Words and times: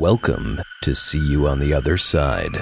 Welcome 0.00 0.62
to 0.80 0.94
See 0.94 1.18
You 1.18 1.46
on 1.46 1.58
the 1.58 1.74
Other 1.74 1.98
Side, 1.98 2.56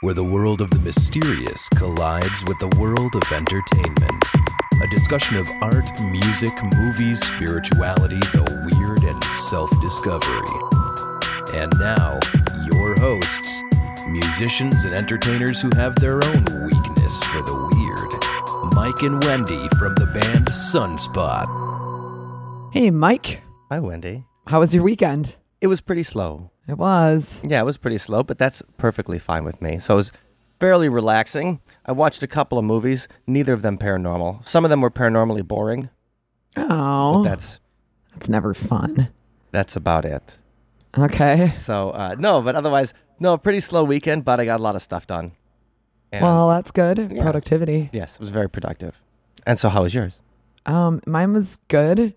where 0.00 0.12
the 0.12 0.24
world 0.24 0.60
of 0.60 0.70
the 0.70 0.80
mysterious 0.80 1.68
collides 1.76 2.44
with 2.48 2.58
the 2.58 2.76
world 2.80 3.14
of 3.14 3.22
entertainment. 3.30 4.24
A 4.82 4.88
discussion 4.88 5.36
of 5.36 5.48
art, 5.62 5.88
music, 6.02 6.50
movies, 6.64 7.24
spirituality, 7.24 8.18
the 8.18 8.42
weird, 8.66 9.04
and 9.04 9.22
self 9.22 9.70
discovery. 9.80 10.42
And 11.54 11.72
now, 11.78 12.18
your 12.66 12.98
hosts, 12.98 13.62
musicians 14.08 14.84
and 14.84 14.92
entertainers 14.92 15.62
who 15.62 15.70
have 15.76 15.94
their 15.94 16.16
own 16.16 16.44
weakness 16.64 17.22
for 17.26 17.40
the 17.40 17.54
weird. 17.54 18.74
Mike 18.74 19.02
and 19.02 19.22
Wendy 19.22 19.68
from 19.78 19.94
the 19.94 20.10
band 20.12 20.48
Sunspot. 20.48 21.46
Hey, 22.74 22.90
Mike. 22.90 23.42
Hi, 23.70 23.78
Wendy. 23.78 24.24
How 24.48 24.58
was 24.58 24.74
your 24.74 24.82
weekend? 24.82 25.36
It 25.60 25.68
was 25.68 25.80
pretty 25.80 26.02
slow. 26.02 26.50
It 26.70 26.78
was. 26.78 27.44
Yeah, 27.46 27.60
it 27.60 27.64
was 27.64 27.76
pretty 27.76 27.98
slow, 27.98 28.22
but 28.22 28.38
that's 28.38 28.62
perfectly 28.78 29.18
fine 29.18 29.44
with 29.44 29.60
me. 29.60 29.78
So 29.80 29.94
it 29.94 29.96
was 29.96 30.12
fairly 30.60 30.88
relaxing. 30.88 31.60
I 31.84 31.92
watched 31.92 32.22
a 32.22 32.26
couple 32.28 32.58
of 32.58 32.64
movies, 32.64 33.08
neither 33.26 33.52
of 33.52 33.62
them 33.62 33.76
paranormal. 33.78 34.46
Some 34.46 34.64
of 34.64 34.70
them 34.70 34.80
were 34.80 34.90
paranormally 34.90 35.46
boring. 35.46 35.90
Oh, 36.56 37.24
That's 37.24 37.58
that's 38.12 38.28
never 38.28 38.54
fun. 38.54 39.08
that's 39.50 39.74
about 39.76 40.04
it. 40.04 40.38
Okay. 40.96 41.50
So 41.56 41.90
uh, 41.90 42.16
no, 42.18 42.40
but 42.42 42.54
otherwise, 42.54 42.92
no, 43.18 43.36
pretty 43.38 43.60
slow 43.60 43.84
weekend. 43.84 44.24
But 44.24 44.40
I 44.40 44.44
got 44.44 44.60
a 44.60 44.62
lot 44.62 44.76
of 44.76 44.82
stuff 44.82 45.06
done. 45.06 45.32
And 46.12 46.22
Well, 46.24 46.48
that's 46.48 46.70
good. 46.72 46.98
Yeah. 47.12 47.22
Productivity. 47.22 47.88
yes, 47.92 48.14
it 48.14 48.20
was 48.20 48.30
very 48.30 48.48
productive. 48.50 49.00
And 49.46 49.58
so, 49.58 49.68
how 49.68 49.82
was 49.82 49.94
yours? 49.94 50.18
Um, 50.66 51.00
mine 51.06 51.32
was 51.32 51.60
good. 51.68 52.14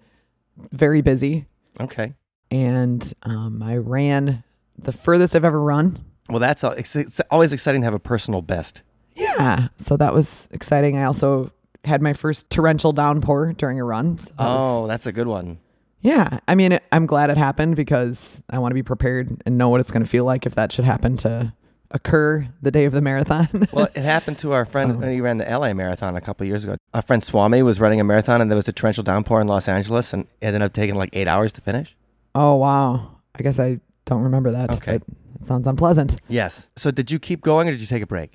Very 0.72 1.02
busy, 1.02 1.46
Okay. 1.80 2.14
And 2.54 3.14
um, 3.24 3.62
I 3.64 3.78
ran 3.78 4.44
the 4.78 4.92
furthest 4.92 5.36
I've 5.36 5.44
ever 5.46 5.60
run. 5.62 6.04
Well, 6.30 6.40
that's 6.40 6.64
it's, 6.64 7.20
always 7.30 7.52
exciting 7.52 7.82
to 7.82 7.86
have 7.86 7.94
a 7.94 8.00
personal 8.00 8.42
best. 8.42 8.82
Yeah, 9.16 9.68
so 9.78 9.98
that 9.98 10.14
was 10.14 10.48
exciting. 10.52 10.98
I 10.98 11.04
also 11.04 11.52
had 11.84 12.02
my 12.02 12.14
first 12.14 12.50
torrential 12.50 12.94
downpour 12.94 13.54
during 13.54 13.80
a 13.80 13.84
run. 13.84 14.18
So 14.18 14.34
that 14.38 14.44
was- 14.46 14.62
Oh, 14.62 14.88
that's 14.88 15.06
a 15.06 15.12
good 15.12 15.28
one. 15.28 15.60
yeah. 16.02 16.40
I 16.48 16.56
mean, 16.56 16.80
I'm 16.92 17.06
glad 17.06 17.30
it 17.30 17.38
happened 17.38 17.76
because 17.76 18.42
I 18.50 18.60
want 18.60 18.72
to 18.72 18.76
be 18.76 18.84
prepared 18.84 19.42
and 19.46 19.58
know 19.58 19.70
what 19.70 19.80
it's 19.82 19.92
going 19.92 20.04
to 20.04 20.10
feel 20.10 20.24
like 20.26 20.46
if 20.46 20.56
that 20.56 20.72
should 20.72 20.86
happen 20.86 21.18
to 21.18 21.54
occur 21.92 22.48
the 22.62 22.72
day 22.72 22.86
of 22.86 22.94
the 22.94 23.02
marathon. 23.02 23.48
Well, 23.74 23.88
it 23.94 24.04
happened 24.04 24.40
to 24.40 24.54
our 24.54 24.66
friend 24.66 24.94
So- 24.94 24.98
when 25.00 25.12
he 25.12 25.22
ran 25.22 25.38
the 25.38 25.46
LA 25.46 25.74
marathon 25.74 26.16
a 26.16 26.22
couple 26.22 26.44
of 26.46 26.48
years 26.48 26.64
ago. 26.64 26.78
Our 26.94 27.02
friend 27.02 27.24
Swami 27.24 27.62
was 27.64 27.80
running 27.80 28.00
a 28.00 28.04
marathon, 28.04 28.40
and 28.42 28.50
there 28.50 28.56
was 28.56 28.68
a 28.68 28.74
torrential 28.74 29.04
downpour 29.04 29.42
in 29.42 29.48
Los 29.48 29.68
Angeles, 29.68 30.14
and 30.14 30.24
it 30.42 30.48
ended 30.48 30.62
up 30.62 30.74
taking 30.74 30.96
like 30.96 31.10
eight 31.14 31.28
hours 31.28 31.52
to 31.54 31.62
finish. 31.62 31.96
Oh 32.36 32.56
wow! 32.56 33.18
I 33.36 33.44
guess 33.44 33.60
I 33.60 33.80
don't 34.06 34.24
remember 34.24 34.52
that. 34.52 34.72
Okay. 34.72 34.98
but 35.00 35.04
it 35.40 35.46
sounds 35.46 35.68
unpleasant. 35.68 36.16
Yes. 36.28 36.68
So, 36.76 36.92
did 36.92 37.12
you 37.12 37.20
keep 37.20 37.42
going, 37.42 37.68
or 37.68 37.72
did 37.72 37.82
you 37.82 37.88
take 37.88 38.04
a 38.04 38.08
break? 38.08 38.34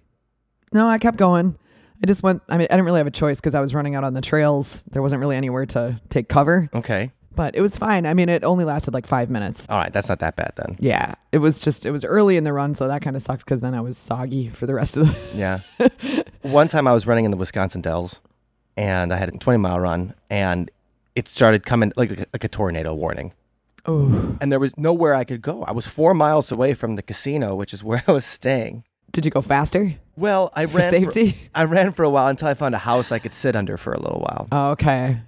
No, 0.73 0.87
I 0.89 0.99
kept 0.99 1.17
going. 1.17 1.57
I 2.03 2.07
just 2.07 2.23
went. 2.23 2.43
I 2.49 2.59
mean, 2.59 2.69
I 2.71 2.75
didn't 2.75 2.85
really 2.85 2.99
have 2.99 3.07
a 3.07 3.11
choice 3.11 3.39
because 3.41 3.55
I 3.55 3.61
was 3.61 3.75
running 3.75 3.95
out 3.95 4.05
on 4.05 4.15
the 4.15 4.21
trails. 4.21 4.85
There 4.91 5.03
wasn't 5.03 5.21
really 5.21 5.37
anywhere 5.37 5.67
to 5.67 6.01
take 6.11 6.29
cover, 6.29 6.69
Okay. 6.75 7.11
but 7.35 7.57
it 7.57 7.61
was 7.61 7.77
fine. 7.77 8.07
I 8.07 8.15
mean, 8.15 8.29
it 8.29 8.45
only 8.45 8.65
lasted 8.65 8.95
like 8.95 9.07
five 9.07 9.31
minutes. 9.31 9.67
All 9.69 9.79
right, 9.79 9.93
that's 9.93 10.09
not 10.09 10.21
that 10.21 10.37
bad 10.37 10.53
then. 10.57 10.77
Yeah, 10.79 11.15
it 11.33 11.39
was 11.39 11.61
just 11.61 11.85
it 11.87 11.91
was 11.91 12.05
early 12.05 12.37
in 12.37 12.45
the 12.45 12.53
run, 12.53 12.77
so 12.77 12.87
that 12.87 13.03
kind 13.03 13.17
of 13.17 13.23
sucked 13.23 13.45
because 13.45 13.63
then 13.63 13.75
I 13.75 13.81
was 13.81 13.99
soggy 13.99 14.49
for 14.49 14.67
the 14.67 14.75
rest 14.75 14.97
of 14.97 15.07
the. 15.09 15.37
Yeah. 15.37 15.61
One 16.43 16.69
time 16.69 16.87
I 16.87 16.93
was 16.93 17.05
running 17.07 17.25
in 17.25 17.33
the 17.33 17.37
Wisconsin 17.37 17.81
Dells, 17.81 18.21
and 18.77 19.13
I 19.13 19.17
had 19.17 19.29
a 19.29 19.33
20 19.37 19.59
mile 19.59 19.81
run, 19.81 20.15
and 20.31 20.71
it 21.17 21.27
started 21.27 21.67
coming 21.67 21.93
like 21.97 22.11
like 22.33 22.45
a 22.45 22.49
tornado 22.49 22.95
warning, 22.95 23.33
Oh, 23.89 24.37
and 24.41 24.53
there 24.53 24.61
was 24.61 24.77
nowhere 24.77 25.15
I 25.15 25.25
could 25.25 25.41
go. 25.43 25.63
I 25.65 25.73
was 25.73 25.87
four 25.87 26.13
miles 26.15 26.53
away 26.53 26.75
from 26.75 26.97
the 26.97 27.03
casino, 27.03 27.55
which 27.55 27.73
is 27.73 27.83
where 27.89 28.03
I 28.07 28.13
was 28.13 28.25
staying. 28.27 28.85
did 29.13 29.25
you 29.25 29.31
go 29.31 29.41
faster 29.41 29.95
Well, 30.17 30.51
I 30.55 30.67
for 30.67 30.79
ran 30.79 30.91
safety? 30.91 31.37
I 31.55 31.65
ran 31.65 31.93
for 31.93 32.03
a 32.05 32.11
while 32.11 32.29
until 32.29 32.49
I 32.49 32.55
found 32.55 32.75
a 32.75 32.79
house 32.79 33.11
I 33.11 33.19
could 33.19 33.33
sit 33.35 33.57
under 33.57 33.77
for 33.79 33.93
a 33.95 33.99
little 33.99 34.21
while. 34.21 34.47
Oh, 34.53 34.71
okay. 34.73 35.21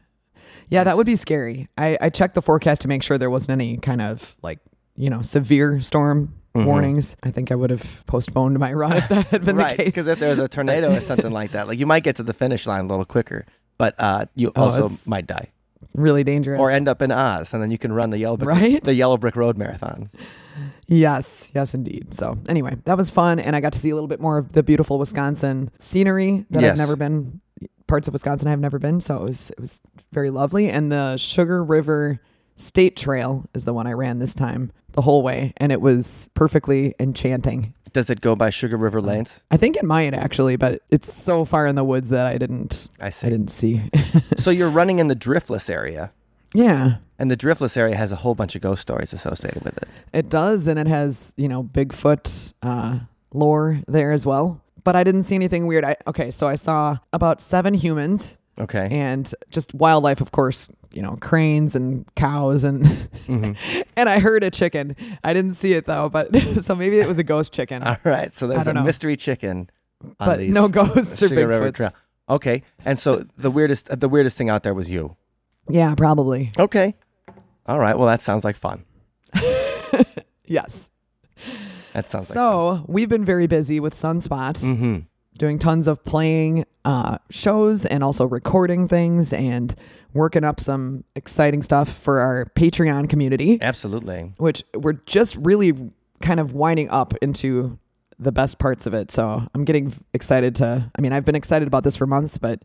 Yeah, 0.69 0.85
that 0.85 0.97
would 0.97 1.07
be 1.07 1.17
scary. 1.17 1.69
I, 1.79 1.97
I 2.01 2.11
checked 2.11 2.35
the 2.35 2.43
forecast 2.43 2.83
to 2.83 2.89
make 2.89 3.03
sure 3.03 3.19
there 3.19 3.31
wasn't 3.31 3.53
any 3.61 3.77
kind 3.79 4.01
of 4.03 4.37
like, 4.43 4.59
you 4.97 5.09
know, 5.11 5.23
severe 5.23 5.81
storm 5.81 6.35
Mhm. 6.55 6.67
warnings. 6.67 7.17
I 7.23 7.31
think 7.31 7.53
I 7.53 7.55
would 7.55 7.71
have 7.71 8.05
postponed 8.07 8.59
my 8.59 8.73
run 8.73 8.97
if 8.97 9.09
that 9.09 9.27
had 9.29 9.45
been 9.45 9.55
right, 9.57 9.77
the 9.77 9.85
case. 9.85 9.93
because 9.93 10.09
if 10.09 10.19
there 10.19 10.31
was 10.31 10.41
a 10.41 10.49
tornado 10.57 10.93
or 10.93 11.01
something 11.01 11.31
like 11.33 11.53
that, 11.53 11.69
like 11.69 11.79
you 11.79 11.87
might 11.87 12.03
get 12.03 12.17
to 12.17 12.25
the 12.25 12.33
finish 12.35 12.67
line 12.67 12.85
a 12.85 12.89
little 12.89 13.05
quicker, 13.05 13.47
but 13.79 13.95
uh, 14.01 14.27
you 14.35 14.51
Oh, 14.57 14.65
also 14.65 14.91
might 15.07 15.27
die 15.29 15.51
really 15.95 16.25
dangerous. 16.25 16.61
or 16.61 16.71
end 16.71 16.89
up 16.89 17.03
in 17.03 17.11
Oz, 17.11 17.53
and 17.55 17.63
then 17.63 17.71
you 17.71 17.79
can 17.79 17.93
run 17.93 18.11
the 18.11 18.19
yellow 18.19 18.37
brick, 18.37 18.49
Right? 18.49 18.83
the 18.83 18.95
Yellow 18.95 19.17
Brick 19.17 19.37
Road 19.37 19.57
Marathon. 19.59 20.11
Yes, 20.87 21.51
yes, 21.55 21.75
indeed. 21.75 22.13
So 22.13 22.39
anyway, 22.49 22.77
that 22.85 22.97
was 22.97 23.11
fun, 23.11 23.39
and 23.39 23.55
I 23.55 23.61
got 23.61 23.73
to 23.75 23.79
see 23.79 23.91
a 23.91 23.95
little 23.95 24.09
bit 24.09 24.21
more 24.21 24.39
of 24.39 24.53
the 24.53 24.63
beautiful 24.63 24.99
Wisconsin 24.99 25.71
scenery 25.79 26.45
that 26.51 26.63
Yes. 26.63 26.73
I've 26.73 26.79
never 26.79 26.97
been. 26.97 27.41
Parts 27.87 28.07
of 28.07 28.13
Wisconsin 28.15 28.47
I've 28.49 28.61
never 28.61 28.79
been, 28.79 29.01
so 29.01 29.17
it 29.17 29.23
was 29.23 29.51
it 29.51 29.59
was 29.61 29.81
very 30.13 30.31
lovely. 30.31 30.69
And 30.71 30.93
the 30.93 31.17
Sugar 31.17 31.63
River 31.65 32.21
State 32.55 32.97
Trail 32.97 33.47
is 33.55 33.65
the 33.65 33.73
one 33.75 33.87
I 33.89 33.93
ran 33.95 34.19
this 34.21 34.33
time 34.35 34.71
the 34.93 35.03
whole 35.03 35.23
way, 35.23 35.53
and 35.57 35.73
it 35.73 35.81
was 35.81 36.29
perfectly 36.35 36.95
enchanting. 37.01 37.75
Does 37.93 38.09
it 38.11 38.21
go 38.21 38.37
by 38.37 38.51
Sugar 38.51 38.77
River 38.77 39.01
Lanes? 39.01 39.41
I 39.51 39.57
think 39.57 39.77
it 39.77 39.85
might 39.85 40.15
actually, 40.15 40.57
but 40.57 40.83
it's 40.91 41.13
so 41.13 41.45
far 41.45 41.67
in 41.67 41.75
the 41.75 41.85
woods 41.85 42.11
that 42.11 42.27
I 42.27 42.39
didn't 42.39 42.89
I 43.01 43.11
see. 43.11 43.27
I 43.27 43.31
didn't 43.31 43.51
see. 43.51 43.83
so 44.37 44.51
you're 44.51 44.71
running 44.71 44.99
in 44.99 45.09
the 45.09 45.17
Driftless 45.17 45.69
area, 45.69 46.13
yeah. 46.55 46.97
and 47.19 47.31
the 47.31 47.37
Driftless 47.37 47.77
area 47.77 47.97
has 47.97 48.13
a 48.13 48.17
whole 48.17 48.35
bunch 48.35 48.55
of 48.55 48.63
ghost 48.63 48.83
stories 48.83 49.13
associated 49.13 49.63
with 49.65 49.77
it. 49.79 49.89
It 50.13 50.29
does, 50.29 50.67
and 50.69 50.79
it 50.79 50.87
has 50.87 51.35
you 51.37 51.49
know 51.49 51.63
Bigfoot 51.65 52.53
uh, 52.63 53.01
lore 53.33 53.81
there 53.89 54.13
as 54.13 54.25
well. 54.27 54.61
But 54.85 54.97
I 54.97 55.05
didn't 55.05 55.25
see 55.25 55.35
anything 55.35 55.67
weird. 55.67 55.85
I, 55.85 55.97
okay, 56.07 56.31
so 56.31 56.47
I 56.49 56.55
saw 56.55 56.99
about 57.13 57.41
seven 57.43 57.75
humans 57.75 58.39
Okay. 58.59 58.89
and 58.91 59.31
just 59.51 59.75
wildlife, 59.75 60.21
of 60.23 60.33
course. 60.33 60.71
You 60.93 61.03
know, 61.03 61.17
cranes 61.21 61.77
and 61.77 62.05
cows 62.17 62.65
and 62.65 62.85
Mhm. 62.85 63.85
and 63.97 64.09
I 64.09 64.19
heard 64.19 64.43
a 64.43 64.51
chicken. 64.51 64.97
I 65.23 65.33
didn't 65.35 65.55
see 65.55 65.73
it 65.75 65.87
though, 65.87 66.09
but 66.09 66.35
so 66.63 66.75
maybe 66.75 66.99
it 66.99 67.07
was 67.07 67.19
a 67.19 67.23
ghost 67.25 67.53
chicken. 67.53 67.83
All 67.85 67.97
right. 68.05 68.35
So 68.35 68.47
there's 68.47 68.67
a 68.67 68.73
know. 68.73 68.83
mystery 68.83 69.17
chicken, 69.17 69.71
on 70.03 70.13
but 70.19 70.41
no 70.41 70.69
ghosts 70.69 71.23
or 71.23 71.29
Bigfoots. 71.29 71.93
Okay. 72.29 72.63
And 72.85 72.99
so 72.99 73.23
the 73.39 73.51
weirdest, 73.51 73.89
the 74.01 74.09
weirdest 74.09 74.37
thing 74.39 74.49
out 74.49 74.63
there 74.63 74.75
was 74.75 74.89
you. 74.91 75.17
Yeah, 75.69 75.95
probably. 75.95 76.53
Okay. 76.59 76.95
All 77.67 77.79
right. 77.79 77.97
Well, 77.97 78.09
that 78.09 78.21
sounds 78.21 78.43
like 78.45 78.57
fun. 78.57 78.85
Yes. 80.45 80.91
That 81.93 82.07
sounds 82.07 82.27
So 82.27 82.85
we've 82.89 83.09
been 83.09 83.25
very 83.25 83.47
busy 83.47 83.79
with 83.81 83.95
Sunspot. 83.95 84.63
Mm-hmm. 84.65 84.99
doing 85.39 85.59
tons 85.59 85.87
of 85.89 86.03
playing 86.05 86.65
uh, 86.85 87.19
shows 87.31 87.85
and 87.87 88.03
also 88.03 88.25
recording 88.27 88.89
things 88.89 89.33
and 89.33 89.75
working 90.13 90.45
up 90.45 90.61
some 90.61 91.05
exciting 91.15 91.63
stuff 91.63 91.89
for 91.89 92.21
our 92.21 92.47
Patreon 92.57 93.09
community, 93.09 93.59
Absolutely. 93.61 94.35
which 94.39 94.63
we're 94.75 94.95
just 95.07 95.37
really 95.37 95.93
kind 96.21 96.41
of 96.41 96.55
winding 96.55 96.89
up 96.91 97.15
into 97.23 97.79
the 98.19 98.33
best 98.33 98.59
parts 98.59 98.87
of 98.87 98.93
it. 98.95 99.11
So 99.11 99.47
I'm 99.55 99.65
getting 99.65 99.93
excited 100.13 100.55
to, 100.57 100.91
I 100.97 101.01
mean, 101.01 101.13
I've 101.13 101.25
been 101.25 101.35
excited 101.37 101.67
about 101.67 101.85
this 101.85 101.97
for 101.97 102.07
months, 102.07 102.37
but 102.39 102.63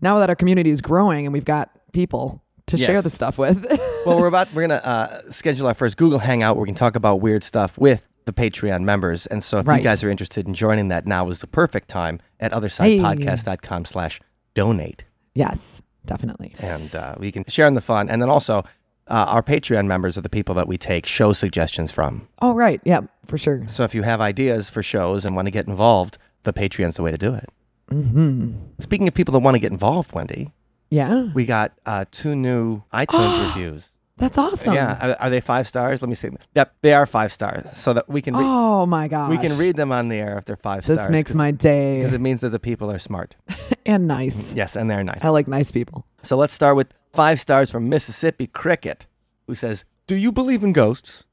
now 0.00 0.18
that 0.18 0.30
our 0.30 0.36
community 0.36 0.70
is 0.70 0.80
growing 0.80 1.26
and 1.26 1.32
we've 1.32 1.44
got 1.44 1.70
people 1.92 2.42
to 2.66 2.78
share 2.78 3.02
the 3.02 3.10
stuff 3.10 3.36
with. 3.36 3.66
well, 4.06 4.18
we're 4.18 4.26
about 4.28 4.52
we're 4.54 4.62
gonna 4.62 4.74
uh, 4.82 5.22
schedule 5.30 5.66
our 5.66 5.74
first 5.74 5.96
Google 5.96 6.20
Hangout 6.20 6.56
where 6.56 6.62
we 6.62 6.68
can 6.68 6.74
talk 6.76 6.94
about 6.96 7.20
weird 7.20 7.42
stuff 7.44 7.76
with 7.76 8.06
the 8.26 8.32
Patreon 8.32 8.82
members. 8.82 9.26
And 9.26 9.42
so, 9.42 9.58
if 9.58 9.66
Right. 9.66 9.78
you 9.78 9.82
guys 9.82 10.04
are 10.04 10.10
interested 10.10 10.46
in 10.46 10.54
joining 10.54 10.88
that, 10.88 11.04
now 11.06 11.28
is 11.30 11.40
the 11.40 11.46
perfect 11.48 11.88
time 11.88 12.20
at 12.38 12.52
othersidepodcast.com 12.52 13.84
slash 13.86 14.20
donate, 14.54 15.04
yes, 15.34 15.82
definitely. 16.06 16.54
and 16.60 16.94
uh, 16.94 17.14
we 17.18 17.32
can 17.32 17.44
share 17.48 17.66
in 17.66 17.74
the 17.74 17.80
fun. 17.80 18.08
And 18.08 18.20
then 18.22 18.28
also, 18.30 18.58
uh, 19.08 19.26
our 19.28 19.42
Patreon 19.42 19.86
members 19.86 20.16
are 20.16 20.20
the 20.20 20.28
people 20.28 20.54
that 20.54 20.68
we 20.68 20.78
take 20.78 21.06
show 21.06 21.32
suggestions 21.32 21.90
from. 21.90 22.28
Oh, 22.40 22.54
right. 22.54 22.80
Yeah, 22.84 23.00
for 23.26 23.38
sure. 23.38 23.66
So 23.68 23.84
if 23.84 23.94
you 23.94 24.02
have 24.02 24.20
ideas 24.20 24.70
for 24.70 24.82
shows 24.82 25.24
and 25.24 25.34
want 25.34 25.46
to 25.46 25.50
get 25.50 25.66
involved, 25.66 26.16
the 26.44 26.52
Patreon's 26.52 26.96
the 26.96 27.02
way 27.02 27.10
to 27.10 27.18
do 27.18 27.34
it. 27.34 27.48
Mm-hmm. 27.90 28.52
Speaking 28.78 29.08
of 29.08 29.14
people 29.14 29.32
that 29.32 29.40
want 29.40 29.56
to 29.56 29.58
get 29.58 29.72
involved, 29.72 30.12
Wendy, 30.12 30.52
Yeah, 30.90 31.30
we 31.34 31.44
got 31.44 31.72
uh, 31.84 32.04
two 32.10 32.36
new 32.36 32.82
iTunes 32.92 33.48
reviews. 33.54 33.88
That's 34.20 34.38
awesome. 34.38 34.74
Yeah, 34.74 35.14
are, 35.18 35.24
are 35.24 35.30
they 35.30 35.40
five 35.40 35.66
stars? 35.66 36.00
Let 36.02 36.08
me 36.08 36.14
see. 36.14 36.28
Yep, 36.54 36.74
they 36.82 36.92
are 36.92 37.06
five 37.06 37.32
stars. 37.32 37.66
So 37.76 37.92
that 37.94 38.08
we 38.08 38.22
can 38.22 38.36
re- 38.36 38.44
Oh 38.44 38.86
my 38.86 39.08
gosh. 39.08 39.30
we 39.30 39.38
can 39.38 39.56
read 39.58 39.76
them 39.76 39.90
on 39.90 40.08
the 40.08 40.16
air 40.16 40.38
if 40.38 40.44
they're 40.44 40.56
five 40.56 40.86
This 40.86 40.96
stars. 40.96 41.08
This 41.08 41.10
makes 41.12 41.34
my 41.34 41.50
day 41.50 41.96
because 41.96 42.12
it 42.12 42.20
means 42.20 42.40
that 42.42 42.50
the 42.50 42.58
people 42.60 42.90
are 42.90 42.98
smart. 42.98 43.34
and 43.86 44.06
nice. 44.06 44.54
Yes, 44.54 44.76
and 44.76 44.88
they're 44.88 45.02
nice. 45.02 45.18
I 45.22 45.30
like 45.30 45.48
nice 45.48 45.72
people. 45.72 46.06
So 46.22 46.36
let's 46.36 46.54
start 46.54 46.76
with 46.76 46.92
five 47.12 47.40
stars 47.40 47.70
from 47.70 47.88
Mississippi 47.88 48.46
Cricket, 48.46 49.06
who 49.46 49.54
says, 49.54 49.84
"Do 50.06 50.14
you 50.14 50.30
believe 50.30 50.62
in 50.62 50.72
ghosts? 50.72 51.24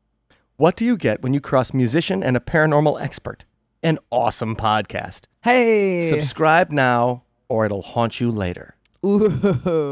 What 0.56 0.75
do 0.75 0.86
you 0.86 0.98
get 0.98 1.22
when 1.22 1.33
you 1.36 1.42
cross 1.42 1.74
musician 1.74 2.24
and 2.24 2.36
a 2.36 2.40
paranormal 2.40 3.00
expert? 3.00 3.44
An 3.83 4.00
awesome 4.10 4.56
podcast. 4.56 5.25
Hey. 5.44 6.10
Subscribe 6.10 6.72
now, 6.72 7.24
or 7.50 7.66
it'll 7.66 7.83
haunt 7.83 8.19
you 8.22 8.31
later." 8.31 8.75
Ooh, 9.06 9.30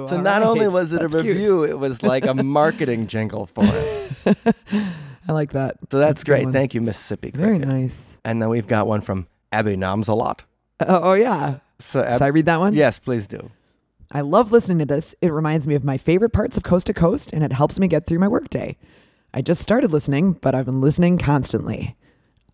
So 0.08 0.20
not 0.22 0.42
only 0.44 0.68
was 0.68 0.92
it 0.94 1.02
That's 1.02 1.14
a 1.14 1.22
cute. 1.22 1.36
review, 1.38 1.64
it 1.64 1.78
was 1.80 2.02
like 2.04 2.26
a 2.26 2.34
marketing 2.44 3.08
jingle 3.08 3.46
for 3.46 3.64
it. 3.64 4.46
I 5.28 5.32
like 5.32 5.54
that. 5.54 5.78
So 5.92 6.00
that's, 6.00 6.22
a 6.22 6.26
good 6.26 6.32
great. 6.44 6.50
Thank 6.52 6.74
you, 6.74 6.82
Mississippi. 6.82 7.32
Very 7.34 7.58
nice. 7.60 8.20
And 8.26 8.42
then 8.42 8.50
we've 8.50 8.68
got 8.68 8.88
one 8.88 9.02
from 9.02 9.28
Abby 9.52 9.76
Nom's 9.76 10.08
Namsalot. 10.08 10.42
Uh, 10.80 10.86
oh, 10.88 11.00
oh 11.12 11.14
yeah. 11.14 11.60
So, 11.80 12.02
Ab- 12.04 12.16
Should 12.18 12.22
I 12.24 12.28
read 12.28 12.46
that 12.46 12.60
one? 12.60 12.74
yes, 12.74 13.00
please 13.00 13.28
do. 13.28 13.52
I 14.12 14.22
love 14.22 14.52
listening 14.52 14.80
to 14.80 14.86
this. 14.86 15.16
It 15.22 15.32
reminds 15.32 15.68
me 15.68 15.76
of 15.76 15.84
my 15.84 15.98
favorite 15.98 16.30
parts 16.32 16.58
of 16.58 16.64
Coast 16.64 16.88
to 16.88 16.94
Coast, 16.94 17.34
and 17.34 17.44
it 17.44 17.52
helps 17.52 17.80
me 17.80 17.88
get 17.88 18.06
through 18.06 18.20
my 18.20 18.28
workday. 18.28 18.78
I 19.34 19.42
just 19.42 19.62
started 19.62 19.92
listening, 19.92 20.34
but 20.34 20.56
I've 20.56 20.66
been 20.66 20.80
listening 20.80 21.18
constantly. 21.18 21.96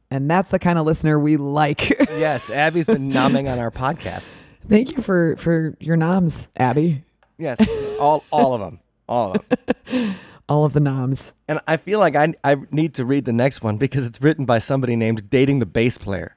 And 0.10 0.30
that's 0.30 0.50
the 0.52 0.60
kind 0.60 0.80
of 0.80 0.86
listener 0.86 1.20
we 1.20 1.38
like. 1.38 1.90
Yes, 2.12 2.50
Abby's 2.52 2.86
been 2.86 3.12
nomming 3.12 3.52
on 3.52 3.58
our 3.60 3.72
podcast. 3.72 4.26
Thank 4.68 4.96
you 4.96 5.02
for 5.04 5.36
for 5.38 5.76
your 5.80 5.98
noms, 5.98 6.50
Abby. 6.56 7.04
Yes, 7.38 7.60
all 8.00 8.24
all 8.32 8.54
of 8.54 8.62
them, 8.62 8.80
all 9.08 9.34
of 9.34 9.48
them. 9.50 10.16
All 10.50 10.66
of 10.66 10.74
the 10.74 10.82
noms. 10.82 11.32
And 11.48 11.62
I 11.66 11.78
feel 11.78 12.00
like 12.00 12.14
I 12.18 12.34
I 12.44 12.58
need 12.72 12.94
to 12.96 13.06
read 13.06 13.24
the 13.24 13.32
next 13.32 13.64
one 13.64 13.78
because 13.78 14.06
it's 14.06 14.22
written 14.22 14.44
by 14.44 14.60
somebody 14.60 14.98
named 14.98 15.30
dating 15.30 15.60
the 15.60 15.66
bass 15.66 15.98
player. 15.98 16.36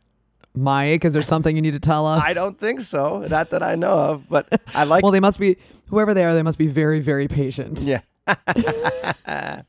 Mike, 0.55 1.05
is 1.05 1.15
there 1.15 1.23
something 1.23 1.57
you 1.57 1.63
need 1.63 1.73
to 1.73 1.81
tell 1.81 2.07
us? 2.07 2.23
I 2.23 2.33
don't 2.33 2.57
think 2.57 2.79
so, 2.81 3.27
not 3.29 3.51
that 3.51 3.65
I 3.65 3.75
know 3.75 3.91
of, 3.91 4.29
but 4.29 4.47
I 4.73 4.85
like. 4.85 5.03
Well, 5.03 5.11
they 5.11 5.19
must 5.19 5.41
be 5.41 5.57
whoever 5.89 6.15
they 6.15 6.23
are. 6.25 6.33
They 6.33 6.43
must 6.45 6.59
be 6.59 6.69
very, 6.69 7.01
very 7.01 7.27
patient. 7.27 7.81
yeah, 7.81 8.03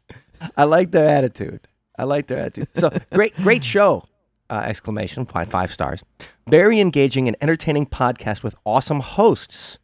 I 0.55 0.63
like 0.65 0.91
their 0.91 1.07
attitude. 1.07 1.67
I 1.97 2.03
like 2.03 2.27
their 2.27 2.37
attitude. 2.37 2.67
So 2.75 2.91
great, 3.11 3.33
great 3.37 3.63
show! 3.63 4.03
Uh, 4.55 4.61
exclamation! 4.61 5.25
Five 5.25 5.49
five 5.49 5.71
stars. 5.71 6.03
Very 6.47 6.79
engaging 6.79 7.27
and 7.27 7.35
entertaining 7.41 7.87
podcast 7.87 8.41
with 8.41 8.55
awesome 8.63 9.01
hosts. 9.01 9.79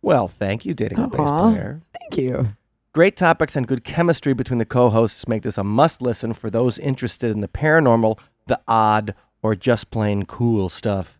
Well, 0.00 0.26
thank 0.26 0.64
you, 0.64 0.72
dating 0.72 1.02
the 1.02 1.08
bass 1.08 1.30
player. 1.30 1.82
Thank 2.00 2.16
you. 2.16 2.48
Great 2.94 3.14
topics 3.14 3.56
and 3.56 3.66
good 3.66 3.84
chemistry 3.84 4.32
between 4.32 4.58
the 4.58 4.64
co 4.64 4.88
hosts 4.88 5.28
make 5.28 5.42
this 5.42 5.58
a 5.58 5.64
must 5.64 6.00
listen 6.00 6.32
for 6.32 6.48
those 6.48 6.78
interested 6.78 7.30
in 7.30 7.42
the 7.42 7.48
paranormal, 7.48 8.18
the 8.46 8.58
odd, 8.66 9.14
or 9.42 9.54
just 9.54 9.90
plain 9.90 10.24
cool 10.24 10.70
stuff. 10.70 11.18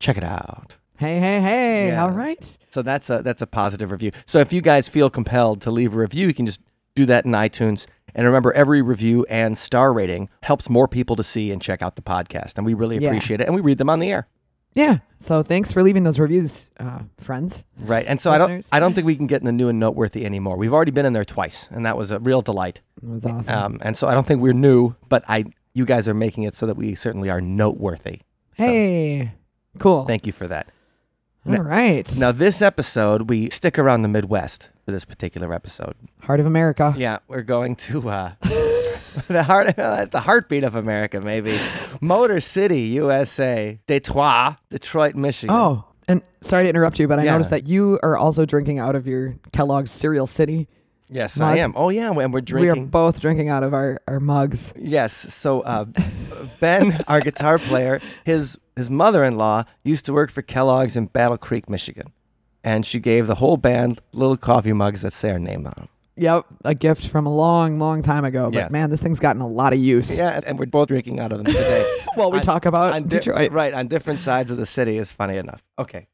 Check 0.00 0.16
it 0.16 0.24
out. 0.24 0.74
Hey, 0.96 1.20
hey, 1.20 1.40
hey! 1.40 1.88
Yeah. 1.88 2.02
All 2.02 2.10
right. 2.10 2.58
So 2.70 2.82
that's 2.82 3.08
a 3.08 3.22
that's 3.22 3.40
a 3.40 3.46
positive 3.46 3.92
review. 3.92 4.10
So 4.26 4.40
if 4.40 4.52
you 4.52 4.62
guys 4.62 4.88
feel 4.88 5.10
compelled 5.10 5.60
to 5.60 5.70
leave 5.70 5.94
a 5.94 5.98
review, 5.98 6.26
you 6.26 6.34
can 6.34 6.46
just 6.46 6.60
do 6.94 7.06
that 7.06 7.24
in 7.24 7.32
iTunes. 7.32 7.86
And 8.14 8.26
remember, 8.26 8.52
every 8.52 8.82
review 8.82 9.24
and 9.30 9.56
star 9.56 9.92
rating 9.92 10.28
helps 10.42 10.68
more 10.68 10.86
people 10.86 11.16
to 11.16 11.22
see 11.24 11.50
and 11.50 11.62
check 11.62 11.80
out 11.82 11.96
the 11.96 12.02
podcast, 12.02 12.56
and 12.58 12.66
we 12.66 12.74
really 12.74 12.98
Yeah. 12.98 13.08
appreciate 13.08 13.40
it. 13.40 13.46
And 13.46 13.54
we 13.54 13.60
read 13.62 13.78
them 13.78 13.88
on 13.88 14.00
the 14.00 14.10
air, 14.12 14.28
Yeah. 14.74 14.98
So 15.18 15.42
thanks 15.42 15.70
for 15.72 15.82
leaving 15.82 16.02
those 16.02 16.18
reviews, 16.18 16.70
uh, 16.80 17.00
friends. 17.18 17.62
right? 17.78 18.04
And 18.06 18.18
so 18.20 18.30
I 18.30 18.38
don't 18.38 18.66
I 18.72 18.80
don't 18.80 18.92
think 18.94 19.06
we 19.06 19.16
can 19.16 19.26
get 19.26 19.40
in 19.40 19.46
the 19.46 19.52
new 19.52 19.68
and 19.68 19.78
noteworthy 19.78 20.24
anymore. 20.26 20.56
We've 20.56 20.72
already 20.74 20.90
been 20.90 21.06
in 21.06 21.12
there 21.12 21.24
twice, 21.24 21.68
and 21.70 21.84
that 21.86 21.96
was 21.96 22.10
a 22.10 22.18
real 22.18 22.42
delight. 22.42 22.80
It 23.02 23.08
was 23.08 23.24
awesome. 23.26 23.54
Um, 23.54 23.78
and 23.82 23.96
so 23.96 24.08
I 24.08 24.14
don't 24.14 24.26
think 24.26 24.40
we're 24.42 24.52
new, 24.54 24.94
but 25.08 25.24
I 25.28 25.44
you 25.74 25.84
guys 25.86 26.06
are 26.08 26.14
making 26.14 26.42
it 26.44 26.54
so 26.54 26.66
that 26.66 26.76
we 26.76 26.94
certainly 26.94 27.30
are 27.30 27.40
noteworthy. 27.40 28.20
hey, 28.56 29.32
cool. 29.78 30.04
Thank 30.04 30.26
you 30.26 30.32
for 30.32 30.46
that. 30.48 30.66
All 31.46 31.56
right. 31.62 32.10
Now 32.18 32.30
this 32.32 32.60
episode, 32.62 33.28
we 33.30 33.48
stick 33.50 33.78
around 33.78 34.02
the 34.02 34.08
Midwest 34.08 34.68
for 34.84 34.92
this 34.92 35.04
particular 35.04 35.52
episode. 35.52 35.94
Heart 36.22 36.40
of 36.40 36.46
America. 36.46 36.94
Yeah, 36.96 37.18
we're 37.28 37.42
going 37.42 37.76
to 37.76 38.08
uh, 38.08 38.32
the 39.28 39.44
heart, 39.46 39.76
the 39.76 40.20
heartbeat 40.24 40.64
of 40.64 40.74
America, 40.74 41.20
maybe 41.20 41.58
Motor 42.00 42.40
City, 42.40 42.80
USA, 42.80 43.78
Detroit, 43.86 44.56
Detroit, 44.70 45.14
Michigan. 45.14 45.54
Oh, 45.54 45.84
and 46.08 46.20
sorry 46.40 46.64
to 46.64 46.68
interrupt 46.68 46.98
you, 46.98 47.06
but 47.06 47.18
I 47.18 47.24
Yeah. 47.24 47.32
noticed 47.32 47.50
that 47.50 47.66
you 47.66 47.98
are 48.02 48.16
also 48.16 48.44
drinking 48.44 48.78
out 48.78 48.96
of 48.96 49.06
your 49.06 49.36
Kellogg's 49.52 49.92
Cereal 49.92 50.26
City. 50.26 50.66
yes, 51.08 51.36
mug. 51.38 51.56
I 51.56 51.58
am. 51.58 51.72
Oh 51.76 51.90
yeah, 51.90 52.10
and 52.10 52.32
we're 52.32 52.40
drinking. 52.40 52.72
We 52.74 52.80
are 52.80 52.86
both 52.86 53.20
drinking 53.20 53.48
out 53.50 53.62
of 53.62 53.72
our, 53.74 54.00
our 54.08 54.18
mugs. 54.18 54.72
Yes. 54.76 55.12
So 55.34 55.60
uh, 55.60 55.84
Ben, 56.60 56.98
our 57.06 57.20
guitar 57.20 57.58
player, 57.58 58.00
his 58.24 58.58
his 58.74 58.88
mother-in-law 58.90 59.64
used 59.84 60.06
to 60.06 60.12
work 60.14 60.30
for 60.30 60.40
Kellogg's 60.42 60.96
in 60.96 61.06
Battle 61.06 61.36
Creek, 61.38 61.68
Michigan, 61.68 62.12
and 62.64 62.84
she 62.86 63.00
gave 63.00 63.26
the 63.26 63.36
whole 63.36 63.56
band 63.56 64.00
little 64.12 64.36
coffee 64.36 64.72
mugs 64.72 65.02
that 65.02 65.12
say 65.12 65.30
our 65.32 65.38
name 65.38 65.66
on 65.66 65.72
them. 65.76 65.88
Yep, 66.16 66.44
a 66.64 66.74
gift 66.74 67.08
from 67.08 67.24
a 67.26 67.34
long, 67.34 67.78
long 67.78 68.02
time 68.02 68.24
ago. 68.24 68.50
But 68.50 68.54
Yeah. 68.58 68.68
man, 68.70 68.90
this 68.90 69.00
thing's 69.00 69.18
gotten 69.18 69.40
a 69.40 69.48
lot 69.48 69.72
of 69.72 69.78
use. 69.78 70.16
Yeah, 70.18 70.40
and- 70.46 70.58
we're 70.58 70.66
both 70.66 70.88
drinking 70.88 71.18
out 71.20 71.32
of 71.32 71.38
them 71.38 71.46
today. 71.46 71.90
While 72.14 72.30
we 72.30 72.36
On- 72.38 72.42
talk 72.42 72.66
about 72.66 72.92
on 72.92 73.04
di- 73.04 73.18
Detroit. 73.18 73.50
right 73.52 73.72
on 73.72 73.88
different 73.88 74.20
sides 74.20 74.50
of 74.50 74.58
the 74.58 74.66
city 74.66 74.98
is 74.98 75.10
funny 75.10 75.38
enough. 75.38 75.62
Okay, 75.78 76.08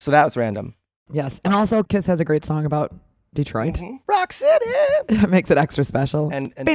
so 0.00 0.10
that 0.10 0.24
was 0.24 0.36
random. 0.36 0.74
Yes, 1.12 1.40
and 1.44 1.52
also 1.54 1.82
Kiss 1.82 2.06
has 2.06 2.18
a 2.20 2.24
great 2.24 2.44
song 2.46 2.64
about 2.64 2.94
Detroit. 3.34 3.74
Mm-hmm. 3.74 3.96
Rock 4.08 4.32
City. 4.32 4.64
It 5.10 5.28
makes 5.28 5.50
it 5.50 5.58
extra 5.58 5.84
special. 5.84 6.30
And 6.32 6.54
and, 6.56 6.68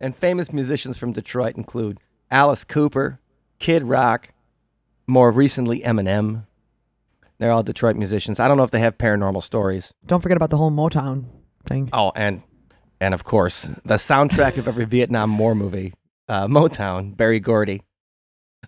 and 0.00 0.16
famous 0.16 0.52
musicians 0.52 0.98
from 0.98 1.12
Detroit 1.12 1.56
include 1.56 1.98
Alice 2.30 2.64
Cooper, 2.64 3.20
Kid 3.58 3.84
Rock, 3.84 4.28
more 5.06 5.30
recently 5.30 5.80
Eminem. 5.80 6.44
They're 7.42 7.50
all 7.50 7.64
Detroit 7.64 7.96
musicians. 7.96 8.38
I 8.38 8.46
don't 8.46 8.56
know 8.56 8.62
if 8.62 8.70
they 8.70 8.78
have 8.78 8.98
paranormal 8.98 9.42
stories. 9.42 9.92
Don't 10.06 10.20
forget 10.20 10.36
about 10.36 10.50
the 10.50 10.58
whole 10.58 10.70
Motown 10.70 11.24
thing. 11.66 11.90
Oh, 11.92 12.12
and 12.14 12.44
and 13.00 13.14
of 13.14 13.24
course 13.24 13.62
the 13.84 13.96
soundtrack 13.96 14.58
of 14.58 14.68
every 14.68 14.84
Vietnam 14.84 15.36
War 15.36 15.56
movie, 15.56 15.92
uh, 16.28 16.46
Motown, 16.46 17.16
Berry 17.16 17.40
Gordy. 17.40 17.82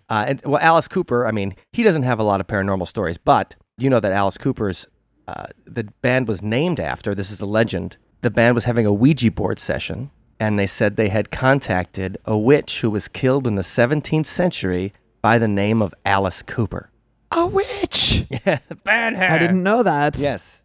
Uh, 0.09 0.25
and 0.27 0.41
well, 0.43 0.61
Alice 0.61 0.89
Cooper. 0.89 1.25
I 1.25 1.31
mean, 1.31 1.55
he 1.71 1.83
doesn't 1.83 2.03
have 2.03 2.19
a 2.19 2.23
lot 2.23 2.41
of 2.41 2.47
paranormal 2.47 2.85
stories, 2.85 3.17
but 3.17 3.55
you 3.77 3.89
know 3.89 4.01
that 4.01 4.11
Alice 4.11 4.37
Cooper's 4.37 4.87
uh, 5.25 5.45
the 5.65 5.85
band 6.01 6.27
was 6.27 6.41
named 6.41 6.81
after. 6.81 7.15
This 7.15 7.31
is 7.31 7.39
a 7.39 7.45
legend. 7.45 7.95
The 8.23 8.29
band 8.29 8.55
was 8.55 8.65
having 8.65 8.85
a 8.85 8.91
Ouija 8.91 9.31
board 9.31 9.57
session, 9.57 10.11
and 10.37 10.59
they 10.59 10.67
said 10.67 10.97
they 10.97 11.07
had 11.07 11.31
contacted 11.31 12.17
a 12.25 12.37
witch 12.37 12.81
who 12.81 12.89
was 12.89 13.07
killed 13.07 13.47
in 13.47 13.55
the 13.55 13.61
17th 13.61 14.25
century 14.25 14.91
by 15.21 15.37
the 15.37 15.47
name 15.47 15.81
of 15.81 15.93
Alice 16.05 16.41
Cooper. 16.41 16.91
A 17.35 17.45
witch. 17.45 18.23
Yeah, 18.45 18.59
bad 18.83 19.15
hair. 19.15 19.31
I 19.31 19.37
didn't 19.39 19.63
know 19.63 19.83
that. 19.83 20.17
Yes. 20.17 20.63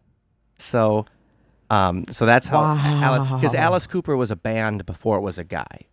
So, 0.57 1.05
um, 1.69 2.05
so 2.09 2.25
that's 2.25 2.47
how 2.47 3.35
because. 3.35 3.55
Alice 3.55 3.87
Cooper 3.87 4.15
was 4.15 4.29
a 4.31 4.35
band 4.35 4.85
before 4.85 5.17
it 5.17 5.21
was 5.21 5.37
a 5.37 5.43
guy. 5.43 5.85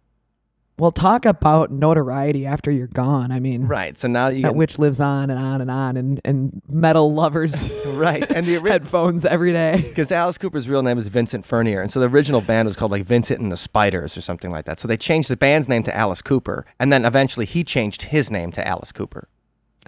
Well, 0.79 0.93
talk 0.93 1.25
about 1.27 1.73
notoriety 1.73 2.47
after 2.47 2.71
you're 2.71 2.87
gone. 2.87 3.33
I 3.33 3.41
mean, 3.41 3.65
Right. 3.67 3.97
So 3.97 4.07
now 4.07 4.29
you 4.29 4.43
that 4.43 4.51
get, 4.51 4.55
witch 4.57 4.79
lives 4.79 5.01
on 5.01 5.29
and 5.29 5.39
on 5.39 5.61
and 5.61 5.71
on, 5.71 5.97
and, 5.97 6.21
and 6.25 6.63
metal 6.69 7.13
lovers 7.13 7.73
right, 7.87 8.23
and 8.31 8.47
the 8.47 8.55
original 8.55 8.73
headphones 8.73 9.25
every 9.25 9.53
day. 9.53 9.85
because 9.89 10.13
Alice 10.13 10.39
Cooper's 10.39 10.69
real 10.69 10.85
name 10.85 10.97
is 10.97 11.09
Vincent 11.09 11.45
Furnier, 11.45 11.81
and 11.83 11.91
so 11.91 11.99
the 11.99 12.09
original 12.09 12.41
band 12.41 12.67
was 12.67 12.77
called 12.77 12.93
like 12.93 13.05
Vincent 13.05 13.41
and 13.41 13.51
the 13.51 13.57
Spiders 13.57 14.17
or 14.17 14.21
something 14.21 14.53
like 14.53 14.67
that. 14.67 14.79
So 14.79 14.87
they 14.87 14.97
changed 14.97 15.29
the 15.29 15.37
band's 15.37 15.69
name 15.69 15.83
to 15.83 15.97
Alice 15.97 16.23
Cooper, 16.23 16.65
and 16.79 16.93
then 16.93 17.05
eventually 17.05 17.47
he 17.47 17.65
changed 17.65 18.05
his 18.05 18.31
name 18.31 18.53
to 18.53 18.67
Alice 18.67 18.93
Cooper. 18.93 19.29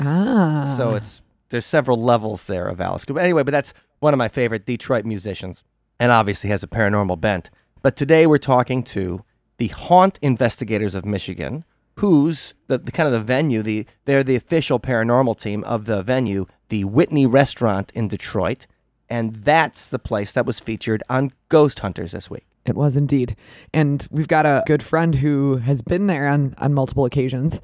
Ah. 0.00 0.74
So 0.76 0.94
it's 0.94 1.22
there's 1.50 1.66
several 1.66 2.00
levels 2.00 2.44
there 2.44 2.66
of 2.66 2.80
Alice 2.80 3.04
Cooper. 3.04 3.20
Anyway, 3.20 3.42
but 3.42 3.52
that's 3.52 3.74
one 3.98 4.14
of 4.14 4.18
my 4.18 4.28
favorite 4.28 4.64
Detroit 4.66 5.04
musicians, 5.04 5.62
and 5.98 6.10
obviously 6.10 6.50
has 6.50 6.62
a 6.62 6.68
paranormal 6.68 7.20
bent. 7.20 7.50
But 7.82 7.96
today 7.96 8.26
we're 8.26 8.38
talking 8.38 8.82
to 8.84 9.24
the 9.58 9.68
Haunt 9.68 10.18
Investigators 10.22 10.94
of 10.94 11.04
Michigan, 11.04 11.64
who's 11.96 12.54
the, 12.68 12.78
the 12.78 12.92
kind 12.92 13.06
of 13.06 13.12
the 13.12 13.20
venue. 13.20 13.62
The 13.62 13.86
they're 14.04 14.24
the 14.24 14.36
official 14.36 14.80
paranormal 14.80 15.38
team 15.38 15.64
of 15.64 15.84
the 15.84 16.02
venue, 16.02 16.46
the 16.68 16.84
Whitney 16.84 17.26
Restaurant 17.26 17.92
in 17.94 18.08
Detroit, 18.08 18.66
and 19.08 19.34
that's 19.36 19.88
the 19.88 19.98
place 19.98 20.32
that 20.32 20.46
was 20.46 20.60
featured 20.60 21.02
on 21.10 21.32
Ghost 21.48 21.80
Hunters 21.80 22.12
this 22.12 22.30
week. 22.30 22.46
It 22.66 22.76
was 22.76 22.96
indeed. 22.96 23.36
And 23.72 24.06
we've 24.10 24.28
got 24.28 24.46
a 24.46 24.62
good 24.66 24.82
friend 24.82 25.16
who 25.16 25.56
has 25.56 25.82
been 25.82 26.06
there 26.06 26.28
on, 26.28 26.54
on 26.58 26.74
multiple 26.74 27.04
occasions. 27.06 27.60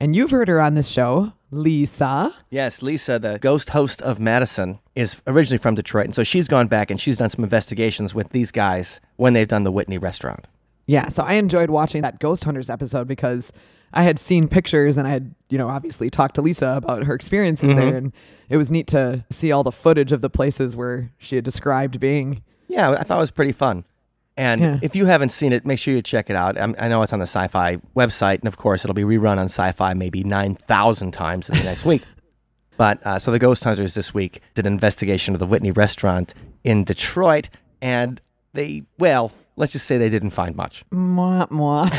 And 0.00 0.14
you've 0.14 0.30
heard 0.30 0.46
her 0.46 0.60
on 0.60 0.74
this 0.74 0.88
show, 0.88 1.32
Lisa. 1.50 2.32
Yes, 2.50 2.82
Lisa, 2.82 3.18
the 3.18 3.38
ghost 3.40 3.70
host 3.70 4.00
of 4.00 4.20
Madison, 4.20 4.78
is 4.94 5.20
originally 5.26 5.58
from 5.58 5.74
Detroit, 5.74 6.04
and 6.06 6.14
so 6.14 6.22
she's 6.22 6.46
gone 6.46 6.68
back 6.68 6.90
and 6.90 7.00
she's 7.00 7.18
done 7.18 7.30
some 7.30 7.42
investigations 7.42 8.14
with 8.14 8.30
these 8.30 8.52
guys 8.52 9.00
when 9.16 9.32
they've 9.32 9.48
done 9.48 9.64
the 9.64 9.72
Whitney 9.72 9.98
Restaurant. 9.98 10.46
Yeah, 10.86 11.08
so 11.08 11.24
I 11.24 11.34
enjoyed 11.34 11.68
watching 11.68 12.02
that 12.02 12.20
Ghost 12.20 12.44
Hunters 12.44 12.70
episode 12.70 13.08
because 13.08 13.52
I 13.92 14.04
had 14.04 14.18
seen 14.18 14.48
pictures 14.48 14.96
and 14.96 15.06
I 15.06 15.10
had, 15.10 15.34
you 15.50 15.58
know, 15.58 15.68
obviously 15.68 16.10
talked 16.10 16.36
to 16.36 16.42
Lisa 16.42 16.74
about 16.76 17.04
her 17.04 17.14
experiences 17.14 17.70
mm-hmm. 17.70 17.78
there. 17.78 17.96
And 17.96 18.12
it 18.48 18.56
was 18.56 18.70
neat 18.70 18.86
to 18.88 19.24
see 19.30 19.52
all 19.52 19.62
the 19.62 19.72
footage 19.72 20.12
of 20.12 20.20
the 20.20 20.30
places 20.30 20.76
where 20.76 21.12
she 21.18 21.36
had 21.36 21.44
described 21.44 22.00
being. 22.00 22.42
Yeah, 22.68 22.90
I 22.90 23.02
thought 23.02 23.18
it 23.18 23.20
was 23.20 23.30
pretty 23.30 23.52
fun. 23.52 23.84
And 24.38 24.60
Yeah. 24.60 24.78
if 24.82 24.94
you 24.96 25.06
haven't 25.06 25.30
seen 25.30 25.52
it, 25.52 25.66
make 25.66 25.78
sure 25.78 25.92
you 25.92 26.00
check 26.00 26.30
it 26.30 26.36
out. 26.36 26.56
i 26.56 26.62
I 26.78 26.88
know 26.88 27.02
it's 27.02 27.12
on 27.12 27.18
the 27.18 27.26
Sci 27.26 27.48
Fi 27.48 27.76
website, 27.96 28.38
and 28.38 28.46
of 28.46 28.56
course, 28.56 28.84
it'll 28.84 28.94
be 28.94 29.02
rerun 29.02 29.38
on 29.38 29.46
Sci 29.46 29.72
Fi 29.72 29.92
maybe 29.94 30.22
9,000 30.24 31.10
times 31.10 31.48
in 31.50 31.58
the 31.58 31.64
next 31.64 31.84
week. 31.84 32.02
But 32.78 33.04
uh, 33.04 33.18
so 33.18 33.32
the 33.32 33.40
Ghost 33.40 33.64
Hunters 33.64 33.94
this 33.94 34.14
week 34.14 34.40
did 34.54 34.64
an 34.64 34.72
investigation 34.72 35.34
of 35.34 35.40
the 35.40 35.46
Whitney 35.46 35.72
restaurant 35.72 36.32
in 36.62 36.84
Detroit, 36.84 37.48
and 37.82 38.20
they, 38.52 38.84
well, 39.00 39.32
let's 39.56 39.72
just 39.72 39.84
say 39.86 39.98
they 39.98 40.08
didn't 40.08 40.30
find 40.30 40.54
much. 40.54 40.84
Mwah, 40.92 41.48
mwah. 41.50 41.90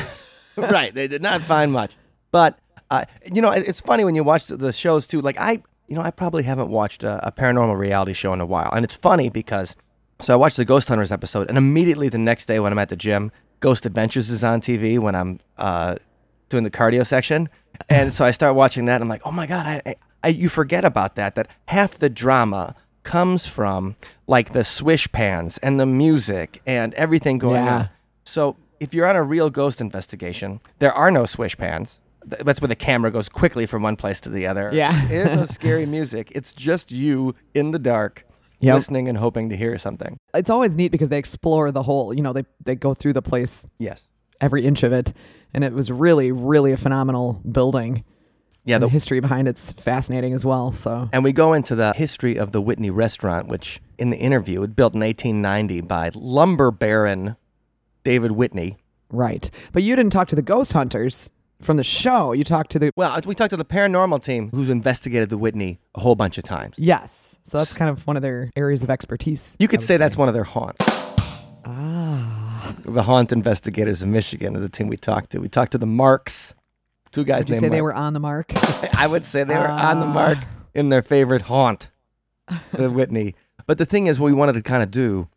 right, 0.72 0.93
they 0.93 1.10
did 1.10 1.22
not 1.22 1.41
find 1.41 1.74
much. 1.74 1.98
But, 2.31 2.58
uh, 2.89 3.03
you 3.29 3.41
know, 3.41 3.51
it's 3.51 3.81
funny 3.81 4.05
when 4.05 4.15
you 4.15 4.24
watch 4.24 4.46
the- 4.46 4.55
the 4.55 4.72
shows 4.72 5.05
too. 5.05 5.19
Like, 5.19 5.38
I, 5.38 5.62
you 5.89 5.96
know, 5.98 6.01
I 6.01 6.12
probably 6.12 6.43
haven't 6.43 6.69
watched 6.69 7.03
a, 7.03 7.27
a 7.27 7.31
paranormal 7.34 7.77
reality 7.77 8.13
show 8.13 8.31
in 8.31 8.39
a 8.39 8.46
while. 8.46 8.69
And 8.74 8.86
it's 8.86 8.96
funny 8.96 9.27
because 9.29 9.75
So 10.21 10.33
I 10.33 10.35
watched 10.35 10.57
the 10.57 10.65
Ghost 10.65 10.89
Hunters 10.89 11.11
episode, 11.11 11.47
and 11.47 11.57
immediately 11.57 12.09
the 12.09 12.17
next 12.17 12.45
day 12.47 12.59
when 12.59 12.73
I'm 12.73 12.79
at 12.79 12.89
the 12.89 12.95
gym, 12.97 13.31
Ghost 13.61 13.85
Adventures 13.85 14.29
is 14.29 14.43
on 14.43 14.59
TV 14.59 14.99
when 14.99 15.15
I'm 15.15 15.39
uh, 15.57 15.95
doing 16.49 16.63
the 16.65 16.69
cardio 16.71 17.05
section, 17.07 17.47
and 17.89 18.11
so 18.11 18.25
I 18.25 18.31
start 18.31 18.55
watching 18.55 18.85
that. 18.85 18.95
And 18.95 19.03
I'm 19.03 19.09
like, 19.09 19.21
oh 19.25 19.31
my 19.31 19.47
god, 19.47 19.65
I, 19.65 19.81
I, 19.85 19.95
I 20.23 20.27
you 20.29 20.49
forget 20.49 20.83
about 20.83 21.15
that. 21.15 21.35
That 21.35 21.47
half 21.67 21.97
the 21.97 22.09
drama 22.09 22.75
comes 23.03 23.45
from 23.47 23.95
like 24.27 24.51
the 24.51 24.63
swish 24.65 25.09
pans 25.13 25.57
and 25.59 25.79
the 25.79 25.85
music 25.85 26.61
and 26.65 26.93
everything 26.95 27.38
going 27.38 27.63
Yeah. 27.63 27.75
on. 27.77 27.89
So 28.25 28.57
if 28.81 28.93
you're 28.93 29.07
on 29.07 29.15
a 29.15 29.23
real 29.23 29.49
ghost 29.49 29.79
investigation, 29.79 30.59
there 30.79 30.93
are 30.93 31.09
no 31.09 31.25
swish 31.25 31.57
pans. 31.57 31.99
That's 32.25 32.59
where 32.61 32.67
the 32.67 32.75
camera 32.75 33.09
goes 33.09 33.29
quickly 33.29 33.65
from 33.65 33.81
one 33.83 33.95
place 33.95 34.19
to 34.21 34.29
the 34.29 34.45
other. 34.45 34.69
Yeah. 34.73 35.07
There's 35.07 35.33
no 35.35 35.45
scary 35.59 35.85
music. 35.85 36.29
It's 36.35 36.51
just 36.51 36.91
you 36.91 37.33
in 37.53 37.71
the 37.71 37.79
dark, 37.79 38.25
Yep. 38.61 38.75
listening 38.75 39.07
and 39.09 39.17
hoping 39.17 39.49
to 39.49 39.57
hear 39.57 39.77
something. 39.77 40.17
It's 40.33 40.49
always 40.49 40.75
neat 40.75 40.91
because 40.91 41.09
they 41.09 41.17
explore 41.17 41.71
the 41.71 41.83
whole, 41.83 42.13
you 42.13 42.21
know, 42.21 42.33
they, 42.33 42.43
they 42.63 42.75
go 42.75 42.93
through 42.93 43.13
the 43.13 43.21
place, 43.21 43.67
Yes. 43.77 44.07
every 44.41 44.65
inch 44.65 44.83
of 44.83 44.91
it. 44.91 45.13
And 45.53 45.63
it 45.63 45.73
was 45.73 45.91
really, 45.91 46.31
really 46.31 46.71
a 46.71 46.77
phenomenal 46.77 47.41
building. 47.49 48.03
Yeah. 48.65 48.77
The 48.77 48.85
The, 48.87 48.91
history 48.91 49.19
behind 49.21 49.47
it's 49.47 49.71
fascinating 49.71 50.33
as 50.33 50.45
well. 50.45 50.71
So, 50.73 51.09
and 51.13 51.23
we 51.23 51.31
go 51.31 51.53
into 51.53 51.75
the 51.75 51.93
history 51.93 52.37
of 52.37 52.51
the 52.51 52.61
Whitney 52.61 52.89
restaurant, 52.89 53.47
which 53.47 53.81
in 53.97 54.09
the 54.09 54.17
interview, 54.17 54.61
it 54.63 54.75
built 54.75 54.93
in 54.93 54.99
1890 54.99 55.81
by 55.81 56.11
lumber 56.13 56.69
baron 56.69 57.35
David 58.03 58.31
Whitney. 58.33 58.77
right. 59.09 59.49
But 59.71 59.83
you 59.83 59.95
didn't 59.95 60.11
talk 60.11 60.27
to 60.29 60.35
the 60.35 60.41
ghost 60.41 60.73
hunters 60.73 61.31
from 61.61 61.77
the 61.77 61.83
show. 61.83 62.31
You 62.33 62.43
talked 62.43 62.71
to 62.71 62.79
the, 62.79 62.91
Well, 62.95 63.19
we 63.25 63.35
talked 63.35 63.49
to 63.51 63.57
the 63.57 63.65
paranormal 63.65 64.23
team 64.23 64.49
who's 64.51 64.69
investigated 64.69 65.29
the 65.29 65.37
Whitney 65.37 65.79
a 65.95 65.99
whole 66.01 66.15
bunch 66.15 66.37
of 66.37 66.43
times. 66.43 66.75
yes. 66.77 67.37
So 67.43 67.57
that's 67.57 67.73
kind 67.73 67.89
of 67.89 68.05
one 68.05 68.15
of 68.15 68.21
their 68.21 68.51
areas 68.55 68.83
of 68.83 68.89
expertise. 68.91 69.55
You 69.59 69.67
could 69.67 69.81
say 69.81 69.97
that's 69.97 70.15
one 70.15 70.27
of 70.27 70.33
their 70.35 70.43
haunts. 70.43 70.85
Ah. 71.65 72.75
The 72.85 73.03
haunt 73.03 73.31
investigators 73.31 74.01
of 74.01 74.09
Michigan 74.09 74.55
are 74.55 74.59
the 74.59 74.69
team 74.69 74.87
we 74.87 74.97
talked 74.97 75.31
to. 75.31 75.39
We 75.39 75.49
talked 75.49 75.71
to 75.73 75.77
the 75.77 75.85
Marks, 75.87 76.53
two 77.11 77.23
guys 77.23 77.47
you 77.47 77.53
named 77.55 77.61
say 77.63 77.69
they 77.69 77.81
Mark. 77.81 77.83
were 77.83 77.93
on 77.93 78.13
the 78.13 78.19
mark? 78.19 78.51
I 78.97 79.07
would 79.07 79.25
say 79.25 79.43
they 79.43 79.55
were 79.57 79.67
on 79.67 79.99
the 79.99 80.05
Ah. 80.05 80.13
mark 80.13 80.37
in 80.73 80.89
their 80.89 81.01
favorite 81.01 81.43
haunt, 81.43 81.89
the 82.71 82.89
Whitney. 82.97 83.35
But 83.65 83.77
the 83.79 83.85
thing 83.85 84.07
is, 84.07 84.19
what 84.19 84.27
we 84.27 84.33
wanted 84.33 84.53
to 84.53 84.61
kind 84.61 84.83
of 84.83 84.91
do 84.91 85.27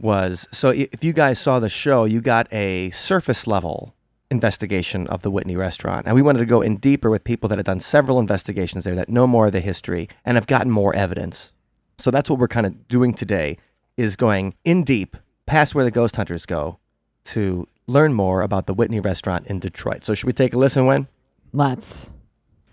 was 0.00 0.46
so 0.52 0.70
i- 0.70 0.88
if 0.92 1.02
you 1.02 1.12
guys 1.12 1.38
saw 1.40 1.58
the 1.58 1.68
show, 1.68 2.04
you 2.04 2.20
got 2.20 2.46
a 2.52 2.90
surface 2.90 3.46
level 3.46 3.94
investigation 4.30 5.06
of 5.08 5.22
the 5.22 5.30
Whitney 5.30 5.56
restaurant. 5.56 6.06
And 6.06 6.14
we 6.14 6.22
wanted 6.22 6.40
to 6.40 6.46
go 6.46 6.60
in 6.60 6.76
deeper 6.76 7.10
with 7.10 7.24
people 7.24 7.48
that 7.48 7.58
had 7.58 7.66
done 7.66 7.80
several 7.80 8.20
investigations 8.20 8.84
there 8.84 8.94
that 8.94 9.08
know 9.08 9.26
more 9.26 9.46
of 9.46 9.52
the 9.52 9.60
history 9.60 10.08
and 10.24 10.36
have 10.36 10.46
gotten 10.46 10.70
more 10.70 10.94
evidence. 10.94 11.52
So 11.98 12.10
that's 12.10 12.30
what 12.30 12.38
we're 12.38 12.48
kind 12.48 12.66
of 12.66 12.88
doing 12.88 13.14
today 13.14 13.58
is 13.96 14.16
going 14.16 14.54
in 14.64 14.84
deep 14.84 15.16
past 15.46 15.74
where 15.74 15.84
the 15.84 15.90
ghost 15.90 16.16
hunters 16.16 16.46
go 16.46 16.78
to 17.24 17.66
learn 17.86 18.12
more 18.12 18.42
about 18.42 18.66
the 18.66 18.74
Whitney 18.74 19.00
restaurant 19.00 19.46
in 19.46 19.58
Detroit. 19.58 20.04
So 20.04 20.14
should 20.14 20.26
we 20.26 20.32
take 20.32 20.54
a 20.54 20.58
listen 20.58 20.86
when? 20.86 21.08
Let's. 21.52 22.10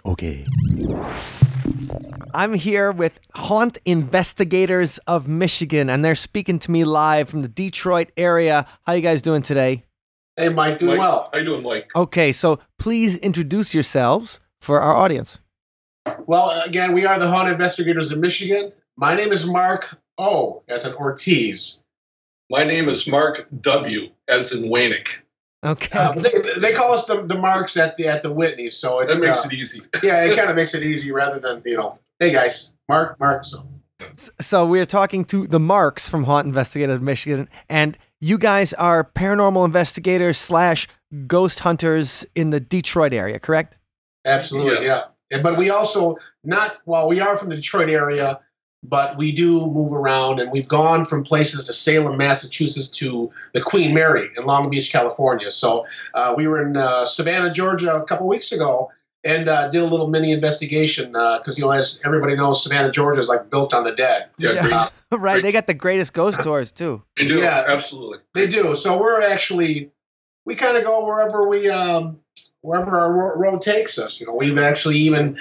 Okay. 0.05 0.45
I'm 2.33 2.53
here 2.53 2.91
with 2.91 3.19
Haunt 3.33 3.77
Investigators 3.85 4.97
of 5.07 5.27
Michigan, 5.27 5.89
and 5.89 6.03
they're 6.03 6.15
speaking 6.15 6.59
to 6.59 6.69
me 6.69 6.83
live 6.83 7.29
from 7.29 7.41
the 7.41 7.47
Detroit 7.47 8.11
area. 8.17 8.67
How 8.85 8.93
you 8.93 9.01
guys 9.01 9.21
doing 9.21 9.41
today? 9.41 9.84
Hey, 10.37 10.49
Mike, 10.49 10.77
doing 10.77 10.97
Mike, 10.97 10.99
well. 10.99 11.29
How 11.31 11.39
you 11.39 11.45
doing, 11.45 11.63
Mike? 11.63 11.89
Okay, 11.95 12.33
so 12.33 12.59
please 12.77 13.17
introduce 13.17 13.73
yourselves 13.73 14.41
for 14.59 14.81
our 14.81 14.93
audience. 14.93 15.39
Well, 16.25 16.61
again, 16.65 16.93
we 16.93 17.05
are 17.05 17.17
the 17.17 17.29
Haunted 17.29 17.53
Investigators 17.53 18.11
of 18.11 18.19
Michigan. 18.19 18.71
My 18.97 19.15
name 19.15 19.31
is 19.31 19.45
Mark 19.45 19.97
O, 20.17 20.63
as 20.67 20.85
in 20.85 20.93
Ortiz. 20.95 21.81
My 22.49 22.65
name 22.65 22.89
is 22.89 23.07
Mark 23.07 23.47
W. 23.61 24.09
As 24.27 24.51
in 24.51 24.69
Wanick. 24.69 25.19
Okay. 25.65 25.97
Uh, 25.97 26.13
but 26.13 26.23
they, 26.23 26.59
they 26.59 26.73
call 26.73 26.91
us 26.91 27.05
the, 27.05 27.21
the 27.23 27.37
Marks 27.37 27.77
at 27.77 27.95
the 27.97 28.07
at 28.07 28.21
the 28.21 28.31
Whitney, 28.31 28.69
so 28.69 28.99
it's 28.99 29.19
That 29.19 29.25
makes 29.25 29.45
uh, 29.45 29.49
it 29.49 29.53
easy. 29.53 29.81
yeah, 30.03 30.23
it 30.25 30.35
kind 30.35 30.49
of 30.49 30.55
makes 30.55 30.75
it 30.75 30.83
easy 30.83 31.11
rather 31.11 31.39
than 31.39 31.61
you 31.65 31.77
know, 31.77 31.97
hey 32.19 32.31
guys, 32.31 32.71
Mark, 32.87 33.19
Mark. 33.19 33.45
So 33.45 33.65
so 34.39 34.65
we're 34.65 34.85
talking 34.85 35.25
to 35.25 35.47
the 35.47 35.59
Marks 35.59 36.07
from 36.07 36.25
Haunt 36.25 36.45
Investigators 36.45 36.97
of 36.97 37.01
Michigan, 37.01 37.49
and 37.67 37.97
you 38.21 38.37
guys 38.37 38.73
are 38.73 39.03
paranormal 39.03 39.65
investigators 39.65 40.37
slash 40.37 40.87
ghost 41.27 41.59
hunters 41.61 42.25
in 42.35 42.49
the 42.49 42.59
Detroit 42.59 43.13
area, 43.13 43.39
correct? 43.39 43.75
absolutely, 44.25 44.73
Yes. 44.73 44.85
yeah. 44.85 45.01
And, 45.31 45.43
but 45.43 45.57
we 45.57 45.69
also 45.69 46.17
not 46.43 46.77
well, 46.85 47.07
we 47.07 47.19
are 47.19 47.35
from 47.37 47.49
the 47.49 47.55
Detroit 47.55 47.89
area, 47.89 48.39
but 48.83 49.17
we 49.17 49.31
do 49.31 49.65
move 49.71 49.91
around, 49.93 50.39
and 50.39 50.51
we've 50.51 50.67
gone 50.67 51.05
from 51.05 51.23
places 51.23 51.63
to 51.65 51.73
Salem, 51.73 52.17
Massachusetts, 52.17 52.87
to 52.99 53.31
the 53.53 53.61
Queen 53.61 53.93
Mary 53.93 54.29
in 54.37 54.45
Long 54.45 54.69
Beach, 54.69 54.91
California. 54.91 55.49
So 55.49 55.85
uh, 56.13 56.33
we 56.37 56.47
were 56.47 56.61
in 56.65 56.77
uh, 56.77 57.05
Savannah, 57.05 57.51
Georgia, 57.51 57.95
a 57.95 58.05
couple 58.05 58.27
weeks 58.27 58.51
ago, 58.51 58.91
and 59.25 59.49
uh, 59.49 59.67
did 59.69 59.81
a 59.81 59.85
little 59.85 60.07
mini 60.07 60.31
investigation 60.31 61.11
because 61.11 61.57
you 61.57 61.65
know, 61.65 61.71
as 61.71 61.99
everybody 62.05 62.35
knows, 62.35 62.63
Savannah, 62.63 62.91
Georgia 62.91 63.19
is 63.19 63.27
like 63.27 63.49
built 63.49 63.73
on 63.73 63.83
the 63.83 63.91
dead. 63.91 64.29
Yeah, 64.37 64.51
Yeah. 64.51 64.61
great. 65.11 65.19
right. 65.21 65.43
They 65.43 65.51
got 65.51 65.67
the 65.67 65.73
greatest 65.73 66.13
ghost 66.13 66.41
tours 66.43 66.71
too. 66.71 67.03
They 67.17 67.25
do. 67.25 67.39
Yeah. 67.39 67.65
Absolutely. 67.67 68.19
They 68.33 68.47
do. 68.47 68.75
So 68.75 68.97
we're 68.97 69.21
actually 69.21 69.91
we 70.45 70.55
kind 70.55 70.77
of 70.77 70.83
go 70.83 71.05
wherever 71.05 71.47
we 71.49 71.67
um, 71.69 72.19
wherever 72.61 72.99
our 72.99 73.37
road 73.37 73.61
takes 73.61 73.97
us. 73.97 74.19
You 74.21 74.27
know, 74.27 74.35
we've 74.35 74.57
actually 74.59 74.97
even 74.97 75.37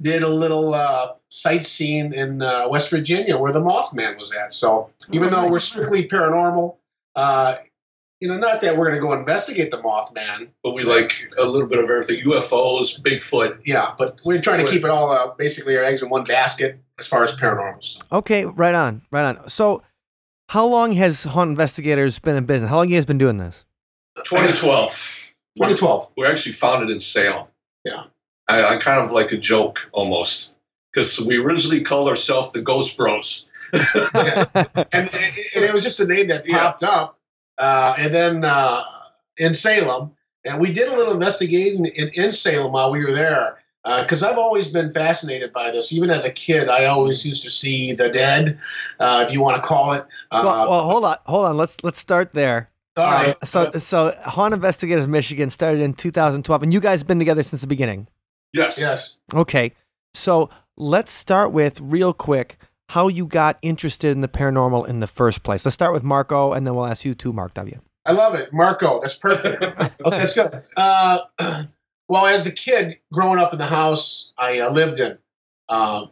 did 0.00 0.22
a 0.22 0.28
little 0.28 0.74
uh, 0.74 1.12
sightseeing 1.28 2.12
in 2.12 2.42
uh, 2.42 2.66
West 2.68 2.90
Virginia 2.90 3.36
where 3.38 3.52
the 3.52 3.60
Mothman 3.60 4.16
was 4.18 4.32
at. 4.32 4.52
So 4.52 4.90
even 5.12 5.28
Oh, 5.28 5.42
though 5.42 5.48
we're 5.48 5.60
strictly 5.60 6.08
paranormal, 6.08 6.76
uh, 7.14 7.56
you 8.20 8.28
know, 8.28 8.36
not 8.36 8.60
that 8.62 8.76
we're 8.76 8.86
going 8.86 8.96
to 9.00 9.06
go 9.06 9.12
investigate 9.12 9.70
the 9.70 9.78
Mothman. 9.78 10.48
But 10.62 10.72
we 10.72 10.82
like 10.82 11.30
a 11.38 11.44
little 11.44 11.68
bit 11.68 11.78
of 11.78 11.88
everything. 11.88 12.20
UFOs, 12.24 13.00
Bigfoot. 13.00 13.60
Yeah, 13.64 13.94
but 13.96 14.18
we're 14.24 14.40
trying 14.40 14.64
to 14.64 14.70
keep 14.70 14.84
it 14.84 14.90
all 14.90 15.10
uh, 15.10 15.28
basically 15.36 15.76
our 15.76 15.84
eggs 15.84 16.02
in 16.02 16.08
one 16.10 16.24
basket 16.24 16.80
as 16.98 17.06
far 17.06 17.22
as 17.22 17.32
paranormal. 17.36 17.82
stuff. 17.82 18.06
Okay, 18.12 18.44
right 18.44 18.74
on, 18.74 19.02
right 19.12 19.24
on. 19.24 19.48
So, 19.48 19.82
how 20.48 20.66
long 20.66 20.92
has 20.92 21.22
Haunt 21.24 21.50
Investigators 21.50 22.18
been 22.18 22.36
in 22.36 22.44
business? 22.46 22.70
How 22.70 22.76
long 22.78 22.88
you 22.88 22.96
guys 22.96 23.06
been 23.06 23.18
doing 23.18 23.36
this? 23.36 23.64
2012. 24.24 24.90
2012. 25.56 26.12
We're 26.16 26.30
actually 26.30 26.52
founded 26.52 26.90
it 26.90 26.94
in 26.94 27.00
Salem. 27.00 27.46
Yeah. 27.84 28.04
I, 28.48 28.62
I 28.64 28.76
kind 28.78 29.00
of 29.04 29.12
like 29.12 29.30
a 29.32 29.36
joke 29.36 29.88
almost 29.92 30.54
because 30.92 31.20
we 31.20 31.36
originally 31.36 31.82
called 31.82 32.08
ourselves 32.08 32.50
the 32.52 32.62
Ghost 32.62 32.96
Bros. 32.96 33.48
and, 33.72 33.88
and 34.92 35.10
it 35.54 35.72
was 35.72 35.82
just 35.82 36.00
a 36.00 36.06
name 36.06 36.28
that 36.28 36.48
Yeah. 36.48 36.58
popped 36.58 36.82
up, 36.82 37.17
uh, 37.58 37.94
and 37.98 38.14
then 38.14 38.44
uh, 38.44 38.82
in 39.36 39.54
Salem, 39.54 40.12
and 40.44 40.60
we 40.60 40.72
did 40.72 40.88
a 40.88 40.96
little 40.96 41.12
investigating 41.12 41.86
in, 41.86 42.08
in 42.14 42.32
Salem 42.32 42.72
while 42.72 42.90
we 42.90 43.04
were 43.04 43.12
there. 43.12 43.58
Because 43.84 44.22
I've 44.22 44.36
always 44.36 44.68
been 44.68 44.90
fascinated 44.90 45.50
by 45.54 45.70
this. 45.70 45.94
Even 45.94 46.10
as 46.10 46.26
a 46.26 46.30
kid, 46.30 46.68
I 46.68 46.84
always 46.84 47.24
used 47.24 47.42
to 47.44 47.48
see 47.48 47.94
the 47.94 48.10
dead, 48.10 48.58
uh, 49.00 49.24
if 49.26 49.32
you 49.32 49.40
want 49.40 49.56
to 49.56 49.66
call 49.66 49.92
it. 49.92 50.04
Uh, 50.30 50.42
well, 50.44 50.68
well, 50.68 50.82
hold 50.82 51.04
on, 51.04 51.16
hold 51.24 51.46
on. 51.46 51.56
Let's 51.56 51.82
let's 51.82 51.98
start 51.98 52.32
there. 52.32 52.68
all 52.98 53.04
right. 53.04 53.36
Uh, 53.40 53.46
so, 53.46 53.70
so 53.78 54.12
Haunt 54.26 54.52
Investigators 54.52 55.08
Michigan 55.08 55.48
started 55.48 55.80
in 55.80 55.94
2012, 55.94 56.62
and 56.62 56.72
you 56.72 56.80
guys 56.80 57.00
have 57.00 57.06
been 57.06 57.18
together 57.18 57.42
since 57.42 57.62
the 57.62 57.66
beginning. 57.66 58.08
Yes. 58.52 58.78
yes. 58.78 59.20
Okay, 59.32 59.72
so 60.12 60.50
let's 60.76 61.12
start 61.12 61.52
with 61.52 61.80
real 61.80 62.12
quick 62.12 62.58
how 62.88 63.08
you 63.08 63.26
got 63.26 63.58
interested 63.62 64.12
in 64.12 64.22
the 64.22 64.28
paranormal 64.28 64.88
in 64.88 65.00
the 65.00 65.06
first 65.06 65.42
place. 65.42 65.64
Let's 65.64 65.74
start 65.74 65.92
with 65.92 66.02
Marco, 66.02 66.52
and 66.52 66.66
then 66.66 66.74
we'll 66.74 66.86
ask 66.86 67.04
you 67.04 67.14
too, 67.14 67.32
Mark 67.32 67.54
W. 67.54 67.80
I 68.06 68.12
love 68.12 68.34
it. 68.34 68.52
Marco, 68.52 69.00
that's 69.00 69.16
perfect. 69.16 69.62
Okay, 70.06 70.18
that's 70.18 70.34
good. 70.34 70.62
Uh, 70.76 71.20
well, 72.08 72.26
as 72.26 72.46
a 72.46 72.52
kid 72.52 72.98
growing 73.12 73.38
up 73.38 73.52
in 73.52 73.58
the 73.58 73.66
house 73.66 74.32
I 74.38 74.60
uh, 74.60 74.70
lived 74.70 74.98
in, 75.00 75.18
um, 75.68 76.10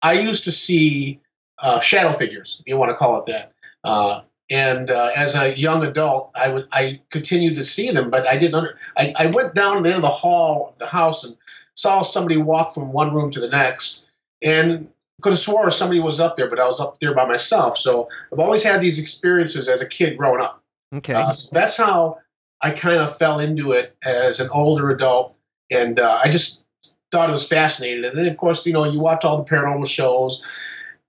I 0.00 0.12
used 0.12 0.44
to 0.44 0.52
see 0.52 1.20
uh, 1.58 1.80
shadow 1.80 2.12
figures, 2.12 2.62
if 2.64 2.70
you 2.70 2.78
want 2.78 2.90
to 2.90 2.96
call 2.96 3.18
it 3.18 3.26
that. 3.26 3.52
Uh, 3.84 4.20
and 4.50 4.90
uh, 4.90 5.10
as 5.14 5.34
a 5.34 5.54
young 5.54 5.84
adult, 5.84 6.30
I 6.34 6.48
would 6.48 6.68
I 6.72 7.02
continued 7.10 7.56
to 7.56 7.64
see 7.64 7.90
them, 7.90 8.08
but 8.08 8.26
I 8.26 8.38
didn't. 8.38 8.54
Under, 8.54 8.78
I, 8.96 9.12
I 9.18 9.26
went 9.26 9.54
down 9.54 9.82
the 9.82 9.90
end 9.90 9.96
of 9.96 10.02
the 10.02 10.08
hall 10.08 10.68
of 10.70 10.78
the 10.78 10.86
house 10.86 11.24
and 11.24 11.36
saw 11.74 12.00
somebody 12.02 12.38
walk 12.38 12.72
from 12.72 12.92
one 12.92 13.12
room 13.12 13.30
to 13.32 13.40
the 13.40 13.48
next, 13.48 14.06
and 14.40 14.88
could 15.20 15.30
have 15.30 15.38
swore 15.38 15.70
somebody 15.70 16.00
was 16.00 16.20
up 16.20 16.36
there, 16.36 16.48
but 16.48 16.58
I 16.60 16.64
was 16.64 16.80
up 16.80 17.00
there 17.00 17.14
by 17.14 17.26
myself. 17.26 17.76
So 17.76 18.08
I've 18.32 18.38
always 18.38 18.62
had 18.62 18.80
these 18.80 18.98
experiences 18.98 19.68
as 19.68 19.80
a 19.80 19.86
kid 19.88 20.16
growing 20.16 20.40
up. 20.40 20.62
Okay, 20.94 21.14
Uh, 21.14 21.32
so 21.32 21.50
that's 21.52 21.76
how 21.76 22.18
I 22.62 22.70
kind 22.70 22.96
of 22.96 23.16
fell 23.16 23.38
into 23.40 23.72
it 23.72 23.96
as 24.04 24.40
an 24.40 24.48
older 24.52 24.90
adult, 24.90 25.34
and 25.70 26.00
uh, 26.00 26.20
I 26.24 26.28
just 26.30 26.64
thought 27.10 27.28
it 27.28 27.32
was 27.32 27.46
fascinating. 27.48 28.04
And 28.04 28.16
then, 28.16 28.26
of 28.26 28.36
course, 28.36 28.64
you 28.66 28.72
know, 28.72 28.84
you 28.84 29.00
watch 29.00 29.24
all 29.24 29.36
the 29.36 29.44
paranormal 29.44 29.88
shows, 29.88 30.42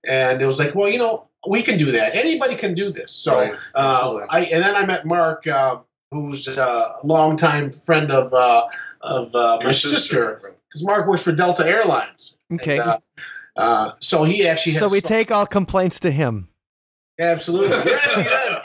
and 0.06 0.42
it 0.42 0.46
was 0.46 0.58
like, 0.58 0.74
well, 0.74 0.88
you 0.88 0.98
know, 0.98 1.28
we 1.48 1.62
can 1.62 1.78
do 1.78 1.90
that. 1.92 2.14
Anybody 2.14 2.54
can 2.56 2.74
do 2.74 2.90
this. 2.92 3.10
So, 3.12 3.38
Right. 3.40 3.54
uh, 3.74 4.26
I 4.28 4.40
and 4.46 4.62
then 4.62 4.76
I 4.76 4.84
met 4.84 5.06
Mark, 5.06 5.46
uh, 5.46 5.78
who's 6.10 6.46
a 6.48 6.96
longtime 7.02 7.70
friend 7.72 8.10
of 8.12 8.32
uh, 8.34 8.66
of 9.00 9.34
uh, 9.34 9.56
my 9.58 9.62
Your 9.64 9.72
sister, 9.72 10.38
because 10.68 10.84
Mark 10.84 11.06
works 11.06 11.22
for 11.22 11.32
Delta 11.32 11.66
Airlines. 11.66 12.36
okay. 12.52 12.78
And, 12.78 12.98
uh, 13.56 13.92
so 14.00 14.24
he 14.24 14.46
actually 14.46 14.72
so 14.72 14.84
has 14.86 14.92
we 14.92 15.00
take 15.00 15.30
all 15.30 15.46
complaints 15.46 16.00
to 16.00 16.10
him. 16.10 16.48
Absolutely. 17.18 17.76
Yes, 17.90 18.16
he 18.16 18.22
did. 18.22 18.58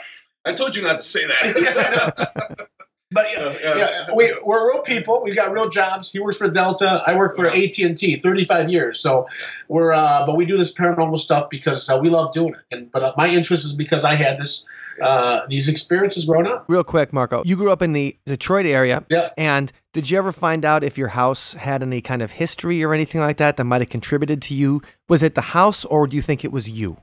I 0.44 0.52
told 0.54 0.76
you 0.76 0.82
not 0.82 1.00
to 1.00 1.02
say 1.02 1.26
that. 1.26 2.68
But 3.12 3.26
yeah, 3.32 3.54
yeah, 3.62 4.06
we, 4.16 4.36
we're 4.44 4.68
real 4.68 4.82
people. 4.82 5.22
We 5.22 5.32
got 5.32 5.52
real 5.52 5.68
jobs. 5.68 6.10
He 6.10 6.18
works 6.18 6.38
for 6.38 6.50
Delta. 6.50 7.04
I 7.06 7.14
work 7.14 7.36
for 7.36 7.46
AT 7.46 7.78
and 7.78 7.96
T. 7.96 8.16
Thirty-five 8.16 8.68
years. 8.68 8.98
So 8.98 9.28
we're, 9.68 9.92
uh, 9.92 10.26
but 10.26 10.36
we 10.36 10.44
do 10.44 10.56
this 10.56 10.74
paranormal 10.74 11.18
stuff 11.18 11.48
because 11.48 11.88
uh, 11.88 12.00
we 12.02 12.10
love 12.10 12.32
doing 12.32 12.54
it. 12.54 12.60
And 12.72 12.90
but 12.90 13.02
uh, 13.04 13.12
my 13.16 13.28
interest 13.28 13.64
is 13.64 13.72
because 13.72 14.04
I 14.04 14.16
had 14.16 14.38
this, 14.38 14.66
uh, 15.00 15.46
these 15.48 15.68
experiences 15.68 16.24
growing 16.24 16.48
up. 16.48 16.64
Real 16.66 16.82
quick, 16.82 17.12
Marco, 17.12 17.42
you 17.44 17.54
grew 17.54 17.70
up 17.70 17.80
in 17.80 17.92
the 17.92 18.16
Detroit 18.26 18.66
area. 18.66 19.04
Yeah. 19.08 19.30
And 19.38 19.70
did 19.96 20.10
you 20.10 20.18
ever 20.18 20.30
find 20.30 20.62
out 20.62 20.84
if 20.84 20.98
your 20.98 21.08
house 21.08 21.54
had 21.54 21.82
any 21.82 22.02
kind 22.02 22.20
of 22.20 22.32
history 22.32 22.84
or 22.84 22.92
anything 22.92 23.18
like 23.18 23.38
that 23.38 23.56
that 23.56 23.64
might 23.64 23.80
have 23.80 23.88
contributed 23.88 24.42
to 24.42 24.54
you? 24.54 24.82
Was 25.08 25.22
it 25.22 25.34
the 25.34 25.40
house 25.40 25.86
or 25.86 26.06
do 26.06 26.16
you 26.16 26.20
think 26.20 26.44
it 26.44 26.52
was 26.52 26.68
you? 26.68 26.98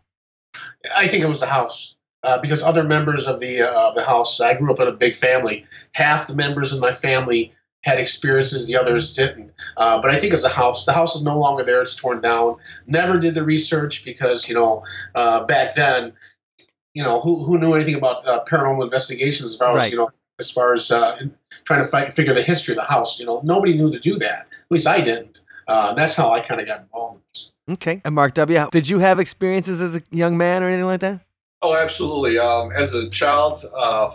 I 0.95 1.07
think 1.07 1.23
it 1.23 1.27
was 1.27 1.39
the 1.39 1.47
house. 1.47 1.95
Uh, 2.21 2.39
because 2.39 2.62
other 2.62 2.83
members 2.83 3.25
of 3.25 3.39
the 3.39 3.63
uh, 3.63 3.89
of 3.89 3.95
the 3.95 4.03
house, 4.03 4.39
I 4.39 4.53
grew 4.53 4.71
up 4.71 4.79
in 4.79 4.88
a 4.88 4.91
big 4.91 5.15
family. 5.15 5.65
Half 5.95 6.27
the 6.27 6.35
members 6.35 6.71
in 6.71 6.79
my 6.79 6.91
family 6.91 7.51
had 7.83 7.97
experiences, 7.97 8.67
the 8.67 8.77
others 8.77 9.15
didn't. 9.15 9.51
Uh, 9.75 10.00
but 10.00 10.12
I 10.12 10.17
think 10.19 10.31
it's 10.35 10.43
a 10.43 10.50
house. 10.50 10.85
The 10.85 10.93
house 10.93 11.15
is 11.15 11.23
no 11.23 11.35
longer 11.35 11.63
there; 11.63 11.81
it's 11.81 11.95
torn 11.95 12.21
down. 12.21 12.57
Never 12.85 13.17
did 13.19 13.33
the 13.33 13.43
research 13.43 14.05
because 14.05 14.47
you 14.47 14.53
know 14.53 14.85
uh, 15.15 15.45
back 15.45 15.73
then, 15.73 16.13
you 16.93 17.03
know 17.03 17.19
who 17.21 17.43
who 17.43 17.57
knew 17.57 17.73
anything 17.73 17.95
about 17.95 18.25
uh, 18.27 18.43
paranormal 18.45 18.83
investigations 18.83 19.50
as 19.50 19.55
far 19.57 19.75
as 19.75 19.81
Right. 19.81 19.91
you 19.91 19.97
know 19.97 20.12
as 20.39 20.51
far 20.51 20.73
as 20.73 20.91
uh, 20.91 21.17
trying 21.65 21.82
to 21.82 21.88
fight, 21.88 22.13
figure 22.13 22.34
the 22.34 22.41
history 22.41 22.74
of 22.74 22.77
the 22.77 22.86
house. 22.86 23.20
You 23.20 23.25
know, 23.25 23.41
nobody 23.43 23.75
knew 23.75 23.91
to 23.91 24.00
do 24.00 24.17
that. 24.20 24.48
At 24.51 24.72
least 24.72 24.88
I 24.88 25.01
didn't. 25.01 25.41
Uh, 25.67 25.93
that's 25.93 26.15
how 26.15 26.32
I 26.32 26.41
kind 26.41 26.60
of 26.60 26.67
got 26.67 26.82
involved. 26.82 27.17
In 27.17 27.22
this. 27.34 27.51
Okay. 27.70 28.01
And 28.03 28.15
Mark 28.15 28.34
W., 28.34 28.67
did 28.72 28.89
you 28.89 29.00
have 29.00 29.20
experiences 29.20 29.82
as 29.82 29.96
a 29.96 30.01
young 30.12 30.38
man 30.38 30.63
or 30.63 30.67
anything 30.67 30.86
like 30.86 31.00
that? 31.01 31.22
Oh, 31.62 31.75
absolutely. 31.75 32.38
Um, 32.38 32.72
as 32.75 32.93
a 32.93 33.10
child, 33.10 33.63
uh, 33.74 34.12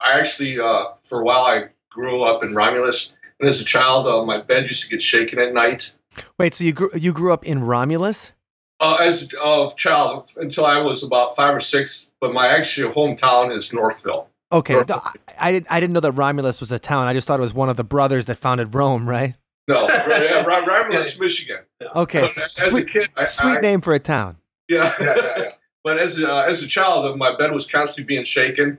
I 0.00 0.18
actually, 0.18 0.58
uh, 0.58 0.86
for 1.00 1.20
a 1.20 1.24
while, 1.24 1.42
I 1.42 1.68
grew 1.90 2.24
up 2.24 2.42
in 2.42 2.54
Romulus. 2.54 3.16
And 3.38 3.48
as 3.48 3.60
a 3.60 3.64
child, 3.64 4.06
uh, 4.06 4.24
my 4.24 4.40
bed 4.40 4.64
used 4.64 4.82
to 4.82 4.88
get 4.88 5.00
shaken 5.00 5.38
at 5.38 5.54
night. 5.54 5.96
Wait, 6.38 6.54
so 6.54 6.64
you 6.64 6.72
grew, 6.72 6.90
you 6.94 7.12
grew 7.12 7.32
up 7.32 7.44
in 7.44 7.62
Romulus? 7.62 8.32
Uh, 8.80 8.96
as 9.00 9.22
a 9.32 9.70
child, 9.76 10.30
until 10.36 10.66
I 10.66 10.80
was 10.80 11.02
about 11.02 11.34
five 11.36 11.54
or 11.54 11.60
six, 11.60 12.10
but 12.20 12.34
my 12.34 12.48
actual 12.48 12.92
hometown 12.92 13.54
is 13.54 13.72
Northville. 13.72 14.28
Okay. 14.52 14.74
No, 14.74 14.84
I, 14.88 15.12
I, 15.48 15.52
did, 15.52 15.66
I 15.68 15.80
didn't 15.80 15.92
know 15.94 16.00
that 16.00 16.12
Romulus 16.12 16.60
was 16.60 16.70
a 16.72 16.78
town. 16.78 17.06
I 17.06 17.12
just 17.12 17.26
thought 17.26 17.38
it 17.40 17.42
was 17.42 17.54
one 17.54 17.68
of 17.68 17.76
the 17.76 17.84
brothers 17.84 18.26
that 18.26 18.38
founded 18.38 18.74
Rome, 18.74 19.08
right? 19.08 19.34
No, 19.68 19.86
right, 19.88 20.06
yeah, 20.08 20.44
Ro- 20.44 20.64
Romulus, 20.66 21.18
Michigan. 21.18 21.58
Okay. 21.94 22.20
But 22.20 22.42
as 22.44 22.52
a 22.68 22.70
Sweet, 22.70 22.88
kid, 22.88 23.08
I, 23.16 23.24
sweet 23.24 23.58
I- 23.58 23.60
name 23.60 23.80
for 23.80 23.92
a 23.94 23.98
town. 23.98 24.36
Yeah. 24.68 24.92
Yeah, 25.00 25.14
yeah, 25.16 25.32
yeah. 25.38 25.48
but 25.84 25.98
as 25.98 26.20
a, 26.20 26.44
as 26.46 26.62
a 26.62 26.68
child, 26.68 27.04
uh, 27.06 27.16
my 27.16 27.34
bed 27.36 27.52
was 27.52 27.70
constantly 27.70 28.06
being 28.06 28.24
shaken. 28.24 28.78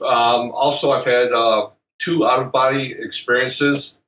Um, 0.00 0.52
also, 0.52 0.92
I've 0.92 1.04
had 1.04 1.32
uh, 1.32 1.68
two 1.98 2.24
out 2.26 2.40
of 2.40 2.52
body 2.52 2.92
experiences 2.96 3.98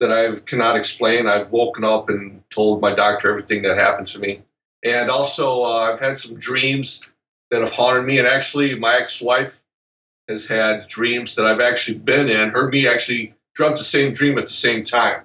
that 0.00 0.12
I 0.12 0.36
cannot 0.40 0.76
explain. 0.76 1.26
I've 1.26 1.50
woken 1.50 1.84
up 1.84 2.08
and 2.10 2.42
told 2.50 2.80
my 2.82 2.94
doctor 2.94 3.30
everything 3.30 3.62
that 3.62 3.78
happened 3.78 4.06
to 4.08 4.18
me. 4.18 4.42
And 4.84 5.10
also, 5.10 5.64
uh, 5.64 5.90
I've 5.90 6.00
had 6.00 6.16
some 6.18 6.38
dreams 6.38 7.10
that 7.50 7.60
have 7.62 7.72
haunted 7.72 8.04
me. 8.04 8.18
And 8.18 8.28
actually, 8.28 8.74
my 8.74 8.96
ex 8.96 9.20
wife 9.22 9.62
has 10.28 10.46
had 10.46 10.88
dreams 10.88 11.34
that 11.34 11.46
I've 11.46 11.60
actually 11.60 11.98
been 11.98 12.28
in. 12.28 12.50
Her 12.50 12.62
and 12.62 12.70
me 12.70 12.86
actually 12.86 13.34
dreamt 13.54 13.76
the 13.78 13.84
same 13.84 14.12
dream 14.12 14.38
at 14.38 14.46
the 14.46 14.52
same 14.52 14.82
time. 14.82 15.22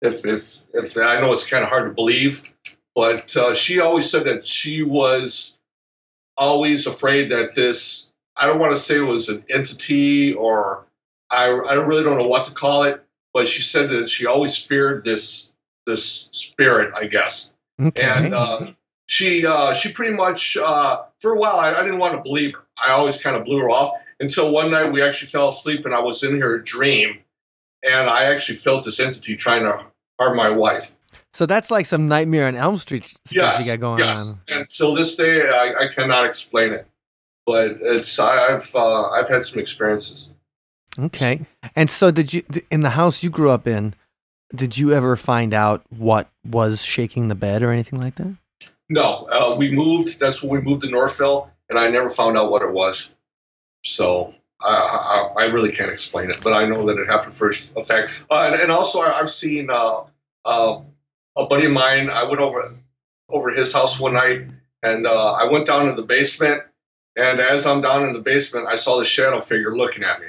If, 0.00 0.24
if, 0.24 0.64
if 0.74 0.96
I 0.96 1.20
know 1.20 1.32
it's 1.32 1.48
kind 1.48 1.64
of 1.64 1.70
hard 1.70 1.88
to 1.88 1.94
believe, 1.94 2.44
but 2.94 3.36
uh, 3.36 3.52
she 3.54 3.80
always 3.80 4.08
said 4.10 4.24
that 4.26 4.44
she 4.44 4.82
was 4.82 5.58
always 6.36 6.86
afraid 6.86 7.32
that 7.32 7.52
this 7.56 8.10
i 8.36 8.46
don't 8.46 8.60
want 8.60 8.70
to 8.70 8.78
say 8.78 8.96
it 8.96 9.00
was 9.00 9.28
an 9.28 9.42
entity 9.50 10.32
or 10.32 10.86
I, 11.32 11.46
I 11.46 11.74
really 11.74 12.04
don't 12.04 12.16
know 12.16 12.28
what 12.28 12.44
to 12.46 12.54
call 12.54 12.84
it 12.84 13.04
but 13.34 13.48
she 13.48 13.60
said 13.60 13.90
that 13.90 14.08
she 14.08 14.24
always 14.24 14.56
feared 14.56 15.04
this 15.04 15.52
this 15.84 16.04
spirit 16.30 16.94
i 16.96 17.06
guess 17.06 17.54
Okay. 17.80 18.02
and 18.02 18.34
uh, 18.34 18.66
she 19.06 19.44
uh, 19.44 19.72
she 19.72 19.90
pretty 19.92 20.14
much 20.14 20.56
uh, 20.56 21.02
for 21.20 21.32
a 21.34 21.38
while 21.38 21.56
I, 21.56 21.74
I 21.74 21.82
didn't 21.82 21.98
want 21.98 22.14
to 22.14 22.22
believe 22.22 22.54
her 22.54 22.64
i 22.86 22.92
always 22.92 23.20
kind 23.20 23.36
of 23.36 23.44
blew 23.44 23.58
her 23.58 23.68
off 23.70 23.90
until 24.20 24.50
one 24.50 24.70
night 24.70 24.92
we 24.92 25.02
actually 25.02 25.28
fell 25.28 25.48
asleep 25.48 25.84
and 25.84 25.94
i 25.94 26.00
was 26.00 26.22
in 26.22 26.40
her 26.40 26.56
a 26.56 26.64
dream 26.64 27.18
and 27.82 28.08
i 28.08 28.24
actually 28.24 28.56
felt 28.56 28.84
this 28.84 29.00
entity 29.00 29.36
trying 29.36 29.62
to 29.62 29.84
harm 30.18 30.36
my 30.36 30.48
wife 30.48 30.94
so 31.32 31.46
that's 31.46 31.70
like 31.70 31.86
some 31.86 32.08
Nightmare 32.08 32.46
on 32.46 32.56
Elm 32.56 32.78
Street 32.78 33.06
stuff 33.06 33.32
yes, 33.32 33.66
you 33.66 33.72
got 33.72 33.80
going 33.80 34.02
on? 34.02 34.08
yes. 34.08 34.42
And 34.48 34.68
till 34.68 34.94
this 34.94 35.14
day, 35.14 35.48
I, 35.48 35.84
I 35.84 35.88
cannot 35.88 36.24
explain 36.24 36.72
it, 36.72 36.86
but 37.46 37.78
it's 37.80 38.18
I, 38.18 38.54
I've 38.54 38.74
uh, 38.74 39.10
I've 39.10 39.28
had 39.28 39.42
some 39.42 39.60
experiences. 39.60 40.34
Okay. 40.98 41.46
And 41.76 41.90
so 41.90 42.10
did 42.10 42.32
you 42.32 42.42
in 42.70 42.80
the 42.80 42.90
house 42.90 43.22
you 43.22 43.30
grew 43.30 43.50
up 43.50 43.66
in, 43.66 43.94
did 44.54 44.76
you 44.78 44.92
ever 44.92 45.16
find 45.16 45.54
out 45.54 45.82
what 45.90 46.28
was 46.44 46.82
shaking 46.82 47.28
the 47.28 47.34
bed 47.34 47.62
or 47.62 47.70
anything 47.70 48.00
like 48.00 48.16
that? 48.16 48.34
No, 48.88 49.28
uh, 49.30 49.54
we 49.56 49.70
moved. 49.70 50.18
That's 50.18 50.42
when 50.42 50.50
we 50.50 50.60
moved 50.60 50.82
to 50.82 50.90
Northville, 50.90 51.50
and 51.68 51.78
I 51.78 51.90
never 51.90 52.08
found 52.08 52.38
out 52.38 52.50
what 52.50 52.62
it 52.62 52.72
was. 52.72 53.14
So 53.84 54.34
I, 54.60 55.30
I, 55.36 55.42
I 55.42 55.44
really 55.46 55.72
can't 55.72 55.90
explain 55.90 56.30
it, 56.30 56.40
but 56.42 56.52
I 56.52 56.66
know 56.66 56.86
that 56.86 56.98
it 56.98 57.06
happened 57.06 57.34
for 57.34 57.50
a 57.50 57.82
fact. 57.82 58.12
Uh, 58.30 58.50
and, 58.52 58.60
and 58.60 58.72
also, 58.72 59.00
I, 59.00 59.18
I've 59.18 59.30
seen 59.30 59.70
uh, 59.70 60.02
uh, 60.44 60.82
a 61.36 61.46
buddy 61.46 61.66
of 61.66 61.72
mine. 61.72 62.10
I 62.10 62.24
went 62.24 62.40
over 62.40 62.62
over 63.30 63.50
his 63.50 63.72
house 63.72 64.00
one 64.00 64.14
night, 64.14 64.46
and 64.82 65.06
uh, 65.06 65.32
I 65.32 65.44
went 65.44 65.66
down 65.66 65.86
to 65.86 65.92
the 65.92 66.02
basement. 66.02 66.62
And 67.16 67.40
as 67.40 67.66
I'm 67.66 67.80
down 67.80 68.04
in 68.04 68.12
the 68.12 68.20
basement, 68.20 68.68
I 68.68 68.76
saw 68.76 68.98
the 68.98 69.04
shadow 69.04 69.40
figure 69.40 69.76
looking 69.76 70.04
at 70.04 70.20
me, 70.20 70.28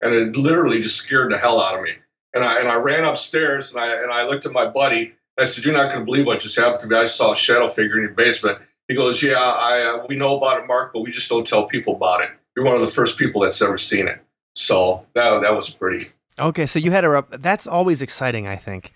and 0.00 0.14
it 0.14 0.36
literally 0.36 0.80
just 0.80 0.96
scared 0.96 1.30
the 1.30 1.38
hell 1.38 1.60
out 1.60 1.76
of 1.76 1.82
me. 1.82 1.92
And 2.34 2.44
I 2.44 2.60
and 2.60 2.68
I 2.68 2.76
ran 2.76 3.04
upstairs, 3.04 3.72
and 3.72 3.80
I 3.80 3.94
and 4.02 4.12
I 4.12 4.26
looked 4.26 4.46
at 4.46 4.52
my 4.52 4.66
buddy. 4.66 5.14
I 5.38 5.44
said, 5.44 5.64
"You're 5.64 5.74
not 5.74 5.90
going 5.90 6.00
to 6.00 6.04
believe 6.04 6.26
what 6.26 6.40
just 6.40 6.58
happened 6.58 6.80
to 6.80 6.86
me. 6.88 6.96
I 6.96 7.04
saw 7.06 7.32
a 7.32 7.36
shadow 7.36 7.68
figure 7.68 7.96
in 7.96 8.02
your 8.02 8.12
basement." 8.12 8.58
He 8.88 8.94
goes, 8.94 9.22
"Yeah, 9.22 9.38
I 9.38 9.82
uh, 9.82 10.06
we 10.08 10.16
know 10.16 10.36
about 10.36 10.60
it, 10.60 10.66
Mark, 10.66 10.92
but 10.92 11.00
we 11.00 11.10
just 11.10 11.28
don't 11.28 11.46
tell 11.46 11.66
people 11.66 11.96
about 11.96 12.22
it. 12.22 12.30
You're 12.56 12.64
one 12.64 12.74
of 12.74 12.80
the 12.80 12.86
first 12.88 13.18
people 13.18 13.42
that's 13.42 13.60
ever 13.62 13.76
seen 13.78 14.08
it." 14.08 14.18
So 14.54 15.06
that 15.14 15.42
that 15.42 15.54
was 15.54 15.68
pretty. 15.70 16.06
Okay, 16.38 16.66
so 16.66 16.78
you 16.78 16.90
had 16.90 17.04
a 17.04 17.08
rep- 17.08 17.30
that's 17.42 17.66
always 17.66 18.02
exciting, 18.02 18.46
I 18.46 18.56
think. 18.56 18.92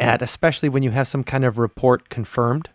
At 0.00 0.22
especially 0.22 0.68
when 0.68 0.82
you 0.82 0.90
have 0.90 1.08
some 1.08 1.24
kind 1.24 1.44
of 1.44 1.58
report 1.58 2.08
confirmed. 2.08 2.70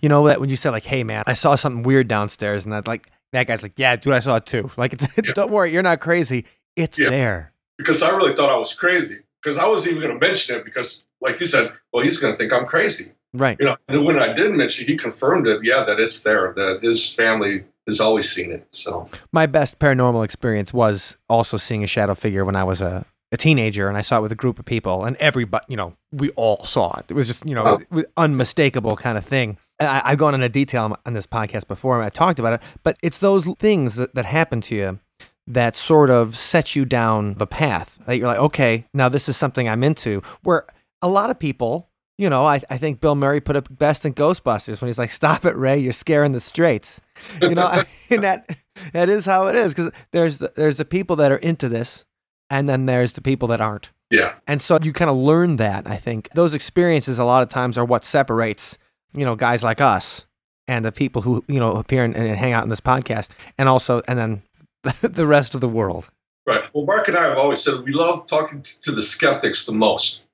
You 0.00 0.08
know 0.08 0.26
that 0.28 0.40
when 0.40 0.50
you 0.50 0.56
say 0.56 0.70
like, 0.70 0.84
"Hey 0.84 1.02
man, 1.04 1.24
I 1.26 1.32
saw 1.32 1.54
something 1.54 1.82
weird 1.82 2.06
downstairs," 2.08 2.64
and 2.64 2.72
that 2.72 2.86
like 2.86 3.10
that 3.32 3.46
guy's 3.46 3.62
like, 3.62 3.72
"Yeah, 3.78 3.96
dude, 3.96 4.12
I 4.12 4.20
saw 4.20 4.36
it 4.36 4.46
too." 4.46 4.70
Like, 4.76 4.92
it's, 4.92 5.06
Yeah. 5.24 5.32
don't 5.34 5.50
worry, 5.50 5.72
you're 5.72 5.82
not 5.82 6.00
crazy. 6.00 6.44
It's 6.76 6.98
Yeah. 6.98 7.10
there. 7.10 7.52
because 7.76 8.02
I 8.02 8.10
really 8.16 8.34
thought 8.34 8.50
I 8.50 8.56
was 8.56 8.74
crazy. 8.74 9.18
Because 9.42 9.56
I 9.56 9.66
wasn't 9.68 9.92
even 9.92 10.02
going 10.02 10.18
to 10.20 10.26
mention 10.26 10.56
it 10.56 10.64
because, 10.64 11.04
like 11.20 11.38
you 11.38 11.46
said, 11.46 11.72
well, 11.92 12.02
he's 12.04 12.18
going 12.18 12.32
to 12.34 12.36
think 12.36 12.52
I'm 12.52 12.66
crazy. 12.66 13.12
Right. 13.32 13.56
You 13.60 13.66
know, 13.66 13.76
and 13.86 14.04
when 14.04 14.18
I 14.18 14.32
did 14.32 14.52
mention, 14.52 14.84
it, 14.84 14.88
he 14.88 14.96
confirmed 14.96 15.46
it. 15.48 15.60
Yeah, 15.64 15.84
that 15.84 16.00
it's 16.00 16.22
there. 16.24 16.52
That 16.56 16.80
his 16.82 17.12
family 17.14 17.64
has 17.88 18.00
always 18.00 18.30
seen 18.30 18.52
it. 18.52 18.66
So 18.70 19.08
My 19.32 19.46
best 19.46 19.78
paranormal 19.78 20.24
experience 20.24 20.72
was 20.72 21.16
also 21.28 21.56
seeing 21.56 21.82
a 21.82 21.86
shadow 21.86 22.14
figure 22.14 22.44
when 22.44 22.56
I 22.56 22.64
was 22.64 22.80
a, 22.80 23.04
a 23.32 23.36
teenager, 23.36 23.88
and 23.88 23.96
I 23.98 24.00
saw 24.02 24.18
it 24.18 24.22
with 24.22 24.32
a 24.32 24.36
group 24.36 24.58
of 24.58 24.64
people, 24.64 25.04
and 25.04 25.16
everybody, 25.16 25.64
you 25.68 25.76
know, 25.76 25.94
we 26.12 26.30
all 26.30 26.64
saw 26.64 26.96
it. 26.98 27.06
It 27.10 27.14
was 27.14 27.26
just, 27.26 27.44
you 27.46 27.54
know, 27.54 27.64
Oh. 27.66 27.74
it 27.80 27.90
was 27.90 28.06
unmistakable 28.16 28.96
kind 28.96 29.18
of 29.18 29.24
thing. 29.24 29.58
And 29.80 29.88
I, 29.88 30.02
I've 30.04 30.18
gone 30.18 30.34
into 30.34 30.48
detail 30.48 30.84
on- 30.84 30.96
on 31.06 31.12
this 31.12 31.26
podcast 31.26 31.68
before, 31.68 31.96
and 31.96 32.04
I 32.04 32.08
talked 32.08 32.38
about 32.38 32.54
it, 32.54 32.62
but 32.82 32.96
it's 33.02 33.18
those 33.18 33.44
things 33.58 33.96
that, 33.96 34.14
that 34.14 34.24
happen 34.26 34.60
to 34.62 34.74
you 34.74 35.00
that 35.46 35.74
sort 35.74 36.10
of 36.10 36.36
set 36.36 36.76
you 36.76 36.84
down 36.84 37.34
the 37.34 37.46
path 37.46 37.98
that 38.06 38.16
you're 38.18 38.26
like, 38.26 38.38
okay, 38.38 38.84
now 38.92 39.08
this 39.08 39.28
is 39.30 39.36
something 39.36 39.66
I'm 39.68 39.82
into. 39.82 40.20
Where 40.42 40.66
a 41.00 41.08
lot 41.08 41.30
of 41.30 41.38
people, 41.38 41.87
you 42.18 42.28
know, 42.28 42.44
I, 42.44 42.60
I 42.68 42.78
think 42.78 43.00
Bill 43.00 43.14
Murray 43.14 43.40
put 43.40 43.56
it 43.56 43.78
best 43.78 44.04
in 44.04 44.12
Ghostbusters 44.12 44.80
when 44.80 44.88
he's 44.88 44.98
like, 44.98 45.10
"Stop 45.12 45.44
it, 45.44 45.56
Ray! 45.56 45.78
You're 45.78 45.92
scaring 45.92 46.32
the 46.32 46.40
straights." 46.40 47.00
You 47.40 47.54
know, 47.54 47.64
I 47.66 47.86
mean 48.10 48.22
that 48.22 48.50
that 48.92 49.08
is 49.08 49.24
how 49.24 49.46
it 49.46 49.54
is 49.56 49.72
because 49.74 49.92
there's 50.10 50.38
the, 50.38 50.52
there's 50.56 50.76
the 50.78 50.84
people 50.84 51.16
that 51.16 51.30
are 51.32 51.36
into 51.36 51.68
this, 51.68 52.04
and 52.50 52.68
then 52.68 52.86
there's 52.86 53.12
the 53.14 53.22
people 53.22 53.48
that 53.48 53.60
aren't. 53.60 53.90
yeah, 54.10 54.34
And 54.46 54.60
so 54.60 54.78
you 54.82 54.92
kind 54.92 55.10
of 55.10 55.16
learn 55.16 55.56
that. 55.56 55.86
I 55.86 55.96
think 55.96 56.28
those 56.34 56.54
experiences 56.54 57.18
a 57.18 57.24
lot 57.24 57.42
of 57.42 57.50
times 57.50 57.78
are 57.78 57.84
what 57.84 58.04
separates, 58.04 58.78
you 59.14 59.24
know, 59.24 59.36
guys 59.36 59.62
like 59.62 59.80
us 59.80 60.24
and 60.66 60.84
the 60.84 60.92
people 60.92 61.22
who 61.22 61.44
you 61.48 61.60
know 61.60 61.76
appear 61.76 62.04
and, 62.04 62.14
and 62.16 62.36
hang 62.36 62.52
out 62.52 62.62
in 62.64 62.68
this 62.68 62.80
podcast, 62.80 63.28
and 63.56 63.68
also 63.68 64.02
and 64.08 64.18
then 64.18 64.42
the 65.02 65.26
rest 65.26 65.54
of 65.54 65.60
the 65.60 65.68
world. 65.68 66.08
right. 66.46 66.68
Well, 66.74 66.84
Mark 66.84 67.06
and 67.08 67.16
I 67.16 67.24
have 67.28 67.38
always 67.38 67.62
said 67.62 67.82
we 67.84 67.92
love 67.92 68.26
talking 68.26 68.62
t- 68.62 68.72
to 68.82 68.92
the 68.92 69.02
skeptics 69.02 69.64
the 69.66 69.72
most. 69.72 70.24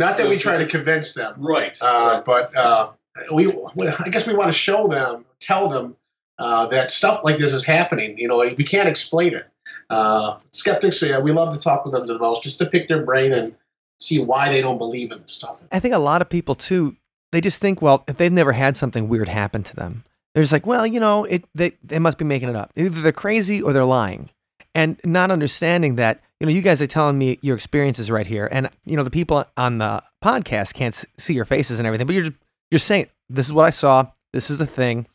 Not 0.00 0.16
that 0.16 0.28
we 0.28 0.36
try 0.38 0.56
to 0.58 0.66
convince 0.66 1.12
them, 1.14 1.34
Right. 1.38 1.76
uh, 1.80 2.22
but 2.24 2.56
uh, 2.56 2.90
we, 3.32 3.46
we- 3.76 3.88
I 3.88 4.08
guess 4.10 4.26
we 4.26 4.34
want 4.34 4.48
to 4.50 4.56
show 4.56 4.88
them, 4.88 5.24
tell 5.40 5.68
them 5.68 5.96
uh, 6.38 6.66
that 6.66 6.90
stuff 6.90 7.20
like 7.22 7.36
this 7.38 7.52
is 7.52 7.64
happening. 7.64 8.18
You 8.18 8.26
know, 8.28 8.38
we 8.38 8.64
can't 8.64 8.88
explain 8.88 9.34
it. 9.34 9.46
Uh, 9.90 10.38
skeptics, 10.52 11.02
yeah, 11.02 11.18
we 11.18 11.32
love 11.32 11.52
to 11.54 11.60
talk 11.60 11.84
with 11.84 11.92
them 11.94 12.06
the 12.06 12.18
most, 12.18 12.42
just 12.42 12.58
to 12.58 12.66
pick 12.66 12.88
their 12.88 13.02
brain 13.04 13.32
and 13.32 13.54
see 13.98 14.18
why 14.22 14.48
they 14.50 14.60
don't 14.62 14.78
believe 14.78 15.12
in 15.12 15.20
this 15.20 15.32
stuff. 15.32 15.62
I 15.70 15.80
think 15.80 15.94
a 15.94 15.98
lot 15.98 16.22
of 16.22 16.28
people 16.30 16.54
too, 16.54 16.96
they 17.32 17.40
just 17.40 17.60
think, 17.60 17.82
well, 17.82 18.02
if 18.08 18.16
they've 18.16 18.32
never 18.32 18.52
had 18.52 18.76
something 18.76 19.08
weird 19.08 19.28
happen 19.28 19.62
to 19.64 19.76
them, 19.76 20.04
they're 20.34 20.40
they're 20.40 20.44
just 20.44 20.52
like, 20.52 20.66
well, 20.66 20.86
you 20.86 21.00
know, 21.00 21.24
it 21.24 21.44
they 21.54 21.72
they 21.82 21.98
must 21.98 22.16
be 22.16 22.24
making 22.24 22.48
it 22.48 22.56
up. 22.56 22.70
Either 22.76 23.00
they're 23.02 23.12
crazy 23.12 23.60
or 23.60 23.72
they're 23.74 23.84
lying, 23.84 24.30
and 24.74 24.98
not 25.04 25.30
understanding 25.30 25.96
that 25.96 26.22
you 26.40 26.46
know 26.46 26.52
you 26.52 26.62
guys 26.62 26.80
are 26.80 26.86
telling 26.86 27.18
me 27.18 27.38
your 27.42 27.54
experiences 27.54 28.10
right 28.10 28.26
here, 28.26 28.48
and 28.50 28.70
you 28.84 28.96
know 28.96 29.04
the 29.04 29.10
people 29.10 29.44
on 29.56 29.78
the 29.78 30.02
podcast 30.24 30.74
can't 30.74 31.04
see 31.18 31.34
your 31.34 31.44
faces 31.44 31.78
and 31.78 31.86
everything, 31.86 32.06
but 32.06 32.14
you're 32.14 32.24
just, 32.24 32.36
you're 32.70 32.78
saying 32.78 33.08
this 33.28 33.46
is 33.46 33.52
what 33.52 33.66
I 33.66 33.70
saw, 33.70 34.06
this 34.32 34.50
is 34.50 34.58
the 34.58 34.66
thing, 34.66 35.06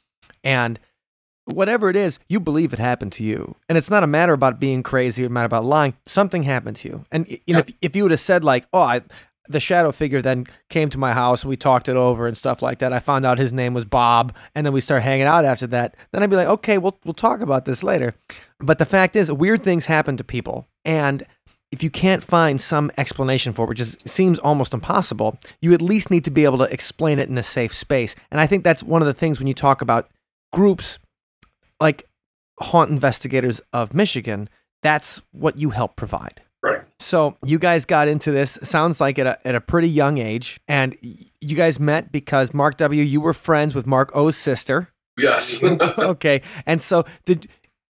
and 0.44 0.80
whatever 1.46 1.90
it 1.90 1.96
is, 1.96 2.20
you 2.30 2.40
believe 2.40 2.74
it 2.74 2.80
happened 2.80 3.12
to 3.14 3.24
you, 3.24 3.56
and 3.68 3.78
it's 3.78 3.90
not 3.90 4.04
a 4.04 4.08
matter 4.08 4.34
about 4.34 4.60
being 4.60 4.84
crazy 4.84 5.24
or 5.24 5.28
a 5.28 5.30
matter 5.30 5.48
about 5.48 5.66
lying. 5.66 5.96
Something 6.06 6.44
happened 6.44 6.78
to 6.78 6.90
you, 6.90 7.06
and 7.12 7.28
you 7.28 7.54
know 7.54 7.60
if, 7.60 7.74
if 7.82 7.96
you 7.96 8.04
would 8.04 8.12
have 8.12 8.20
said 8.20 8.44
like, 8.44 8.68
oh, 8.72 8.82
I 8.82 9.02
the 9.48 9.60
shadow 9.60 9.92
figure 9.92 10.22
then 10.22 10.46
came 10.70 10.90
to 10.90 10.98
my 10.98 11.14
house 11.14 11.44
and 11.44 11.50
we 11.50 11.58
talked 11.58 11.88
it 11.88 11.96
over 11.96 12.28
and 12.28 12.38
stuff 12.38 12.62
like 12.62 12.80
that. 12.80 12.94
I 12.94 13.00
found 13.00 13.26
out 13.26 13.38
his 13.38 13.54
name 13.54 13.74
was 13.74 13.86
Bob, 13.86 14.36
and 14.54 14.66
then 14.66 14.74
we 14.74 14.82
started 14.82 15.04
hanging 15.04 15.28
out 15.28 15.46
after 15.46 15.68
that. 15.68 15.96
Then 16.12 16.24
I'd 16.24 16.30
be 16.30 16.36
like, 16.36 16.48
okay, 16.48 16.78
we'll 16.78 17.00
we'll 17.06 17.14
talk 17.14 17.42
about 17.42 17.66
this 17.66 17.84
later. 17.84 18.16
But 18.60 18.80
the 18.80 18.86
fact 18.86 19.16
is, 19.16 19.32
weird 19.32 19.64
things 19.64 19.86
happen 19.86 20.18
to 20.18 20.24
people, 20.24 20.68
and 20.84 21.26
if 21.72 21.84
you 21.84 21.90
can't 21.90 22.24
find 22.24 22.62
some 22.62 22.92
explanation 22.98 23.52
for 23.52 23.66
it, 23.66 23.70
which 23.70 23.82
is, 23.82 23.98
seems 24.06 24.40
almost 24.40 24.74
impossible, 24.74 25.38
you 25.60 25.74
at 25.74 25.82
least 25.82 26.10
need 26.10 26.24
to 26.24 26.32
be 26.32 26.46
able 26.46 26.58
to 26.60 26.72
explain 26.72 27.20
it 27.20 27.28
in 27.28 27.38
a 27.38 27.44
safe 27.44 27.74
space. 27.74 28.16
And 28.32 28.40
I 28.40 28.48
think 28.48 28.64
that's 28.64 28.82
one 28.82 29.02
of 29.02 29.08
the 29.08 29.14
things 29.14 29.40
when 29.40 29.48
you 29.48 29.54
talk 29.54 29.82
about 29.82 30.10
groups 30.54 31.00
like 31.82 32.08
Haunt 32.60 32.90
Investigators 32.90 33.60
of 33.74 33.94
Michigan, 33.94 34.48
that's 34.82 35.22
what 35.32 35.60
you 35.60 35.72
help 35.72 35.96
provide. 35.96 36.42
Right. 36.66 36.82
So 37.00 37.38
you 37.44 37.60
guys 37.60 37.86
got 37.86 38.08
into 38.08 38.32
this. 38.32 38.58
Sounds 38.64 39.00
like 39.00 39.20
at 39.20 39.28
a, 39.28 39.48
at 39.48 39.54
a 39.54 39.62
pretty 39.62 39.88
young 39.88 40.18
age, 40.18 40.60
and 40.68 40.98
you 41.02 41.56
guys 41.56 41.80
met 41.80 42.12
because 42.12 42.56
Mark 42.56 42.78
W. 42.78 43.04
You 43.04 43.22
were 43.22 43.34
friends 43.34 43.76
with 43.76 43.86
Mark 43.86 44.10
O's 44.16 44.36
sister. 44.36 44.90
Yes. 45.16 45.64
okay, 45.64 46.42
and 46.66 46.82
so 46.82 47.06
did 47.26 47.48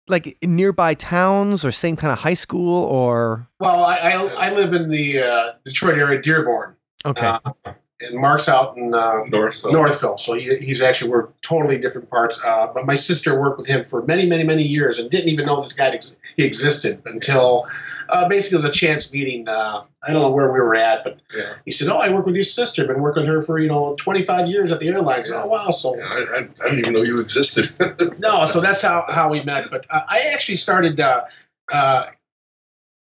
like 0.06 0.36
nearby 0.42 0.92
towns 0.92 1.64
or 1.64 1.72
same 1.72 1.96
kind 1.96 2.12
of 2.12 2.18
high 2.18 2.34
school 2.34 2.84
or 2.84 3.48
Well, 3.58 3.84
I, 3.84 3.96
I, 3.96 4.48
I 4.48 4.52
live 4.52 4.74
in 4.74 4.90
the 4.90 5.20
uh, 5.20 5.52
Detroit 5.64 5.96
area, 5.96 6.20
Dearborn. 6.20 6.76
okay. 7.06 7.38
Uh, 7.44 7.52
and 8.00 8.20
Mark's 8.20 8.48
out 8.48 8.76
in 8.76 8.94
uh, 8.94 9.24
North. 9.28 9.64
Northville, 9.66 10.18
so 10.18 10.34
he, 10.34 10.54
he's 10.58 10.80
actually 10.80 11.10
we're 11.10 11.28
totally 11.42 11.78
different 11.80 12.08
parts. 12.10 12.40
Uh, 12.44 12.68
but 12.72 12.86
my 12.86 12.94
sister 12.94 13.38
worked 13.38 13.58
with 13.58 13.66
him 13.66 13.84
for 13.84 14.02
many, 14.04 14.24
many, 14.24 14.44
many 14.44 14.62
years 14.62 14.98
and 14.98 15.10
didn't 15.10 15.30
even 15.30 15.46
know 15.46 15.60
this 15.60 15.72
guy 15.72 15.88
ex- 15.88 16.16
he 16.36 16.44
existed 16.44 17.02
until 17.06 17.66
uh, 18.08 18.28
basically 18.28 18.58
it 18.58 18.62
was 18.62 18.70
a 18.70 18.72
chance 18.78 19.12
meeting. 19.12 19.48
Uh, 19.48 19.82
I 20.02 20.12
don't 20.12 20.22
know 20.22 20.30
where 20.30 20.52
we 20.52 20.60
were 20.60 20.74
at, 20.74 21.04
but 21.04 21.20
Yeah. 21.36 21.54
he 21.64 21.70
said, 21.72 21.88
"Oh, 21.88 21.98
I 21.98 22.08
work 22.10 22.26
with 22.26 22.34
your 22.34 22.44
sister. 22.44 22.86
Been 22.86 23.00
working 23.00 23.22
with 23.22 23.30
her 23.30 23.42
for 23.42 23.58
you 23.58 23.68
know 23.68 23.94
25 23.98 24.48
years 24.48 24.72
at 24.72 24.80
the 24.80 24.88
airlines." 24.88 25.30
Yeah. 25.30 25.42
Oh, 25.42 25.48
wow! 25.48 25.70
So 25.70 25.96
Yeah, 25.96 26.04
I, 26.04 26.14
I, 26.14 26.38
I 26.38 26.68
didn't 26.68 26.78
even 26.78 26.92
know 26.94 27.02
you 27.02 27.20
existed. 27.20 27.66
no, 28.18 28.44
so 28.46 28.60
that's 28.60 28.82
how, 28.82 29.04
how 29.08 29.30
we 29.30 29.42
met. 29.42 29.70
But 29.70 29.86
uh, 29.90 30.02
I 30.08 30.20
actually 30.32 30.56
started 30.56 30.98
uh, 31.00 31.24
uh, 31.72 32.06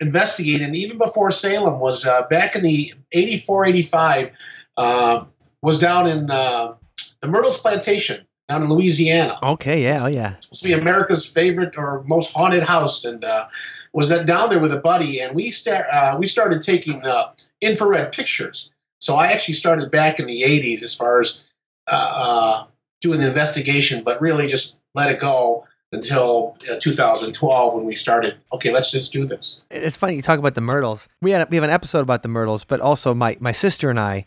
investigating 0.01 0.75
even 0.75 0.99
before 0.99 1.31
Salem 1.31 1.81
was 1.81 2.07
uh, 2.07 2.23
back 2.29 2.55
in 2.55 2.63
the 2.63 2.93
84, 3.13 3.67
85, 3.67 4.31
uh, 4.77 5.25
was 5.63 5.79
down 5.79 6.07
in 6.07 6.31
uh, 6.31 6.75
the 7.21 7.29
Myrtles 7.29 7.59
Plantation 7.59 8.25
down 8.49 8.63
in 8.63 8.69
Louisiana. 8.71 9.39
Okay, 9.43 9.83
yeah, 9.83 9.99
oh 10.01 10.07
yeah. 10.07 10.35
It's 10.37 10.47
Supposed 10.47 10.63
to 10.63 10.69
be 10.69 10.75
America's 10.75 11.27
favorite 11.27 11.77
or 11.77 12.03
most 12.05 12.33
haunted 12.33 12.63
house. 12.63 13.05
And 13.05 13.25
uh, 13.25 13.47
was 13.93 14.09
that 14.09 14.27
down 14.27 14.51
there 14.51 14.61
with 14.61 14.73
a 14.73 14.81
buddy. 14.81 15.21
And 15.21 15.35
we, 15.35 15.51
start, 15.51 15.87
uh, 15.91 16.17
we 16.19 16.27
started 16.27 16.63
taking 16.63 17.05
uh, 17.05 17.33
infrared 17.61 18.13
pictures. 18.13 18.71
So 19.01 19.17
I 19.17 19.29
actually 19.29 19.55
started 19.55 19.91
back 19.91 20.19
in 20.19 20.27
the 20.27 20.43
80s 20.43 20.83
as 20.83 20.95
far 20.95 21.21
as 21.21 21.43
uh, 21.91 22.13
uh, 22.15 22.65
doing 23.01 23.21
the 23.21 23.29
investigation, 23.29 24.03
but 24.05 24.21
really 24.21 24.47
just 24.47 24.79
let 24.95 25.11
it 25.11 25.21
go 25.21 25.67
until 25.93 26.57
uh, 26.71 26.77
2012 26.81 27.75
when 27.75 27.85
we 27.85 27.95
started. 27.95 28.37
Okay, 28.53 28.73
let's 28.73 28.91
just 28.91 29.13
do 29.13 29.25
this. 29.25 29.63
It's 29.71 29.97
funny 29.97 30.17
you 30.17 30.23
talk 30.23 30.39
about 30.39 30.55
the 30.55 30.61
Myrtles. 30.61 31.09
We 31.23 31.31
had 31.31 31.49
we 31.51 31.57
have 31.57 31.65
an 31.65 31.71
episode 31.71 32.01
about 32.01 32.23
the 32.23 32.29
Myrtles, 32.29 32.65
but 32.65 32.81
also 32.81 33.15
my 33.15 33.37
my 33.41 33.53
sister 33.53 33.89
and 33.89 33.99
I 33.99 34.27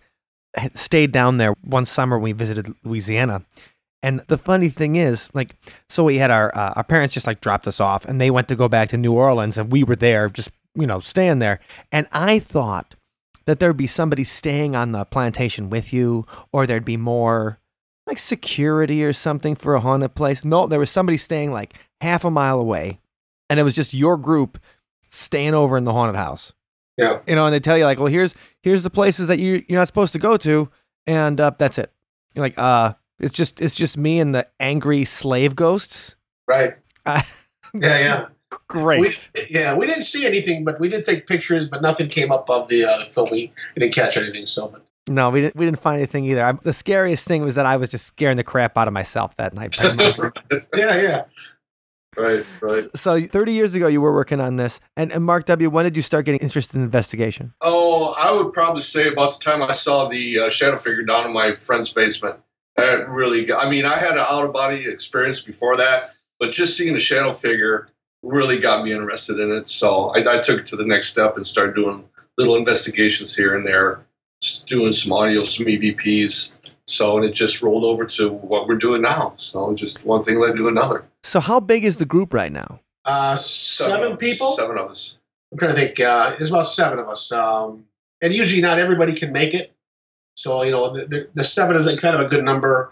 stayed 0.74 1.12
down 1.12 1.38
there 1.38 1.54
one 1.62 1.86
summer 1.86 2.17
when 2.17 2.24
we 2.24 2.32
visited 2.32 2.74
Louisiana. 2.84 3.45
And 4.03 4.19
the 4.27 4.37
funny 4.37 4.69
thing 4.69 4.95
is, 4.95 5.29
like, 5.33 5.55
so 5.87 6.03
we 6.03 6.17
had 6.17 6.31
our 6.31 6.51
uh, 6.55 6.73
our 6.75 6.83
parents 6.83 7.13
just 7.13 7.27
like 7.27 7.41
dropped 7.41 7.67
us 7.67 7.79
off, 7.79 8.05
and 8.05 8.19
they 8.19 8.31
went 8.31 8.47
to 8.47 8.55
go 8.55 8.67
back 8.67 8.89
to 8.89 8.97
New 8.97 9.13
Orleans, 9.13 9.57
and 9.57 9.71
we 9.71 9.83
were 9.83 9.95
there, 9.95 10.27
just 10.29 10.51
you 10.75 10.87
know, 10.87 10.99
staying 10.99 11.39
there. 11.39 11.59
And 11.91 12.07
I 12.11 12.39
thought 12.39 12.95
that 13.45 13.59
there'd 13.59 13.77
be 13.77 13.87
somebody 13.87 14.23
staying 14.23 14.75
on 14.75 14.91
the 14.91 15.05
plantation 15.05 15.69
with 15.69 15.93
you, 15.93 16.25
or 16.51 16.65
there'd 16.65 16.85
be 16.85 16.97
more 16.97 17.59
like 18.07 18.17
security 18.17 19.03
or 19.03 19.13
something 19.13 19.55
for 19.55 19.75
a 19.75 19.79
haunted 19.79 20.15
place. 20.15 20.43
No, 20.43 20.67
there 20.67 20.79
was 20.79 20.89
somebody 20.89 21.17
staying 21.17 21.51
like 21.51 21.75
half 22.01 22.23
a 22.23 22.31
mile 22.31 22.59
away, 22.59 22.99
and 23.49 23.59
it 23.59 23.63
was 23.63 23.75
just 23.75 23.93
your 23.93 24.17
group 24.17 24.57
staying 25.07 25.53
over 25.53 25.77
in 25.77 25.83
the 25.83 25.93
haunted 25.93 26.15
house. 26.15 26.53
Yeah. 26.97 27.19
You 27.27 27.35
know, 27.35 27.45
and 27.45 27.53
they 27.53 27.59
tell 27.59 27.77
you 27.77 27.85
like, 27.85 27.99
well, 27.99 28.07
here's 28.07 28.35
here's 28.63 28.83
the 28.83 28.89
places 28.89 29.27
that 29.27 29.39
you 29.39 29.63
you're 29.67 29.79
not 29.79 29.87
supposed 29.87 30.13
to 30.13 30.19
go 30.19 30.37
to, 30.37 30.69
and 31.05 31.39
uh, 31.39 31.51
that's 31.57 31.77
it. 31.77 31.91
You're 32.33 32.43
like, 32.43 32.57
uh, 32.57 32.93
it's 33.21 33.31
just 33.31 33.62
it's 33.62 33.75
just 33.75 33.97
me 33.97 34.19
and 34.19 34.36
the 34.36 34.47
angry 34.60 35.05
slave 35.05 35.55
ghosts. 35.55 36.15
Right. 36.47 36.75
Uh, 37.05 37.21
Yeah, 37.73 37.99
yeah. 37.99 38.25
Great. 38.67 38.99
We, 39.34 39.45
yeah, 39.49 39.73
we 39.73 39.88
didn't 39.88 40.03
see 40.03 40.25
anything, 40.25 40.65
but 40.65 40.79
we 40.79 40.89
did 40.89 41.05
take 41.05 41.25
pictures, 41.25 41.69
but 41.69 41.81
nothing 41.81 42.10
came 42.10 42.31
up 42.31 42.49
of 42.49 42.67
the 42.67 42.84
uh, 42.84 43.05
film. 43.05 43.29
We 43.31 43.53
didn't 43.75 43.93
catch 43.93 44.17
anything, 44.17 44.45
so. 44.45 44.67
But 44.67 44.86
no, 45.07 45.29
we 45.29 45.41
didn't 45.41 45.55
we 45.55 45.65
didn't 45.65 45.79
find 45.79 45.99
anything 45.99 46.25
either. 46.25 46.43
I, 46.43 46.51
the 46.51 46.73
scariest 46.73 47.25
thing 47.25 47.43
was 47.43 47.55
that 47.55 47.65
I 47.65 47.77
was 47.77 47.89
just 47.89 48.05
scaring 48.05 48.36
the 48.36 48.43
crap 48.43 48.77
out 48.77 48.89
of 48.89 48.93
myself 48.93 49.36
that 49.38 49.53
night. 49.53 49.79
yeah, 49.81 50.31
yeah. 50.75 51.23
right, 52.17 52.45
right. 52.62 52.84
so 52.93 53.21
30 53.21 53.53
years 53.53 53.73
ago, 53.73 53.88
you 53.88 54.01
were 54.01 54.13
working 54.13 54.41
on 54.41 54.57
this, 54.57 54.81
and, 54.97 55.13
and 55.13 55.23
Mark 55.23 55.45
W. 55.45 55.69
When 55.69 55.86
did 55.86 55.95
you 55.95 56.01
start 56.01 56.25
getting 56.25 56.41
interested 56.41 56.75
in 56.75 56.84
investigation? 56.84 57.53
Oh, 57.62 58.07
I 58.07 58.31
would 58.31 58.51
probably 58.51 58.81
say 58.81 59.07
about 59.07 59.39
the 59.39 59.43
time 59.45 59.63
I 59.63 59.71
saw 59.71 60.10
the 60.10 60.39
uh, 60.39 60.49
shadow 60.49 60.77
figure 60.77 61.03
down 61.03 61.25
in 61.25 61.31
my 61.31 61.53
friend's 61.53 61.93
basement. 61.93 62.38
That 62.77 63.10
really 63.10 63.45
got, 63.45 63.65
I 63.65 63.69
mean, 63.69 63.86
I 63.86 63.97
had 63.97 64.13
an 64.13 64.19
out 64.19 64.45
of 64.45 64.53
body 64.53 64.88
experience 64.88 65.41
before 65.41 65.77
that, 65.77 66.12
but 66.39 66.51
just 66.51 66.77
seeing 66.77 66.93
the 66.93 66.99
shadow 66.99 67.34
figure 67.34 67.89
really 68.23 68.60
got 68.60 68.84
me 68.84 68.93
interested 68.93 69.39
in 69.39 69.51
it. 69.51 69.67
So 69.67 70.10
I, 70.10 70.38
I 70.38 70.39
took 70.39 70.62
it 70.62 70.65
to 70.67 70.75
the 70.75 70.86
next 70.86 71.12
step 71.12 71.36
and 71.36 71.45
started 71.45 71.75
doing 71.75 72.07
little 72.38 72.55
investigations 72.55 73.36
here 73.36 73.55
and 73.55 73.65
there, 73.65 74.05
doing 74.65 74.91
some 74.91 75.12
audio, 75.12 75.43
some 75.43 75.65
EVPs. 75.65 76.55
So, 76.86 77.17
and 77.17 77.25
it 77.25 77.34
just 77.34 77.62
rolled 77.62 77.84
over 77.84 78.05
to 78.05 78.29
what 78.29 78.67
we're 78.67 78.75
doing 78.75 79.01
now. 79.01 79.34
So, 79.38 79.73
just 79.73 80.03
one 80.03 80.23
thing 80.23 80.39
led 80.39 80.55
to 80.57 80.67
another. 80.67 81.05
So 81.23 81.39
how 81.39 81.60
big 81.60 81.86
is 81.86 81.97
the 81.97 82.05
group 82.05 82.34
right 82.34 82.51
now? 82.51 82.79
Uh, 83.05 83.31
of 83.34 83.39
seven 83.39 84.17
people. 84.17 84.53
Seven 84.53 84.77
of 84.77 84.89
us. 84.89 85.17
I'm 85.51 85.57
trying 85.57 85.75
to 85.75 85.79
think. 85.79 85.99
Uh, 85.99 86.36
there's 86.36 86.49
about 86.49 86.67
seven 86.67 86.99
of 86.99 87.07
us, 87.07 87.31
um, 87.31 87.86
and 88.21 88.34
usually 88.34 88.62
not 88.62 88.79
everybody 88.79 89.13
can 89.13 89.31
make 89.31 89.53
it. 89.53 89.70
So 90.41 90.63
you 90.63 90.71
know, 90.71 90.93
the, 90.93 91.27
the, 91.34 91.43
seven 91.43 91.75
is 91.75 91.86
kind 91.99 92.15
of 92.15 92.21
a 92.21 92.25
good 92.27 92.43
number. 92.43 92.91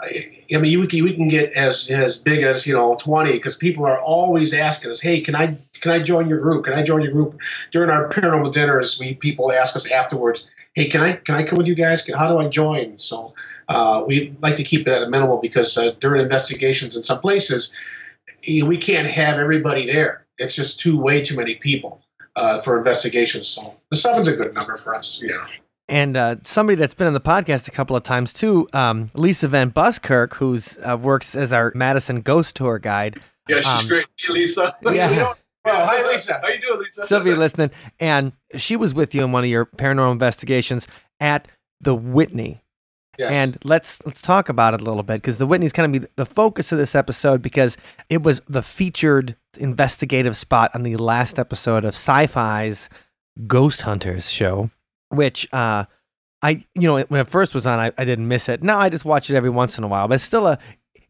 I, 0.00 0.08
I 0.54 0.58
mean, 0.58 0.80
we 0.80 0.86
can 0.86 1.04
we 1.04 1.14
can 1.14 1.28
get 1.28 1.52
as 1.52 1.90
as 1.90 2.18
big 2.18 2.42
as 2.42 2.66
you 2.66 2.74
know 2.74 2.96
twenty 2.96 3.32
because 3.32 3.54
people 3.56 3.84
are 3.86 4.00
always 4.00 4.52
asking 4.52 4.90
us, 4.90 5.00
"Hey, 5.00 5.20
can 5.20 5.34
I 5.34 5.58
can 5.80 5.92
I 5.92 6.00
join 6.00 6.28
your 6.28 6.40
group? 6.40 6.64
Can 6.64 6.74
I 6.74 6.82
join 6.82 7.02
your 7.02 7.12
group?" 7.12 7.40
During 7.70 7.90
our 7.90 8.08
paranormal 8.08 8.52
dinners, 8.52 8.98
we 8.98 9.14
people 9.14 9.52
ask 9.52 9.76
us 9.76 9.90
afterwards, 9.90 10.48
"Hey, 10.74 10.88
can 10.88 11.00
I 11.00 11.12
can 11.14 11.36
I 11.36 11.44
come 11.44 11.58
with 11.58 11.68
you 11.68 11.74
guys? 11.74 12.08
How 12.12 12.28
do 12.28 12.38
I 12.38 12.48
join?" 12.48 12.98
So 12.98 13.32
uh, 13.68 14.04
we 14.06 14.34
like 14.40 14.56
to 14.56 14.64
keep 14.64 14.86
it 14.86 14.90
at 14.92 15.02
a 15.02 15.08
minimal 15.08 15.38
because 15.38 15.76
uh, 15.78 15.92
during 16.00 16.20
investigations 16.20 16.96
in 16.96 17.04
some 17.04 17.20
places, 17.20 17.72
we 18.46 18.76
can't 18.76 19.06
have 19.06 19.38
everybody 19.38 19.86
there. 19.86 20.26
It's 20.38 20.56
just 20.56 20.80
too 20.80 21.00
way 21.00 21.22
too 21.22 21.36
many 21.36 21.56
people 21.56 22.00
uh, 22.34 22.60
for 22.60 22.78
investigations. 22.78 23.46
So 23.46 23.76
the 23.90 23.96
seven's 23.96 24.28
a 24.28 24.36
good 24.36 24.54
number 24.54 24.76
for 24.76 24.94
us. 24.94 25.20
Yeah. 25.22 25.46
And 25.88 26.16
uh, 26.16 26.36
somebody 26.42 26.76
that's 26.76 26.94
been 26.94 27.06
on 27.06 27.14
the 27.14 27.20
podcast 27.20 27.66
a 27.66 27.70
couple 27.70 27.96
of 27.96 28.02
times 28.02 28.32
too, 28.32 28.68
um, 28.74 29.10
Lisa 29.14 29.48
Van 29.48 29.70
Buskirk, 29.70 30.34
who's 30.34 30.76
uh, 30.86 30.96
works 31.00 31.34
as 31.34 31.52
our 31.52 31.72
Madison 31.74 32.20
Ghost 32.20 32.56
Tour 32.56 32.78
guide. 32.78 33.18
Yeah, 33.48 33.60
she's 33.60 33.80
Um, 33.82 33.88
great. 33.88 34.06
Hey, 34.18 34.32
Lisa. 34.32 34.76
Yeah. 34.92 35.32
Well, 35.64 35.86
hi 35.86 36.06
Lisa. 36.06 36.40
How 36.42 36.48
you 36.48 36.60
doing, 36.60 36.80
Lisa? 36.80 37.06
She'll 37.06 37.24
be 37.24 37.34
listening, 37.34 37.70
and 38.00 38.32
she 38.56 38.76
was 38.76 38.94
with 38.94 39.14
you 39.14 39.22
in 39.24 39.32
one 39.32 39.44
of 39.44 39.50
your 39.50 39.66
paranormal 39.66 40.12
investigations 40.12 40.86
at 41.20 41.48
the 41.80 41.94
Whitney. 41.94 42.62
Yes. 43.18 43.32
And 43.34 43.58
let's 43.64 44.04
let's 44.06 44.22
talk 44.22 44.48
about 44.48 44.74
it 44.74 44.80
a 44.80 44.84
little 44.84 45.02
bit 45.02 45.14
because 45.14 45.38
the 45.38 45.46
Whitney's 45.46 45.72
going 45.72 45.92
to 45.92 46.00
be 46.00 46.06
the 46.16 46.24
focus 46.24 46.70
of 46.72 46.78
this 46.78 46.94
episode 46.94 47.42
because 47.42 47.76
it 48.08 48.22
was 48.22 48.40
the 48.48 48.62
featured 48.62 49.36
investigative 49.58 50.36
spot 50.36 50.70
on 50.74 50.84
the 50.84 50.96
last 50.96 51.38
episode 51.38 51.84
of 51.84 51.94
Sci-Fi's 51.94 52.88
Ghost 53.46 53.82
Hunters 53.82 54.30
show, 54.30 54.70
which 55.10 55.52
uh, 55.52 55.84
I 56.42 56.64
you 56.74 56.86
know 56.86 57.00
when 57.00 57.20
it 57.20 57.28
first 57.28 57.54
was 57.54 57.66
on 57.66 57.78
I, 57.78 57.92
I 57.98 58.04
didn't 58.04 58.28
miss 58.28 58.48
it. 58.48 58.62
Now 58.62 58.78
I 58.78 58.88
just 58.88 59.04
watch 59.04 59.30
it 59.30 59.36
every 59.36 59.50
once 59.50 59.78
in 59.78 59.84
a 59.84 59.88
while, 59.88 60.08
but 60.08 60.14
it's 60.14 60.24
still 60.24 60.46
a 60.46 60.58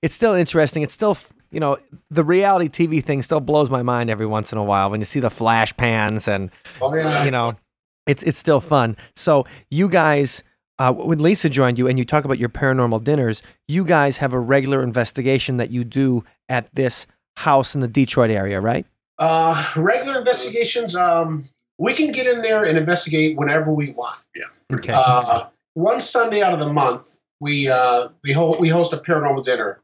it's 0.02 0.14
still 0.14 0.34
interesting. 0.34 0.82
It's 0.82 0.94
still 0.94 1.16
you 1.50 1.60
know 1.60 1.78
the 2.10 2.24
reality 2.24 2.68
TV 2.68 3.02
thing 3.02 3.22
still 3.22 3.40
blows 3.40 3.70
my 3.70 3.82
mind 3.82 4.10
every 4.10 4.26
once 4.26 4.52
in 4.52 4.58
a 4.58 4.64
while 4.64 4.90
when 4.90 5.00
you 5.00 5.04
see 5.04 5.20
the 5.20 5.30
flash 5.30 5.76
pans 5.76 6.28
and 6.28 6.50
oh 6.82 6.94
yeah. 6.94 7.24
you 7.24 7.30
know 7.30 7.54
it's 8.06 8.22
it's 8.22 8.36
still 8.36 8.60
fun 8.60 8.98
so 9.16 9.46
you 9.70 9.88
guys 9.88 10.42
uh, 10.78 10.92
when 10.92 11.18
Lisa 11.18 11.48
joined 11.48 11.78
you 11.78 11.88
and 11.88 11.98
you 11.98 12.04
talk 12.04 12.24
about 12.24 12.38
your 12.38 12.48
paranormal 12.48 13.02
dinners, 13.02 13.42
you 13.66 13.84
guys 13.84 14.18
have 14.18 14.32
a 14.32 14.38
regular 14.38 14.82
investigation 14.82 15.56
that 15.56 15.70
you 15.70 15.82
do 15.82 16.24
at 16.48 16.72
this 16.74 17.06
house 17.36 17.74
in 17.74 17.80
the 17.80 17.88
Detroit 17.88 18.30
area, 18.30 18.60
right? 18.60 18.86
Uh, 19.18 19.72
regular 19.76 20.18
investigations, 20.18 20.94
um, 20.94 21.46
we 21.78 21.94
can 21.94 22.12
get 22.12 22.26
in 22.26 22.42
there 22.42 22.64
and 22.64 22.76
investigate 22.76 23.36
whenever 23.36 23.72
we 23.72 23.90
want. 23.92 24.18
Yeah. 24.34 24.44
Okay. 24.74 24.92
Uh, 24.94 25.46
one 25.74 26.00
Sunday 26.00 26.42
out 26.42 26.52
of 26.52 26.58
the 26.60 26.72
month, 26.72 27.16
we 27.40 27.68
uh, 27.68 28.08
we, 28.24 28.32
ho- 28.32 28.56
we 28.58 28.68
host 28.68 28.92
a 28.92 28.96
paranormal 28.98 29.44
dinner. 29.44 29.80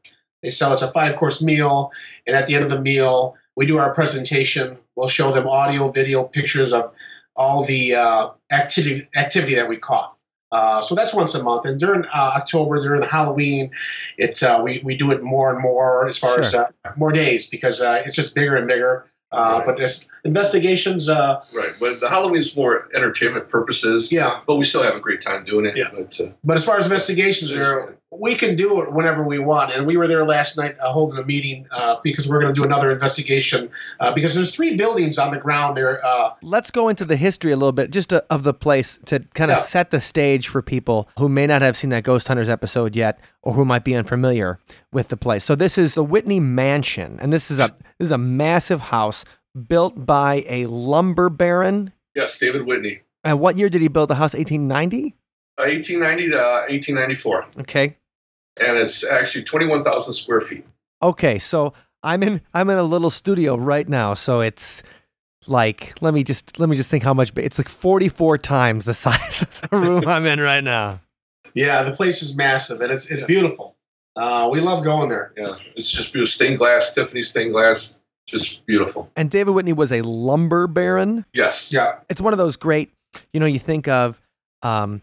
So 0.49 0.71
it's 0.73 0.81
a 0.81 0.87
five 0.87 1.15
course 1.15 1.41
meal, 1.41 1.91
and 2.27 2.35
at 2.35 2.45
the 2.47 2.53
end 2.55 2.63
of 2.63 2.69
the 2.69 2.79
meal, 2.81 3.35
we 3.55 3.65
do 3.65 3.77
our 3.77 3.93
presentation. 3.93 4.77
We'll 4.95 5.07
show 5.07 5.31
them 5.31 5.47
audio, 5.47 5.89
video, 5.89 6.23
pictures 6.23 6.71
of 6.73 6.93
all 7.35 7.63
the 7.65 7.95
uh, 7.95 8.29
activity 8.51 9.07
activity 9.15 9.55
that 9.55 9.67
we 9.67 9.77
caught. 9.77 10.11
Uh, 10.51 10.79
so 10.81 10.93
that's 10.95 11.13
once 11.13 11.33
a 11.33 11.43
month, 11.43 11.65
and 11.65 11.79
during 11.79 12.05
uh, 12.05 12.31
October, 12.35 12.79
during 12.79 13.01
the 13.01 13.07
Halloween, 13.07 13.71
it 14.17 14.43
uh, 14.43 14.61
we 14.63 14.81
we 14.83 14.95
do 14.95 15.11
it 15.11 15.23
more 15.23 15.51
and 15.51 15.59
more 15.61 16.07
as 16.07 16.17
far 16.17 16.37
as 16.39 16.51
Sure. 16.51 16.67
uh, 16.85 16.91
more 16.95 17.11
days 17.11 17.47
because 17.49 17.81
uh, 17.81 18.03
it's 18.05 18.15
just 18.15 18.35
bigger 18.35 18.55
and 18.55 18.67
bigger. 18.67 19.05
Uh, 19.31 19.55
Right. 19.57 19.65
But 19.65 19.77
this 19.77 20.05
investigations, 20.23 21.09
uh, 21.09 21.39
Right, 21.55 21.71
but 21.79 21.99
the 21.99 22.09
Halloween 22.09 22.37
is 22.39 22.55
more 22.55 22.87
entertainment 22.95 23.49
purposes. 23.49 24.11
yeah. 24.11 24.39
But 24.47 24.55
we 24.55 24.63
still 24.63 24.83
have 24.83 24.95
a 24.95 24.99
great 24.99 25.21
time 25.21 25.43
doing 25.45 25.65
it. 25.65 25.75
Yeah. 25.77 25.89
But 25.93 26.19
uh, 26.19 26.29
But 26.43 26.57
as 26.57 26.65
far 26.65 26.77
as 26.77 26.85
investigations 26.85 27.55
are, 27.55 27.97
we 28.11 28.35
can 28.35 28.55
do 28.55 28.81
it 28.81 28.93
whenever 28.93 29.23
we 29.23 29.39
want. 29.39 29.75
And 29.75 29.85
we 29.85 29.97
were 29.97 30.07
there 30.07 30.23
last 30.23 30.57
night 30.57 30.75
uh, 30.79 30.91
holding 30.91 31.17
a 31.19 31.23
meeting 31.25 31.67
uh, 31.71 31.97
because 32.03 32.27
we're 32.29 32.39
going 32.39 32.53
to 32.53 32.57
do 32.59 32.63
another 32.65 32.91
investigation 32.91 33.69
uh, 33.99 34.13
because 34.13 34.35
there's 34.35 34.53
three 34.55 34.75
buildings 34.75 35.17
on 35.17 35.31
the 35.31 35.37
ground 35.39 35.75
there. 35.75 36.05
Uh, 36.05 36.31
Let's 36.41 36.71
go 36.71 36.87
into 36.87 37.03
the 37.03 37.17
history 37.17 37.51
a 37.51 37.57
little 37.57 37.71
bit, 37.73 37.91
just 37.91 38.13
uh 38.13 38.21
of 38.29 38.43
the 38.43 38.53
place 38.53 38.99
to 39.07 39.19
kind 39.33 39.51
of 39.51 39.57
Yeah. 39.57 39.63
set 39.63 39.91
the 39.91 39.99
stage 39.99 40.47
for 40.47 40.61
people 40.61 41.09
who 41.17 41.27
may 41.27 41.45
not 41.47 41.61
have 41.61 41.75
seen 41.75 41.89
that 41.89 42.03
Ghost 42.03 42.27
Hunters 42.27 42.47
episode 42.49 42.95
yet, 42.95 43.19
or 43.41 43.53
who 43.53 43.65
might 43.65 43.83
be 43.83 43.95
unfamiliar 43.95 44.59
with 44.93 45.09
the 45.09 45.17
place. 45.17 45.43
So 45.43 45.55
this 45.55 45.77
is 45.77 45.95
the 45.95 46.03
Whitney 46.03 46.39
Mansion, 46.39 47.17
and 47.21 47.33
this 47.33 47.49
is 47.51 47.59
a 47.59 47.73
this 47.99 48.07
is 48.07 48.11
a 48.11 48.17
massive 48.17 48.79
house 48.79 49.25
built 49.67 50.05
by 50.05 50.43
a 50.47 50.65
lumber 50.67 51.29
baron. 51.29 51.91
yes, 52.13 52.37
David 52.37 52.65
Whitney, 52.65 53.01
And 53.23 53.39
what 53.39 53.57
year 53.57 53.69
did 53.69 53.81
he 53.81 53.87
build 53.87 54.09
the 54.09 54.15
house? 54.15 54.33
1890. 54.33 55.15
Uh, 55.57 55.63
1890 55.67 56.29
to 56.31 56.37
uh, 56.39 56.65
1894, 56.69 57.45
Okay. 57.61 57.97
and 58.57 58.77
it's 58.77 59.03
actually 59.05 59.43
21,000 59.43 60.13
square 60.13 60.39
feet. 60.41 60.65
Okay, 61.01 61.39
so 61.39 61.73
I'm 62.03 62.23
in 62.23 62.41
I'm 62.53 62.69
in 62.69 62.77
a 62.77 62.83
little 62.83 63.09
studio 63.09 63.55
right 63.55 63.87
now, 63.87 64.13
so 64.13 64.41
it's 64.41 64.83
like 65.47 65.93
let 66.01 66.13
me 66.13 66.23
just 66.23 66.59
let 66.59 66.69
me 66.69 66.75
just 66.75 66.89
think 66.89 67.03
how 67.03 67.13
much 67.13 67.31
it's 67.35 67.57
like 67.59 67.69
44 67.69 68.37
times 68.39 68.85
the 68.85 68.93
size 69.05 69.41
of 69.43 69.61
the 69.69 69.77
room 69.77 70.07
I'm 70.07 70.25
in 70.25 70.39
right 70.39 70.63
now. 70.63 71.01
yeah, 71.53 71.83
the 71.83 71.91
place 71.91 72.21
is 72.21 72.35
massive 72.35 72.81
and 72.81 72.91
it's, 72.91 73.09
it's 73.11 73.21
Yeah. 73.21 73.27
beautiful. 73.27 73.75
Uh, 74.15 74.49
we 74.51 74.61
love 74.61 74.83
going 74.83 75.09
there. 75.09 75.33
Yeah, 75.37 75.55
it's 75.75 75.91
just 75.91 76.13
beautiful. 76.13 76.31
Stained 76.31 76.57
glass, 76.57 76.93
Tiffany 76.95 77.21
stained 77.21 77.51
glass, 77.53 77.99
just 78.25 78.65
beautiful. 78.65 79.11
And 79.17 79.29
David 79.29 79.51
Whitney 79.51 79.73
was 79.73 79.91
a 79.91 80.01
lumber 80.01 80.67
baron. 80.67 81.25
Yes. 81.33 81.71
Yeah. 81.71 81.99
It's 82.09 82.21
one 82.21 82.31
of 82.33 82.37
those 82.37 82.55
great, 82.55 82.91
you 83.33 83.39
know, 83.41 83.45
you 83.45 83.59
think 83.59 83.87
of 83.87 84.21
um 84.63 85.01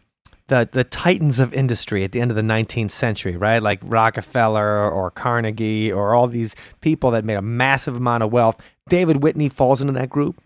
the 0.53 0.69
the 0.71 0.85
titans 0.85 1.39
of 1.41 1.53
industry 1.55 2.05
at 2.05 2.13
the 2.13 2.21
end 2.21 2.31
of 2.31 2.37
the 2.37 2.43
19th 2.43 2.91
century, 2.91 3.37
right? 3.37 3.63
Like 3.63 3.81
Rockefeller 3.83 4.91
or 4.91 5.11
Carnegie 5.11 5.91
or 5.91 6.15
all 6.15 6.29
these 6.29 6.55
people 6.81 7.11
that 7.13 7.25
made 7.25 7.37
a 7.37 7.43
massive 7.43 7.97
amount 7.97 8.23
of 8.23 8.31
wealth. 8.33 8.57
David 8.89 9.23
Whitney 9.23 9.49
falls 9.49 9.81
into 9.81 9.93
that 9.95 10.11
group. 10.11 10.41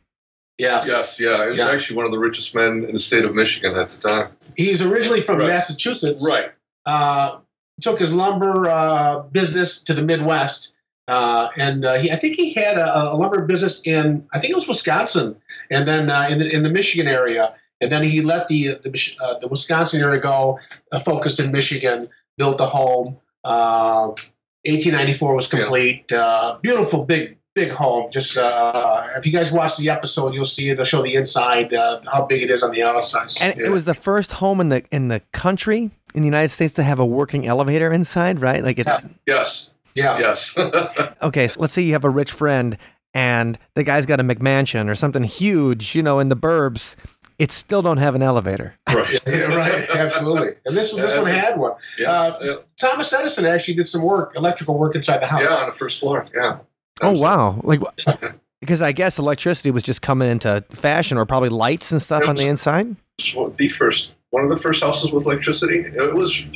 Yes. 0.58 0.86
Yes, 0.88 1.20
yeah. 1.20 1.44
He 1.44 1.50
was 1.50 1.58
Yeah. 1.58 1.68
actually 1.70 1.96
one 1.96 2.06
of 2.06 2.12
the 2.12 2.18
richest 2.18 2.54
men 2.54 2.84
in 2.84 2.92
the 2.92 2.98
state 2.98 3.24
of 3.24 3.34
Michigan 3.34 3.76
at 3.76 3.90
the 3.90 4.08
time. 4.08 4.28
He's 4.56 4.80
originally 4.80 5.20
from 5.20 5.38
Right. 5.38 5.48
Massachusetts. 5.48 6.24
Right. 6.26 6.52
uh, 6.86 7.38
took 7.82 7.98
his 7.98 8.12
lumber 8.12 8.70
uh, 8.70 9.18
business 9.32 9.82
to 9.82 9.92
the 9.92 10.00
Midwest. 10.02 10.72
Uh, 11.08 11.48
and 11.58 11.84
uh, 11.84 11.94
he, 11.94 12.10
I 12.10 12.16
think 12.16 12.36
he 12.36 12.54
had 12.54 12.78
a, 12.78 13.12
a 13.12 13.16
lumber 13.16 13.42
business 13.42 13.82
in, 13.84 14.26
I 14.32 14.38
think 14.38 14.50
it 14.52 14.56
was 14.56 14.66
Wisconsin, 14.66 15.36
and 15.70 15.86
then 15.86 16.08
uh, 16.10 16.26
in, 16.30 16.38
the, 16.38 16.48
in 16.50 16.62
the 16.62 16.70
Michigan 16.70 17.06
area. 17.06 17.54
And 17.80 17.90
then 17.92 18.02
he 18.02 18.20
let 18.22 18.48
the 18.48 18.78
the, 18.82 19.16
uh, 19.20 19.38
the 19.38 19.48
Wisconsin 19.48 20.00
area 20.02 20.20
go, 20.20 20.58
uh, 20.92 20.98
focused 20.98 21.40
in 21.40 21.52
Michigan, 21.52 22.08
built 22.38 22.60
a 22.60 22.66
home. 22.66 23.18
Uh, 23.44 24.08
1894 24.64 25.34
was 25.34 25.46
complete. 25.46 26.10
Uh, 26.10 26.58
beautiful, 26.60 27.04
big, 27.04 27.36
big 27.54 27.70
home. 27.70 28.10
Just 28.10 28.36
uh, 28.36 29.06
if 29.16 29.24
you 29.26 29.32
guys 29.32 29.52
watch 29.52 29.76
the 29.76 29.88
episode, 29.90 30.34
you'll 30.34 30.44
see 30.44 30.70
it. 30.70 30.76
They'll 30.76 30.84
show 30.86 31.02
the 31.02 31.14
inside, 31.14 31.72
uh, 31.72 31.98
how 32.12 32.26
big 32.26 32.42
it 32.42 32.50
is 32.50 32.62
on 32.62 32.72
the 32.72 32.82
outside. 32.82 33.30
And 33.40 33.56
Yeah. 33.60 33.66
it 33.66 33.70
was 33.70 33.84
the 33.84 33.94
first 33.94 34.32
home 34.32 34.60
in 34.60 34.68
the 34.70 34.82
in 34.90 35.08
the 35.08 35.20
country 35.32 35.90
in 36.14 36.22
the 36.22 36.26
United 36.26 36.48
States 36.48 36.74
to 36.74 36.82
have 36.82 36.98
a 36.98 37.04
working 37.06 37.46
elevator 37.46 37.92
inside, 37.92 38.40
right? 38.40 38.64
Like 38.64 38.78
it's 38.78 38.88
Yeah. 38.88 39.00
Yes. 39.26 39.74
yeah, 39.94 40.18
Yes. 40.18 40.58
okay. 41.22 41.46
So 41.46 41.60
let's 41.60 41.72
say 41.72 41.82
you 41.82 41.92
have 41.92 42.04
a 42.04 42.10
rich 42.10 42.32
friend 42.32 42.76
and 43.14 43.58
the 43.74 43.84
guy's 43.84 44.04
got 44.06 44.18
a 44.20 44.24
McMansion 44.24 44.90
or 44.90 44.94
something 44.94 45.22
huge, 45.24 45.94
you 45.94 46.02
know, 46.02 46.18
in 46.18 46.28
the 46.28 46.36
burbs. 46.36 46.96
It 47.38 47.50
still 47.50 47.82
don't 47.82 47.98
have 47.98 48.14
an 48.14 48.22
elevator. 48.22 48.76
right. 48.88 49.22
Yeah, 49.26 49.44
right, 49.54 49.88
absolutely. 49.90 50.54
And 50.64 50.76
this 50.76 50.92
this 50.94 51.14
one 51.16 51.24
that's- 51.26 51.48
had 51.50 51.58
one. 51.58 51.72
Yeah. 51.98 52.10
Uh, 52.10 52.38
yeah. 52.40 52.54
Thomas 52.78 53.12
Edison 53.12 53.44
actually 53.44 53.74
did 53.74 53.86
some 53.86 54.02
work, 54.02 54.32
electrical 54.36 54.78
work 54.78 54.94
inside 54.94 55.18
the 55.20 55.26
house. 55.26 55.42
Yeah, 55.42 55.54
on 55.56 55.66
the 55.66 55.72
first 55.72 56.00
floor. 56.00 56.26
Yeah. 56.34 56.60
Oh 57.02 57.12
wow! 57.12 57.60
Like 57.62 57.80
because 58.60 58.80
I 58.80 58.92
guess 58.92 59.18
electricity 59.18 59.70
was 59.70 59.82
just 59.82 60.00
coming 60.00 60.30
into 60.30 60.64
fashion, 60.70 61.18
or 61.18 61.26
probably 61.26 61.50
lights 61.50 61.92
and 61.92 62.00
stuff 62.00 62.26
on 62.26 62.36
the 62.36 62.46
inside. 62.46 62.96
It's 63.18 63.34
one- 63.34 63.52
the 63.56 63.68
first, 63.68 64.12
one 64.30 64.44
of 64.44 64.50
the 64.50 64.56
first 64.56 64.82
houses 64.82 65.12
with 65.12 65.26
electricity. 65.26 65.80
It 65.80 66.14
was, 66.14 66.46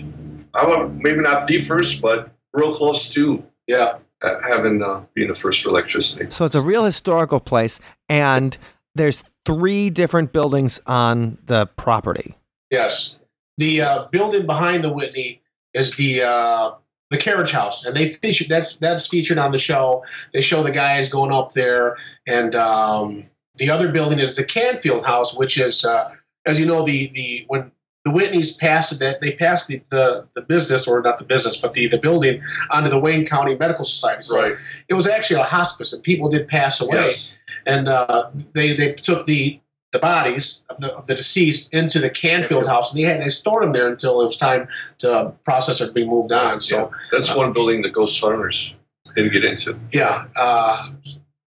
I 0.54 0.64
would 0.66 0.96
maybe 1.02 1.20
not 1.20 1.46
the 1.46 1.58
first, 1.60 2.00
but 2.00 2.32
real 2.54 2.74
close 2.74 3.10
to 3.10 3.44
Yeah. 3.66 3.98
uh, 4.22 4.40
having 4.42 4.82
uh, 4.82 5.02
being 5.14 5.28
the 5.28 5.34
first 5.34 5.62
for 5.62 5.68
electricity. 5.68 6.26
So 6.30 6.46
it's 6.46 6.54
a 6.54 6.62
real 6.62 6.84
historical 6.86 7.38
place, 7.40 7.78
and 8.08 8.58
there's 8.94 9.22
three 9.46 9.90
different 9.90 10.32
buildings 10.32 10.80
on 10.86 11.38
the 11.46 11.66
property. 11.66 12.34
Yes. 12.70 13.16
The 13.58 13.82
uh, 13.82 14.08
building 14.08 14.46
behind 14.46 14.84
the 14.84 14.92
Whitney 14.92 15.42
is 15.74 15.96
the 15.96 16.22
uh, 16.22 16.72
the 17.10 17.18
carriage 17.18 17.50
house, 17.52 17.84
and 17.84 17.94
they 17.96 18.08
featured 18.08 18.48
that 18.48 18.74
that's 18.80 19.06
featured 19.06 19.38
on 19.38 19.52
the 19.52 19.58
show. 19.58 20.04
They 20.32 20.40
show 20.40 20.62
the 20.62 20.70
guys 20.70 21.08
going 21.08 21.32
up 21.32 21.52
there, 21.52 21.96
and 22.26 22.54
um, 22.54 23.24
the 23.56 23.68
other 23.70 23.90
building 23.90 24.18
is 24.18 24.36
the 24.36 24.44
Canfield 24.44 25.04
House, 25.04 25.36
which 25.36 25.58
is, 25.58 25.84
uh, 25.84 26.14
as 26.46 26.58
you 26.58 26.64
know, 26.66 26.84
the 26.86 27.10
the 27.12 27.44
when 27.48 27.72
the 28.06 28.12
Whitneys 28.12 28.58
passed 28.58 28.98
that 28.98 29.20
they 29.20 29.32
passed 29.32 29.68
the, 29.68 29.82
the 29.90 30.26
the 30.34 30.42
business 30.42 30.88
or 30.88 31.02
not 31.02 31.18
the 31.18 31.24
business, 31.24 31.56
but 31.58 31.74
the 31.74 31.86
the 31.88 31.98
building 31.98 32.40
onto 32.70 32.88
the 32.88 32.98
Wayne 32.98 33.26
County 33.26 33.56
Medical 33.56 33.84
Society. 33.84 34.22
So 34.22 34.40
Right. 34.40 34.54
it 34.88 34.94
was 34.94 35.06
actually 35.06 35.40
a 35.40 35.44
hospice, 35.44 35.92
and 35.92 36.02
people 36.02 36.30
did 36.30 36.48
pass 36.48 36.80
away 36.80 36.96
Yes. 37.08 37.32
And 37.70 37.88
uh, 37.88 38.30
they 38.54 38.72
they 38.74 38.92
took 38.92 39.26
the 39.26 39.60
the 39.92 39.98
bodies 39.98 40.64
of 40.70 40.78
the, 40.78 40.94
of 40.94 41.06
the 41.06 41.14
deceased 41.14 41.72
into 41.74 41.98
the 41.98 42.10
Canfield 42.10 42.66
house, 42.66 42.92
and 42.92 43.02
they 43.02 43.06
had 43.06 43.20
they 43.22 43.28
stored 43.28 43.62
them 43.64 43.72
there 43.72 43.88
until 43.88 44.20
it 44.20 44.26
was 44.26 44.36
time 44.36 44.68
to 44.98 45.32
process 45.44 45.80
or 45.80 45.88
to 45.88 45.92
be 45.92 46.04
moved 46.04 46.32
on. 46.32 46.54
Yeah. 46.54 46.58
So 46.58 46.90
That's 47.10 47.34
one 47.34 47.52
building 47.52 47.82
the 47.82 47.90
Ghost 47.90 48.20
Hunters 48.20 48.74
didn't 49.16 49.32
get 49.32 49.44
into. 49.44 49.76
yeah, 49.92 50.26
uh, 50.36 50.90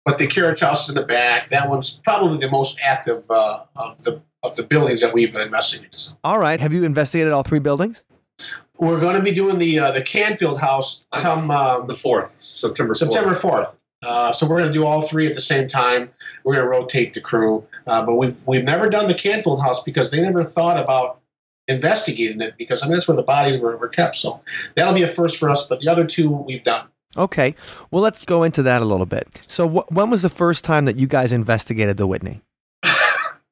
but 0.05 0.19
the 0.19 0.27
carriage 0.27 0.61
house 0.61 0.89
in 0.89 0.95
the 0.97 1.05
back, 1.05 1.49
that 1.51 1.69
one's 1.69 2.01
probably 2.01 2.39
the 2.39 2.51
most 2.51 2.81
active 2.83 3.31
uh, 3.31 3.61
of 3.77 4.03
the 4.05 4.23
of 4.43 4.57
the 4.57 4.63
buildings 4.63 5.01
that 5.01 5.15
we've 5.15 5.35
investigated. 5.35 6.09
All 6.23 6.39
right. 6.39 6.61
Have 6.61 6.73
you 6.73 6.85
investigated 6.85 7.33
all 7.33 7.43
three 7.43 7.61
buildings? 7.61 8.03
we're 8.81 9.01
going 9.01 9.15
to 9.15 9.23
be 9.23 9.31
doing 9.31 9.59
the 9.59 9.79
uh, 9.79 9.93
the 9.93 10.03
Canfield 10.03 10.61
house 10.61 11.07
come 11.17 11.51
um, 11.51 11.87
The 11.87 11.95
fourth, 11.95 12.29
September 12.29 12.95
4th. 12.95 12.97
September 12.99 13.35
fourth. 13.35 13.77
Uh, 14.05 14.33
so 14.33 14.47
we're 14.47 14.59
going 14.59 14.71
to 14.71 14.73
do 14.73 14.85
all 14.85 15.03
three 15.03 15.27
at 15.27 15.35
the 15.35 15.41
same 15.41 15.69
time. 15.69 16.11
We're 16.45 16.55
going 16.55 16.65
to 16.65 16.71
rotate 16.71 17.13
the 17.13 17.21
crew, 17.21 17.67
uh, 17.87 18.05
but 18.05 18.17
we've 18.17 18.43
we've 18.47 18.65
never 18.65 18.89
done 18.89 19.09
the 19.09 19.15
Canfield 19.15 19.63
house 19.63 19.83
because 19.83 20.11
they 20.11 20.21
never 20.21 20.43
thought 20.43 20.79
about 20.79 21.21
investigating 21.67 22.43
it 22.43 22.55
because 22.59 22.83
I 22.83 22.87
mean 22.87 22.93
that's 22.93 23.09
where 23.09 23.17
the 23.17 23.23
bodies 23.23 23.59
were, 23.59 23.77
were 23.77 23.89
kept. 23.89 24.17
So 24.17 24.41
that'll 24.75 24.95
be 24.95 25.03
a 25.03 25.07
first 25.07 25.39
for 25.39 25.49
us. 25.49 25.67
But 25.67 25.81
the 25.81 25.89
other 25.89 26.05
two 26.05 26.31
we've 26.31 26.63
done. 26.63 26.87
Okay. 27.17 27.55
Well, 27.91 28.03
let's 28.03 28.25
go 28.25 28.43
into 28.43 28.63
that 28.65 28.83
a 28.83 28.85
little 28.85 29.07
bit. 29.07 29.29
So, 29.41 29.69
wh- 29.69 29.93
when 29.93 30.11
was 30.11 30.23
the 30.23 30.29
first 30.29 30.65
time 30.65 30.85
that 30.87 30.97
you 30.97 31.07
guys 31.07 31.33
investigated 31.33 31.97
the 31.97 32.07
Whitney? 32.07 32.43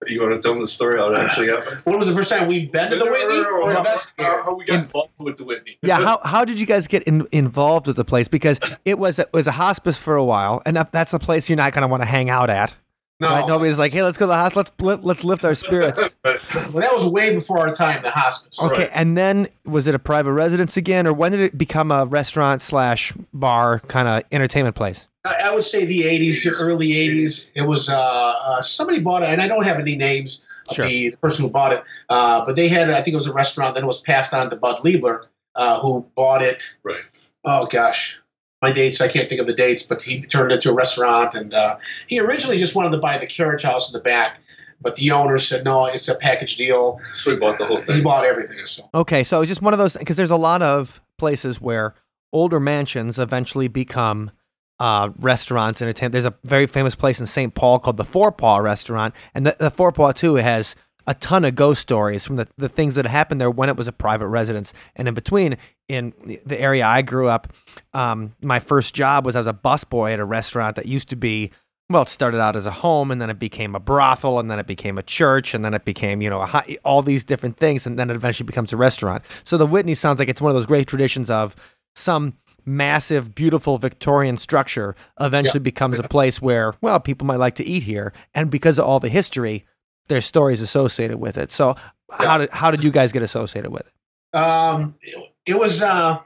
You 0.06 0.22
want 0.22 0.34
to 0.34 0.40
tell 0.40 0.52
them 0.52 0.62
the 0.62 0.66
story 0.66 0.98
how 0.98 1.12
it 1.12 1.18
actually 1.18 1.48
happened? 1.48 1.80
When 1.84 1.98
was 1.98 2.08
the 2.08 2.14
first 2.14 2.30
time 2.30 2.48
we've 2.48 2.70
been 2.70 2.90
to 2.90 2.96
the 2.96 3.04
Whitney 3.04 3.38
or 3.38 3.70
how, 3.70 3.78
investigated? 3.78 4.32
how, 4.32 4.42
how 4.44 4.54
we 4.54 4.64
got 4.64 4.80
involved 4.80 5.12
with 5.18 5.36
the 5.36 5.44
Whitney? 5.44 5.78
Yeah. 5.82 6.00
How, 6.00 6.20
how 6.24 6.44
did 6.44 6.58
you 6.60 6.66
guys 6.66 6.86
get 6.86 7.02
in, 7.04 7.26
involved 7.32 7.86
with 7.86 7.96
the 7.96 8.04
place? 8.04 8.28
Because 8.28 8.58
it 8.84 8.98
was 8.98 9.18
it 9.18 9.32
was 9.32 9.46
a 9.46 9.52
hospice 9.52 9.96
for 9.96 10.16
a 10.16 10.24
while, 10.24 10.62
and 10.66 10.76
that's 10.92 11.12
a 11.12 11.18
place 11.18 11.48
you're 11.48 11.56
not 11.56 11.72
going 11.72 11.82
to 11.82 11.88
want 11.88 12.02
to 12.02 12.08
hang 12.08 12.30
out 12.30 12.50
at. 12.50 12.74
No, 13.22 13.28
Right? 13.28 13.46
Nobody's 13.46 13.78
like, 13.78 13.92
hey, 13.92 14.02
let's 14.02 14.18
go 14.18 14.26
to 14.26 14.28
the 14.30 14.34
hospital. 14.34 14.62
Let's 14.62 15.00
li- 15.02 15.06
let's 15.08 15.24
lift 15.24 15.44
our 15.44 15.54
spirits. 15.54 15.98
well, 16.24 16.34
that 16.74 16.92
was 16.92 17.06
way 17.06 17.34
before 17.34 17.58
our 17.60 17.72
time. 17.72 18.02
The 18.02 18.10
hospice. 18.10 18.60
Okay. 18.62 18.82
Right. 18.82 18.90
And 18.92 19.16
then 19.16 19.48
was 19.64 19.86
it 19.86 19.94
a 19.94 19.98
private 19.98 20.32
residence 20.32 20.76
again, 20.76 21.06
or 21.06 21.12
when 21.12 21.32
did 21.32 21.40
it 21.40 21.56
become 21.56 21.90
a 21.90 22.04
restaurant 22.06 22.60
slash 22.62 23.12
bar 23.32 23.78
kind 23.80 24.08
of 24.08 24.22
entertainment 24.32 24.76
place? 24.76 25.06
I 25.24 25.34
I 25.44 25.54
would 25.54 25.64
say 25.64 25.84
the 25.84 26.02
80s, 26.02 26.42
the 26.44 26.50
early 26.60 26.88
80s. 26.88 27.48
It 27.54 27.62
was 27.62 27.88
uh, 27.88 27.94
uh, 27.96 28.60
somebody 28.60 29.00
bought 29.00 29.22
it, 29.22 29.28
and 29.28 29.40
I 29.40 29.48
don't 29.48 29.64
have 29.64 29.78
any 29.78 29.94
names. 29.96 30.46
of 30.68 30.76
Sure. 30.76 30.84
the, 30.86 31.10
the 31.10 31.16
person 31.18 31.44
who 31.44 31.50
bought 31.50 31.72
it. 31.72 31.82
Uh, 32.08 32.44
but 32.46 32.56
they 32.56 32.68
had, 32.68 32.88
I 32.90 33.02
think 33.02 33.14
it 33.14 33.16
was 33.16 33.26
a 33.26 33.32
restaurant. 33.32 33.74
Then 33.74 33.84
it 33.84 33.86
was 33.86 34.00
passed 34.00 34.32
on 34.34 34.48
to 34.50 34.56
Bud 34.56 34.78
Liebler, 34.84 35.26
uh, 35.54 35.80
who 35.80 36.06
bought 36.16 36.42
it. 36.42 36.76
Right. 36.82 37.02
Oh 37.44 37.66
gosh, 37.66 38.18
my 38.62 38.72
dates. 38.72 39.00
I 39.00 39.08
can't 39.08 39.28
think 39.28 39.40
of 39.40 39.48
the 39.48 39.52
dates, 39.52 39.82
but 39.82 40.02
he 40.02 40.22
turned 40.22 40.52
it 40.52 40.54
into 40.54 40.70
a 40.70 40.74
restaurant. 40.74 41.34
And 41.34 41.52
uh, 41.52 41.76
he 42.06 42.20
originally 42.20 42.58
just 42.58 42.76
wanted 42.76 42.90
to 42.90 42.98
buy 42.98 43.18
the 43.18 43.26
carriage 43.26 43.64
house 43.64 43.92
in 43.92 43.92
the 43.92 44.02
back, 44.02 44.40
but 44.80 44.94
the 44.94 45.10
owner 45.10 45.36
said 45.36 45.64
no, 45.64 45.86
it's 45.86 46.08
a 46.08 46.14
package 46.14 46.56
deal. 46.56 47.00
So 47.14 47.32
we 47.32 47.36
bought 47.36 47.58
the 47.58 47.66
whole 47.66 47.80
thing. 47.80 47.96
He 47.96 48.02
bought 48.02 48.24
everything. 48.24 48.64
So 48.66 48.88
Okay, 48.94 49.24
so 49.24 49.42
it's 49.42 49.48
just 49.48 49.60
one 49.60 49.74
of 49.74 49.78
those 49.78 49.96
because 49.96 50.16
there's 50.16 50.30
a 50.30 50.36
lot 50.36 50.62
of 50.62 51.00
places 51.18 51.60
where 51.60 51.94
older 52.32 52.60
mansions 52.60 53.18
eventually 53.18 53.68
become 53.68 54.30
uh, 54.78 55.10
restaurants 55.18 55.80
and 55.80 55.88
entertainment. 55.88 56.12
There's 56.12 56.24
a 56.24 56.34
very 56.44 56.66
famous 56.66 56.94
place 56.94 57.20
in 57.20 57.26
St. 57.26 57.54
Paul 57.54 57.78
called 57.78 57.96
the 57.96 58.04
Forepaugh 58.04 58.62
Restaurant, 58.62 59.14
and 59.34 59.44
the, 59.44 59.56
the 59.58 59.70
Forepaugh 59.70 60.14
too 60.14 60.36
has 60.36 60.74
a 61.06 61.14
ton 61.14 61.44
of 61.44 61.54
ghost 61.54 61.82
stories 61.82 62.24
from 62.24 62.36
the, 62.36 62.48
the 62.56 62.68
things 62.68 62.94
that 62.94 63.06
happened 63.06 63.40
there 63.40 63.50
when 63.50 63.68
it 63.68 63.76
was 63.76 63.88
a 63.88 63.92
private 63.92 64.28
residence. 64.28 64.72
And 64.96 65.08
in 65.08 65.14
between, 65.14 65.56
in 65.88 66.12
the 66.44 66.60
area 66.60 66.86
I 66.86 67.02
grew 67.02 67.28
up, 67.28 67.52
um, 67.92 68.34
my 68.42 68.58
first 68.58 68.94
job 68.94 69.24
was 69.24 69.36
as 69.36 69.46
a 69.46 69.52
busboy 69.52 70.12
at 70.12 70.20
a 70.20 70.24
restaurant 70.24 70.76
that 70.76 70.86
used 70.86 71.08
to 71.10 71.16
be 71.16 71.50
well, 71.92 72.02
it 72.02 72.08
started 72.08 72.40
out 72.40 72.56
as 72.56 72.66
a 72.66 72.70
home, 72.70 73.10
and 73.10 73.20
then 73.20 73.30
it 73.30 73.38
became 73.38 73.74
a 73.74 73.80
brothel, 73.80 74.38
and 74.38 74.50
then 74.50 74.58
it 74.58 74.66
became 74.66 74.98
a 74.98 75.02
church, 75.02 75.54
and 75.54 75.64
then 75.64 75.74
it 75.74 75.84
became, 75.84 76.22
you 76.22 76.30
know, 76.30 76.40
a 76.40 76.46
high, 76.46 76.78
all 76.84 77.02
these 77.02 77.24
different 77.24 77.58
things, 77.58 77.86
and 77.86 77.98
then 77.98 78.10
it 78.10 78.14
eventually 78.14 78.46
becomes 78.46 78.72
a 78.72 78.76
restaurant. 78.76 79.22
So 79.44 79.56
the 79.56 79.66
Whitney 79.66 79.94
sounds 79.94 80.18
like 80.18 80.28
it's 80.28 80.40
one 80.40 80.50
of 80.50 80.54
those 80.54 80.66
great 80.66 80.88
traditions 80.88 81.30
of 81.30 81.54
some 81.94 82.38
massive, 82.64 83.34
beautiful 83.34 83.76
Victorian 83.78 84.36
structure 84.36 84.94
eventually 85.20 85.60
becomes 85.60 85.98
a 85.98 86.04
place 86.04 86.40
where, 86.40 86.72
well, 86.80 87.00
people 87.00 87.26
might 87.26 87.36
like 87.36 87.56
to 87.56 87.64
eat 87.64 87.82
here, 87.82 88.12
and 88.34 88.50
because 88.50 88.78
of 88.78 88.86
all 88.86 89.00
the 89.00 89.08
history, 89.08 89.66
there's 90.08 90.26
stories 90.26 90.60
associated 90.60 91.18
with 91.18 91.36
it. 91.36 91.50
So 91.50 91.76
how 92.10 92.38
did 92.38 92.50
how 92.50 92.70
did 92.70 92.82
you 92.82 92.90
guys 92.90 93.12
get 93.12 93.22
associated 93.22 93.70
with 93.70 93.82
it? 93.82 93.92
um, 94.34 94.94
it, 95.00 95.32
it 95.46 95.58
was, 95.58 95.82
uh, 95.82 96.18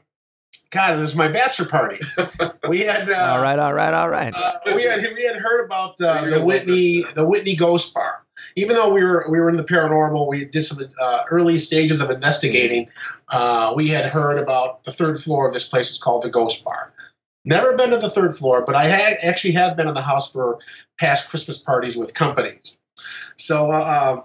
God, 0.70 0.98
it 0.98 1.00
was 1.00 1.16
my 1.16 1.28
bachelor 1.28 1.66
party. 1.66 1.98
We 2.68 2.80
had, 2.80 3.08
uh, 3.08 3.14
all 3.14 3.40
right, 3.40 3.58
all 3.60 3.72
right, 3.72 3.94
all 3.94 4.08
right. 4.08 4.34
Uh, 4.34 4.52
we 4.74 4.82
had 4.82 5.00
we 5.14 5.22
had 5.22 5.36
heard 5.36 5.64
about 5.64 6.00
uh, 6.00 6.28
the 6.28 6.42
Whitney 6.42 7.04
the 7.14 7.24
Whitney 7.24 7.54
Ghost 7.54 7.94
Bar. 7.94 8.24
Even 8.56 8.74
though 8.74 8.92
we 8.92 9.04
were 9.04 9.24
we 9.30 9.38
were 9.38 9.48
in 9.48 9.56
the 9.56 9.62
paranormal, 9.62 10.28
we 10.28 10.46
did 10.46 10.64
some 10.64 10.84
uh, 11.00 11.22
early 11.30 11.58
stages 11.58 12.00
of 12.00 12.10
investigating. 12.10 12.88
Uh, 13.28 13.72
we 13.76 13.86
had 13.86 14.06
heard 14.06 14.38
about 14.38 14.82
the 14.82 14.90
third 14.90 15.20
floor 15.20 15.46
of 15.46 15.54
this 15.54 15.68
place 15.68 15.92
is 15.92 15.98
called 15.98 16.22
the 16.22 16.28
Ghost 16.28 16.64
Bar. 16.64 16.92
Never 17.44 17.76
been 17.76 17.90
to 17.90 17.98
the 17.98 18.10
third 18.10 18.34
floor, 18.34 18.64
but 18.66 18.74
I 18.74 18.86
had 18.86 19.18
actually 19.22 19.52
have 19.52 19.76
been 19.76 19.86
in 19.86 19.94
the 19.94 20.02
house 20.02 20.32
for 20.32 20.58
past 20.98 21.30
Christmas 21.30 21.58
parties 21.58 21.96
with 21.96 22.14
companies. 22.14 22.76
So 23.37 23.70
uh, 23.70 24.14
um, 24.18 24.24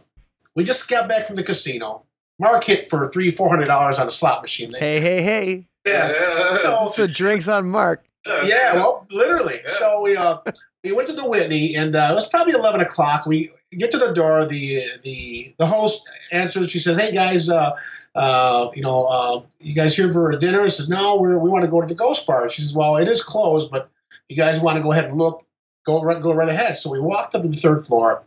we 0.55 0.63
just 0.63 0.89
got 0.89 1.07
back 1.09 1.27
from 1.27 1.35
the 1.35 1.43
casino. 1.43 2.03
Mark 2.39 2.63
hit 2.63 2.89
for 2.89 3.07
three 3.07 3.29
four 3.31 3.49
hundred 3.49 3.65
dollars 3.65 3.99
on 3.99 4.07
a 4.07 4.11
slot 4.11 4.41
machine. 4.41 4.73
Hey, 4.73 4.99
hey, 4.99 5.21
hey! 5.21 5.67
yeah. 5.85 6.53
So 6.55 6.91
So 6.95 7.07
drinks 7.07 7.47
on 7.47 7.69
Mark. 7.69 8.03
yeah, 8.45 8.73
well, 8.75 9.05
literally. 9.11 9.59
Yeah. 9.63 9.71
So 9.73 10.01
we 10.03 10.15
uh, 10.17 10.37
we 10.83 10.91
went 10.91 11.07
to 11.09 11.13
the 11.13 11.27
Whitney, 11.29 11.75
and 11.75 11.95
uh, 11.95 12.09
it 12.11 12.15
was 12.15 12.27
probably 12.29 12.53
eleven 12.53 12.81
o'clock. 12.81 13.25
We 13.25 13.51
get 13.77 13.91
to 13.91 13.97
the 13.97 14.13
door. 14.13 14.45
the 14.45 14.81
the 15.03 15.53
The 15.57 15.65
host 15.65 16.09
answers. 16.31 16.69
She 16.71 16.79
says, 16.79 16.97
"Hey 16.97 17.11
guys, 17.11 17.49
uh, 17.49 17.75
uh, 18.15 18.69
you 18.75 18.81
know, 18.81 19.05
uh, 19.05 19.41
you 19.59 19.75
guys 19.75 19.95
here 19.95 20.11
for 20.11 20.31
a 20.31 20.37
dinner?" 20.37 20.61
I 20.61 20.67
says, 20.69 20.89
"No, 20.89 21.17
we're, 21.19 21.37
we 21.37 21.49
want 21.49 21.63
to 21.65 21.69
go 21.71 21.79
to 21.81 21.87
the 21.87 21.95
Ghost 21.95 22.25
Bar." 22.25 22.49
She 22.49 22.61
says, 22.61 22.73
"Well, 22.75 22.95
it 22.97 23.07
is 23.07 23.23
closed, 23.23 23.69
but 23.71 23.89
you 24.29 24.35
guys 24.35 24.59
want 24.59 24.77
to 24.77 24.83
go 24.83 24.91
ahead 24.91 25.05
and 25.05 25.17
look. 25.17 25.45
Go 25.85 26.01
right, 26.01 26.21
go 26.21 26.33
right 26.33 26.49
ahead." 26.49 26.77
So 26.77 26.91
we 26.91 26.99
walked 26.99 27.35
up 27.35 27.41
to 27.43 27.47
the 27.47 27.55
third 27.57 27.81
floor. 27.83 28.23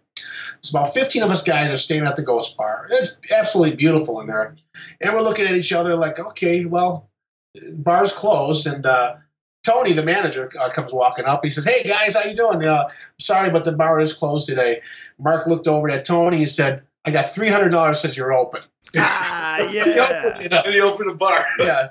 It's 0.59 0.71
about 0.71 0.95
fifteen 0.95 1.23
of 1.23 1.31
us 1.31 1.43
guys 1.43 1.71
are 1.71 1.77
staying 1.77 2.07
at 2.07 2.17
the 2.17 2.23
Ghost 2.23 2.57
Bar. 2.57 2.87
It's 2.91 3.19
absolutely 3.31 3.77
beautiful 3.77 4.21
in 4.21 4.27
there, 4.27 4.55
and 5.01 5.13
we're 5.15 5.23
looking 5.23 5.47
at 5.47 5.55
each 5.55 5.73
other 5.73 5.95
like, 5.97 6.19
"Okay, 6.19 6.65
well." 6.65 7.11
bar's 7.77 8.11
closed 8.13 8.67
and 8.67 8.85
uh, 8.85 9.15
tony 9.65 9.93
the 9.93 10.03
manager 10.03 10.51
uh, 10.59 10.69
comes 10.71 10.93
walking 10.93 11.25
up 11.25 11.45
he 11.45 11.51
says 11.51 11.65
hey 11.65 11.85
guys 11.89 12.17
how 12.17 12.29
you 12.29 12.35
doing 12.35 12.65
uh, 12.65 12.89
sorry 13.21 13.49
but 13.49 13.65
the 13.65 13.71
bar 13.71 14.01
is 14.01 14.13
closed 14.13 14.49
today 14.49 14.81
mark 15.21 15.47
looked 15.47 15.69
over 15.69 15.89
at 15.89 16.05
tony 16.05 16.39
and 16.39 16.49
said 16.49 16.83
i 17.05 17.13
got 17.13 17.27
$300 17.27 17.95
says 17.95 18.17
you're 18.17 18.33
open 18.35 18.61
Ah, 18.97 19.59
He 19.71 19.79
opened 19.79 20.41
it 20.45 20.53
up. 20.53 20.65
And 20.65 20.75
he 20.75 20.81
opened 20.81 21.13
a 21.13 21.15
bar. 21.15 21.45
yeah 21.61 21.91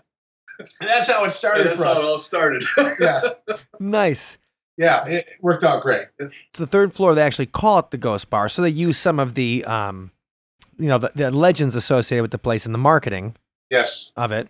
and 0.60 0.67
that's 0.82 1.10
how 1.10 1.23
it 1.23 1.32
started 1.32 1.67
that's 1.67 1.79
for 1.79 1.86
how 1.86 1.93
it 1.93 2.03
all 2.03 2.19
started. 2.19 2.62
yeah 2.99 3.21
Nice. 3.79 4.38
Yeah 4.77 5.05
it 5.07 5.27
worked 5.41 5.63
out 5.63 5.81
great 5.81 6.07
the 6.53 6.67
third 6.67 6.93
floor 6.93 7.13
they 7.15 7.21
actually 7.21 7.45
call 7.45 7.79
it 7.79 7.91
the 7.91 7.97
ghost 7.97 8.29
bar 8.29 8.49
so 8.49 8.62
they 8.62 8.69
use 8.69 8.97
some 8.97 9.19
of 9.19 9.36
the 9.36 9.63
um 9.65 10.12
you 10.77 10.88
know 10.88 10.97
the, 10.97 11.12
the 11.15 11.31
legends 11.31 11.75
associated 11.75 12.21
with 12.23 12.31
the 12.31 12.38
place 12.39 12.65
in 12.65 12.71
the 12.71 12.77
marketing 12.77 13.36
yes 13.69 14.12
of 14.17 14.31
it 14.31 14.47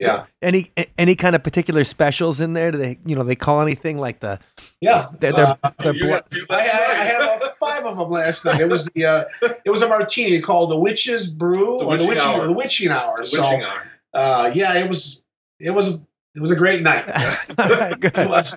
yeah 0.00 0.24
any 0.42 0.70
any 0.98 1.14
kind 1.14 1.34
of 1.36 1.42
particular 1.42 1.82
specials 1.84 2.40
in 2.40 2.52
there 2.54 2.70
do 2.70 2.78
they 2.78 2.98
you 3.06 3.14
know 3.16 3.22
they 3.22 3.36
call 3.36 3.60
anything 3.60 3.98
like 3.98 4.20
the 4.20 4.38
yeah 4.80 5.08
they're, 5.20 5.32
they're, 5.32 5.56
Uh, 5.62 5.70
they're 5.78 5.94
You 5.94 6.00
blo- 6.04 6.10
got 6.10 6.26
a 6.26 6.34
few 6.34 6.46
I, 6.50 6.56
I, 6.56 6.60
I 6.60 7.04
had 7.04 7.20
about 7.22 7.58
five 7.58 7.84
of 7.86 7.96
them 7.98 8.10
last 8.10 8.44
night. 8.44 8.60
It 8.60 8.68
was 8.68 8.86
the 8.94 9.04
uh, 9.06 9.24
it 9.64 9.70
was 9.70 9.80
a 9.82 9.88
martini 9.88 10.40
called 10.40 10.70
the 10.70 10.78
Witch's 10.78 11.30
Brew 11.32 11.78
The 11.78 11.84
or 11.86 11.96
the 11.96 12.06
Witching 12.06 12.08
Witching 12.08 12.22
Hour. 12.28 12.46
the 12.46 12.52
Witching 12.52 12.88
Hour. 12.90 13.16
The 13.18 13.24
so 13.24 13.40
witching 13.42 13.62
hour. 13.62 13.82
uh, 14.12 14.50
yeah, 14.54 14.74
it 14.78 14.88
was 14.88 15.22
it 15.60 15.70
was 15.70 15.94
it 16.34 16.40
was 16.40 16.50
a 16.50 16.56
great 16.56 16.82
night. 16.82 17.08
All 17.58 17.68
right, 17.70 17.98
good. 17.98 18.16
It 18.18 18.28
was. 18.28 18.56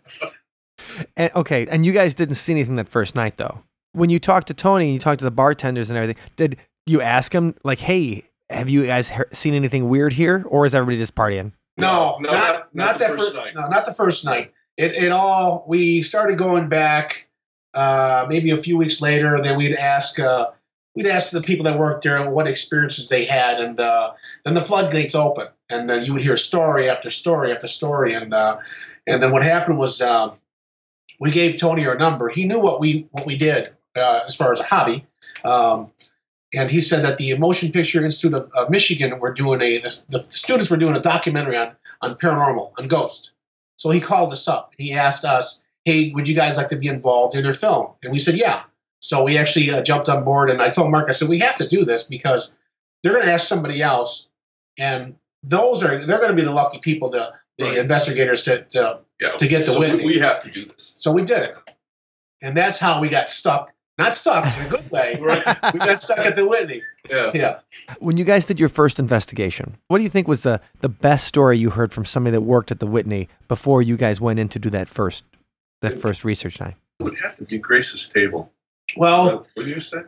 And, 1.18 1.32
okay 1.36 1.68
and 1.68 1.86
you 1.86 1.92
guys 1.92 2.16
didn't 2.16 2.36
see 2.36 2.54
anything 2.54 2.76
that 2.78 2.90
first 2.90 3.16
night 3.16 3.38
though 3.38 3.64
when 3.94 4.10
you 4.10 4.20
talked 4.20 4.48
to 4.48 4.54
tony 4.54 4.86
and 4.86 4.94
you 4.94 5.00
talked 5.00 5.20
to 5.20 5.26
the 5.26 5.32
bartenders 5.32 5.90
and 5.90 5.98
everything 5.98 6.22
did 6.36 6.58
you 6.86 7.02
ask 7.02 7.34
him 7.34 7.56
like 7.64 7.80
hey 7.80 8.26
have 8.50 8.70
you 8.70 8.86
guys 8.86 9.10
he- 9.10 9.22
seen 9.32 9.54
anything 9.54 9.90
weird 9.90 10.14
here 10.14 10.44
or 10.48 10.66
is 10.66 10.74
everybody 10.76 10.98
just 10.98 11.16
partying 11.16 11.52
No, 11.78 12.18
No, 12.20 12.30
not, 12.32 12.32
not- 12.32 12.54
not, 12.54 12.74
not 12.74 12.94
the 12.94 13.00
that 13.00 13.10
first 13.12 13.24
first 13.24 13.36
night. 13.36 13.56
No, 13.56 13.68
not 13.68 13.86
the 13.86 13.94
first 13.94 14.26
night. 14.26 14.52
It 14.78 14.94
it 14.94 15.12
all 15.12 15.66
we 15.68 16.02
started 16.02 16.38
going 16.38 16.68
back 16.70 17.28
uh, 17.74 18.26
maybe 18.30 18.52
a 18.52 18.58
few 18.58 18.78
weeks 18.78 19.02
later. 19.02 19.36
and 19.36 19.44
Then 19.44 19.58
we'd 19.58 19.76
ask 19.76 20.20
uh, 20.20 20.48
we'd 20.96 21.08
ask 21.08 21.32
the 21.32 21.42
people 21.42 21.64
that 21.66 21.78
worked 21.78 22.04
there 22.04 22.30
what 22.32 22.48
experiences 22.48 23.10
they 23.10 23.26
had, 23.26 23.60
and 23.60 23.80
uh, 23.80 24.14
then 24.46 24.54
the 24.56 24.62
floodgates 24.62 25.14
open, 25.16 25.48
and 25.70 25.90
then 25.90 26.04
you 26.06 26.14
would 26.14 26.22
hear 26.22 26.36
story 26.38 26.90
after 26.90 27.10
story 27.10 27.52
after 27.54 27.68
story, 27.68 28.14
and 28.14 28.34
uh, 28.34 28.58
and 29.06 29.22
then 29.22 29.32
what 29.32 29.44
happened 29.44 29.78
was 29.78 30.02
um, 30.02 30.34
we 31.20 31.32
gave 31.32 31.58
Tony 31.58 31.86
our 31.86 31.98
number. 31.98 32.30
He 32.30 32.46
knew 32.46 32.62
what 32.62 32.80
we 32.80 33.08
what 33.12 33.26
we 33.26 33.36
did 33.36 33.72
uh, 33.96 34.22
as 34.26 34.36
far 34.36 34.52
as 34.52 34.60
a 34.60 34.64
hobby. 34.64 35.06
Um, 35.44 35.92
and 36.54 36.72
he 36.72 36.82
said 36.82 37.04
that 37.04 37.18
the 37.18 37.38
Motion 37.38 37.72
Picture 37.72 38.04
Institute 38.04 38.34
of, 38.34 38.50
of 38.54 38.70
Michigan 38.70 39.20
were 39.20 39.34
doing 39.34 39.62
a 39.62 39.80
the, 39.80 40.02
the 40.10 40.22
students 40.30 40.72
were 40.72 40.78
doing 40.78 40.96
a 40.96 41.02
documentary 41.02 41.58
on 41.58 41.76
on 42.02 42.16
paranormal 42.16 42.72
on 42.78 42.88
ghost. 42.88 43.34
So 43.78 43.92
he 43.92 44.00
called 44.00 44.32
us 44.32 44.48
up. 44.48 44.74
He 44.78 44.94
asked 44.94 45.26
us, 45.26 45.62
"Hey, 45.86 46.12
would 46.14 46.28
you 46.28 46.36
guys 46.36 46.58
like 46.58 46.70
to 46.70 46.78
be 46.78 46.88
involved 46.88 47.36
in 47.36 47.44
their 47.44 47.54
film?" 47.54 47.94
And 48.04 48.12
we 48.12 48.20
said, 48.20 48.36
"Yeah." 48.36 48.64
So 49.02 49.24
we 49.24 49.38
actually 49.38 49.72
uh, 49.72 49.82
jumped 49.82 50.10
on 50.10 50.26
board, 50.26 50.50
and 50.50 50.62
I 50.62 50.70
told 50.70 50.92
Mark, 50.92 51.08
I 51.08 51.12
said, 51.12 51.30
"We 51.30 51.40
have 51.40 51.56
to 51.58 51.68
do 51.68 51.86
this 51.86 52.04
because 52.04 52.56
they're 53.04 53.14
going 53.14 53.26
to 53.26 53.32
ask 53.32 53.48
somebody 53.48 53.82
else, 53.82 54.30
and 54.78 55.16
those 55.44 55.84
are 55.84 56.04
they're 56.04 56.18
going 56.18 56.32
to 56.32 56.36
be 56.36 56.44
the 56.44 56.52
lucky 56.52 56.80
people, 56.80 57.10
the 57.10 57.34
the 57.60 57.66
Right. 57.66 57.78
investigators 57.78 58.42
to, 58.44 58.64
to 58.64 59.00
Yeah. 59.22 59.36
to 59.38 59.48
get 59.48 59.66
the 59.68 59.74
so 59.74 59.80
we- 59.80 59.90
Whitney. 59.92 60.06
We 60.06 60.18
have 60.20 60.42
to 60.44 60.50
do 60.52 60.66
this. 60.66 60.96
so 60.98 61.12
we 61.12 61.24
did 61.24 61.44
it, 61.44 61.56
and 62.42 62.58
that's 62.58 62.80
how 62.80 63.00
we 63.02 63.10
got 63.10 63.30
stuck. 63.30 63.72
Not 64.00 64.14
stuck 64.14 64.46
in 64.58 64.66
a 64.66 64.70
good 64.70 64.90
way. 64.90 65.18
Right. 65.22 65.46
We 65.74 65.80
got 65.80 66.00
stuck 66.00 66.20
at 66.20 66.36
the 66.38 66.48
Whitney. 66.48 66.82
Yeah. 67.10 67.32
Yeah. 67.34 67.60
when 68.00 68.16
you 68.18 68.24
guys 68.24 68.46
did 68.46 68.58
your 68.60 68.70
first 68.70 68.98
investigation, 68.98 69.78
what 69.90 69.98
do 69.98 70.04
you 70.06 70.10
think 70.10 70.28
was 70.28 70.42
the 70.44 70.62
the 70.82 70.90
best 70.90 71.28
story 71.28 71.58
you 71.58 71.72
heard 71.72 71.92
from 71.94 72.06
somebody 72.06 72.32
that 72.32 72.42
worked 72.42 72.72
at 72.72 72.80
the 72.80 72.88
Whitney 72.88 73.28
before 73.50 73.82
you 73.82 73.98
guys 73.98 74.22
went 74.22 74.40
in 74.40 74.48
to 74.50 74.60
do 74.60 74.70
that 74.70 74.88
first 74.88 75.24
that 75.82 76.00
first 76.02 76.24
research 76.24 76.60
night? 76.62 76.76
It 77.00 77.04
would 77.04 77.20
have 77.20 77.36
to 77.38 77.44
be 77.44 77.58
Grace's 77.58 78.08
table. 78.10 78.52
Well, 78.98 79.46
what 79.54 79.64
do 79.66 79.70
you 79.70 79.82
say? 79.82 80.00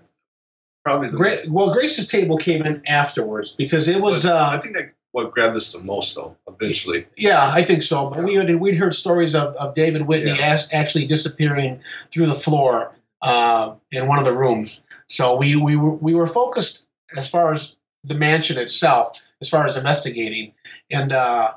Probably 0.86 1.10
the 1.10 1.18
Gra- 1.18 1.38
well, 1.50 1.72
Grace's 1.74 2.08
table 2.08 2.38
came 2.38 2.66
in 2.66 2.82
afterwards 2.88 3.56
because 3.56 3.88
it 3.90 4.02
was. 4.02 4.24
But 4.24 4.36
I 4.36 4.56
Uh, 4.56 4.62
think 4.62 4.76
that 4.76 4.92
what 5.12 5.32
grabbed 5.32 5.56
us 5.56 5.71
the 5.71 5.80
most, 5.80 6.15
though, 6.15 6.36
eventually. 6.47 7.06
yeah, 7.17 7.52
I 7.54 7.63
think 7.63 7.82
so. 7.82 8.10
But 8.10 8.24
we 8.24 8.36
had 8.36 8.54
we'd 8.56 8.76
heard 8.76 8.93
stories 8.95 9.36
of, 9.36 9.54
of 9.56 9.74
David 9.74 10.03
Whitney 10.03 10.32
Yeah. 10.32 10.53
as, 10.53 10.70
actually 10.72 11.05
disappearing 11.05 11.82
through 12.12 12.28
the 12.28 12.34
floor 12.34 12.93
uh, 13.22 13.76
in 13.91 14.07
one 14.07 14.20
of 14.20 14.26
the 14.26 14.34
rooms. 14.34 14.82
So 15.07 15.36
we 15.36 15.55
we 15.55 15.76
were, 15.76 15.93
we 15.95 16.14
were 16.14 16.28
focused 16.28 16.86
as 17.18 17.28
far 17.28 17.51
as 17.51 17.78
the 18.03 18.16
mansion 18.16 18.57
itself, 18.57 19.30
as 19.41 19.49
far 19.49 19.66
as 19.66 19.76
investigating, 19.78 20.53
and 20.89 21.12
uh, 21.12 21.53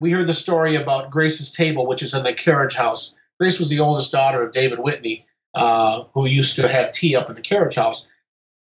we 0.00 0.10
heard 0.12 0.26
the 0.26 0.34
story 0.34 0.76
about 0.76 1.10
Grace's 1.10 1.50
table, 1.50 1.86
which 1.86 2.02
is 2.02 2.14
in 2.14 2.22
the 2.22 2.32
carriage 2.34 2.74
house. 2.74 3.16
Grace 3.40 3.58
was 3.58 3.68
the 3.70 3.80
oldest 3.80 4.12
daughter 4.12 4.42
of 4.42 4.52
David 4.52 4.78
Whitney, 4.80 5.26
uh, 5.54 6.04
who 6.12 6.26
used 6.26 6.54
to 6.56 6.68
have 6.68 6.92
tea 6.92 7.16
up 7.16 7.28
in 7.28 7.34
the 7.34 7.40
carriage 7.40 7.74
house. 7.76 8.06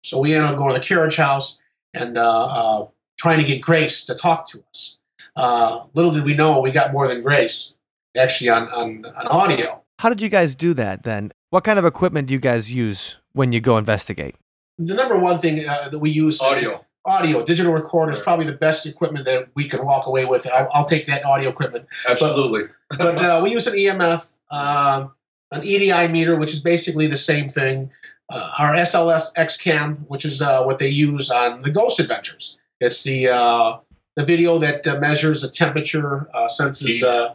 So 0.05 0.19
we 0.21 0.35
ended 0.35 0.53
up 0.53 0.59
going 0.59 0.73
to 0.75 0.79
the 0.79 0.85
carriage 0.87 1.17
house 1.17 1.61
and 1.95 2.17
uh, 2.19 2.47
uh, 2.47 2.87
trying 3.17 3.39
to 3.39 3.45
get 3.45 3.61
Grace 3.61 4.05
to 4.05 4.15
talk 4.15 4.49
to 4.51 4.63
us. 4.71 4.99
Uh, 5.35 5.85
little 5.95 6.13
did 6.13 6.25
we 6.25 6.35
know 6.35 6.61
we 6.61 6.71
got 6.71 6.93
more 6.93 7.09
than 7.09 7.23
Grace 7.23 7.75
actually 8.17 8.49
on, 8.49 8.69
on, 8.69 9.05
on 9.05 9.27
audio. 9.27 9.83
How 9.99 10.09
did 10.09 10.21
you 10.21 10.29
guys 10.29 10.55
do 10.55 10.75
that 10.75 11.03
then? 11.03 11.33
What 11.51 11.65
kind 11.65 11.79
of 11.79 11.85
equipment 11.85 12.29
do 12.29 12.35
you 12.35 12.41
guys 12.41 12.71
use 12.71 13.17
when 13.33 13.53
you 13.53 13.61
go 13.61 13.79
investigate? 13.79 14.37
the 14.79 14.95
number 14.95 15.19
one 15.19 15.39
thing 15.39 15.67
uh, 15.69 15.89
that 15.89 15.99
we 15.99 16.11
use 16.11 16.37
is 16.37 16.43
Audio. 16.43 16.85
audio. 17.05 17.45
Digital 17.45 17.73
recorder 17.73 18.13
is 18.13 18.19
probably 18.19 18.47
the 18.47 18.53
best 18.53 18.87
equipment 18.87 19.25
that 19.25 19.49
we 19.55 19.69
can 19.69 19.85
walk 19.85 20.07
away 20.07 20.25
with. 20.25 20.47
I'll, 20.53 20.69
I'll 20.73 20.85
take 20.85 21.07
that 21.07 21.25
audio 21.25 21.51
equipment. 21.51 21.87
Absolutely. 22.09 22.69
But 22.99 23.19
uh, 23.19 23.41
we 23.43 23.51
use 23.51 23.67
an 23.67 23.75
EMF, 23.75 24.29
um, 24.53 25.13
an 25.51 25.65
EDI 25.65 26.07
meter, 26.07 26.37
which 26.37 26.53
is 26.53 26.61
basically 26.61 27.09
the 27.09 27.17
same 27.17 27.49
thing. 27.49 27.91
Uh, 28.29 28.51
our 28.59 28.75
SLS 28.75 29.35
XCam, 29.37 30.07
which 30.09 30.25
is 30.25 30.41
uh, 30.41 30.63
what 30.63 30.79
they 30.79 30.89
use 30.89 31.29
on 31.29 31.63
the 31.63 31.71
Ghost 31.71 31.99
Adventures. 31.99 32.59
It's 32.81 33.03
the 33.05 33.29
uh, 33.29 33.79
the 34.17 34.25
video 34.25 34.59
that 34.59 34.87
uh, 34.87 34.99
measures 34.99 35.43
the 35.43 35.49
temperature, 35.51 36.29
uh, 36.35 36.49
senses 36.49 37.03
uh, 37.03 37.35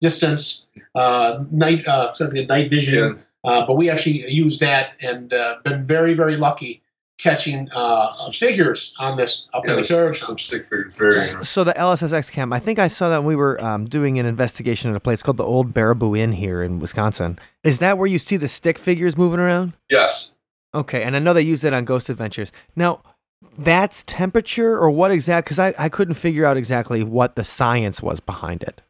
distance, 0.00 0.66
uh, 0.94 1.44
night 1.50 1.86
uh, 1.86 2.12
something 2.12 2.46
night 2.46 2.70
vision. 2.70 3.16
Yeah. 3.16 3.22
Uh, 3.42 3.66
but 3.66 3.76
we 3.76 3.88
actually 3.88 4.30
use 4.30 4.58
that 4.58 4.96
and 5.02 5.32
uh, 5.32 5.56
been 5.64 5.86
very 5.86 6.14
very 6.14 6.36
lucky 6.36 6.82
catching 7.18 7.68
uh, 7.74 8.30
figures 8.32 8.94
on 8.98 9.16
this 9.18 9.46
up 9.52 9.62
in 9.66 9.72
the 9.72 9.76
Yes, 9.78 9.88
carriage. 9.88 10.20
some 10.20 10.38
stick 10.38 10.62
figures. 10.64 10.96
Very 10.96 11.10
interesting. 11.14 11.44
So 11.44 11.64
the 11.64 11.72
LSSX 11.74 12.32
cam, 12.32 12.50
I 12.50 12.58
think 12.58 12.78
I 12.78 12.88
saw 12.88 13.10
that 13.10 13.18
when 13.18 13.26
we 13.26 13.36
were 13.36 13.62
um, 13.62 13.84
doing 13.84 14.18
an 14.18 14.24
investigation 14.24 14.90
at 14.90 14.96
a 14.96 15.00
place 15.00 15.22
called 15.22 15.36
the 15.36 15.44
Old 15.44 15.74
Baraboo 15.74 16.18
Inn 16.18 16.32
here 16.32 16.62
in 16.62 16.78
Wisconsin. 16.78 17.38
Is 17.62 17.78
that 17.80 17.98
where 17.98 18.06
you 18.06 18.18
see 18.18 18.38
the 18.38 18.48
stick 18.48 18.78
figures 18.78 19.18
moving 19.18 19.38
around? 19.38 19.74
Yes. 19.90 20.32
Okay, 20.74 21.02
and 21.02 21.14
I 21.14 21.18
know 21.18 21.34
they 21.34 21.42
use 21.42 21.62
it 21.62 21.74
on 21.74 21.84
Ghost 21.84 22.08
Adventures. 22.08 22.52
Now, 22.74 23.02
that's 23.58 24.02
temperature 24.04 24.78
or 24.78 24.90
what 24.90 25.10
exact? 25.10 25.46
Because 25.46 25.58
I, 25.58 25.74
I 25.78 25.88
couldn't 25.88 26.14
figure 26.14 26.44
out 26.44 26.56
exactly 26.56 27.02
what 27.02 27.36
the 27.36 27.44
science 27.44 28.02
was 28.02 28.20
behind 28.20 28.62
it. 28.62 28.82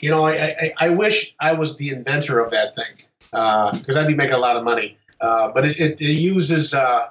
You 0.00 0.10
know, 0.10 0.24
I, 0.24 0.32
I, 0.60 0.72
I 0.86 0.88
wish 0.90 1.34
I 1.40 1.54
was 1.54 1.76
the 1.78 1.90
inventor 1.90 2.40
of 2.40 2.50
that 2.50 2.74
thing 2.74 3.06
because 3.30 3.96
I'd 3.96 4.06
be 4.06 4.14
making 4.14 4.34
a 4.34 4.38
lot 4.38 4.56
of 4.56 4.64
money. 4.64 4.98
Uh, 5.20 5.50
but 5.52 5.64
it, 5.64 5.80
it, 5.80 6.00
it 6.00 6.12
uses 6.12 6.74
uh, 6.74 7.08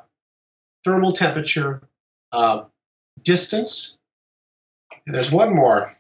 thermal 0.86 1.12
temperature, 1.12 1.82
uh, 2.32 2.64
distance. 3.24 3.98
And 5.06 5.14
there's 5.14 5.32
one 5.32 5.54
more. 5.54 5.94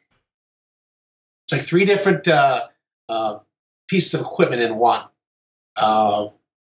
It's 1.45 1.53
like 1.53 1.61
three 1.61 1.83
different 1.85 2.27
uh, 2.27 2.67
uh, 3.09 3.39
pieces 3.87 4.13
of 4.13 4.21
equipment 4.21 4.61
in 4.61 4.75
one. 4.75 5.03
Uh, 5.75 6.27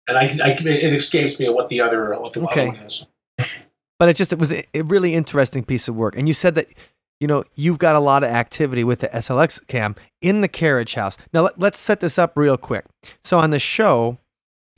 and 0.09 0.19
I, 0.19 0.23
I, 0.43 0.51
it 0.51 0.93
escapes 0.93 1.39
me 1.39 1.49
what 1.49 1.69
the 1.69 1.81
other 1.81 2.19
what 2.19 2.33
the 2.33 2.43
Okay. 2.43 2.63
other 2.63 2.71
one 2.71 2.87
is. 2.87 3.07
But 4.01 4.09
it 4.09 4.17
just 4.17 4.33
it 4.33 4.39
was 4.39 4.51
a, 4.51 4.65
really 4.83 5.15
interesting 5.15 5.63
piece 5.63 5.87
of 5.87 5.95
work. 5.95 6.17
And 6.17 6.27
you 6.27 6.35
said 6.35 6.57
that 6.57 6.67
you 7.21 7.29
know 7.29 7.45
you've 7.55 7.79
got 7.79 7.95
a 7.95 8.01
lot 8.01 8.25
of 8.25 8.31
activity 8.31 8.83
with 8.83 9.01
the 9.01 9.09
SLX 9.09 9.65
cam 9.69 9.95
in 10.21 10.41
the 10.41 10.49
carriage 10.49 10.95
house. 10.95 11.17
Now 11.33 11.43
let, 11.43 11.59
let's 11.61 11.79
set 11.79 12.01
this 12.01 12.19
up 12.19 12.33
real 12.35 12.57
quick. 12.57 12.87
So 13.23 13.39
on 13.39 13.51
the 13.51 13.61
show, 13.61 14.19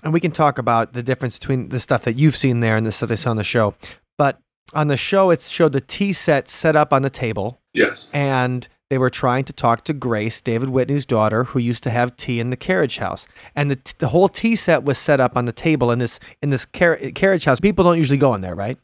and 0.02 0.12
we 0.12 0.20
can 0.20 0.32
talk 0.32 0.58
about 0.58 0.92
the 0.92 1.02
difference 1.02 1.38
between 1.38 1.68
the 1.70 1.80
stuff 1.80 2.02
that 2.02 2.18
you've 2.18 2.36
seen 2.36 2.60
there 2.60 2.76
and 2.76 2.84
the 2.84 2.92
stuff 2.92 3.08
they 3.08 3.16
saw 3.16 3.30
on 3.30 3.36
the 3.36 3.44
show. 3.44 3.74
But 4.18 4.40
on 4.74 4.88
the 4.88 4.96
show, 4.96 5.30
it 5.30 5.40
showed 5.40 5.72
the 5.72 5.80
tea 5.80 6.12
set 6.12 6.48
set 6.48 6.74
up 6.74 6.92
on 6.92 7.02
the 7.02 7.10
table, 7.10 7.60
Yes. 7.72 8.12
and 8.12 8.66
they 8.90 8.98
were 8.98 9.08
trying 9.10 9.44
to 9.44 9.52
talk 9.52 9.84
to 9.84 9.92
Grace, 9.92 10.42
David 10.42 10.68
Whitney's 10.68 11.06
daughter, 11.06 11.44
who 11.44 11.58
used 11.58 11.82
to 11.84 11.90
have 11.90 12.16
tea 12.16 12.40
in 12.40 12.50
the 12.50 12.56
carriage 12.56 12.98
house. 12.98 13.26
And 13.54 13.70
the, 13.70 13.78
the 13.98 14.08
whole 14.08 14.28
tea 14.28 14.54
set 14.56 14.84
was 14.84 14.98
set 14.98 15.18
up 15.20 15.36
on 15.36 15.44
the 15.46 15.52
table 15.52 15.90
in 15.92 15.98
this 15.98 16.18
in 16.42 16.50
this 16.50 16.64
car- 16.64 16.98
carriage 17.14 17.44
house. 17.44 17.60
People 17.60 17.84
don't 17.84 17.96
usually 17.98 18.18
go 18.18 18.34
in 18.34 18.40
there, 18.40 18.54
right? 18.54 18.78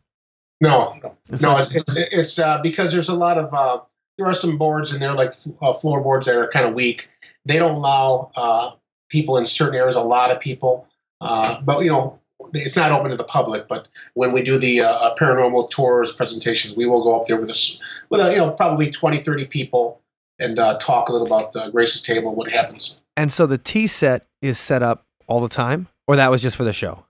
No, 0.60 0.98
no, 1.02 1.16
It's 1.30 1.42
no. 1.42 1.56
It's 1.56 1.74
it's, 1.74 1.96
it's 1.96 2.38
uh, 2.38 2.60
because 2.62 2.92
there's 2.92 3.08
a 3.08 3.14
lot 3.14 3.38
of 3.38 3.52
uh, 3.54 3.80
there 4.16 4.26
are 4.26 4.34
some 4.34 4.58
boards 4.58 4.92
in 4.92 5.00
there 5.00 5.14
like 5.14 5.32
uh, 5.62 5.72
floorboards 5.72 6.26
that 6.26 6.36
are 6.36 6.48
kind 6.48 6.66
of 6.66 6.74
weak. 6.74 7.08
They 7.44 7.58
don't 7.58 7.76
allow 7.76 8.30
uh, 8.36 8.72
people 9.08 9.36
in 9.36 9.46
certain 9.46 9.76
areas. 9.76 9.94
A 9.96 10.02
lot 10.02 10.30
of 10.30 10.40
people, 10.40 10.88
uh, 11.20 11.60
but 11.60 11.84
you 11.84 11.90
know, 11.90 12.18
it's 12.54 12.76
not 12.76 12.90
open 12.90 13.10
to 13.10 13.16
the 13.16 13.24
public. 13.24 13.68
But 13.68 13.88
when 14.14 14.32
we 14.32 14.42
do 14.42 14.58
the 14.58 14.80
uh, 14.80 15.14
paranormal 15.14 15.70
tours 15.70 16.12
presentations, 16.12 16.74
we 16.74 16.86
will 16.86 17.04
go 17.04 17.20
up 17.20 17.26
there 17.26 17.40
with 17.40 17.50
us 17.50 17.78
with 18.10 18.20
a, 18.20 18.32
you 18.32 18.38
know 18.38 18.50
probably 18.50 18.90
20, 18.90 19.18
30 19.18 19.46
people 19.46 20.02
and 20.38 20.58
uh, 20.58 20.76
talk 20.78 21.08
a 21.08 21.12
little 21.12 21.26
about 21.26 21.54
uh, 21.56 21.68
Grace's 21.70 22.02
table, 22.02 22.34
what 22.34 22.50
happens. 22.50 23.02
And 23.16 23.32
so 23.32 23.46
the 23.46 23.58
tea 23.58 23.86
set 23.86 24.26
is 24.40 24.58
set 24.58 24.82
up 24.82 25.04
all 25.26 25.40
the 25.40 25.48
time, 25.48 25.88
or 26.06 26.16
that 26.16 26.30
was 26.30 26.42
just 26.42 26.56
for 26.56 26.64
the 26.64 26.72
show? 26.72 27.04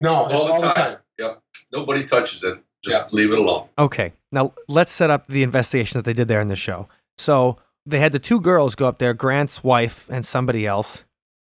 No, 0.00 0.26
it's 0.26 0.44
all, 0.44 0.60
the 0.60 0.68
time. 0.68 0.98
Yep. 1.18 1.42
Nobody 1.72 2.04
touches 2.04 2.42
it. 2.42 2.58
Just 2.84 3.12
leave 3.12 3.32
it 3.32 3.38
alone. 3.38 3.68
Okay. 3.78 4.12
Now 4.30 4.54
let's 4.68 4.90
set 4.90 5.10
up 5.10 5.26
the 5.26 5.42
investigation 5.42 5.98
that 5.98 6.04
they 6.04 6.12
did 6.12 6.28
there 6.28 6.40
in 6.40 6.48
the 6.48 6.56
show. 6.56 6.88
So 7.16 7.58
they 7.86 8.00
had 8.00 8.12
the 8.12 8.18
two 8.18 8.40
girls 8.40 8.74
go 8.74 8.86
up 8.88 8.98
there, 8.98 9.14
Grant's 9.14 9.62
wife 9.62 10.06
and 10.10 10.24
somebody 10.26 10.66
else, 10.66 11.04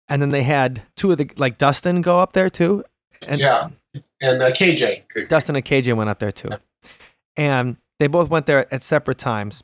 and 0.09 0.23
then 0.23 0.31
they 0.31 0.43
had 0.43 0.83
two 0.97 1.11
of 1.11 1.19
the 1.19 1.31
like 1.37 1.59
Dustin 1.59 2.03
go 2.03 2.21
up 2.21 2.33
there 2.33 2.51
too. 2.51 2.85
And 3.27 3.41
Yeah. 3.41 3.71
And 4.21 4.43
uh, 4.43 4.51
KJ, 4.51 5.29
Dustin 5.29 5.57
and 5.57 5.65
KJ 5.65 5.97
went 5.97 6.11
up 6.11 6.19
there 6.19 6.33
too. 6.33 6.51
And 7.37 7.77
they 7.99 8.07
both 8.07 8.29
went 8.29 8.47
there 8.47 8.73
at 8.73 8.83
separate 8.83 9.19
times. 9.19 9.63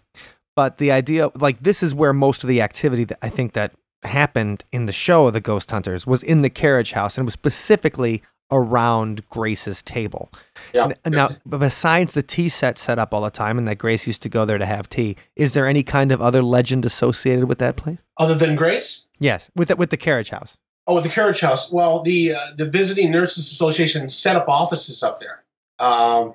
But 0.55 0.79
the 0.79 0.93
idea, 0.93 1.31
like, 1.35 1.61
this 1.61 1.83
is 1.83 1.95
where 1.95 2.13
most 2.13 2.43
of 2.43 2.49
the 2.49 2.61
activity 2.61 3.05
that 3.05 3.19
I 3.23 3.29
think 3.29 3.53
that 3.53 3.73
happened 4.03 4.65
in 4.73 4.87
the 4.87 4.93
show 4.93 5.27
of 5.27 5.33
the 5.33 5.41
Ghost 5.41 5.71
Hunters 5.71 6.07
was 6.07 6.23
in 6.23 6.43
the 6.43 6.51
carriage 6.51 6.93
house, 6.93 7.17
and 7.17 7.23
it 7.23 7.27
was 7.27 7.35
specifically 7.35 8.23
around 8.53 9.29
Grace's 9.31 9.83
table. 9.83 10.31
Yeah. 10.73 10.93
Now, 11.05 11.29
besides 11.49 12.15
the 12.15 12.23
tea 12.23 12.49
set 12.49 12.79
set 12.79 12.99
up 12.99 13.13
all 13.13 13.23
the 13.23 13.31
time, 13.31 13.59
and 13.59 13.67
that 13.67 13.79
Grace 13.79 14.07
used 14.07 14.23
to 14.23 14.29
go 14.29 14.45
there 14.45 14.59
to 14.59 14.67
have 14.67 14.89
tea, 14.89 15.17
is 15.35 15.55
there 15.55 15.67
any 15.67 15.83
kind 15.83 16.13
of 16.13 16.23
other 16.23 16.43
legend 16.43 16.85
associated 16.85 17.47
with 17.47 17.59
that 17.59 17.77
place? 17.77 17.99
other 18.19 18.35
than 18.35 18.57
Grace. 18.57 19.09
Yes, 19.19 19.51
with 19.55 19.69
the, 19.69 19.77
with 19.77 19.91
the 19.91 19.97
carriage 19.97 20.31
house. 20.31 20.57
Oh, 20.87 20.95
with 20.95 21.05
the 21.05 21.11
carriage 21.11 21.41
house. 21.41 21.71
Well, 21.71 22.03
the 22.03 22.35
uh, 22.35 22.47
the 22.57 22.69
Visiting 22.69 23.11
Nurses 23.11 23.51
Association 23.51 24.09
set 24.09 24.35
up 24.35 24.49
offices 24.49 25.03
up 25.03 25.21
there, 25.21 25.45
um, 25.79 26.35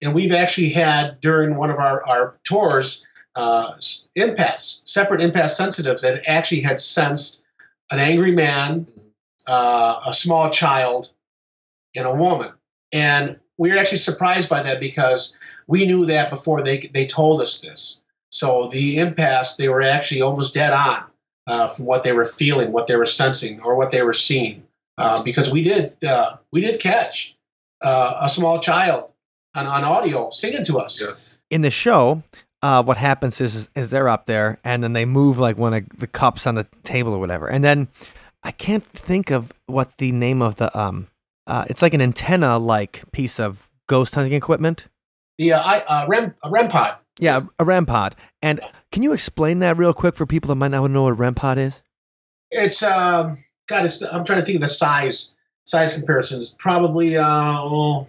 and 0.00 0.14
we've 0.14 0.32
actually 0.32 0.70
had 0.70 1.20
during 1.20 1.56
one 1.56 1.70
of 1.70 1.78
our 1.78 2.06
our 2.06 2.36
tours 2.44 3.04
uh, 3.34 3.72
empaths, 4.16 4.86
separate 4.86 5.20
empath 5.20 5.50
sensitives 5.50 6.02
that 6.02 6.22
actually 6.28 6.60
had 6.60 6.80
sensed 6.80 7.42
an 7.90 7.98
angry 7.98 8.30
man, 8.30 8.86
uh, 9.46 10.00
a 10.06 10.12
small 10.12 10.48
child, 10.50 11.12
and 11.96 12.06
a 12.06 12.14
woman, 12.14 12.52
and 12.92 13.38
we 13.56 13.70
were 13.70 13.78
actually 13.78 13.98
surprised 13.98 14.48
by 14.48 14.62
that 14.62 14.80
because 14.80 15.36
we 15.66 15.86
knew 15.86 16.06
that 16.06 16.30
before 16.30 16.62
they 16.62 16.90
they 16.92 17.06
told 17.06 17.40
us 17.40 17.60
this. 17.60 18.00
So 18.30 18.68
the 18.68 18.96
empaths, 18.98 19.56
they 19.56 19.68
were 19.68 19.82
actually 19.82 20.20
almost 20.20 20.54
dead 20.54 20.72
on 20.72 21.04
uh, 21.46 21.66
from 21.66 21.86
what 21.86 22.02
they 22.02 22.12
were 22.12 22.24
feeling, 22.24 22.72
what 22.72 22.86
they 22.86 22.96
were 22.96 23.06
sensing, 23.06 23.60
or 23.60 23.76
what 23.76 23.90
they 23.90 24.02
were 24.02 24.12
seeing. 24.12 24.64
Uh, 24.98 25.22
because 25.22 25.52
we 25.52 25.62
did, 25.62 26.02
uh, 26.04 26.36
we 26.52 26.60
did 26.60 26.80
catch 26.80 27.36
uh, 27.82 28.18
a 28.20 28.28
small 28.28 28.58
child 28.58 29.10
on, 29.54 29.64
on 29.64 29.84
audio 29.84 30.28
singing 30.30 30.64
to 30.64 30.78
us. 30.78 31.00
Yes. 31.00 31.38
in 31.50 31.62
the 31.62 31.70
show, 31.70 32.22
uh, 32.62 32.82
what 32.82 32.96
happens 32.96 33.40
is, 33.40 33.70
is 33.76 33.90
they're 33.90 34.08
up 34.08 34.26
there 34.26 34.58
and 34.64 34.82
then 34.82 34.92
they 34.92 35.04
move 35.04 35.38
like 35.38 35.56
one 35.56 35.72
of 35.72 35.88
the 35.96 36.08
cups 36.08 36.46
on 36.46 36.56
the 36.56 36.66
table 36.82 37.14
or 37.14 37.20
whatever. 37.20 37.48
And 37.48 37.62
then 37.62 37.88
I 38.42 38.50
can't 38.50 38.84
think 38.84 39.30
of 39.30 39.52
what 39.66 39.96
the 39.98 40.12
name 40.12 40.42
of 40.42 40.56
the 40.56 40.76
um 40.78 41.06
uh, 41.48 41.64
it's 41.68 41.82
like 41.82 41.94
an 41.94 42.00
antenna 42.00 42.58
like 42.58 43.02
piece 43.10 43.40
of 43.40 43.68
ghost 43.86 44.14
hunting 44.14 44.34
equipment. 44.34 44.86
The 45.38 45.54
uh, 45.54 45.62
I, 45.62 45.80
uh, 45.80 46.06
REM, 46.06 46.34
uh, 46.44 46.50
REM 46.50 46.68
pod. 46.68 46.96
Yeah, 47.18 47.46
a 47.58 47.64
REM 47.64 47.86
pod. 47.86 48.14
And 48.42 48.60
can 48.92 49.02
you 49.02 49.12
explain 49.12 49.58
that 49.60 49.76
real 49.76 49.92
quick 49.92 50.14
for 50.14 50.26
people 50.26 50.48
that 50.48 50.56
might 50.56 50.70
not 50.70 50.88
know 50.90 51.04
what 51.04 51.10
a 51.10 51.14
REM 51.14 51.34
pod 51.34 51.58
is? 51.58 51.82
It's 52.50 52.82
um, 52.82 53.44
God. 53.66 53.86
It's 53.86 54.02
I'm 54.02 54.24
trying 54.24 54.38
to 54.38 54.44
think 54.44 54.56
of 54.56 54.62
the 54.62 54.68
size 54.68 55.34
size 55.64 55.94
comparisons. 55.94 56.50
Probably 56.50 57.16
uh, 57.16 57.24
oh, 57.26 58.06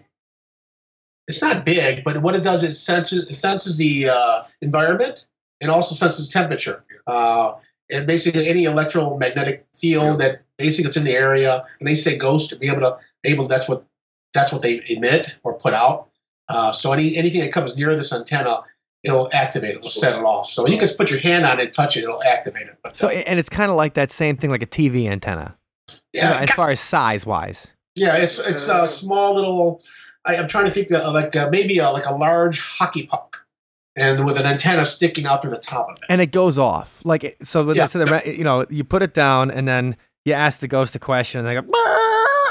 it's 1.27 1.41
not 1.41 1.65
big, 1.65 2.03
but 2.03 2.21
what 2.21 2.35
it 2.35 2.43
does 2.43 2.63
is 2.63 2.81
senses 2.81 3.23
it 3.29 3.33
senses 3.33 3.77
the 3.77 4.09
uh, 4.09 4.43
environment 4.61 5.25
and 5.61 5.71
also 5.71 5.95
senses 5.95 6.29
temperature. 6.29 6.83
Uh, 7.07 7.53
and 7.91 8.05
basically 8.05 8.47
any 8.47 8.65
electromagnetic 8.65 9.65
field 9.73 10.19
that 10.19 10.43
basically 10.57 10.89
it's 10.89 10.97
in 10.97 11.03
the 11.03 11.15
area, 11.15 11.65
and 11.79 11.87
they 11.87 11.95
say 11.95 12.17
ghost 12.17 12.49
to 12.49 12.55
be 12.55 12.67
able 12.67 12.81
to 12.81 12.97
able 13.23 13.47
that's 13.47 13.67
what 13.67 13.85
that's 14.33 14.51
what 14.51 14.61
they 14.61 14.81
emit 14.87 15.37
or 15.43 15.53
put 15.55 15.73
out. 15.73 16.07
Uh, 16.47 16.71
so 16.71 16.91
any 16.93 17.15
anything 17.15 17.41
that 17.41 17.51
comes 17.51 17.75
near 17.75 17.95
this 17.95 18.11
antenna, 18.13 18.61
it'll 19.03 19.29
activate 19.33 19.71
it, 19.71 19.77
it'll 19.77 19.89
set 19.89 20.17
it 20.17 20.23
off. 20.23 20.49
So 20.49 20.65
you 20.65 20.73
can 20.73 20.79
just 20.81 20.97
put 20.97 21.09
your 21.11 21.19
hand 21.19 21.45
on 21.45 21.59
it, 21.59 21.73
touch 21.73 21.95
it, 21.97 22.03
it'll 22.03 22.23
activate 22.23 22.67
it. 22.67 22.77
But, 22.83 22.95
So 22.95 23.07
uh, 23.07 23.11
and 23.11 23.39
it's 23.39 23.49
kind 23.49 23.69
of 23.69 23.77
like 23.77 23.93
that 23.95 24.11
same 24.11 24.35
thing 24.37 24.49
like 24.49 24.63
a 24.63 24.67
TV 24.67 25.07
antenna. 25.07 25.57
you 26.13 26.21
know, 26.21 26.33
as 26.33 26.51
far 26.51 26.69
as 26.71 26.79
size 26.79 27.25
wise. 27.25 27.67
Yeah, 27.95 28.15
it's 28.17 28.39
it's 28.39 28.67
a 28.69 28.87
small 28.87 29.35
little. 29.35 29.81
I, 30.25 30.37
I'm 30.37 30.47
trying 30.47 30.65
to 30.65 30.71
think 30.71 30.91
of 30.91 31.13
like 31.13 31.35
uh, 31.35 31.49
maybe 31.51 31.79
a, 31.79 31.89
like 31.89 32.05
a 32.05 32.13
large 32.13 32.59
hockey 32.59 33.03
puck, 33.03 33.45
and 33.95 34.25
with 34.25 34.37
an 34.37 34.45
antenna 34.45 34.85
sticking 34.85 35.25
out 35.25 35.41
through 35.41 35.51
the 35.51 35.57
top 35.57 35.89
of 35.89 35.95
it. 35.97 36.03
and 36.09 36.21
it 36.21 36.31
goes 36.31 36.57
off. 36.57 37.01
Like 37.03 37.35
so, 37.41 37.61
Yeah. 37.71 37.85
they 37.85 37.87
say 37.87 37.99
the 37.99 38.37
you 38.37 38.43
know 38.43 38.65
you 38.69 38.83
put 38.83 39.01
it 39.03 39.13
down 39.13 39.49
and 39.51 39.67
then 39.67 39.97
you 40.25 40.33
ask 40.33 40.59
the 40.59 40.67
ghost 40.67 40.95
a 40.95 40.99
question 40.99 41.39
and 41.39 41.47
they 41.47 41.53
go 41.55 41.61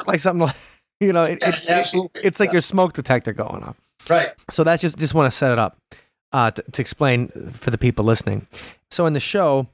like 0.09 0.21
something 0.21 0.47
like 0.47 0.57
you 1.01 1.13
know 1.13 1.25
it, 1.25 1.39
Yeah, 1.41 1.49
it- 1.51 1.63
it- 1.65 1.69
absolutely. 1.71 2.21
it's 2.25 2.41
like 2.41 2.53
your 2.53 2.61
smoke 2.63 2.93
detector 2.95 3.33
going 3.33 3.63
off. 3.63 3.77
Right. 4.09 4.31
So 4.51 4.65
that's 4.65 4.83
just 4.83 4.99
just 4.99 5.15
want 5.15 5.31
to 5.31 5.37
set 5.37 5.53
it 5.53 5.59
up 5.59 5.77
uh, 6.33 6.51
to, 6.51 6.63
to 6.63 6.83
explain 6.83 7.29
for 7.29 7.71
the 7.71 7.79
people 7.79 8.05
listening. 8.05 8.47
So 8.91 9.07
in 9.07 9.13
the 9.13 9.21
show, 9.21 9.69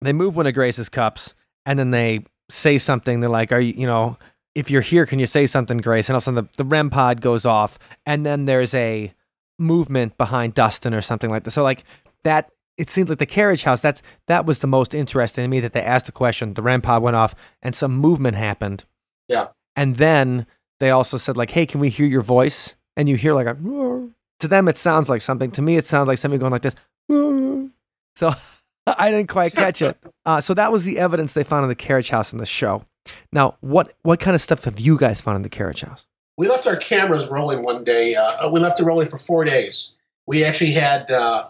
they 0.00 0.12
move 0.12 0.36
one 0.36 0.46
of 0.46 0.54
Grace's 0.54 0.88
cups 0.88 1.34
and 1.66 1.78
then 1.78 1.90
they 1.90 2.24
say 2.48 2.78
something. 2.78 3.20
They're 3.20 3.28
like, 3.30 3.52
"Are 3.52 3.60
you 3.60 3.74
you 3.76 3.86
know?" 3.86 4.16
if 4.56 4.68
you're 4.68 4.82
here, 4.82 5.06
can 5.06 5.20
you 5.20 5.26
say 5.26 5.46
something, 5.46 5.78
Grace? 5.78 6.08
And 6.08 6.14
all 6.14 6.18
of 6.18 6.22
a 6.22 6.24
sudden 6.24 6.48
the, 6.56 6.64
the 6.64 6.68
REM 6.68 6.90
pod 6.90 7.20
goes 7.20 7.46
off, 7.46 7.78
and 8.04 8.26
then 8.26 8.46
there's 8.46 8.74
a 8.74 9.12
movement 9.60 10.18
behind 10.18 10.54
Dustin 10.54 10.92
or 10.92 11.00
something 11.00 11.30
like 11.30 11.44
that. 11.44 11.52
So 11.52 11.62
like 11.62 11.84
that, 12.24 12.50
it 12.76 12.90
seemed 12.90 13.08
like 13.08 13.18
the 13.18 13.26
carriage 13.26 13.62
house. 13.62 13.80
That's 13.80 14.02
that 14.26 14.46
was 14.46 14.58
the 14.58 14.66
most 14.66 14.92
interesting 14.94 15.44
to 15.44 15.48
me 15.48 15.60
that 15.60 15.72
they 15.72 15.82
asked 15.82 16.08
a 16.08 16.12
question. 16.12 16.54
The 16.54 16.62
REM 16.62 16.82
pod 16.82 17.00
went 17.02 17.14
off, 17.16 17.34
and 17.62 17.74
some 17.74 17.92
movement 17.96 18.36
happened. 18.36 18.84
Yeah. 19.28 19.48
And 19.80 19.96
then 19.96 20.46
they 20.78 20.90
also 20.90 21.16
said 21.16 21.36
like, 21.36 21.50
"Hey, 21.50 21.64
can 21.66 21.80
we 21.80 21.88
hear 21.88 22.06
your 22.06 22.20
voice?" 22.20 22.74
And 22.96 23.08
you 23.08 23.16
hear 23.16 23.32
like 23.32 23.46
a. 23.46 23.54
"Roar." 23.54 24.10
To 24.40 24.48
them, 24.48 24.68
it 24.68 24.76
sounds 24.78 25.08
like 25.08 25.22
something. 25.22 25.50
To 25.52 25.62
me, 25.62 25.76
it 25.76 25.86
sounds 25.86 26.08
like 26.08 26.18
somebody 26.18 26.38
going 26.38 26.52
like 26.52 26.62
this. 26.62 26.76
"Roar." 27.08 27.68
So 28.16 28.34
I 28.86 29.10
didn't 29.10 29.30
quite 29.30 29.54
catch 29.54 29.80
it. 29.80 29.96
Uh, 30.26 30.40
so 30.40 30.52
that 30.52 30.72
was 30.72 30.84
the 30.84 30.98
evidence 30.98 31.32
they 31.32 31.44
found 31.44 31.62
in 31.62 31.68
the 31.68 31.76
carriage 31.76 32.10
house 32.10 32.32
in 32.32 32.38
the 32.38 32.44
show. 32.44 32.84
Now, 33.32 33.56
what 33.60 33.94
what 34.02 34.20
kind 34.20 34.34
of 34.34 34.42
stuff 34.42 34.64
have 34.64 34.78
you 34.78 34.98
guys 34.98 35.20
found 35.20 35.36
in 35.36 35.42
the 35.42 35.48
carriage 35.48 35.80
house? 35.82 36.04
we 36.40 36.48
left 36.48 36.66
our 36.66 36.76
cameras 36.76 37.28
rolling 37.28 37.62
one 37.62 37.84
day. 37.84 38.14
Uh, 38.14 38.48
we 38.48 38.60
left 38.60 38.80
it 38.80 38.84
rolling 38.84 39.06
for 39.06 39.18
four 39.18 39.44
days. 39.44 39.98
We 40.26 40.42
actually 40.42 40.70
had 40.70 41.10
uh, 41.10 41.48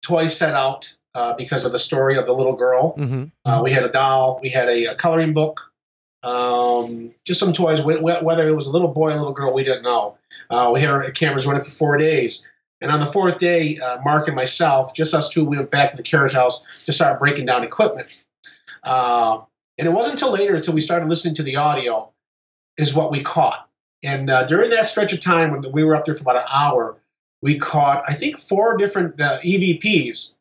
toys 0.00 0.34
set 0.34 0.54
out 0.54 0.96
uh, 1.14 1.34
because 1.34 1.66
of 1.66 1.72
the 1.72 1.78
story 1.78 2.16
of 2.16 2.24
the 2.24 2.32
little 2.32 2.54
girl. 2.54 2.96
Mm-hmm. 2.96 3.24
Uh, 3.44 3.60
we 3.62 3.72
had 3.72 3.84
a 3.84 3.90
doll. 3.90 4.40
We 4.42 4.48
had 4.48 4.70
a, 4.70 4.86
a 4.86 4.94
coloring 4.94 5.34
book. 5.34 5.69
Um, 6.22 7.14
just 7.24 7.40
some 7.40 7.52
toys. 7.52 7.80
Wh- 7.80 7.98
wh- 8.00 8.22
Whether 8.22 8.46
it 8.48 8.54
was 8.54 8.66
a 8.66 8.70
little 8.70 8.88
boy 8.88 9.08
or 9.08 9.12
a 9.12 9.16
little 9.16 9.32
girl, 9.32 9.52
we 9.54 9.64
didn't 9.64 9.82
know. 9.82 10.18
Uh, 10.50 10.70
we 10.74 10.80
had 10.80 10.90
our 10.90 11.10
cameras 11.10 11.46
running 11.46 11.62
for 11.62 11.70
four 11.70 11.96
days. 11.96 12.46
And 12.82 12.90
on 12.90 13.00
the 13.00 13.06
fourth 13.06 13.38
day, 13.38 13.78
uh, 13.78 13.98
Mark 14.04 14.26
and 14.26 14.34
myself, 14.36 14.94
just 14.94 15.12
us 15.14 15.28
two, 15.28 15.44
we 15.44 15.56
went 15.58 15.70
back 15.70 15.90
to 15.90 15.96
the 15.96 16.02
carriage 16.02 16.32
house 16.32 16.84
to 16.84 16.92
start 16.92 17.18
breaking 17.20 17.46
down 17.46 17.62
equipment. 17.62 18.22
Uh, 18.82 19.40
and 19.78 19.86
it 19.86 19.92
wasn't 19.92 20.14
until 20.14 20.32
later, 20.32 20.54
until 20.54 20.74
we 20.74 20.80
started 20.80 21.08
listening 21.08 21.34
to 21.34 21.42
the 21.42 21.56
audio, 21.56 22.10
is 22.78 22.94
what 22.94 23.10
we 23.10 23.22
caught. 23.22 23.68
And 24.02 24.30
uh, 24.30 24.46
during 24.46 24.70
that 24.70 24.86
stretch 24.86 25.12
of 25.12 25.20
time 25.20 25.50
when 25.50 25.70
we 25.72 25.84
were 25.84 25.94
up 25.94 26.06
there 26.06 26.14
for 26.14 26.22
about 26.22 26.36
an 26.36 26.48
hour, 26.50 26.96
we 27.42 27.58
caught, 27.58 28.02
I 28.08 28.14
think, 28.14 28.38
four 28.38 28.76
different 28.78 29.20
uh, 29.20 29.40
EVPs. 29.40 30.34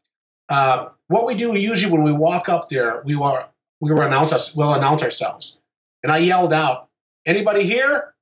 Uh, 0.48 0.90
what 1.08 1.26
we 1.26 1.36
do 1.36 1.58
usually 1.58 1.92
when 1.92 2.04
we 2.04 2.12
walk 2.12 2.48
up 2.50 2.70
there, 2.70 3.02
we 3.04 3.16
will 3.16 3.44
we 3.82 3.92
will 3.92 4.02
announce 4.02 4.32
us, 4.34 4.56
we'll 4.56 4.74
announce 4.74 5.02
ourselves. 5.04 5.59
And 6.04 6.12
I 6.12 6.20
yelled 6.20 6.54
out, 6.54 6.90
"Anybody 7.26 7.64
here?" 7.64 8.14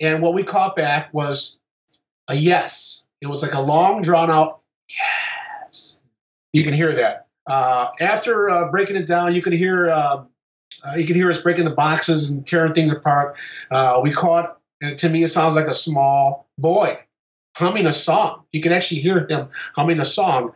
And 0.00 0.22
what 0.22 0.34
we 0.34 0.42
caught 0.42 0.76
back 0.76 1.12
was 1.12 1.58
a 2.28 2.34
yes. 2.34 3.06
It 3.20 3.26
was 3.26 3.42
like 3.42 3.54
a 3.54 3.60
long, 3.60 4.00
drawn 4.00 4.30
out 4.30 4.60
yes. 4.88 6.00
You 6.52 6.62
can 6.62 6.72
hear 6.72 6.92
that. 6.94 7.26
Uh, 7.46 7.88
after 8.00 8.48
uh, 8.50 8.70
breaking 8.70 8.96
it 8.96 9.06
down, 9.06 9.34
you 9.34 9.42
can 9.42 9.52
hear 9.52 9.90
uh, 9.90 10.24
uh, 10.84 10.94
you 10.96 11.06
can 11.06 11.16
hear 11.16 11.28
us 11.28 11.42
breaking 11.42 11.64
the 11.64 11.74
boxes 11.74 12.30
and 12.30 12.46
tearing 12.46 12.72
things 12.72 12.92
apart. 12.92 13.36
Uh, 13.70 14.00
we 14.02 14.10
caught. 14.10 14.56
To 14.98 15.08
me, 15.08 15.24
it 15.24 15.28
sounds 15.28 15.56
like 15.56 15.66
a 15.66 15.74
small 15.74 16.46
boy 16.56 17.00
humming 17.56 17.84
a 17.84 17.92
song. 17.92 18.44
You 18.52 18.60
can 18.60 18.70
actually 18.70 19.00
hear 19.00 19.26
him 19.28 19.48
humming 19.74 19.98
a 19.98 20.04
song. 20.04 20.52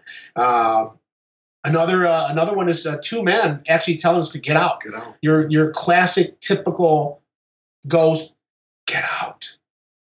Another 1.64 2.06
uh, 2.06 2.28
another 2.28 2.54
one 2.54 2.68
is 2.68 2.86
uh, 2.86 2.98
two 3.02 3.22
men 3.22 3.62
actually 3.68 3.96
telling 3.96 4.18
us 4.18 4.30
to 4.30 4.40
get 4.40 4.56
out. 4.56 4.82
Get 4.82 4.94
out. 4.94 5.16
Your 5.22 5.48
your 5.48 5.70
classic 5.70 6.40
typical 6.40 7.22
ghost 7.86 8.36
get 8.86 9.04
out, 9.22 9.58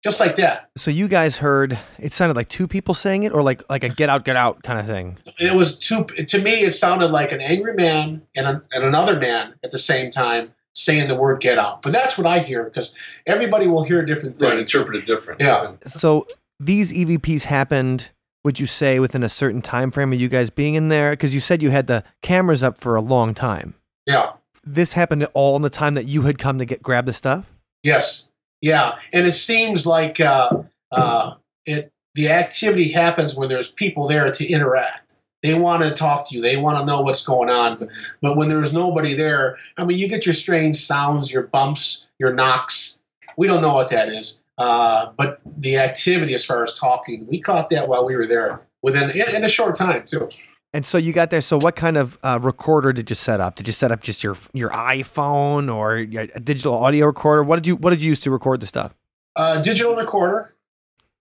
just 0.04 0.20
like 0.20 0.36
that. 0.36 0.70
So 0.76 0.90
you 0.90 1.08
guys 1.08 1.38
heard 1.38 1.78
it 1.98 2.12
sounded 2.12 2.36
like 2.36 2.48
two 2.48 2.68
people 2.68 2.92
saying 2.92 3.22
it, 3.22 3.32
or 3.32 3.42
like 3.42 3.62
like 3.70 3.82
a 3.82 3.88
get 3.88 4.10
out, 4.10 4.24
get 4.24 4.36
out 4.36 4.62
kind 4.62 4.78
of 4.78 4.86
thing. 4.86 5.16
It 5.38 5.56
was 5.56 5.78
two. 5.78 6.04
To 6.04 6.42
me, 6.42 6.64
it 6.64 6.72
sounded 6.72 7.08
like 7.08 7.32
an 7.32 7.40
angry 7.40 7.72
man 7.72 8.22
and, 8.36 8.46
a, 8.46 8.62
and 8.72 8.84
another 8.84 9.18
man 9.18 9.54
at 9.64 9.70
the 9.70 9.78
same 9.78 10.10
time 10.10 10.52
saying 10.74 11.08
the 11.08 11.14
word 11.14 11.40
"get 11.40 11.58
out." 11.58 11.80
But 11.80 11.92
that's 11.92 12.18
what 12.18 12.26
I 12.26 12.40
hear 12.40 12.64
because 12.64 12.94
everybody 13.26 13.66
will 13.66 13.84
hear 13.84 14.00
a 14.00 14.06
different 14.06 14.36
things. 14.36 14.50
Right, 14.50 14.58
interpret 14.58 15.02
it 15.02 15.06
different. 15.06 15.40
Yeah. 15.40 15.72
So 15.86 16.26
these 16.60 16.92
EVPs 16.92 17.44
happened. 17.44 18.10
Would 18.48 18.58
you 18.58 18.64
say 18.64 18.98
within 18.98 19.22
a 19.22 19.28
certain 19.28 19.60
time 19.60 19.90
frame 19.90 20.10
of 20.10 20.18
you 20.18 20.30
guys 20.30 20.48
being 20.48 20.74
in 20.74 20.88
there? 20.88 21.10
Because 21.10 21.34
you 21.34 21.40
said 21.40 21.62
you 21.62 21.68
had 21.68 21.86
the 21.86 22.02
cameras 22.22 22.62
up 22.62 22.80
for 22.80 22.96
a 22.96 23.02
long 23.02 23.34
time. 23.34 23.74
Yeah. 24.06 24.30
This 24.64 24.94
happened 24.94 25.26
all 25.34 25.54
in 25.56 25.60
the 25.60 25.68
time 25.68 25.92
that 25.92 26.06
you 26.06 26.22
had 26.22 26.38
come 26.38 26.58
to 26.58 26.64
get 26.64 26.82
grab 26.82 27.04
the 27.04 27.12
stuff. 27.12 27.52
Yes. 27.82 28.30
Yeah. 28.62 28.94
And 29.12 29.26
it 29.26 29.32
seems 29.32 29.84
like 29.84 30.18
uh, 30.18 30.62
uh, 30.90 31.34
it. 31.66 31.92
The 32.14 32.30
activity 32.30 32.88
happens 32.90 33.36
when 33.36 33.50
there's 33.50 33.70
people 33.70 34.08
there 34.08 34.32
to 34.32 34.48
interact. 34.48 35.18
They 35.42 35.52
want 35.58 35.82
to 35.82 35.90
talk 35.90 36.30
to 36.30 36.34
you. 36.34 36.40
They 36.40 36.56
want 36.56 36.78
to 36.78 36.86
know 36.86 37.02
what's 37.02 37.26
going 37.26 37.50
on. 37.50 37.76
But, 37.76 37.90
but 38.22 38.34
when 38.38 38.48
there's 38.48 38.72
nobody 38.72 39.12
there, 39.12 39.58
I 39.76 39.84
mean, 39.84 39.98
you 39.98 40.08
get 40.08 40.24
your 40.24 40.32
strange 40.32 40.76
sounds, 40.76 41.30
your 41.30 41.42
bumps, 41.42 42.08
your 42.18 42.32
knocks. 42.32 42.98
We 43.36 43.46
don't 43.46 43.60
know 43.60 43.74
what 43.74 43.90
that 43.90 44.08
is. 44.08 44.40
Uh, 44.58 45.12
but 45.16 45.40
the 45.56 45.78
activity, 45.78 46.34
as 46.34 46.44
far 46.44 46.62
as 46.64 46.74
talking, 46.74 47.26
we 47.26 47.40
caught 47.40 47.70
that 47.70 47.88
while 47.88 48.04
we 48.04 48.16
were 48.16 48.26
there 48.26 48.66
within 48.82 49.10
in, 49.10 49.34
in 49.34 49.44
a 49.44 49.48
short 49.48 49.76
time 49.76 50.04
too. 50.06 50.28
And 50.74 50.84
so 50.84 50.98
you 50.98 51.12
got 51.12 51.30
there. 51.30 51.40
So 51.40 51.56
what 51.58 51.76
kind 51.76 51.96
of 51.96 52.18
uh, 52.22 52.38
recorder 52.42 52.92
did 52.92 53.08
you 53.08 53.16
set 53.16 53.40
up? 53.40 53.54
Did 53.54 53.66
you 53.66 53.72
set 53.72 53.92
up 53.92 54.02
just 54.02 54.22
your 54.22 54.36
your 54.52 54.70
iPhone 54.70 55.72
or 55.72 55.96
a 55.96 56.40
digital 56.40 56.74
audio 56.74 57.06
recorder? 57.06 57.42
What 57.42 57.56
did 57.56 57.66
you 57.66 57.76
What 57.76 57.90
did 57.90 58.02
you 58.02 58.08
use 58.08 58.20
to 58.20 58.30
record 58.30 58.60
the 58.60 58.66
stuff? 58.66 58.94
Uh, 59.36 59.62
digital 59.62 59.94
recorder, 59.94 60.56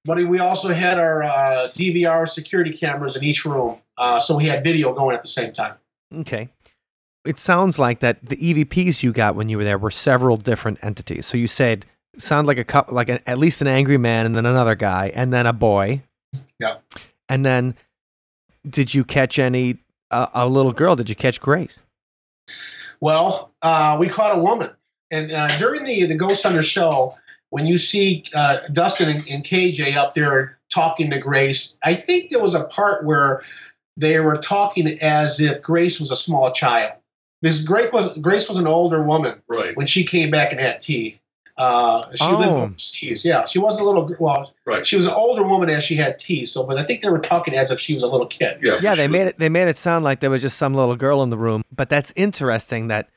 but 0.03 0.17
we 0.17 0.39
also 0.39 0.69
had 0.69 0.99
our 0.99 1.21
uh, 1.21 1.67
DVR 1.69 2.27
security 2.27 2.75
cameras 2.75 3.15
in 3.15 3.23
each 3.23 3.45
room, 3.45 3.77
uh, 3.97 4.19
so 4.19 4.35
we 4.35 4.45
had 4.45 4.63
video 4.63 4.91
going 4.91 5.15
at 5.15 5.21
the 5.21 5.27
same 5.27 5.53
time. 5.53 5.75
Okay. 6.13 6.49
It 7.25 7.37
sounds 7.37 7.77
like 7.77 7.99
that 7.99 8.25
the 8.25 8.37
EVPs 8.37 9.03
you 9.03 9.11
got 9.11 9.35
when 9.35 9.49
you 9.49 9.57
were 9.57 9.63
there 9.63 9.77
were 9.77 9.91
several 9.91 10.37
different 10.37 10.79
entities. 10.81 11.27
So 11.27 11.37
you 11.37 11.47
said 11.47 11.85
sound 12.17 12.47
like 12.47 12.57
a 12.57 12.63
couple, 12.63 12.93
like 12.95 13.09
an, 13.09 13.19
at 13.25 13.37
least 13.37 13.61
an 13.61 13.67
angry 13.67 13.97
man, 13.97 14.25
and 14.25 14.35
then 14.35 14.45
another 14.45 14.75
guy, 14.75 15.11
and 15.13 15.31
then 15.31 15.45
a 15.45 15.53
boy. 15.53 16.01
Yeah. 16.59 16.77
And 17.29 17.45
then, 17.45 17.75
did 18.67 18.93
you 18.93 19.03
catch 19.03 19.37
any 19.39 19.77
uh, 20.11 20.27
a 20.33 20.47
little 20.47 20.71
girl? 20.73 20.95
Did 20.95 21.09
you 21.09 21.15
catch 21.15 21.39
Grace? 21.41 21.77
Well, 22.99 23.51
uh, 23.61 23.97
we 23.99 24.09
caught 24.09 24.37
a 24.37 24.41
woman, 24.41 24.71
and 25.11 25.31
uh, 25.31 25.47
during 25.59 25.83
the 25.83 26.05
the 26.05 26.15
Ghost 26.15 26.43
Hunter 26.43 26.61
show, 26.63 27.15
when 27.49 27.65
you 27.65 27.77
see 27.77 28.23
uh, 28.35 28.59
Dustin 28.71 29.09
and, 29.09 29.27
and 29.29 29.43
KJ 29.43 29.95
up 29.95 30.13
there 30.13 30.57
talking 30.73 31.09
to 31.11 31.19
Grace, 31.19 31.77
I 31.83 31.93
think 31.93 32.29
there 32.29 32.41
was 32.41 32.55
a 32.55 32.63
part 32.65 33.05
where 33.05 33.41
they 33.95 34.19
were 34.19 34.37
talking 34.37 34.87
as 35.01 35.39
if 35.39 35.61
Grace 35.61 35.99
was 35.99 36.11
a 36.11 36.15
small 36.15 36.51
child. 36.51 36.93
Because 37.41 37.63
Grace 37.63 37.91
was 37.91 38.17
Grace 38.17 38.47
was 38.47 38.57
an 38.57 38.65
older 38.65 39.01
woman 39.01 39.41
Right. 39.47 39.75
when 39.77 39.85
she 39.85 40.03
came 40.03 40.31
back 40.31 40.51
and 40.51 40.59
had 40.59 40.81
tea. 40.81 41.19
Uh, 41.57 42.03
she 42.13 42.25
lived 42.25 42.51
Oh. 42.51 42.63
overseas. 42.63 43.25
Yeah, 43.25 43.45
she 43.45 43.57
wasn't 43.59 43.83
a 43.83 43.89
little. 43.89 44.09
Well, 44.19 44.53
Right. 44.65 44.85
she 44.85 44.95
was 44.95 45.05
an 45.07 45.13
older 45.13 45.43
woman 45.43 45.69
as 45.69 45.83
she 45.83 45.95
had 45.95 46.19
tea. 46.19 46.45
So, 46.45 46.63
but 46.63 46.77
I 46.77 46.83
think 46.83 47.01
they 47.01 47.09
were 47.09 47.17
talking 47.19 47.55
as 47.55 47.71
if 47.71 47.79
she 47.79 47.93
was 47.95 48.03
a 48.03 48.07
little 48.07 48.27
kid. 48.27 48.59
Yeah. 48.61 48.77
Yeah, 48.81 48.93
they 48.95 49.07
made 49.07 49.27
it. 49.27 49.39
They 49.39 49.49
made 49.49 49.67
it 49.67 49.77
sound 49.77 50.05
like 50.05 50.19
there 50.19 50.29
was 50.29 50.41
just 50.41 50.57
some 50.57 50.73
little 50.75 50.95
girl 50.95 51.23
in 51.23 51.29
the 51.31 51.37
room. 51.37 51.63
But 51.75 51.89
that's 51.89 52.13
interesting 52.15 52.89
that 52.89 53.09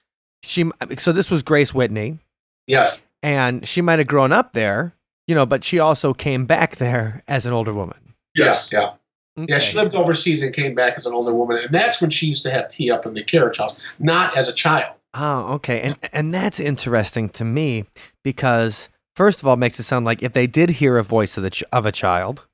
she. 0.43 0.71
So 0.99 1.13
this 1.13 1.31
was 1.31 1.43
Grace 1.43 1.75
Whitney, 1.75 2.19
Yes. 2.67 3.05
and 3.23 3.67
she 3.69 3.83
might 3.83 3.99
have 3.99 4.09
grown 4.09 4.33
up 4.33 4.53
there, 4.55 4.95
you 5.27 5.35
know, 5.35 5.45
but 5.45 5.63
she 5.63 5.79
also 5.79 6.15
came 6.15 6.47
back 6.47 6.77
there 6.77 7.23
as 7.29 7.45
an 7.45 7.53
older 7.53 7.75
woman. 7.75 8.15
Yes. 8.35 8.71
Yeah. 8.73 8.93
Yeah, 9.37 9.59
she 9.59 9.77
lived 9.77 9.95
overseas 9.95 10.43
and 10.43 10.53
came 10.55 10.75
back 10.75 10.95
as 10.97 11.07
an 11.07 11.15
older 11.15 11.33
woman, 11.33 11.57
and 11.59 11.73
that's 11.73 12.01
when 12.01 12.11
she 12.11 12.27
used 12.27 12.43
to 12.43 12.51
have 12.51 12.69
tea 12.69 12.91
up 12.91 13.07
in 13.07 13.15
the 13.15 13.23
carriage 13.23 13.57
house, 13.59 13.91
not 13.99 14.37
as 14.37 14.49
a 14.49 14.53
child. 14.53 14.95
Oh, 15.15 15.55
okay. 15.55 15.81
And 15.81 15.97
and 16.13 16.33
that's 16.33 16.61
interesting 16.61 17.29
to 17.31 17.45
me 17.45 17.85
because 18.23 18.89
first 19.17 19.41
of 19.43 19.49
all, 19.49 19.55
it 19.55 19.59
makes 19.59 19.81
it 19.81 19.85
sound 19.85 20.05
like 20.05 20.23
if 20.23 20.33
they 20.33 20.47
did 20.47 20.71
hear 20.71 20.97
a 20.99 21.03
voice 21.03 21.37
of 21.37 21.43
the 21.43 21.51
ch- 21.51 21.65
of 21.73 21.85
a 21.87 21.93
child, 21.93 22.47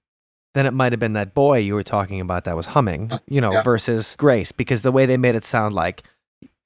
then 0.54 0.64
it 0.66 0.72
might 0.72 0.92
have 0.92 1.00
been 1.00 1.12
that 1.12 1.34
boy 1.34 1.58
you 1.58 1.74
were 1.74 1.82
talking 1.82 2.20
about 2.20 2.44
that 2.44 2.56
was 2.56 2.66
humming, 2.66 3.10
you 3.28 3.40
know, 3.40 3.52
Yeah. 3.52 3.62
versus 3.62 4.16
Grace 4.16 4.52
because 4.52 4.82
the 4.82 4.92
way 4.92 5.04
they 5.04 5.18
made 5.18 5.34
it 5.34 5.44
sound 5.44 5.74
like 5.74 6.02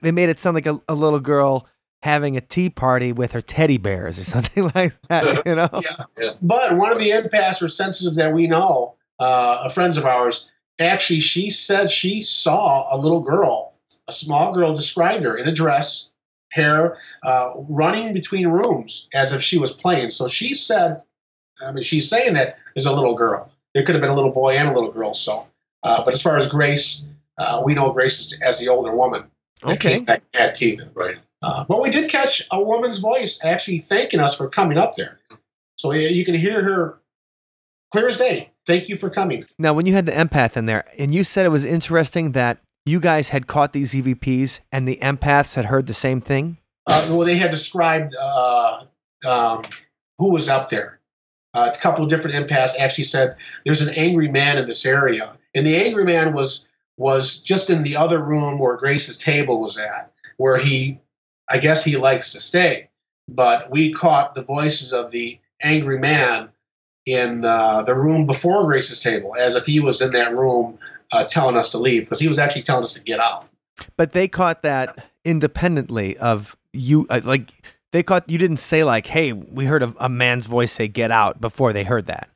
they 0.01 0.11
made 0.11 0.29
it 0.29 0.39
sound 0.39 0.55
like 0.55 0.65
a, 0.65 0.79
a 0.87 0.95
little 0.95 1.19
girl 1.19 1.67
having 2.03 2.35
a 2.37 2.41
tea 2.41 2.69
party 2.69 3.11
with 3.11 3.33
her 3.33 3.41
teddy 3.41 3.77
bears 3.77 4.17
or 4.17 4.23
something 4.35 4.71
like 4.73 4.93
that, 5.09 5.43
you 5.45 5.55
know. 5.55 5.69
Yeah. 6.17 6.31
But 6.41 6.77
one 6.77 6.91
of 6.93 6.99
the 6.99 7.09
empaths 7.09 7.61
or 7.61 7.67
sensitives 7.67 8.15
that 8.17 8.33
we 8.33 8.47
know, 8.47 8.95
uh, 9.19 9.63
a 9.65 9.69
friends 9.69 9.97
of 9.97 10.05
ours, 10.05 10.49
actually, 10.79 11.19
she 11.19 11.49
said 11.49 11.89
she 11.91 12.21
saw 12.21 12.87
a 12.95 12.97
little 12.97 13.19
girl, 13.19 13.75
a 14.11 14.13
small 14.13 14.53
girl, 14.53 14.75
described 14.75 15.23
her 15.23 15.35
in 15.37 15.47
a 15.47 15.51
dress, 15.51 16.09
hair, 16.51 16.97
uh, 17.23 17.51
running 17.69 18.13
between 18.13 18.47
rooms 18.47 19.07
as 19.13 19.31
if 19.31 19.41
she 19.41 19.57
was 19.57 19.71
playing. 19.71 20.11
So 20.11 20.27
she 20.27 20.53
said, 20.53 21.01
I 21.65 21.71
mean, 21.71 21.83
she's 21.83 22.09
saying 22.09 22.33
that 22.33 22.57
there's 22.75 22.85
a 22.85 22.93
little 22.93 23.13
girl. 23.15 23.49
It 23.73 23.85
could 23.85 23.95
have 23.95 24.01
been 24.01 24.11
a 24.11 24.15
little 24.15 24.31
boy 24.31 24.55
and 24.57 24.67
a 24.69 24.73
little 24.73 24.91
girl. 24.91 25.13
So, 25.13 25.47
uh, 25.83 26.03
but 26.03 26.13
as 26.13 26.21
far 26.21 26.37
as 26.37 26.47
Grace, 26.47 27.03
uh, 27.37 27.61
we 27.63 27.73
know 27.73 27.91
Grace 27.91 28.33
as 28.41 28.59
the 28.59 28.67
older 28.67 28.93
woman. 28.95 29.23
that 29.63 29.73
Okay. 29.77 29.93
came 29.95 30.05
back 30.05 30.23
and 30.33 30.41
had 30.41 30.55
teeth. 30.55 30.81
Right. 30.93 31.17
Uh, 31.41 31.63
but 31.67 31.81
we 31.81 31.89
did 31.89 32.09
catch 32.09 32.45
a 32.51 32.61
woman's 32.61 32.97
voice 32.99 33.39
actually 33.43 33.79
thanking 33.79 34.19
us 34.19 34.35
for 34.35 34.49
coming 34.49 34.77
up 34.77 34.95
there. 34.95 35.19
So 35.77 35.91
you 35.93 36.23
can 36.25 36.35
hear 36.35 36.61
her 36.63 36.99
clear 37.91 38.07
as 38.07 38.17
day. 38.17 38.51
Thank 38.67 38.89
you 38.89 38.95
for 38.95 39.09
coming. 39.09 39.45
Now, 39.57 39.73
when 39.73 39.85
you 39.87 39.93
had 39.93 40.05
the 40.05 40.11
empath 40.11 40.55
in 40.55 40.65
there, 40.65 40.83
and 40.99 41.13
you 41.15 41.23
said 41.23 41.45
it 41.47 41.49
was 41.49 41.65
interesting 41.65 42.33
that 42.33 42.59
you 42.85 42.99
guys 42.99 43.29
had 43.29 43.47
caught 43.47 43.73
these 43.73 43.93
EVPs 43.93 44.59
and 44.71 44.87
the 44.87 44.97
empaths 45.01 45.55
had 45.55 45.65
heard 45.65 45.87
the 45.87 45.93
same 45.93 46.21
thing. 46.21 46.57
uh, 46.87 47.07
well, 47.09 47.25
they 47.25 47.37
had 47.37 47.51
described 47.51 48.15
uh, 48.19 48.85
um, 49.25 49.63
who 50.17 50.31
was 50.31 50.49
up 50.49 50.69
there. 50.69 50.99
Uh, 51.53 51.69
a 51.73 51.77
couple 51.77 52.03
of 52.03 52.09
different 52.09 52.35
empaths 52.35 52.77
actually 52.79 53.03
said 53.03 53.35
there's 53.65 53.81
an 53.81 53.93
angry 53.95 54.29
man 54.29 54.57
in 54.57 54.65
this 54.65 54.85
area, 54.85 55.37
and 55.53 55.65
the 55.67 55.75
angry 55.75 56.05
man 56.05 56.33
was 56.33 56.69
was 56.97 57.41
just 57.41 57.69
in 57.69 57.83
the 57.83 57.95
other 57.95 58.23
room 58.23 58.57
where 58.57 58.77
Grace's 58.77 59.17
table 59.17 59.59
was 59.59 59.77
at, 59.77 60.11
where 60.37 60.57
he, 60.57 60.99
I 61.49 61.57
guess 61.57 61.83
he 61.83 61.97
likes 61.97 62.31
to 62.31 62.39
stay. 62.39 62.89
But 63.27 63.71
we 63.71 63.91
caught 63.91 64.33
the 64.33 64.43
voices 64.43 64.93
of 64.93 65.11
the 65.11 65.39
angry 65.61 65.99
man 65.99 66.49
in 67.05 67.43
uh, 67.43 67.81
the 67.81 67.95
room 67.95 68.25
before 68.25 68.63
Grace's 68.65 68.99
table, 68.99 69.35
as 69.37 69.55
if 69.55 69.65
he 69.65 69.79
was 69.79 70.01
in 70.01 70.11
that 70.11 70.35
room 70.35 70.77
uh, 71.11 71.23
telling 71.23 71.57
us 71.57 71.69
to 71.71 71.77
leave, 71.77 72.03
because 72.03 72.19
he 72.19 72.27
was 72.27 72.37
actually 72.37 72.63
telling 72.63 72.83
us 72.83 72.93
to 72.93 73.01
get 73.01 73.19
out. 73.19 73.47
But 73.97 74.13
they 74.13 74.27
caught 74.27 74.63
that 74.63 75.07
independently 75.25 76.17
of 76.17 76.55
you. 76.73 77.07
Uh, 77.09 77.21
like 77.23 77.51
they 77.91 78.03
caught 78.03 78.29
you 78.29 78.37
didn't 78.37 78.57
say 78.57 78.83
like, 78.83 79.07
"Hey, 79.07 79.33
we 79.33 79.65
heard 79.65 79.83
a, 79.83 79.93
a 79.99 80.09
man's 80.09 80.45
voice 80.45 80.71
say 80.71 80.87
get 80.87 81.11
out" 81.11 81.41
before 81.41 81.73
they 81.73 81.83
heard 81.83 82.07
that. 82.07 82.29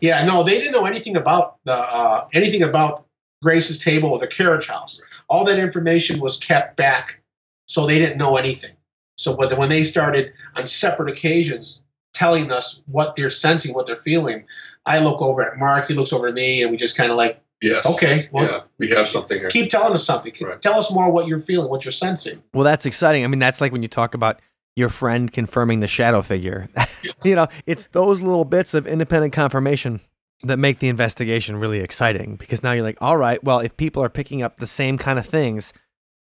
Yeah, 0.00 0.24
no, 0.24 0.42
they 0.42 0.58
didn't 0.58 0.72
know 0.72 0.84
anything 0.84 1.16
about 1.16 1.56
the 1.64 1.74
uh, 1.74 2.28
anything 2.32 2.62
about 2.62 3.06
Grace's 3.42 3.82
table 3.82 4.10
or 4.10 4.18
the 4.18 4.26
carriage 4.26 4.66
house. 4.66 5.02
All 5.28 5.44
that 5.44 5.58
information 5.58 6.20
was 6.20 6.36
kept 6.36 6.76
back, 6.76 7.22
so 7.66 7.86
they 7.86 7.98
didn't 7.98 8.18
know 8.18 8.36
anything. 8.36 8.72
So, 9.16 9.34
but 9.34 9.56
when 9.58 9.68
they 9.68 9.84
started 9.84 10.32
on 10.54 10.66
separate 10.66 11.10
occasions 11.10 11.82
telling 12.14 12.50
us 12.50 12.82
what 12.86 13.14
they're 13.14 13.30
sensing, 13.30 13.74
what 13.74 13.86
they're 13.86 13.96
feeling, 13.96 14.44
I 14.86 15.00
look 15.00 15.20
over 15.20 15.42
at 15.42 15.58
Mark, 15.58 15.88
he 15.88 15.94
looks 15.94 16.12
over 16.12 16.28
at 16.28 16.34
me, 16.34 16.62
and 16.62 16.70
we 16.70 16.76
just 16.76 16.96
kind 16.96 17.10
of 17.10 17.16
like, 17.16 17.40
Yes. 17.60 17.86
okay, 17.94 18.28
well, 18.30 18.44
yeah, 18.44 18.60
we 18.78 18.88
have 18.90 19.06
something 19.06 19.38
here. 19.38 19.48
keep 19.48 19.68
telling 19.68 19.92
us 19.92 20.04
something. 20.04 20.32
Right. 20.40 20.60
Tell 20.60 20.78
us 20.78 20.92
more 20.92 21.10
what 21.10 21.26
you're 21.26 21.40
feeling, 21.40 21.68
what 21.68 21.84
you're 21.84 21.92
sensing. 21.92 22.42
Well, 22.54 22.64
that's 22.64 22.86
exciting. 22.86 23.24
I 23.24 23.26
mean, 23.26 23.40
that's 23.40 23.60
like 23.60 23.72
when 23.72 23.82
you 23.82 23.88
talk 23.88 24.14
about 24.14 24.40
your 24.76 24.88
friend 24.88 25.32
confirming 25.32 25.80
the 25.80 25.88
shadow 25.88 26.22
figure. 26.22 26.68
you 27.24 27.34
know, 27.34 27.48
it's 27.66 27.88
those 27.88 28.22
little 28.22 28.44
bits 28.44 28.74
of 28.74 28.86
independent 28.86 29.32
confirmation 29.32 30.00
that 30.44 30.56
make 30.56 30.78
the 30.78 30.88
investigation 30.88 31.56
really 31.56 31.80
exciting 31.80 32.36
because 32.36 32.62
now 32.62 32.70
you're 32.70 32.84
like, 32.84 32.98
all 33.00 33.16
right, 33.16 33.42
well, 33.42 33.58
if 33.58 33.76
people 33.76 34.02
are 34.02 34.08
picking 34.08 34.40
up 34.40 34.58
the 34.58 34.68
same 34.68 34.96
kind 34.96 35.18
of 35.18 35.26
things, 35.26 35.72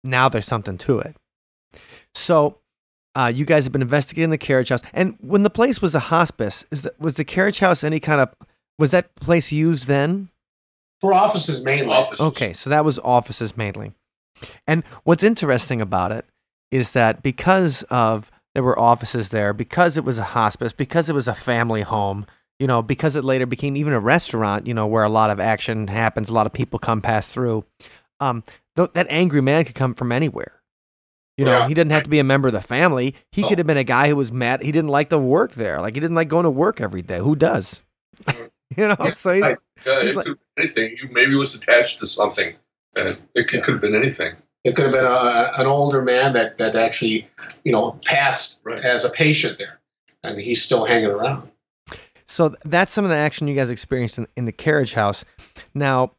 now 0.05 0.29
there's 0.29 0.47
something 0.47 0.79
to 0.79 1.01
it. 1.01 1.17
So, 2.15 2.61
uh, 3.17 3.33
you 3.35 3.45
guys 3.45 3.65
have 3.65 3.73
been 3.73 3.83
investigating 3.83 4.31
the 4.31 4.39
carriage 4.39 4.69
house, 4.69 4.83
and 4.93 5.17
when 5.21 5.43
the 5.43 5.51
place 5.51 5.83
was 5.83 5.97
a 5.97 6.01
hospice, 6.01 6.65
is 6.71 6.83
that 6.83 7.01
was 7.01 7.17
the 7.17 7.25
carriage 7.25 7.59
house 7.59 7.83
any 7.83 7.99
kind 7.99 8.21
of 8.21 8.33
was 8.79 8.93
that 8.93 9.17
place 9.17 9.51
used 9.51 9.89
then? 9.89 10.29
For 11.01 11.13
offices 11.13 11.63
mainly. 11.65 11.95
Offices. 11.95 12.27
Okay, 12.27 12.53
so 12.53 12.71
that 12.71 12.85
was 12.85 12.99
offices 13.01 13.57
mainly. 13.57 13.93
And 14.67 14.85
what's 15.05 15.23
interesting 15.23 15.81
about 15.81 16.13
it 16.13 16.25
is 16.71 16.93
that 16.93 17.23
because 17.23 17.83
of 17.85 18.31
there 18.55 18.63
were 18.65 18.79
offices 18.79 19.29
there, 19.31 19.53
because 19.53 19.97
it 19.97 20.05
was 20.05 20.19
a 20.19 20.25
hospice, 20.25 20.73
because 20.73 21.09
it 21.09 21.15
was 21.15 21.29
a 21.29 21.35
family 21.35 21.83
home, 21.83 22.27
you 22.59 22.67
know, 22.67 22.83
because 22.83 23.15
it 23.17 23.25
later 23.25 23.47
became 23.47 23.77
even 23.77 23.93
a 23.93 24.01
restaurant, 24.01 24.67
you 24.67 24.75
know, 24.75 24.87
where 24.87 25.05
a 25.05 25.09
lot 25.09 25.31
of 25.31 25.39
action 25.39 25.87
happens, 25.89 26.29
a 26.31 26.35
lot 26.35 26.47
of 26.47 26.53
people 26.53 26.79
come 26.79 27.01
pass 27.01 27.29
through. 27.29 27.65
Um, 28.21 28.43
th- 28.77 28.91
that 28.95 29.07
angry 29.11 29.41
man 29.41 29.65
could 29.65 29.77
come 29.77 29.95
from 29.95 30.11
anywhere. 30.11 30.55
You 31.37 31.45
know, 31.45 31.53
Yeah. 31.59 31.69
he 31.69 31.75
didn't 31.75 31.93
have 31.93 32.03
to 32.03 32.11
be 32.11 32.19
a 32.19 32.25
member 32.25 32.49
of 32.49 32.55
the 32.55 32.61
family. 32.61 33.15
He 33.31 33.43
No. 33.43 33.49
could 33.49 33.59
have 33.59 33.67
been 33.69 33.77
a 33.77 33.85
guy 33.85 34.09
who 34.09 34.17
was 34.17 34.33
mad. 34.33 34.61
He 34.63 34.73
didn't 34.73 34.91
like 34.91 35.11
to 35.11 35.19
work 35.19 35.53
there. 35.55 35.81
Like 35.81 35.95
he 35.95 36.01
didn't 36.01 36.17
like 36.17 36.27
going 36.29 36.43
to 36.45 36.51
work 36.51 36.81
every 36.81 37.03
day. 37.03 37.19
Who 37.19 37.37
does? 37.37 37.83
you 38.77 38.89
know, 38.89 38.97
so 39.15 39.33
he, 39.35 39.41
Right. 39.43 39.57
Yeah, 39.87 40.01
it 40.01 40.15
like- 40.17 40.27
could 40.27 40.39
be 40.57 40.63
anything. 40.63 40.97
You 41.01 41.09
maybe 41.11 41.35
was 41.35 41.55
attached 41.55 41.99
to 42.01 42.07
something, 42.07 42.55
and 42.97 43.09
it 43.35 43.49
could, 43.49 43.63
could 43.63 43.73
have 43.75 43.81
been 43.81 43.95
anything. 43.95 44.35
It 44.65 44.75
could 44.75 44.87
have 44.87 44.95
been 44.95 45.05
a, 45.05 45.53
an 45.57 45.67
older 45.67 46.03
man 46.03 46.33
that, 46.33 46.59
that 46.59 46.75
actually, 46.77 47.29
you 47.65 47.73
know, 47.73 47.99
passed 48.05 48.61
Right. 48.65 48.85
as 48.85 49.05
a 49.05 49.11
patient 49.11 49.57
there, 49.59 49.81
and 50.23 50.41
he's 50.41 50.63
still 50.63 50.85
hanging 50.85 51.11
around. 51.11 51.51
So 52.27 52.55
that's 52.65 52.93
some 52.93 53.05
of 53.05 53.11
the 53.11 53.17
action 53.17 53.49
you 53.49 53.55
guys 53.55 53.71
experienced 53.71 54.19
in, 54.19 54.27
in 54.37 54.45
the 54.45 54.53
carriage 54.53 54.93
house. 54.95 55.25
Now, 55.75 56.13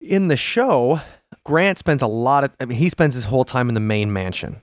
in 0.00 0.28
the 0.28 0.36
show, 0.36 1.00
Grant 1.44 1.78
spends 1.78 2.02
a 2.02 2.06
lot 2.06 2.44
of, 2.44 2.50
I 2.60 2.64
mean, 2.66 2.78
he 2.78 2.88
spends 2.88 3.14
his 3.14 3.24
whole 3.26 3.44
time 3.44 3.68
in 3.68 3.74
the 3.74 3.80
main 3.80 4.12
mansion. 4.12 4.60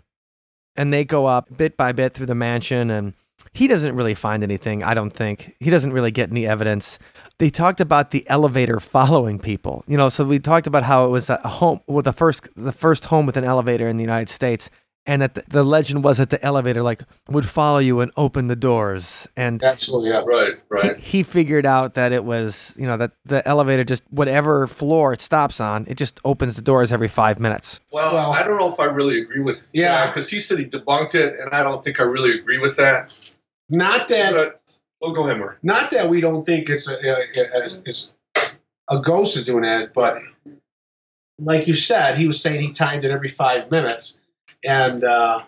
And 0.75 0.93
they 0.93 1.05
go 1.05 1.25
up 1.25 1.55
bit 1.57 1.77
by 1.77 1.91
bit 1.91 2.13
through 2.13 2.25
the 2.27 2.35
mansion, 2.35 2.91
and 2.91 3.13
he 3.51 3.67
doesn't 3.67 3.95
really 3.95 4.13
find 4.15 4.43
anything, 4.43 4.83
I 4.83 4.93
don't 4.93 5.11
think. 5.11 5.55
He 5.59 5.69
doesn't 5.69 5.93
really 5.93 6.11
get 6.11 6.31
any 6.31 6.47
evidence. 6.47 6.97
They 7.39 7.49
talked 7.49 7.79
about 7.81 8.11
the 8.11 8.23
elevator 8.29 8.79
following 8.79 9.39
people. 9.39 9.83
You 9.87 9.97
know, 9.97 10.09
so 10.09 10.23
we 10.25 10.39
talked 10.39 10.67
about 10.67 10.83
how 10.83 11.05
it 11.05 11.09
was 11.09 11.29
a 11.29 11.37
home, 11.37 11.81
well, 11.87 12.01
the 12.01 12.13
first, 12.13 12.47
the 12.55 12.71
first 12.71 13.05
home 13.05 13.25
with 13.25 13.37
an 13.37 13.43
elevator 13.43 13.87
in 13.87 13.97
the 13.97 14.03
United 14.03 14.29
States. 14.29 14.69
And 15.05 15.21
that 15.21 15.33
the, 15.35 15.43
the 15.49 15.63
legend 15.65 16.01
was 16.05 16.17
that 16.17 16.29
the 16.29 16.41
elevator 16.45 16.81
like 16.81 17.03
would 17.27 17.45
follow 17.45 17.79
you 17.79 17.99
and 17.99 18.09
open 18.15 18.47
the 18.47 18.55
doors. 18.55 19.27
And 19.35 19.61
Absolutely, 19.61 20.11
yeah. 20.11 20.23
Right, 20.25 20.53
right. 20.69 20.95
he, 20.95 21.17
he 21.17 21.23
figured 21.23 21.65
out 21.65 21.95
that 21.95 22.13
it 22.13 22.23
was, 22.23 22.73
you 22.79 22.87
know, 22.87 22.95
that 22.95 23.11
the 23.25 23.45
elevator 23.45 23.83
just 23.83 24.03
whatever 24.11 24.65
floor 24.65 25.11
it 25.11 25.19
stops 25.19 25.59
on, 25.59 25.83
it 25.89 25.95
just 25.97 26.21
opens 26.23 26.55
the 26.55 26.61
doors 26.61 26.93
every 26.93 27.09
five 27.09 27.37
minutes. 27.37 27.81
Well, 27.91 28.13
Well- 28.13 28.31
I 28.31 28.43
don't 28.45 28.57
know 28.57 28.69
if 28.71 28.79
I 28.79 28.85
really 28.85 29.19
agree 29.21 29.41
with 29.41 29.69
Yeah. 29.73 30.07
because 30.07 30.29
he 30.29 30.39
said 30.39 30.57
he 30.59 30.63
debunked 30.65 31.15
it, 31.15 31.37
and 31.37 31.53
I 31.53 31.63
don't 31.63 31.83
think 31.83 31.99
I 31.99 32.03
really 32.05 32.31
agree 32.39 32.57
with 32.57 32.77
that. 32.77 33.32
Not 33.73 34.07
that 34.09 34.33
But 34.33 34.61
well, 35.01 35.11
go 35.11 35.25
ahead, 35.25 35.39
Mark. 35.39 35.57
not 35.63 35.89
that 35.91 36.07
we 36.09 36.21
don't 36.21 36.45
think 36.45 36.69
it's 36.69 36.87
a, 36.87 36.93
a, 36.93 37.13
a 37.13 37.65
it's 37.85 38.13
a 38.89 38.99
ghost 38.99 39.35
is 39.35 39.45
doing 39.45 39.63
that, 39.63 39.93
but 39.93 40.19
like 41.39 41.67
you 41.67 41.73
said, 41.73 42.17
he 42.17 42.27
was 42.27 42.39
saying 42.39 42.61
he 42.61 42.71
timed 42.71 43.03
it 43.03 43.11
every 43.11 43.29
five 43.29 43.71
minutes, 43.71 44.21
and 44.63 45.03
uh, 45.03 45.43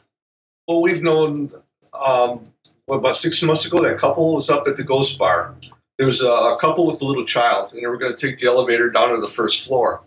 Well, 0.67 0.81
we've 0.81 1.03
known 1.03 1.51
um, 1.93 2.41
what, 2.87 2.97
about 2.97 3.17
six 3.17 3.41
months 3.43 3.65
ago 3.65 3.81
that 3.83 3.97
couple 3.97 4.33
was 4.33 4.49
up 4.49 4.67
at 4.67 4.75
the 4.75 4.83
Ghost 4.83 5.17
Bar. 5.19 5.53
There 5.97 6.07
was 6.07 6.21
a, 6.21 6.29
a 6.29 6.57
couple 6.59 6.87
with 6.87 7.01
a 7.01 7.05
little 7.05 7.25
child, 7.25 7.71
and 7.73 7.81
they 7.81 7.87
were 7.87 7.97
going 7.97 8.13
to 8.13 8.27
take 8.27 8.39
the 8.39 8.47
elevator 8.47 8.89
down 8.89 9.09
to 9.09 9.17
the 9.21 9.27
first 9.27 9.65
floor. 9.67 10.01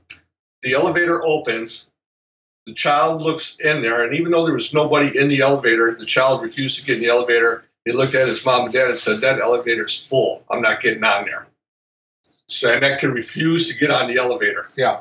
The 0.62 0.75
elevator 0.75 1.25
opens. 1.25 1.91
The 2.66 2.75
child 2.75 3.23
looks 3.23 3.59
in 3.61 3.81
there, 3.81 4.05
and 4.05 4.14
even 4.14 4.33
though 4.33 4.45
there 4.45 4.55
was 4.55 4.75
nobody 4.75 5.16
in 5.16 5.29
the 5.29 5.41
elevator, 5.41 5.95
the 5.95 6.05
child 6.05 6.43
refused 6.43 6.79
to 6.81 6.85
get 6.85 6.97
in 6.97 7.03
the 7.03 7.09
elevator. 7.09 7.64
He 7.89 7.95
looked 7.95 8.14
at 8.14 8.28
his 8.28 8.45
mom 8.45 8.64
and 8.64 8.72
dad 8.72 8.89
and 8.91 8.99
said, 8.99 9.22
"That 9.22 9.41
elevator's 9.41 10.07
full. 10.07 10.45
I'm 10.51 10.61
not 10.61 10.82
getting 10.82 11.03
on 11.05 11.24
there." 11.24 11.47
So, 12.49 12.70
and 12.70 12.82
that 12.82 13.01
kid 13.01 13.09
refused 13.09 13.72
to 13.72 13.78
get 13.78 13.91
on 13.91 14.09
the 14.12 14.18
elevator. 14.18 14.66
yeah, 14.76 15.01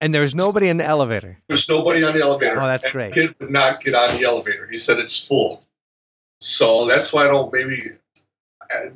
And 0.00 0.14
there 0.14 0.22
was 0.22 0.34
nobody 0.36 0.68
in 0.68 0.76
the 0.76 0.84
elevator. 0.84 1.38
There's 1.48 1.68
nobody 1.68 2.04
on 2.04 2.14
the 2.14 2.20
elevator. 2.22 2.60
Oh, 2.60 2.66
that's 2.66 2.84
And 2.84 2.92
great. 2.92 3.14
The 3.14 3.20
kid 3.28 3.34
would 3.40 3.50
not 3.50 3.80
get 3.80 3.94
on 3.96 4.16
the 4.16 4.22
elevator. 4.24 4.68
He 4.70 4.78
said 4.78 4.98
it's 5.00 5.26
full. 5.26 5.62
So 6.40 6.86
that's 6.86 7.12
why 7.12 7.24
I 7.24 7.28
don't 7.28 7.52
maybe. 7.52 7.92
I, 8.70 8.90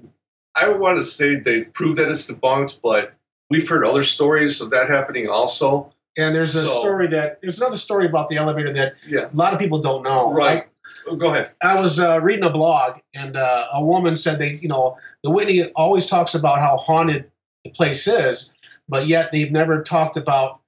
I 0.54 0.64
don't 0.66 0.78
want 0.80 0.98
to 0.98 1.02
say 1.02 1.34
they 1.36 1.62
prove 1.62 1.96
that 1.96 2.08
it's 2.08 2.30
debunked, 2.30 2.80
but 2.82 3.14
we've 3.50 3.68
heard 3.68 3.84
other 3.84 4.02
stories 4.04 4.60
of 4.60 4.70
that 4.70 4.88
happening 4.90 5.28
also. 5.28 5.92
and 6.18 6.34
there's 6.34 6.54
a 6.54 6.66
So- 6.66 6.80
story 6.80 7.08
that 7.08 7.40
there's 7.40 7.58
another 7.58 7.78
story 7.78 8.06
about 8.06 8.28
the 8.28 8.36
elevator 8.36 8.72
that 8.74 8.94
Yeah. 9.08 9.28
a 9.32 9.36
lot 9.36 9.52
of 9.54 9.58
people 9.58 9.78
don't 9.80 10.02
know. 10.04 10.32
Right. 10.32 10.68
Oh, 11.06 11.16
Go 11.16 11.32
ahead. 11.32 11.52
I 11.62 11.80
was 11.80 11.98
uh, 11.98 12.20
reading 12.20 12.44
a 12.44 12.50
blog, 12.50 13.00
and 13.14 13.36
uh, 13.36 13.68
a 13.72 13.84
woman 13.84 14.16
said 14.16 14.38
they, 14.38 14.54
you 14.54 14.68
know, 14.68 14.96
the 15.22 15.30
Whitney 15.30 15.64
always 15.74 16.06
talks 16.06 16.34
about 16.34 16.60
how 16.60 16.76
haunted 16.76 17.30
the 17.64 17.70
place 17.70 18.06
is, 18.06 18.52
but 18.88 19.06
yet 19.06 19.32
they've 19.32 19.50
never 19.50 19.82
talked 19.82 20.16
about. 20.16 20.60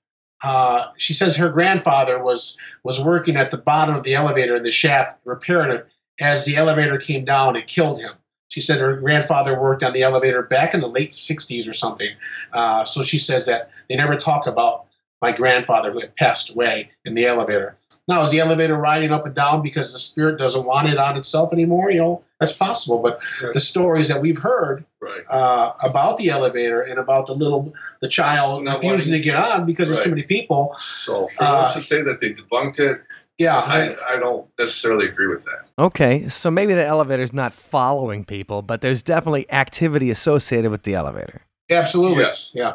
Uh, 0.43 0.87
she 0.97 1.13
says 1.13 1.37
her 1.37 1.49
grandfather 1.49 2.23
was 2.23 2.59
was 2.83 3.03
working 3.03 3.37
at 3.37 3.51
the 3.51 3.57
bottom 3.57 3.95
of 3.95 4.03
the 4.03 4.15
elevator 4.15 4.57
in 4.57 4.63
the 4.63 4.71
shaft, 4.71 5.19
repairing 5.25 5.71
it. 5.71 5.87
As 6.21 6.45
the 6.45 6.57
elevator 6.57 6.99
came 6.99 7.25
down, 7.25 7.57
it 7.57 7.67
killed 7.67 8.01
him. 8.01 8.13
She 8.49 8.61
said 8.61 8.81
her 8.81 8.97
grandfather 8.97 9.59
worked 9.59 9.83
on 9.83 9.93
the 9.93 10.03
elevator 10.03 10.43
back 10.43 10.75
in 10.75 10.81
the 10.81 10.89
late 10.89 11.11
'60s 11.11 11.69
or 11.69 11.73
something. 11.73 12.11
Uh, 12.53 12.85
so 12.85 13.03
she 13.03 13.19
says 13.19 13.47
that 13.47 13.71
they 13.89 13.97
never 13.97 14.17
talk 14.17 14.47
about 14.47 14.87
my 15.21 15.33
grandfather 15.33 15.91
who 15.91 16.01
had 16.01 16.15
passed 16.17 16.51
away 16.51 16.91
in 17.05 17.15
the 17.15 17.25
elevator. 17.25 17.77
Now, 18.07 18.21
is 18.23 18.31
the 18.31 18.41
elevator 18.41 18.77
riding 18.77 19.13
up 19.13 19.25
and 19.25 19.35
down 19.35 19.63
because 19.63 19.93
the 19.93 19.99
spirit 19.99 20.39
doesn't 20.39 20.67
want 20.67 20.89
it 20.89 20.99
on 20.99 21.17
itself 21.17 21.53
anymore? 21.55 21.91
You 21.91 22.01
know, 22.01 22.23
that's 22.39 22.53
possible. 22.53 22.99
But 22.99 23.21
Right. 23.43 23.55
the 23.55 23.61
stories 23.61 24.09
that 24.09 24.21
we've 24.21 24.39
heard 24.43 24.85
Right. 25.01 25.23
uh, 25.31 25.73
about 25.83 26.19
the 26.19 26.29
elevator 26.29 26.83
and 26.83 26.99
about 26.99 27.27
the 27.27 27.35
little, 27.35 27.73
the 28.03 28.09
child 28.09 28.63
Not 28.65 28.75
refusing 28.83 29.13
to 29.13 29.21
get 29.21 29.37
on 29.37 29.65
because 29.65 29.89
there's 29.89 30.05
too 30.05 30.11
many 30.11 30.23
people. 30.23 30.75
So 30.79 31.27
for 31.29 31.45
Uh, 31.45 31.63
them 31.63 31.73
to 31.73 31.81
say 31.81 32.03
that 32.03 32.21
they 32.21 32.35
debunked 32.35 32.79
it, 32.79 33.01
Yeah, 33.37 33.57
I, 33.57 33.97
I, 34.11 34.15
I 34.15 34.17
don't 34.21 34.47
necessarily 34.61 35.09
agree 35.09 35.27
with 35.27 35.45
that. 35.47 35.67
Okay, 35.77 36.29
so 36.29 36.53
maybe 36.53 36.73
the 36.75 36.87
elevator's 36.87 37.33
not 37.33 37.53
following 37.53 38.25
people, 38.25 38.63
but 38.63 38.81
there's 38.81 39.03
definitely 39.03 39.51
activity 39.53 40.09
associated 40.11 40.71
with 40.71 40.85
the 40.85 40.95
elevator. 40.95 41.41
absolutely. 41.71 42.23
Yes. 42.23 42.53
Yeah. 42.55 42.75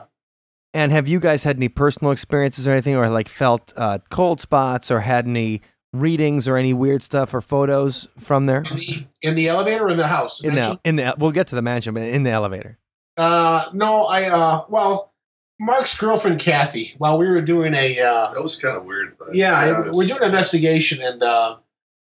And 0.73 0.91
have 0.91 1.07
you 1.07 1.19
guys 1.19 1.43
had 1.43 1.55
any 1.57 1.69
personal 1.69 2.11
experiences 2.11 2.67
or 2.67 2.71
anything, 2.71 2.95
or 2.95 3.09
like 3.09 3.27
felt 3.27 3.73
uh, 3.75 3.99
cold 4.09 4.39
spots, 4.39 4.91
or 4.91 4.99
had 5.01 5.25
any 5.25 5.61
readings 5.91 6.47
or 6.47 6.57
any 6.57 6.73
weird 6.73 7.01
stuff 7.01 7.33
or 7.33 7.41
photos 7.41 8.07
from 8.19 8.45
there? 8.45 8.59
In 8.69 8.75
the, 8.77 9.05
in 9.23 9.35
the 9.35 9.47
elevator 9.47 9.85
or 9.85 9.89
in 9.89 9.97
the 9.97 10.07
house? 10.07 10.43
In 10.43 10.55
the 10.55 10.79
in 10.83 10.97
the 10.97 11.15
we'll 11.17 11.31
get 11.31 11.47
to 11.47 11.55
the 11.55 11.61
mansion, 11.63 11.93
but 11.95 12.03
in 12.03 12.23
the 12.23 12.29
elevator. 12.29 12.77
Uh, 13.17 13.65
no, 13.73 14.05
I, 14.05 14.29
uh, 14.29 14.61
well, 14.69 15.11
Mark's 15.59 15.97
girlfriend, 15.99 16.39
Kathy, 16.39 16.93
while 16.99 17.17
we 17.17 17.27
were 17.27 17.41
doing 17.41 17.73
a, 17.73 17.99
uh, 17.99 18.31
That 18.33 18.41
was 18.41 18.55
kind 18.55 18.77
of 18.77 18.85
weird. 18.85 19.17
But 19.19 19.35
Yeah, 19.35 19.59
to 19.59 19.65
be 19.65 19.71
I- 19.71 19.73
honest. 19.81 19.97
we're 19.97 20.05
doing 20.07 20.19
an 20.21 20.25
investigation, 20.27 21.01
and 21.01 21.21
uh, 21.21 21.57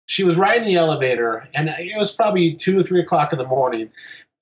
she 0.07 0.23
was 0.23 0.37
riding 0.37 0.65
the 0.65 0.77
elevator, 0.77 1.49
and 1.55 1.69
it 1.71 1.99
was 1.99 2.13
probably 2.15 2.55
two 2.55 2.79
or 2.79 2.83
three 2.85 3.01
o'clock 3.01 3.33
in 3.33 3.39
the 3.39 3.47
morning. 3.47 3.91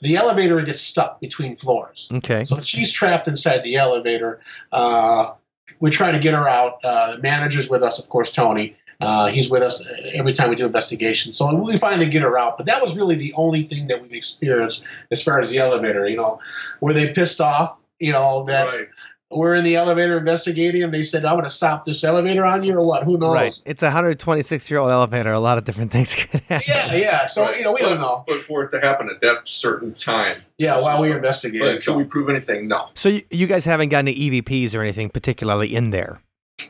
The 0.01 0.17
elevator 0.17 0.61
gets 0.63 0.81
stuck 0.81 1.21
between 1.21 1.57
floors. 1.57 2.09
Okay. 2.13 2.45
So 2.45 2.59
she's 2.61 2.91
trapped 2.93 3.29
inside 3.29 3.63
the 3.63 3.77
elevator. 3.77 4.41
Uh, 4.73 5.33
we're 5.79 5.91
trying 5.91 6.15
to 6.15 6.19
get 6.21 6.35
her 6.35 6.49
out. 6.49 6.79
Uh, 6.83 7.17
the 7.17 7.23
manager's 7.23 7.69
with 7.69 7.83
us, 7.83 7.99
of 7.99 8.09
course, 8.09 8.33
Tony. 8.33 8.77
Uh, 9.01 9.29
he's 9.29 9.51
with 9.51 9.63
us 9.63 9.87
every 10.13 10.33
time 10.33 10.51
we 10.51 10.57
do 10.57 10.67
investigations. 10.67 11.37
So 11.39 11.55
we 11.55 11.77
finally 11.79 12.09
get 12.09 12.23
her 12.23 12.37
out. 12.37 12.59
But 12.59 12.67
that 12.67 12.83
was 12.83 12.95
really 12.97 13.15
the 13.15 13.33
only 13.35 13.63
thing 13.63 13.87
that 13.87 14.03
we've 14.03 14.13
experienced 14.13 14.85
as 15.11 15.23
far 15.23 15.41
as 15.41 15.51
the 15.51 15.59
elevator. 15.59 16.07
You 16.07 16.19
know, 16.19 16.39
were 16.81 16.93
they 16.93 17.13
pissed 17.13 17.41
off? 17.41 17.83
You 17.99 18.13
know 18.13 18.45
that 18.45 18.67
Right. 18.67 18.89
We're 19.31 19.55
in 19.55 19.63
the 19.65 19.77
elevator 19.77 20.19
investigating, 20.19 20.83
and 20.83 20.93
they 20.93 21.03
said, 21.03 21.25
"I'm 21.25 21.35
going 21.35 21.45
to 21.45 21.51
stop 21.51 21.85
this 21.85 22.03
elevator 22.03 22.45
on 22.45 22.65
you," 22.65 22.75
or 22.75 22.85
what? 22.85 23.05
Who 23.05 23.17
knows? 23.17 23.35
Right. 23.35 23.63
It's 23.65 23.83
a 23.83 23.87
126 23.87 24.71
year 24.71 24.81
old 24.81 24.91
elevator. 24.91 25.31
A 25.33 25.39
lot 25.41 25.57
of 25.59 25.65
different 25.65 25.93
things 25.93 26.15
could 26.15 26.41
happen. 26.41 26.65
Yeah, 26.69 26.95
yeah. 26.95 27.27
So 27.27 27.43
Right. 27.43 27.57
you 27.59 27.63
know, 27.65 27.73
we 27.73 27.81
but, 27.83 27.91
don't 27.91 28.01
know. 28.01 28.25
But 28.27 28.39
for 28.39 28.65
it 28.65 28.71
to 28.73 28.81
happen 28.81 29.09
at 29.09 29.21
that 29.21 29.47
certain 29.49 29.95
time, 29.95 30.35
Yeah, 30.59 30.81
while 30.81 31.01
we 31.01 31.09
were 31.09 31.15
but 31.15 31.19
investigating. 31.19 31.69
until 31.69 31.95
we 31.97 32.05
prove 32.05 32.29
anything, 32.29 32.67
no, 32.69 32.89
So 32.95 33.09
you, 33.09 33.23
you 33.31 33.47
guys 33.47 33.65
haven't 33.65 33.89
gotten 33.91 34.09
any 34.09 34.31
EVPs 34.43 34.75
or 34.75 34.83
anything 34.83 35.09
particularly 35.11 35.75
in 35.75 35.91
there. 35.91 36.21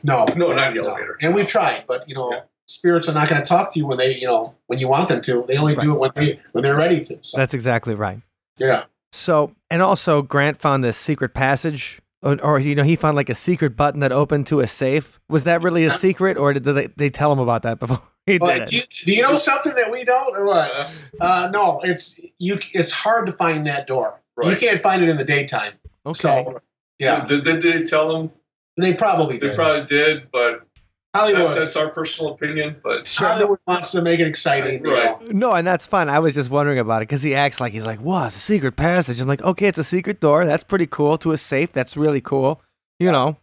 no, 0.03 0.25
no, 0.35 0.53
not 0.53 0.73
the 0.73 0.81
no. 0.81 0.87
elevator. 0.89 1.17
And 1.21 1.33
we've 1.35 1.47
tried, 1.47 1.85
but 1.87 2.07
you 2.07 2.15
know, 2.15 2.31
Yeah. 2.31 2.39
spirits 2.67 3.09
are 3.09 3.13
not 3.13 3.27
going 3.27 3.41
to 3.41 3.47
talk 3.47 3.73
to 3.73 3.79
you 3.79 3.85
when 3.87 3.97
they, 3.97 4.15
you 4.17 4.27
know, 4.27 4.55
when 4.67 4.79
you 4.79 4.87
want 4.87 5.09
them 5.09 5.21
to. 5.23 5.45
They 5.47 5.57
only 5.57 5.75
do 5.75 5.93
it 5.95 5.99
when 5.99 6.11
they 6.15 6.39
when 6.51 6.63
they're 6.63 6.77
ready 6.77 7.03
to. 7.05 7.17
So 7.21 7.37
That's 7.37 7.53
exactly 7.53 7.95
right. 7.95 8.21
yeah. 8.59 8.83
So, 9.11 9.53
and 9.69 9.81
also 9.81 10.21
Grant 10.21 10.59
found 10.61 10.83
this 10.85 10.95
secret 10.95 11.33
passage, 11.33 11.99
or, 12.23 12.39
or 12.43 12.59
you 12.59 12.75
know, 12.75 12.83
he 12.83 12.95
found 12.95 13.15
like 13.15 13.29
a 13.29 13.35
secret 13.35 13.75
button 13.75 13.99
that 14.01 14.11
opened 14.11 14.47
to 14.47 14.59
a 14.59 14.67
safe. 14.67 15.19
Was 15.29 15.43
that 15.45 15.61
really 15.61 15.83
a 15.83 15.89
secret, 15.91 16.37
or 16.37 16.53
did 16.53 16.63
they, 16.63 16.87
they 16.95 17.09
tell 17.09 17.31
him 17.31 17.39
about 17.39 17.63
that 17.63 17.79
before 17.79 17.99
he 18.25 18.37
But 18.37 18.69
did 18.69 18.69
do, 18.69 18.75
you, 18.75 18.81
do 19.05 19.13
you 19.13 19.21
know 19.21 19.35
something 19.35 19.73
that 19.75 19.91
we 19.91 20.05
don't, 20.05 20.37
or 20.37 20.45
what? 20.45 20.91
Uh, 21.19 21.49
no, 21.51 21.79
it's 21.83 22.19
you. 22.39 22.59
It's 22.73 22.91
hard 22.91 23.25
to 23.27 23.31
find 23.31 23.65
that 23.67 23.87
door. 23.87 24.21
You 24.43 24.55
can't 24.55 24.79
find 24.79 25.03
it 25.03 25.09
in 25.09 25.17
the 25.17 25.23
daytime. 25.23 25.73
Okay. 26.05 26.17
So 26.17 26.61
yeah, 26.97 27.25
Did, 27.25 27.43
did 27.43 27.61
they 27.61 27.83
tell 27.83 28.15
him 28.15 28.31
they 28.77 28.93
probably 28.93 29.37
did. 29.37 29.51
They 29.51 29.55
probably 29.55 29.85
did, 29.85 30.31
but 30.31 30.67
that, 31.13 31.19
Hollywood. 31.19 31.57
that's 31.57 31.75
our 31.75 31.89
personal 31.89 32.33
opinion. 32.33 32.77
But 32.83 33.05
sure. 33.07 33.27
No, 33.27 33.33
Hollywood 33.33 33.59
wants 33.67 33.91
to 33.91 34.01
make 34.01 34.19
it 34.19 34.27
exciting. 34.27 34.85
you 34.85 34.93
Right. 34.95 35.21
know. 35.21 35.27
no, 35.49 35.51
and 35.53 35.67
that's 35.67 35.85
fine. 35.87 36.09
I 36.09 36.19
was 36.19 36.33
just 36.35 36.49
wondering 36.49 36.79
about 36.79 37.01
it 37.01 37.07
because 37.07 37.21
he 37.21 37.35
acts 37.35 37.59
like 37.59 37.73
he's 37.73 37.85
like, 37.85 38.01
"Wow, 38.01 38.25
it's 38.27 38.35
a 38.35 38.39
secret 38.39 38.75
passage." 38.75 39.19
I'm 39.19 39.27
like, 39.27 39.41
"Okay, 39.41 39.67
it's 39.67 39.77
a 39.79 39.83
secret 39.83 40.19
door. 40.19 40.45
That's 40.45 40.63
pretty 40.63 40.87
cool." 40.87 41.17
To 41.19 41.31
a 41.31 41.37
safe, 41.37 41.71
that's 41.71 41.97
really 41.97 42.21
cool. 42.21 42.61
You 42.99 43.11
know, 43.11 43.37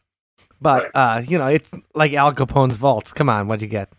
but 0.61 0.91
uh, 0.95 1.23
you 1.27 1.37
know, 1.39 1.47
it's 1.49 1.71
like 1.95 2.13
Al 2.15 2.33
Capone's 2.33 2.77
vaults. 2.77 3.13
Come 3.13 3.29
on, 3.29 3.49
what'd 3.49 3.63
you 3.63 3.69
get? 3.69 3.91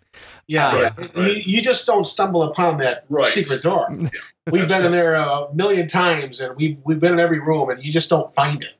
Yeah, 0.47 0.71
Right, 0.81 0.93
yeah. 0.97 1.21
right. 1.21 1.35
You, 1.35 1.41
you 1.57 1.61
just 1.61 1.85
don't 1.85 2.05
stumble 2.05 2.43
upon 2.43 2.77
that 2.77 3.05
Right. 3.09 3.25
secret 3.27 3.61
door. 3.61 3.87
We've 4.51 4.67
been 4.67 4.83
in 4.83 4.91
there 4.91 5.13
a 5.13 5.47
million 5.53 5.87
times, 5.87 6.39
and 6.39 6.55
we've 6.57 6.79
we've 6.83 6.99
been 6.99 7.13
in 7.13 7.19
every 7.19 7.39
room, 7.39 7.69
and 7.69 7.83
you 7.83 7.91
just 7.91 8.09
don't 8.09 8.33
find 8.33 8.63
it. 8.63 8.71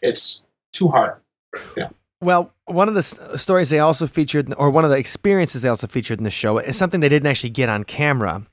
It's 0.00 0.46
too 0.72 0.88
hard. 0.88 1.16
Well, 2.26 2.52
one 2.64 2.88
of 2.88 2.94
the 2.94 3.06
s- 3.10 3.40
stories 3.40 3.70
they 3.70 3.78
also 3.78 4.06
featured, 4.08 4.52
or 4.58 4.68
one 4.70 4.84
of 4.84 4.90
the 4.90 4.96
experiences 4.98 5.62
they 5.62 5.68
also 5.68 5.86
featured 5.86 6.18
in 6.18 6.24
the 6.24 6.30
show, 6.42 6.58
is 6.58 6.76
something 6.76 6.98
they 6.98 7.08
didn't 7.08 7.28
actually 7.28 7.50
get 7.50 7.68
on 7.68 7.84
camera, 7.84 8.44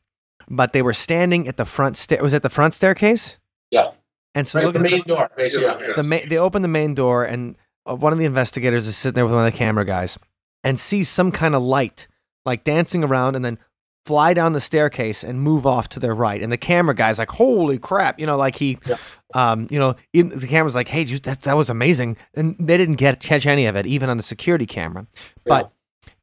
but 0.47 0.74
they 0.74 0.84
were 0.84 0.93
standing 0.93 1.47
at 1.47 1.57
the 1.57 1.65
front 1.65 1.97
stair. 1.97 2.21
Was 2.21 2.34
it 2.34 2.43
the 2.43 2.51
front 2.51 2.76
staircase? 2.76 3.38
Yeah. 3.71 3.91
And 4.36 4.47
so 4.47 4.59
Right, 4.59 4.65
look 4.65 4.74
the 4.76 4.80
at 4.82 4.91
main 4.91 5.01
door, 5.03 5.30
basically. 5.36 5.65
Yeah, 5.67 5.80
Yeah. 5.80 5.88
yeah. 5.88 5.93
the 5.95 6.03
ma- 6.03 6.28
they 6.30 6.38
open 6.38 6.61
the 6.61 6.67
main 6.67 6.93
door, 6.93 7.24
and 7.24 7.55
uh, 7.89 7.95
one 7.95 8.13
of 8.13 8.19
the 8.19 8.26
investigators 8.26 8.86
is 8.86 8.95
sitting 8.95 9.15
there 9.15 9.26
with 9.26 9.34
one 9.34 9.45
of 9.45 9.51
the 9.51 9.57
camera 9.57 9.86
guys, 9.86 10.19
and 10.63 10.80
sees 10.80 11.09
some 11.09 11.32
kind 11.32 11.55
of 11.55 11.63
light, 11.63 12.07
like 12.45 12.63
dancing 12.63 13.03
around, 13.03 13.36
and 13.36 13.43
then 13.43 13.57
fly 14.06 14.34
down 14.34 14.54
the 14.54 14.62
staircase 14.62 15.24
and 15.24 15.41
move 15.41 15.66
off 15.66 15.88
to 15.89 15.99
their 15.99 16.14
right. 16.14 16.41
And 16.41 16.51
the 16.51 16.58
camera 16.58 16.93
guy's 16.93 17.20
like, 17.20 17.30
"Holy 17.30 17.78
crap!" 17.78 18.20
You 18.20 18.26
know, 18.26 18.38
like 18.38 18.56
he, 18.56 18.78
Yeah. 18.88 18.97
um, 19.34 19.68
you 19.72 19.80
know, 19.80 19.95
even, 20.14 20.38
the 20.39 20.47
camera's 20.47 20.76
like, 20.76 20.89
"Hey, 20.89 21.04
dude, 21.06 21.24
that 21.24 21.41
that 21.43 21.56
was 21.56 21.70
amazing," 21.70 22.18
and 22.36 22.56
they 22.60 22.78
didn't 22.78 22.95
get 22.95 23.20
catch 23.20 23.45
any 23.45 23.66
of 23.66 23.76
it, 23.76 23.86
even 23.86 24.10
on 24.10 24.18
the 24.18 24.24
security 24.24 24.66
camera. 24.66 25.08
But 25.45 25.72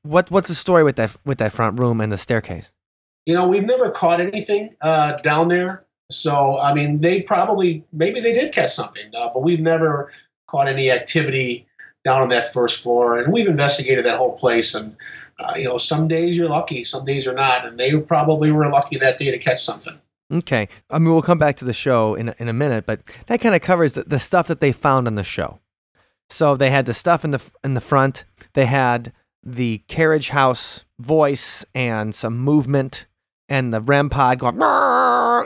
what 0.03 0.31
what's 0.31 0.49
the 0.49 0.55
story 0.55 0.83
with 0.85 0.97
that 0.97 1.17
with 1.25 1.39
that 1.39 1.53
front 1.53 1.79
room 1.79 2.01
and 2.01 2.13
the 2.13 2.19
staircase? 2.19 2.73
You 3.27 3.35
know, 3.35 3.47
we've 3.47 3.67
never 3.67 3.91
caught 3.91 4.21
anything 4.21 4.75
uh, 4.81 5.13
down 5.19 5.49
there. 5.49 5.85
So, 6.11 6.59
I 6.59 6.75
mean, 6.75 7.03
they 7.03 7.23
probably, 7.23 7.85
maybe 7.93 8.19
they 8.19 8.33
did 8.33 8.53
catch 8.53 8.73
something, 8.73 9.15
uh, 9.15 9.29
but 9.33 9.45
we've 9.45 9.61
never 9.61 10.11
caught 10.49 10.67
any 10.67 10.91
activity 10.91 11.69
down 12.05 12.23
on 12.23 12.31
that 12.31 12.53
first 12.53 12.83
floor. 12.83 13.19
And 13.19 13.33
we've 13.33 13.47
investigated 13.47 14.05
that 14.07 14.17
whole 14.17 14.33
place. 14.33 14.75
And, 14.75 14.97
uh, 15.41 15.55
you 15.57 15.65
know, 15.65 15.79
some 15.79 16.07
days 16.07 16.37
you're 16.37 16.49
lucky, 16.49 16.85
some 16.85 17.05
days 17.05 17.25
you're 17.25 17.35
not. 17.35 17.67
And 17.67 17.79
they 17.79 17.99
probably 17.99 18.53
were 18.53 18.69
lucky 18.69 18.99
that 18.99 19.19
day 19.19 19.31
to 19.31 19.39
catch 19.39 19.63
something. 19.63 20.01
Okay, 20.33 20.69
I 20.89 20.99
mean 20.99 21.13
we'll 21.13 21.23
come 21.23 21.39
back 21.39 21.57
to 21.57 21.65
the 21.65 21.73
show 21.73 22.15
in 22.15 22.33
in 22.39 22.49
a 22.49 22.53
minute, 22.53 22.87
but 22.87 23.01
that 23.27 23.41
kind 23.41 23.55
of 23.55 23.63
covers 23.63 23.95
the, 23.95 24.05
the 24.05 24.21
stuff 24.21 24.47
that 24.47 24.61
they 24.61 24.71
found 24.71 25.09
on 25.09 25.17
the 25.17 25.25
show. 25.25 25.59
So 26.29 26.57
they 26.57 26.71
had 26.71 26.87
the 26.87 26.95
stuff 26.95 27.25
in 27.25 27.33
the 27.33 27.43
in 27.65 27.75
the 27.75 27.81
front. 27.81 28.25
They 28.55 28.67
had 28.67 29.13
the 29.43 29.79
carriage 29.89 30.29
house 30.29 30.85
voice 31.01 31.65
and 31.75 32.15
some 32.15 32.39
movement, 32.39 33.07
and 33.49 33.75
the 33.75 33.81
REM 33.81 34.09
pod 34.09 34.39
going, 34.39 34.55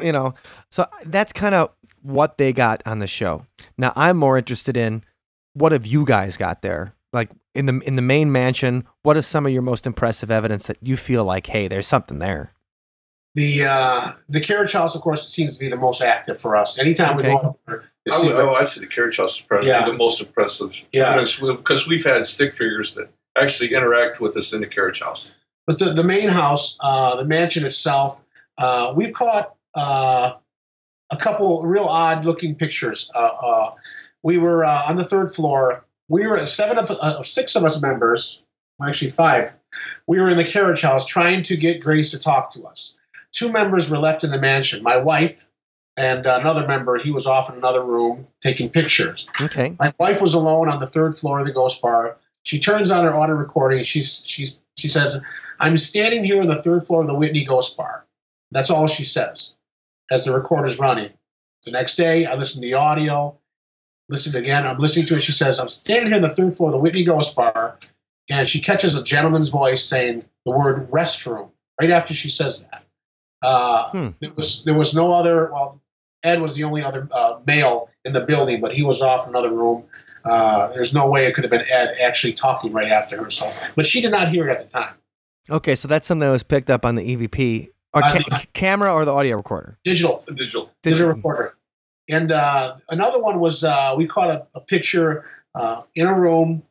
you 0.05 0.13
know. 0.13 0.35
So 0.71 0.87
that's 1.07 1.33
kind 1.33 1.55
of 1.55 1.71
what 2.03 2.37
they 2.37 2.53
got 2.53 2.83
on 2.85 2.99
the 2.99 3.07
show. 3.07 3.47
Now 3.79 3.95
I'm 3.97 4.19
more 4.19 4.37
interested 4.37 4.77
in 4.77 5.03
what 5.55 5.73
have 5.73 5.87
you 5.87 6.05
guys 6.05 6.37
got 6.37 6.61
there, 6.61 6.95
like 7.11 7.31
in 7.55 7.67
the 7.67 7.81
in 7.87 7.97
the 7.97 8.03
main 8.03 8.31
mansion. 8.33 8.85
What 9.03 9.17
is 9.17 9.27
some 9.27 9.47
of 9.47 9.53
your 9.53 9.63
most 9.63 9.87
impressive 9.87 10.31
evidence 10.31 10.67
that 10.67 10.79
you 10.83 10.97
feel 10.97 11.25
like, 11.25 11.47
hey, 11.47 11.69
there's 11.69 11.87
something 11.87 12.19
there? 12.19 12.53
The 13.35 13.65
uh, 13.69 14.13
the 14.29 14.41
carriage 14.41 14.73
house, 14.73 14.95
of 14.95 15.03
course, 15.03 15.29
seems 15.29 15.55
to 15.59 15.61
be 15.65 15.69
the 15.69 15.77
most 15.77 16.01
active 16.03 16.41
for 16.41 16.55
us. 16.57 16.79
Anytime 16.79 17.17
we 17.17 17.23
Okay. 17.25 17.33
go 17.33 17.39
up 17.39 17.55
there, 17.67 17.77
it 18.07 18.13
I 18.13 18.17
seems 18.17 18.33
would, 18.33 18.39
like- 18.39 18.47
oh, 18.47 18.55
I'd 18.55 18.69
say 18.69 18.81
the 18.81 18.87
carriage 18.87 19.17
house 19.17 19.37
is 19.37 19.41
probably 19.43 19.69
Yeah. 19.69 19.85
the 19.87 19.93
most 19.95 20.21
impressive. 20.21 20.81
Yeah. 20.93 21.17
because 21.17 21.89
we've 21.89 22.05
had 22.05 22.25
stick 22.27 22.55
figures 22.55 22.95
that 22.95 23.09
actually 23.37 23.75
interact 23.75 24.21
with 24.21 24.37
us 24.37 24.53
in 24.53 24.61
the 24.61 24.67
carriage 24.69 25.01
house. 25.01 25.33
But 25.67 25.79
the, 25.81 25.87
the 25.93 26.05
main 26.05 26.29
house, 26.29 26.77
uh, 26.81 27.17
the 27.17 27.25
mansion 27.25 27.65
itself, 27.65 28.21
uh, 28.59 28.93
we've 28.95 29.13
caught 29.13 29.55
uh, 29.75 30.35
a 31.11 31.17
couple 31.17 31.63
real 31.67 31.87
odd 31.87 32.25
looking 32.25 32.55
pictures. 32.55 33.11
Uh, 33.17 33.19
uh, 33.19 33.71
we 34.23 34.39
were 34.39 34.65
uh, 34.65 34.85
on 34.87 34.95
the 34.95 35.05
third 35.05 35.35
floor. 35.35 35.87
We 36.09 36.27
were 36.27 36.47
seven 36.47 36.79
of 36.79 36.91
uh, 36.91 37.23
six 37.23 37.57
of 37.57 37.65
us 37.65 37.81
members, 37.81 38.43
well, 38.79 38.89
actually 38.89 39.11
five. 39.11 39.55
We 40.07 40.21
were 40.21 40.31
in 40.31 40.37
the 40.37 40.45
carriage 40.45 40.83
house 40.83 41.05
trying 41.07 41.43
to 41.45 41.57
get 41.57 41.81
Grace 41.81 42.11
to 42.11 42.19
talk 42.19 42.51
to 42.51 42.65
us. 42.65 42.97
Two 43.33 43.51
members 43.51 43.91
were 43.91 43.99
left 43.99 44.23
in 44.23 44.31
the 44.31 44.41
mansion. 44.41 44.83
My 44.83 44.97
wife 44.97 45.47
and 45.97 46.27
another 46.27 46.67
member. 46.67 46.99
He 46.99 47.11
was 47.11 47.27
off 47.27 47.49
in 47.49 47.57
another 47.57 47.85
room 47.85 48.27
taking 48.41 48.69
pictures. 48.69 49.29
Okay, 49.41 49.77
My 49.79 49.93
wife 49.99 50.21
was 50.21 50.35
alone 50.35 50.69
on 50.69 50.81
the 50.81 50.87
third 50.87 51.17
floor 51.17 51.41
of 51.41 51.47
the 51.47 51.53
ghost 51.53 51.81
bar. 51.81 52.17
She 52.45 52.59
turns 52.59 52.91
on 52.91 53.05
her 53.05 53.15
auto 53.15 53.33
recording. 53.33 53.85
She's 53.85 54.25
she's 54.27 54.59
she 54.77 54.89
says, 54.89 55.21
"I'm 55.61 55.77
standing 55.77 56.25
here 56.25 56.41
on 56.41 56.49
the 56.49 56.61
third 56.61 56.85
floor 56.85 57.03
of 57.03 57.07
the 57.07 57.15
Whitney 57.15 57.45
Ghost 57.45 57.77
Bar." 57.77 58.07
That's 58.51 58.71
all 58.71 58.87
she 58.87 59.05
says 59.05 59.55
as 60.11 60.25
the 60.25 60.35
recorder's 60.35 60.79
running. 60.79 61.11
The 61.65 61.71
next 61.71 61.97
day, 61.97 62.27
I 62.27 62.35
listen 62.35 62.61
to 62.61 62.69
the 62.69 62.75
audio. 62.75 63.39
Listened 64.09 64.35
again. 64.35 64.67
I'm 64.67 64.79
listening 64.79 65.07
to 65.07 65.15
it. 65.17 65.21
She 65.21 65.33
says, 65.33 65.59
"I'm 65.59 65.69
standing 65.69 66.09
here 66.09 66.17
in 66.17 66.23
the 66.23 66.29
third 66.29 66.55
floor 66.55 66.69
of 66.69 66.73
the 66.75 66.79
Whitney 66.79 67.05
Ghost 67.05 67.35
Bar," 67.35 67.79
and 68.31 68.49
she 68.49 68.61
catches 68.61 68.95
a 68.95 69.03
gentleman's 69.03 69.49
voice 69.49 69.83
saying 69.85 70.25
the 70.45 70.53
word 70.53 70.91
"restroom" 70.91 71.51
right 71.81 71.91
after 71.91 72.13
she 72.13 72.29
says 72.29 72.63
that. 72.65 72.85
Uh, 73.43 73.91
Hmm. 73.91 74.09
There 74.21 74.33
was 74.35 74.63
there 74.65 74.75
was 74.75 74.95
no 74.95 75.13
other. 75.15 75.51
Well, 75.53 75.81
Ed 76.23 76.41
was 76.43 76.55
the 76.57 76.65
only 76.65 76.83
other 76.83 77.09
uh, 77.13 77.39
male 77.47 77.89
in 78.05 78.13
the 78.13 78.25
building, 78.25 78.61
but 78.61 78.75
he 78.75 78.83
was 78.83 79.01
off 79.03 79.25
in 79.25 79.31
another 79.31 79.51
room. 79.51 79.85
Uh, 80.25 80.69
there's 80.73 80.95
no 80.95 81.09
way 81.11 81.27
it 81.27 81.35
could 81.35 81.45
have 81.45 81.51
been 81.51 81.65
Ed 81.71 81.97
actually 82.03 82.33
talking 82.33 82.73
right 82.73 82.91
after 82.91 83.23
her. 83.23 83.31
So, 83.31 83.51
but 83.77 83.85
she 83.87 84.01
did 84.01 84.11
not 84.11 84.29
hear 84.31 84.49
it 84.49 84.53
at 84.53 84.59
the 84.59 84.65
time. 84.71 84.95
Okay, 85.51 85.75
so 85.75 85.87
that's 85.89 86.07
something 86.07 86.27
that 86.27 86.33
was 86.33 86.43
picked 86.43 86.71
up 86.71 86.87
on 86.87 86.95
the 86.95 87.03
EVP 87.03 87.69
or 87.93 88.03
Uh, 88.03 88.13
ca- 88.13 88.39
the- 88.41 88.47
camera 88.55 88.93
or 88.95 89.05
the 89.05 89.13
audio 89.13 89.37
recorder. 89.37 89.79
Digital, 89.85 90.25
Digital. 90.35 90.71
digital 90.83 91.09
recorder. 91.13 91.57
And 92.09 92.33
uh, 92.33 92.77
another 92.89 93.23
one 93.23 93.41
was 93.41 93.65
uh, 93.65 93.95
we 93.97 94.07
caught 94.07 94.31
a, 94.31 94.47
a 94.55 94.61
picture 94.61 95.25
uh, 95.55 95.83
in 95.95 96.07
a 96.07 96.19
room 96.19 96.63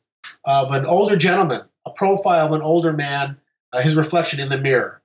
of 0.46 0.72
an 0.72 0.86
older 0.86 1.16
gentleman, 1.16 1.62
a 1.86 1.90
profile 1.90 2.48
of 2.48 2.52
an 2.52 2.62
older 2.62 2.94
man, 2.94 3.38
uh, 3.72 3.82
his 3.82 3.96
reflection 3.96 4.40
in 4.40 4.50
the 4.50 4.60
mirror. 4.60 5.02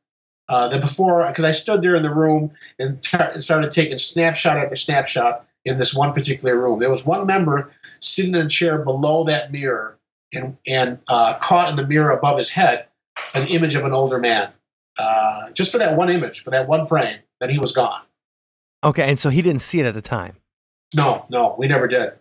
Uh, 0.51 0.67
the 0.69 0.79
before, 0.79 1.27
because 1.29 1.45
I 1.45 1.51
stood 1.51 1.83
there 1.83 1.95
in 1.95 2.03
the 2.03 2.15
room 2.15 2.53
and, 2.79 3.03
t- 3.03 3.19
and 3.21 3.45
started 3.45 3.71
taking 3.71 3.99
snapshot 3.99 4.57
after 4.57 4.75
snapshot 4.75 5.47
in 5.67 5.77
this 5.77 5.95
one 5.95 6.15
particular 6.15 6.57
room. 6.57 6.79
There 6.79 6.89
was 6.89 7.05
one 7.05 7.27
member 7.27 7.71
sitting 8.01 8.35
in 8.35 8.47
a 8.47 8.49
chair 8.49 8.79
below 8.79 9.25
that 9.25 9.53
mirror 9.53 9.99
and, 10.33 10.57
and 10.67 11.01
uh, 11.09 11.35
caught 11.35 11.69
in 11.69 11.77
the 11.77 11.87
mirror 11.87 12.13
above 12.13 12.39
his 12.39 12.51
head 12.51 12.87
an 13.35 13.47
image 13.49 13.75
of 13.75 13.85
an 13.85 13.93
older 13.93 14.19
man. 14.19 14.53
Just 15.53 15.71
for 15.71 15.77
that 15.79 15.97
one 15.97 16.09
image, 16.09 16.41
for 16.41 16.51
that 16.51 16.67
one 16.67 16.87
frame, 16.87 17.19
then 17.41 17.51
he 17.51 17.59
was 17.59 17.73
gone. 17.73 18.01
Okay, 18.85 19.09
and 19.09 19.19
so 19.19 19.31
he 19.31 19.43
didn't 19.43 19.63
see 19.63 19.81
it 19.81 19.87
at 19.87 19.95
the 19.95 20.03
time. 20.03 20.37
No, 20.95 21.27
no, 21.29 21.55
we 21.59 21.67
never 21.67 21.89
did. 21.89 22.13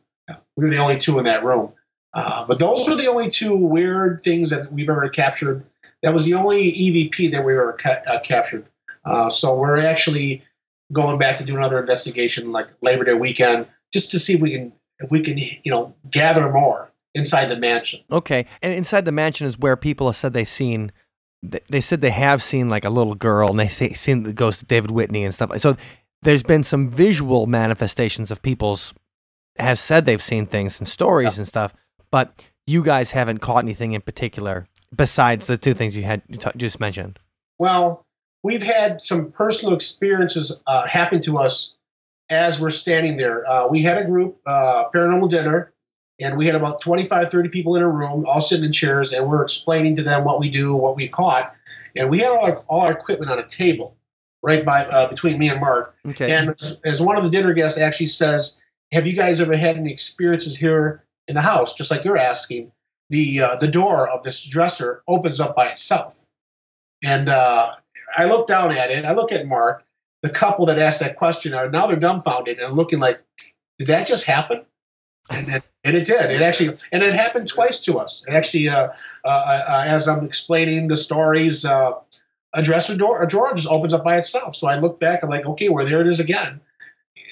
We 0.55 0.65
were 0.65 0.69
the 0.69 0.77
only 0.77 0.97
two 0.97 1.19
in 1.19 1.25
that 1.25 1.43
room. 1.43 1.73
Uh, 2.13 2.45
but 2.45 2.59
those 2.59 2.87
were 2.87 2.95
the 2.95 3.07
only 3.07 3.29
two 3.29 3.55
weird 3.55 4.21
things 4.21 4.49
that 4.49 4.71
we've 4.71 4.89
ever 4.89 5.07
captured 5.09 5.63
That 6.01 6.13
was 6.13 6.25
the 6.25 6.33
only 6.33 6.71
EVP 6.71 7.31
that 7.31 7.45
we 7.45 7.53
ever 7.53 7.73
ca- 7.73 8.01
uh, 8.07 8.19
captured. 8.19 8.65
Uh, 9.05 9.29
so 9.29 9.55
we're 9.55 9.77
actually 9.77 10.43
going 10.91 11.17
back 11.17 11.37
to 11.37 11.43
do 11.43 11.55
another 11.55 11.79
investigation, 11.79 12.51
like 12.51 12.67
Labor 12.81 13.03
Day 13.03 13.13
weekend, 13.13 13.67
just 13.93 14.11
to 14.11 14.19
see 14.19 14.33
if 14.33 14.41
we 14.41 14.51
can 14.51 14.73
if 14.99 15.11
we 15.11 15.21
can 15.21 15.37
you 15.37 15.71
know 15.71 15.95
gather 16.09 16.51
more 16.51 16.91
inside 17.13 17.45
the 17.45 17.57
mansion. 17.57 18.01
Okay, 18.11 18.45
and 18.61 18.73
inside 18.73 19.05
the 19.05 19.11
mansion 19.11 19.47
is 19.47 19.57
where 19.57 19.77
people 19.77 20.07
have 20.07 20.15
said 20.15 20.33
they've 20.33 20.47
seen. 20.47 20.91
They 21.43 21.81
said 21.81 22.01
they 22.01 22.09
have 22.09 22.41
seen 22.41 22.67
like 22.69 22.83
a 22.83 22.89
little 22.89 23.15
girl, 23.15 23.49
and 23.49 23.59
they 23.59 23.67
say 23.67 23.93
seen 23.93 24.23
the 24.23 24.33
ghost 24.33 24.63
of 24.63 24.67
David 24.67 24.91
Whitney 24.91 25.23
and 25.23 25.33
stuff. 25.33 25.57
So 25.59 25.77
there's 26.21 26.43
been 26.43 26.63
some 26.63 26.89
visual 26.89 27.45
manifestations 27.45 28.31
of 28.31 28.41
people's 28.41 28.93
have 29.57 29.79
said 29.79 30.05
they've 30.05 30.21
seen 30.21 30.45
things 30.45 30.79
and 30.79 30.87
stories 30.87 31.37
and 31.37 31.47
stuff, 31.47 31.73
but 32.11 32.47
you 32.65 32.83
guys 32.83 33.11
haven't 33.11 33.39
caught 33.39 33.63
anything 33.63 33.93
in 33.93 34.01
particular 34.01 34.67
besides 34.95 35.47
the 35.47 35.57
two 35.57 35.73
things 35.73 35.95
you 35.95 36.03
had 36.03 36.21
you 36.27 36.37
t- 36.37 36.49
just 36.57 36.79
mentioned. 36.79 37.19
Well, 37.59 38.05
we've 38.43 38.63
had 38.63 39.01
some 39.01 39.31
personal 39.31 39.73
experiences 39.73 40.61
uh, 40.67 40.87
happen 40.87 41.21
to 41.21 41.37
us 41.37 41.77
as 42.29 42.61
we're 42.61 42.69
standing 42.69 43.17
there. 43.17 43.49
Uh, 43.49 43.67
we 43.67 43.81
had 43.81 43.97
a 43.97 44.05
group, 44.05 44.37
uh, 44.45 44.85
paranormal 44.93 45.29
dinner, 45.29 45.73
and 46.19 46.37
we 46.37 46.45
had 46.45 46.55
about 46.55 46.81
25, 46.81 47.29
30 47.31 47.49
people 47.49 47.75
in 47.75 47.81
a 47.81 47.89
room, 47.89 48.25
all 48.25 48.41
sitting 48.41 48.65
in 48.65 48.71
chairs, 48.71 49.13
and 49.13 49.27
we're 49.27 49.41
explaining 49.41 49.95
to 49.95 50.03
them 50.03 50.23
what 50.23 50.39
we 50.39 50.49
do, 50.49 50.75
what 50.75 50.95
we 50.95 51.07
caught. 51.07 51.53
And 51.95 52.09
we 52.09 52.19
had 52.19 52.29
all 52.29 52.45
our, 52.45 52.57
all 52.67 52.81
our 52.81 52.91
equipment 52.91 53.31
on 53.31 53.39
a 53.39 53.47
table 53.47 53.96
right 54.47 54.63
by 54.63 54.85
uh, 54.85 55.09
between 55.09 55.37
me 55.37 55.49
and 55.49 55.59
Mark. 55.59 55.93
Okay. 56.07 56.33
And 56.33 56.51
as, 56.51 56.79
as 56.85 57.01
one 57.01 57.17
of 57.17 57.23
the 57.23 57.29
dinner 57.29 57.53
guests 57.53 57.77
actually 57.77 58.05
says, 58.05 58.57
"Have 58.93 59.05
you 59.05 59.13
guys 59.13 59.41
ever 59.41 59.57
had 59.57 59.75
any 59.75 59.91
experiences 59.91 60.57
here 60.57 61.03
in 61.27 61.35
the 61.35 61.41
house?" 61.41 61.75
Just 61.75 61.91
like 61.91 62.05
you're 62.05 62.17
asking, 62.17 62.71
the 63.09 63.41
uh, 63.41 63.55
the 63.57 63.67
door 63.67 64.09
of 64.09 64.23
this 64.23 64.43
dresser 64.45 65.03
opens 65.05 65.41
up 65.41 65.53
by 65.53 65.67
itself, 65.67 66.23
and 67.03 67.27
uh, 67.27 67.71
I 68.17 68.25
look 68.25 68.47
down 68.47 68.71
at 68.71 68.89
it. 68.89 69.03
I 69.03 69.11
look 69.11 69.33
at 69.33 69.45
Mark. 69.45 69.83
The 70.23 70.29
couple 70.29 70.65
that 70.65 70.79
asked 70.79 71.01
that 71.01 71.17
question 71.17 71.53
are 71.53 71.69
now 71.69 71.85
they're 71.85 71.97
dumbfounded 71.97 72.57
and 72.57 72.73
looking 72.73 72.99
like, 72.99 73.21
"Did 73.77 73.87
that 73.89 74.07
just 74.07 74.25
happen?" 74.25 74.61
And 75.29 75.49
it, 75.49 75.63
and 75.83 75.97
it 75.97 76.05
did. 76.07 76.31
It 76.31 76.41
actually, 76.41 76.77
and 76.93 77.03
it 77.03 77.13
happened 77.13 77.49
twice 77.49 77.81
to 77.81 77.99
us. 77.99 78.23
It 78.27 78.33
actually, 78.33 78.69
uh, 78.69 78.89
uh, 79.25 79.27
uh, 79.27 79.83
as 79.85 80.07
I'm 80.07 80.23
explaining 80.23 80.87
the 80.87 80.95
stories, 80.95 81.65
uh, 81.65 81.91
a 82.53 82.61
dresser 82.61 82.95
door, 82.95 83.21
a 83.21 83.27
drawer 83.27 83.53
just 83.53 83.67
opens 83.67 83.93
up 83.93 84.03
by 84.03 84.17
itself. 84.17 84.55
So 84.55 84.67
I 84.67 84.77
look 84.77 84.99
back, 84.99 85.23
I'm 85.23 85.29
like, 85.29 85.45
okay, 85.45 85.69
well, 85.69 85.85
there 85.85 86.01
it 86.01 86.07
is 86.07 86.19
again. 86.19 86.61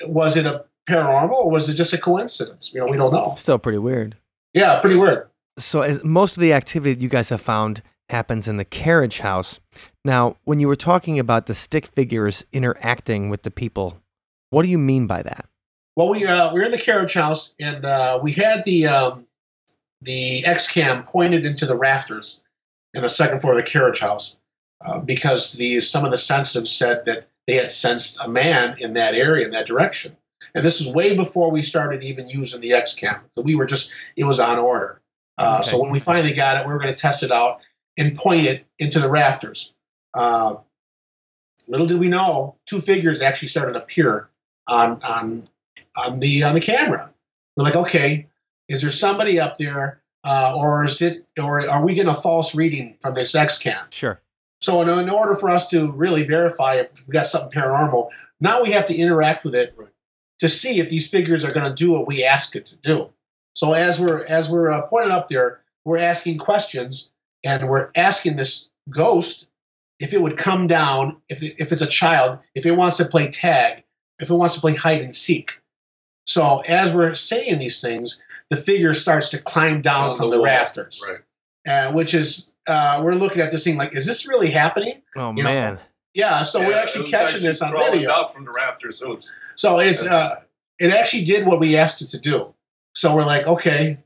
Was 0.07 0.35
it 0.35 0.45
a 0.45 0.65
paranormal 0.87 1.33
or 1.33 1.51
was 1.51 1.69
it 1.69 1.75
just 1.75 1.93
a 1.93 1.97
coincidence? 1.97 2.73
You 2.73 2.81
know, 2.81 2.87
we 2.87 2.97
don't 2.97 3.13
know. 3.13 3.35
Still 3.37 3.59
pretty 3.59 3.77
weird. 3.77 4.17
Yeah, 4.53 4.79
pretty 4.79 4.97
weird. 4.97 5.27
So 5.57 5.81
as 5.81 6.03
most 6.03 6.35
of 6.35 6.41
the 6.41 6.53
activity 6.53 7.01
you 7.01 7.09
guys 7.09 7.29
have 7.29 7.41
found 7.41 7.81
happens 8.09 8.47
in 8.47 8.57
the 8.57 8.65
carriage 8.65 9.19
house. 9.19 9.59
Now, 10.03 10.37
when 10.43 10.59
you 10.59 10.67
were 10.67 10.75
talking 10.75 11.17
about 11.17 11.47
the 11.47 11.55
stick 11.55 11.87
figures 11.87 12.45
interacting 12.51 13.29
with 13.29 13.43
the 13.43 13.51
people, 13.51 14.01
what 14.49 14.63
do 14.63 14.69
you 14.69 14.77
mean 14.77 15.07
by 15.07 15.23
that? 15.23 15.47
Well, 15.95 16.09
we 16.09 16.25
uh, 16.25 16.53
we 16.53 16.59
were 16.59 16.65
in 16.65 16.71
the 16.71 16.77
carriage 16.77 17.13
house, 17.13 17.55
and 17.59 17.85
uh, 17.85 18.19
we 18.21 18.33
had 18.33 18.65
the 18.65 18.85
um, 18.85 19.27
the 20.01 20.45
X 20.45 20.71
cam 20.71 21.03
pointed 21.03 21.45
into 21.45 21.65
the 21.65 21.75
rafters 21.75 22.43
in 22.93 23.01
the 23.01 23.09
second 23.09 23.39
floor 23.39 23.53
of 23.53 23.57
the 23.57 23.69
carriage 23.69 23.99
house 23.99 24.35
uh, 24.83 24.99
because 24.99 25.53
the 25.53 25.79
some 25.79 26.05
of 26.05 26.11
the 26.11 26.17
sensitives 26.17 26.71
said 26.71 27.05
that 27.05 27.27
they 27.47 27.55
had 27.55 27.71
sensed 27.71 28.17
a 28.21 28.27
man 28.27 28.75
in 28.79 28.93
that 28.93 29.13
area 29.13 29.45
in 29.45 29.51
that 29.51 29.67
direction. 29.67 30.17
And 30.53 30.63
this 30.65 30.79
is 30.81 30.93
way 30.93 31.15
before 31.15 31.51
we 31.51 31.61
started 31.61 32.03
even 32.03 32.29
using 32.29 32.61
the 32.61 32.73
X 32.73 32.93
cam. 32.93 33.21
So 33.35 33.41
we 33.41 33.55
were 33.55 33.65
just 33.65 33.91
it 34.15 34.23
was 34.23 34.39
on 34.39 34.57
order. 34.57 35.01
Uh, 35.37 35.61
So 35.61 35.81
when 35.81 35.91
we 35.91 35.99
finally 35.99 36.33
got 36.33 36.57
it, 36.57 36.65
we 36.65 36.73
were 36.73 36.79
going 36.79 36.93
to 36.93 36.99
test 36.99 37.23
it 37.23 37.31
out 37.31 37.61
and 37.97 38.15
point 38.15 38.45
it 38.45 38.65
into 38.79 38.99
the 38.99 39.09
rafters. 39.09 39.73
Uh, 40.13 40.55
little 41.67 41.85
did 41.85 41.99
we 41.99 42.07
know, 42.07 42.55
two 42.65 42.79
figures 42.79 43.21
actually 43.21 43.49
started 43.49 43.73
to 43.73 43.79
appear 43.83 44.29
on 44.67 45.01
on 45.03 45.47
on 45.97 46.19
the 46.19 46.43
on 46.43 46.53
the 46.53 46.61
camera. 46.61 47.11
We're 47.55 47.63
like, 47.63 47.75
okay, 47.75 48.27
is 48.67 48.81
there 48.81 48.89
somebody 48.91 49.39
up 49.39 49.57
there, 49.57 50.01
uh, 50.23 50.53
or 50.55 50.85
is 50.85 51.01
it, 51.01 51.25
or 51.41 51.67
are 51.69 51.83
we 51.85 51.93
getting 51.93 52.11
a 52.11 52.15
false 52.15 52.53
reading 52.55 52.97
from 53.01 53.13
this 53.13 53.35
X 53.35 53.57
cam? 53.57 53.85
Sure. 53.91 54.19
So 54.65 54.81
in, 54.81 54.89
in 54.89 55.09
order 55.11 55.35
for 55.35 55.49
us 55.49 55.67
to 55.69 55.91
really 55.91 56.23
verify 56.25 56.75
if 56.75 57.07
we 57.07 57.11
got 57.11 57.27
something 57.27 57.51
paranormal, 57.51 58.09
now 58.41 58.63
we 58.63 58.71
have 58.71 58.85
to 58.87 58.95
interact 58.95 59.43
with 59.43 59.53
it 59.53 59.77
to 60.39 60.49
see 60.49 60.79
if 60.79 60.89
these 60.89 61.07
figures 61.07 61.45
are 61.45 61.53
going 61.53 61.67
to 61.67 61.73
do 61.73 61.91
what 61.91 62.07
we 62.07 62.25
ask 62.25 62.55
it 62.55 62.65
to 62.65 62.75
do. 62.77 63.13
So 63.53 63.73
as 63.73 63.99
we're 63.99 64.25
as 64.25 64.49
we're 64.49 64.71
uh, 64.71 64.81
pointed 64.87 65.11
up 65.11 65.27
there, 65.29 65.61
we're 65.85 65.99
asking 65.99 66.39
questions 66.39 67.11
and 67.43 67.69
we're 67.69 67.91
asking 67.95 68.37
this 68.37 68.69
ghost 68.89 69.49
if 69.99 70.13
it 70.13 70.21
would 70.21 70.35
come 70.35 70.65
down, 70.65 71.17
if 71.29 71.43
it, 71.43 71.55
if 71.59 71.71
it's 71.71 71.83
a 71.83 71.87
child, 71.87 72.39
if 72.55 72.65
it 72.65 72.71
wants 72.71 72.97
to 72.97 73.05
play 73.05 73.29
tag, 73.29 73.83
if 74.19 74.31
it 74.31 74.33
wants 74.33 74.55
to 74.55 74.61
play 74.61 74.73
hide 74.73 75.01
and 75.01 75.13
seek. 75.13 75.61
So 76.25 76.63
as 76.67 76.91
we're 76.93 77.13
saying 77.13 77.59
these 77.59 77.79
things, 77.79 78.19
the 78.49 78.57
figure 78.57 78.95
starts 78.95 79.29
to 79.29 79.37
climb 79.37 79.81
down 79.81 80.09
On 80.09 80.15
from 80.15 80.31
the 80.31 80.41
rafters, 80.41 81.03
Right. 81.07 81.19
uh, 81.71 81.91
which 81.93 82.15
is 82.15 82.54
uh, 82.67 82.99
we're 83.03 83.13
looking 83.15 83.41
at 83.41 83.51
this 83.51 83.63
thing 83.63 83.77
like, 83.77 83.95
is 83.95 84.05
this 84.05 84.27
really 84.27 84.49
happening? 84.51 85.01
Oh 85.15 85.29
You 85.35 85.43
know, 85.43 85.49
man. 85.49 85.79
Yeah. 86.13 86.43
So 86.43 86.65
we're 86.65 86.73
actually 86.77 87.05
catching 87.05 87.25
actually 87.25 87.41
this 87.41 87.61
on 87.61 87.71
crawling 87.71 87.91
video. 87.93 88.11
Out 88.11 88.33
from 88.33 88.45
the 88.45 88.51
rafters. 88.51 88.99
So 88.99 89.11
it's 89.13 89.31
So 89.55 89.79
it's 89.79 90.05
uh, 90.05 90.41
it 90.79 90.91
actually 90.91 91.23
did 91.23 91.45
what 91.45 91.59
we 91.59 91.75
asked 91.77 92.01
it 92.01 92.07
to 92.09 92.19
do. 92.19 92.53
So 92.93 93.15
we're 93.15 93.25
like, 93.25 93.45
okay, 93.45 93.99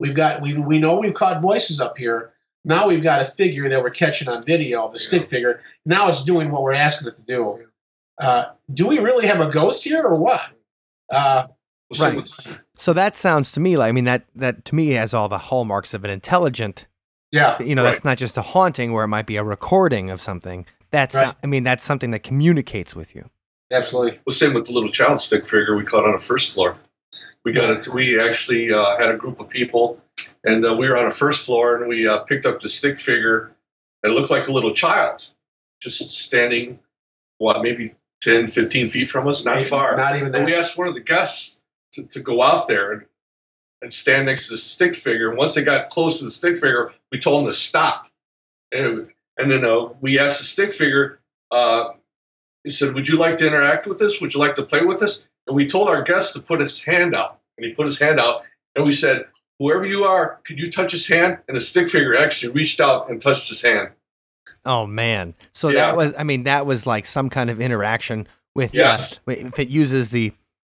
we've 0.00 0.14
got 0.14 0.40
we 0.40 0.54
we 0.54 0.78
know 0.78 0.96
we've 0.98 1.14
caught 1.14 1.40
voices 1.42 1.80
up 1.80 1.98
here. 1.98 2.32
Now 2.64 2.88
we've 2.88 3.02
got 3.02 3.20
a 3.20 3.24
figure 3.24 3.68
that 3.68 3.82
we're 3.82 3.90
catching 3.90 4.28
on 4.28 4.44
video, 4.44 4.90
the 4.90 4.98
stick 4.98 5.22
Yeah. 5.22 5.28
figure. 5.28 5.60
Now 5.86 6.08
it's 6.08 6.24
doing 6.24 6.50
what 6.50 6.62
we're 6.62 6.72
asking 6.74 7.08
it 7.08 7.14
to 7.16 7.22
do. 7.22 7.66
Uh, 8.18 8.46
do 8.72 8.86
we 8.88 8.98
really 8.98 9.26
have 9.26 9.40
a 9.40 9.48
ghost 9.50 9.84
here 9.84 10.02
or 10.02 10.16
what? 10.16 10.42
Uh, 11.10 11.46
Right. 11.98 12.28
So 12.76 12.92
that 12.92 13.16
sounds 13.16 13.50
to 13.52 13.60
me 13.60 13.78
like 13.78 13.88
I 13.88 13.92
mean 13.92 14.04
that 14.04 14.26
that 14.34 14.66
to 14.66 14.74
me 14.74 14.90
has 14.90 15.14
all 15.14 15.28
the 15.30 15.38
hallmarks 15.38 15.94
of 15.94 16.04
an 16.04 16.10
intelligent. 16.10 16.86
Yeah, 17.32 17.60
You 17.62 17.74
know, 17.74 17.84
Right. 17.84 17.90
that's 17.92 18.04
not 18.04 18.18
just 18.18 18.36
a 18.36 18.42
haunting 18.42 18.92
where 18.92 19.04
it 19.04 19.08
might 19.08 19.26
be 19.26 19.36
a 19.36 19.44
recording 19.44 20.10
of 20.10 20.20
something. 20.20 20.66
That's 20.90 21.14
Right. 21.14 21.34
I 21.42 21.46
mean 21.46 21.64
that's 21.64 21.84
something 21.84 22.10
that 22.12 22.22
communicates 22.22 22.94
with 22.96 23.14
you. 23.14 23.28
absolutely. 23.72 24.18
Well, 24.24 24.32
same 24.32 24.54
with 24.54 24.66
the 24.66 24.72
little 24.72 24.88
child 24.88 25.20
stick 25.20 25.46
figure 25.46 25.76
we 25.76 25.84
caught 25.84 26.04
on 26.06 26.12
the 26.12 26.18
first 26.18 26.54
floor. 26.54 26.74
We 27.44 27.52
got 27.52 27.70
it. 27.70 27.88
We 27.92 28.18
actually 28.20 28.72
uh, 28.72 28.98
had 28.98 29.10
a 29.10 29.16
group 29.16 29.40
of 29.40 29.48
people, 29.48 30.00
and 30.44 30.64
uh, 30.66 30.74
we 30.74 30.88
were 30.88 30.96
on 30.98 31.06
a 31.06 31.10
first 31.10 31.44
floor, 31.46 31.76
and 31.76 31.86
we 31.88 32.06
uh, 32.08 32.18
picked 32.20 32.46
up 32.46 32.60
the 32.60 32.68
stick 32.68 32.98
figure. 32.98 33.52
It 34.02 34.08
looked 34.08 34.30
like 34.30 34.48
a 34.48 34.52
little 34.52 34.72
child, 34.74 35.30
just 35.80 36.10
standing, 36.10 36.78
what, 37.38 37.62
maybe 37.62 37.94
10, 38.22 38.48
15 38.48 38.88
feet 38.88 39.08
from 39.08 39.28
us, 39.28 39.44
not 39.44 39.56
Maybe- 39.56 39.68
far. 39.68 39.96
Not 39.96 40.16
even 40.16 40.32
that. 40.32 40.38
And 40.38 40.46
we 40.46 40.54
asked 40.54 40.76
one 40.76 40.88
of 40.88 40.94
the 40.94 41.00
guests 41.00 41.58
to, 41.92 42.02
to 42.04 42.20
go 42.20 42.42
out 42.42 42.68
there 42.68 42.92
and, 42.92 43.02
and 43.82 43.94
stand 43.94 44.26
next 44.26 44.46
to 44.48 44.54
the 44.54 44.58
stick 44.58 44.94
figure. 44.96 45.28
And 45.28 45.38
once 45.38 45.54
they 45.54 45.62
got 45.62 45.90
close 45.90 46.18
to 46.18 46.24
the 46.24 46.30
stick 46.30 46.54
figure, 46.58 46.92
we 47.12 47.18
told 47.18 47.44
him 47.44 47.50
to 47.50 47.56
stop. 47.56 48.08
And, 48.72 49.08
and 49.36 49.50
then 49.50 49.64
uh, 49.64 49.88
we 50.00 50.18
asked 50.18 50.38
the 50.38 50.44
stick 50.44 50.72
figure, 50.72 51.20
uh, 51.50 51.92
he 52.64 52.70
said, 52.70 52.94
Would 52.94 53.08
you 53.08 53.16
like 53.16 53.36
to 53.38 53.46
interact 53.46 53.86
with 53.86 54.00
us? 54.02 54.20
Would 54.20 54.34
you 54.34 54.40
like 54.40 54.54
to 54.56 54.62
play 54.62 54.84
with 54.84 55.02
us? 55.02 55.26
And 55.46 55.56
we 55.56 55.66
told 55.66 55.88
our 55.88 56.02
guest 56.02 56.34
to 56.34 56.40
put 56.40 56.60
his 56.60 56.84
hand 56.84 57.14
out. 57.14 57.40
And 57.56 57.64
he 57.66 57.72
put 57.72 57.86
his 57.86 57.98
hand 57.98 58.20
out. 58.20 58.42
And 58.74 58.84
we 58.84 58.92
said, 58.92 59.26
Whoever 59.58 59.84
you 59.86 60.04
are, 60.04 60.38
could 60.44 60.58
you 60.58 60.70
touch 60.70 60.92
his 60.92 61.08
hand? 61.08 61.38
And 61.48 61.56
the 61.56 61.60
stick 61.60 61.88
figure 61.88 62.16
actually 62.16 62.52
reached 62.52 62.80
out 62.80 63.10
and 63.10 63.20
touched 63.20 63.48
his 63.48 63.62
hand. 63.62 63.90
Oh 64.64 64.86
man. 64.86 65.34
So 65.52 65.68
Yeah. 65.68 65.86
that 65.86 65.96
was 65.96 66.14
I 66.18 66.24
mean 66.24 66.44
that 66.44 66.66
was 66.66 66.86
like 66.86 67.06
some 67.06 67.28
kind 67.30 67.48
of 67.50 67.60
interaction 67.60 68.26
with 68.54 68.74
Yes. 68.74 69.20
uh, 69.26 69.32
if 69.32 69.58
it 69.58 69.68
uses 69.68 70.10
the 70.10 70.32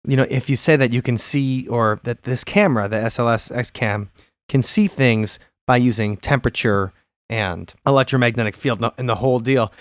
you 0.05 0.15
know 0.17 0.25
if 0.29 0.49
you 0.49 0.55
say 0.55 0.75
that 0.75 0.91
you 0.93 1.01
can 1.01 1.17
see 1.17 1.67
or 1.67 1.99
that 2.03 2.23
this 2.23 2.43
camera 2.43 2.87
the 2.87 2.97
SLS 2.97 3.55
X 3.55 3.69
cam 3.71 4.09
can 4.47 4.61
see 4.61 4.87
things 4.87 5.39
by 5.69 5.77
using 5.77 6.17
temperature 6.17 6.91
and 7.29 7.75
electromagnetic 7.85 8.55
field 8.55 8.83
and 8.97 9.07
the- 9.07 9.13
whole 9.23 9.39
deal. 9.39 9.71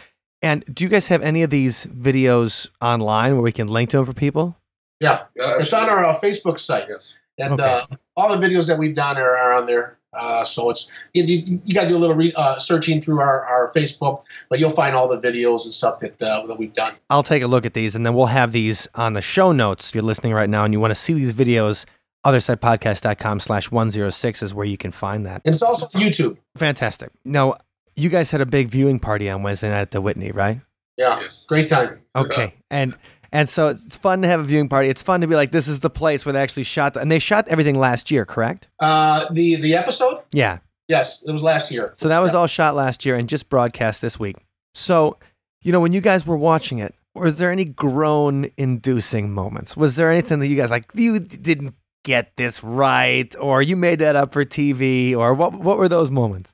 And 0.43 0.63
do 0.73 0.85
you 0.85 0.91
guys 0.91 1.09
have 1.09 1.23
any 1.23 1.43
of 1.43 1.49
these 1.49 1.87
videos 1.87 2.69
online 2.83 3.33
where 3.33 3.41
we 3.43 3.53
can 3.53 3.69
link 3.69 3.89
to 3.91 3.97
them 3.97 4.05
for 4.05 4.13
people? 4.13 4.59
Yeah, 5.01 5.21
Uh, 5.43 5.57
it's 5.61 5.73
on 5.73 5.89
our 5.89 6.05
uh, 6.05 6.15
Facebook 6.15 6.59
site, 6.59 6.85
Yes. 6.91 7.19
and 7.39 7.55
Okay. 7.55 7.65
uh, 7.65 7.87
all 8.19 8.37
the 8.37 8.47
videos 8.47 8.67
that 8.67 8.77
we've 8.79 8.95
done 8.95 9.17
are, 9.17 9.35
are 9.35 9.55
on 9.55 9.65
there. 9.67 9.97
Uh, 10.13 10.45
so 10.45 10.69
it's 10.69 10.91
you, 11.15 11.23
you, 11.25 11.61
you 11.65 11.75
got 11.75 11.83
to 11.85 11.89
do 11.89 11.97
a 11.97 12.03
little 12.05 12.17
re, 12.17 12.33
uh, 12.37 12.59
searching 12.59 13.01
through 13.01 13.21
our, 13.21 13.45
our 13.47 13.71
Facebook, 13.75 14.25
but 14.51 14.59
you'll 14.59 14.69
find 14.83 14.95
all 14.95 15.09
the 15.09 15.19
videos 15.19 15.65
and 15.65 15.73
stuff 15.73 16.01
that 16.01 16.21
uh, 16.23 16.47
that 16.47 16.59
we've 16.59 16.73
done. 16.75 16.93
I'll 17.09 17.23
take 17.23 17.43
a 17.43 17.47
look 17.47 17.65
at 17.65 17.73
these 17.73 17.95
and 17.95 18.05
then 18.05 18.13
we'll 18.15 18.27
have 18.41 18.53
these 18.53 18.87
on 18.95 19.15
the 19.15 19.23
show 19.23 19.53
notes. 19.53 19.89
If 19.89 19.95
you're 19.95 20.05
listening 20.05 20.35
right 20.35 20.51
now 20.51 20.65
and 20.65 20.75
you 20.75 20.81
want 20.81 20.91
to 20.91 20.95
see 21.07 21.15
these 21.15 21.33
videos, 21.33 21.87
othersidepodcast.com 22.25 23.41
slash 23.41 23.71
106 23.71 24.43
is 24.43 24.55
where 24.55 24.67
you 24.67 24.77
can 24.77 24.93
find 24.93 25.27
that. 25.27 25.43
And 25.45 25.55
it's 25.55 25.63
also 25.63 25.87
on 25.95 26.01
YouTube. 26.03 26.39
Fantastic. 26.57 27.11
Now, 27.25 27.55
you 27.97 28.09
guys 28.09 28.31
had 28.31 28.41
a 28.41 28.47
big 28.47 28.69
viewing 28.69 28.99
party 28.99 29.29
on 29.29 29.43
Wednesday 29.43 29.69
night 29.71 29.81
at 29.81 29.91
the 29.91 30.01
Whitney, 30.01 30.31
right? 30.31 30.61
Yeah, 30.97 31.21
Yes. 31.21 31.47
great 31.49 31.69
time. 31.69 32.01
Okay. 32.17 32.55
And 32.71 32.97
and 33.31 33.47
so 33.49 33.69
it's 33.69 33.97
fun 33.97 34.23
to 34.23 34.29
have 34.29 34.41
a 34.41 34.45
viewing 34.45 34.69
party. 34.71 34.89
It's 34.89 35.03
fun 35.03 35.21
to 35.21 35.27
be 35.27 35.35
like, 35.37 35.51
this 35.53 35.69
is 35.69 35.81
the 35.81 35.91
place 35.91 36.25
where 36.25 36.33
they 36.33 36.41
actually 36.41 36.63
shot, 36.63 36.95
the, 36.95 37.01
and 37.01 37.13
they 37.13 37.19
shot 37.19 37.47
everything 37.49 37.75
last 37.79 38.11
year, 38.11 38.25
correct? 38.25 38.69
Uh, 38.81 39.27
the 39.31 39.57
the 39.57 39.75
episode, 39.75 40.23
Yeah. 40.33 40.59
Yes, 40.89 41.23
it 41.27 41.31
was 41.33 41.43
last 41.43 41.71
year. 41.71 41.93
So 41.99 42.09
that 42.09 42.21
was 42.21 42.35
all 42.35 42.47
shot 42.47 42.75
last 42.75 43.05
year 43.05 43.15
and 43.15 43.29
just 43.29 43.51
broadcast 43.51 44.01
this 44.01 44.19
week. 44.19 44.37
So, 44.73 45.19
you 45.61 45.71
know, 45.71 45.81
when 45.81 45.93
you 45.93 46.01
guys 46.01 46.27
were 46.27 46.37
watching 46.39 46.79
it, 46.79 46.95
was 47.15 47.37
there 47.37 47.51
any 47.53 47.67
groan 47.67 48.51
inducing 48.57 49.31
moments? 49.31 49.77
Was 49.77 49.97
there 49.97 50.11
anything 50.11 50.39
that 50.39 50.47
you 50.47 50.57
guys 50.57 50.71
like, 50.71 50.87
you 50.95 51.19
didn't 51.21 51.75
get 52.09 52.37
this 52.37 52.65
right, 52.65 53.31
or 53.39 53.61
you 53.63 53.77
made 53.77 53.99
that 54.01 54.17
up 54.17 54.33
for 54.33 54.45
TV, 54.45 55.15
or 55.17 55.35
what, 55.35 55.53
what 55.53 55.77
were 55.79 55.89
those 55.89 56.11
moments? 56.11 56.51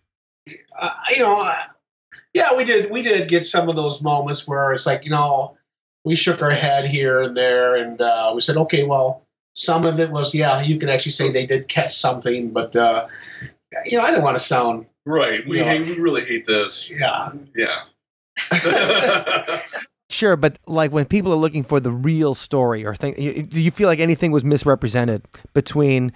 uh, 0.80 0.90
you 1.14 1.22
know, 1.22 1.36
uh, 1.40 1.54
yeah, 2.34 2.54
we 2.56 2.64
did 2.64 2.90
we 2.90 3.00
did 3.02 3.28
get 3.28 3.46
some 3.46 3.68
of 3.70 3.76
those 3.76 4.02
moments 4.02 4.46
where 4.48 4.72
it's 4.74 4.86
like 4.86 5.04
you 5.04 5.10
know 5.10 5.56
we 6.04 6.14
shook 6.16 6.42
our 6.42 6.50
head 6.50 6.88
here 6.88 7.20
and 7.20 7.36
there, 7.36 7.76
and 7.76 8.00
uh, 8.00 8.32
we 8.34 8.40
said, 8.40 8.56
okay, 8.56 8.84
well, 8.84 9.22
some 9.54 9.86
of 9.86 9.98
it 10.00 10.10
was 10.10 10.34
yeah, 10.34 10.60
you 10.60 10.76
can 10.78 10.88
actually 10.88 11.12
say 11.12 11.30
they 11.30 11.46
did 11.46 11.68
catch 11.68 11.94
something, 11.94 12.50
but 12.50 12.74
uh, 12.76 13.06
you 13.86 13.96
know, 13.98 14.04
I 14.04 14.10
didn't 14.10 14.24
want 14.24 14.36
to 14.36 14.44
sound 14.44 14.86
Right. 15.06 15.46
We 15.46 15.58
Yeah. 15.58 15.64
hate, 15.76 15.86
we 15.86 16.00
really 16.00 16.24
hate 16.24 16.46
this. 16.46 16.90
yeah. 16.90 17.30
Yeah. 17.54 17.84
Sure, 20.10 20.36
but 20.36 20.58
like 20.66 20.92
when 20.92 21.06
people 21.06 21.32
are 21.32 21.36
looking 21.36 21.64
for 21.64 21.80
the 21.80 21.90
real 21.90 22.34
story 22.34 22.84
or 22.84 22.94
thing, 22.94 23.14
do 23.14 23.60
you 23.62 23.70
feel 23.70 23.88
like 23.88 24.00
anything 24.00 24.32
was 24.32 24.44
misrepresented 24.44 25.24
between 25.54 26.12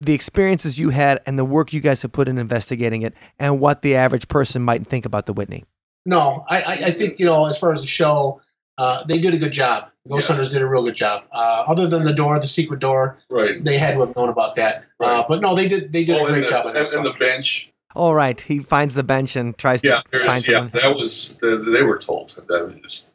the 0.00 0.12
experiences 0.14 0.78
you 0.78 0.90
had 0.90 1.20
and 1.26 1.38
the 1.38 1.44
work 1.44 1.72
you 1.72 1.80
guys 1.80 2.02
have 2.02 2.10
put 2.12 2.26
in 2.28 2.38
investigating 2.38 3.02
it 3.02 3.14
and 3.38 3.60
what 3.60 3.82
the 3.82 3.94
average 3.94 4.28
person 4.28 4.62
might 4.62 4.86
think 4.86 5.06
about 5.06 5.26
the 5.26 5.32
Whitney? 5.32 5.64
No, 6.04 6.44
I, 6.48 6.62
I, 6.62 6.72
I 6.72 6.90
think 6.90 7.18
you 7.20 7.26
know 7.26 7.46
as 7.46 7.56
far 7.58 7.72
as 7.72 7.82
the 7.82 7.86
show, 7.86 8.40
uh, 8.78 9.04
they 9.04 9.18
did 9.18 9.34
a 9.34 9.38
good 9.38 9.52
job. 9.52 9.84
Ghost 10.08 10.22
Yes. 10.22 10.28
Hunters 10.28 10.50
did 10.50 10.62
a 10.62 10.66
real 10.66 10.82
good 10.82 10.94
job. 10.96 11.24
Uh, 11.30 11.64
other 11.68 11.86
than 11.86 12.04
the 12.04 12.14
door, 12.14 12.38
the 12.40 12.46
secret 12.46 12.80
door, 12.80 13.18
right. 13.28 13.62
they 13.62 13.76
had 13.76 13.94
to 13.94 14.00
have 14.06 14.16
known 14.16 14.30
about 14.30 14.54
that. 14.54 14.84
Uh, 14.98 15.06
Right. 15.06 15.24
but 15.28 15.40
no, 15.42 15.54
they 15.54 15.68
did 15.68 15.92
they 15.92 16.04
did 16.04 16.16
Oh, 16.20 16.26
a 16.26 16.30
great 16.30 16.44
the, 16.44 16.50
job. 16.50 16.66
on 16.66 16.74
and, 16.76 16.86
that 16.86 16.92
and 16.94 17.04
the 17.06 17.12
stuff. 17.12 17.18
bench. 17.28 17.70
All 17.94 18.14
right, 18.14 18.40
he 18.40 18.60
finds 18.60 18.94
the 18.94 19.02
bench 19.02 19.34
and 19.36 19.56
tries 19.58 19.82
Yeah, 19.84 19.96
to 20.02 20.04
there's, 20.12 20.24
find 20.26 20.46
yeah, 20.48 20.60
something. 20.60 20.80
that 20.80 20.94
was 20.96 21.34
the, 21.42 21.58
they 21.72 21.82
were 21.82 21.98
told. 21.98 22.30
That 22.48 22.66
was 22.66 22.74
just, 22.82 23.09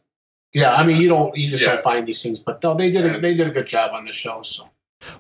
yeah, 0.56 0.76
I 0.76 0.86
mean 0.86 1.01
you 1.01 1.10
don't 1.10 1.36
you 1.38 1.49
just 1.49 1.64
Yeah. 1.64 1.74
don't 1.74 1.84
find 1.84 2.08
these 2.08 2.24
things, 2.24 2.39
but 2.39 2.64
no, 2.64 2.74
they 2.74 2.89
did, 2.89 3.06
a, 3.06 3.20
they 3.20 3.34
did 3.34 3.47
a 3.47 3.51
good 3.51 3.68
job 3.68 3.91
on 3.93 4.06
the 4.06 4.14
show. 4.14 4.41
So. 4.41 4.70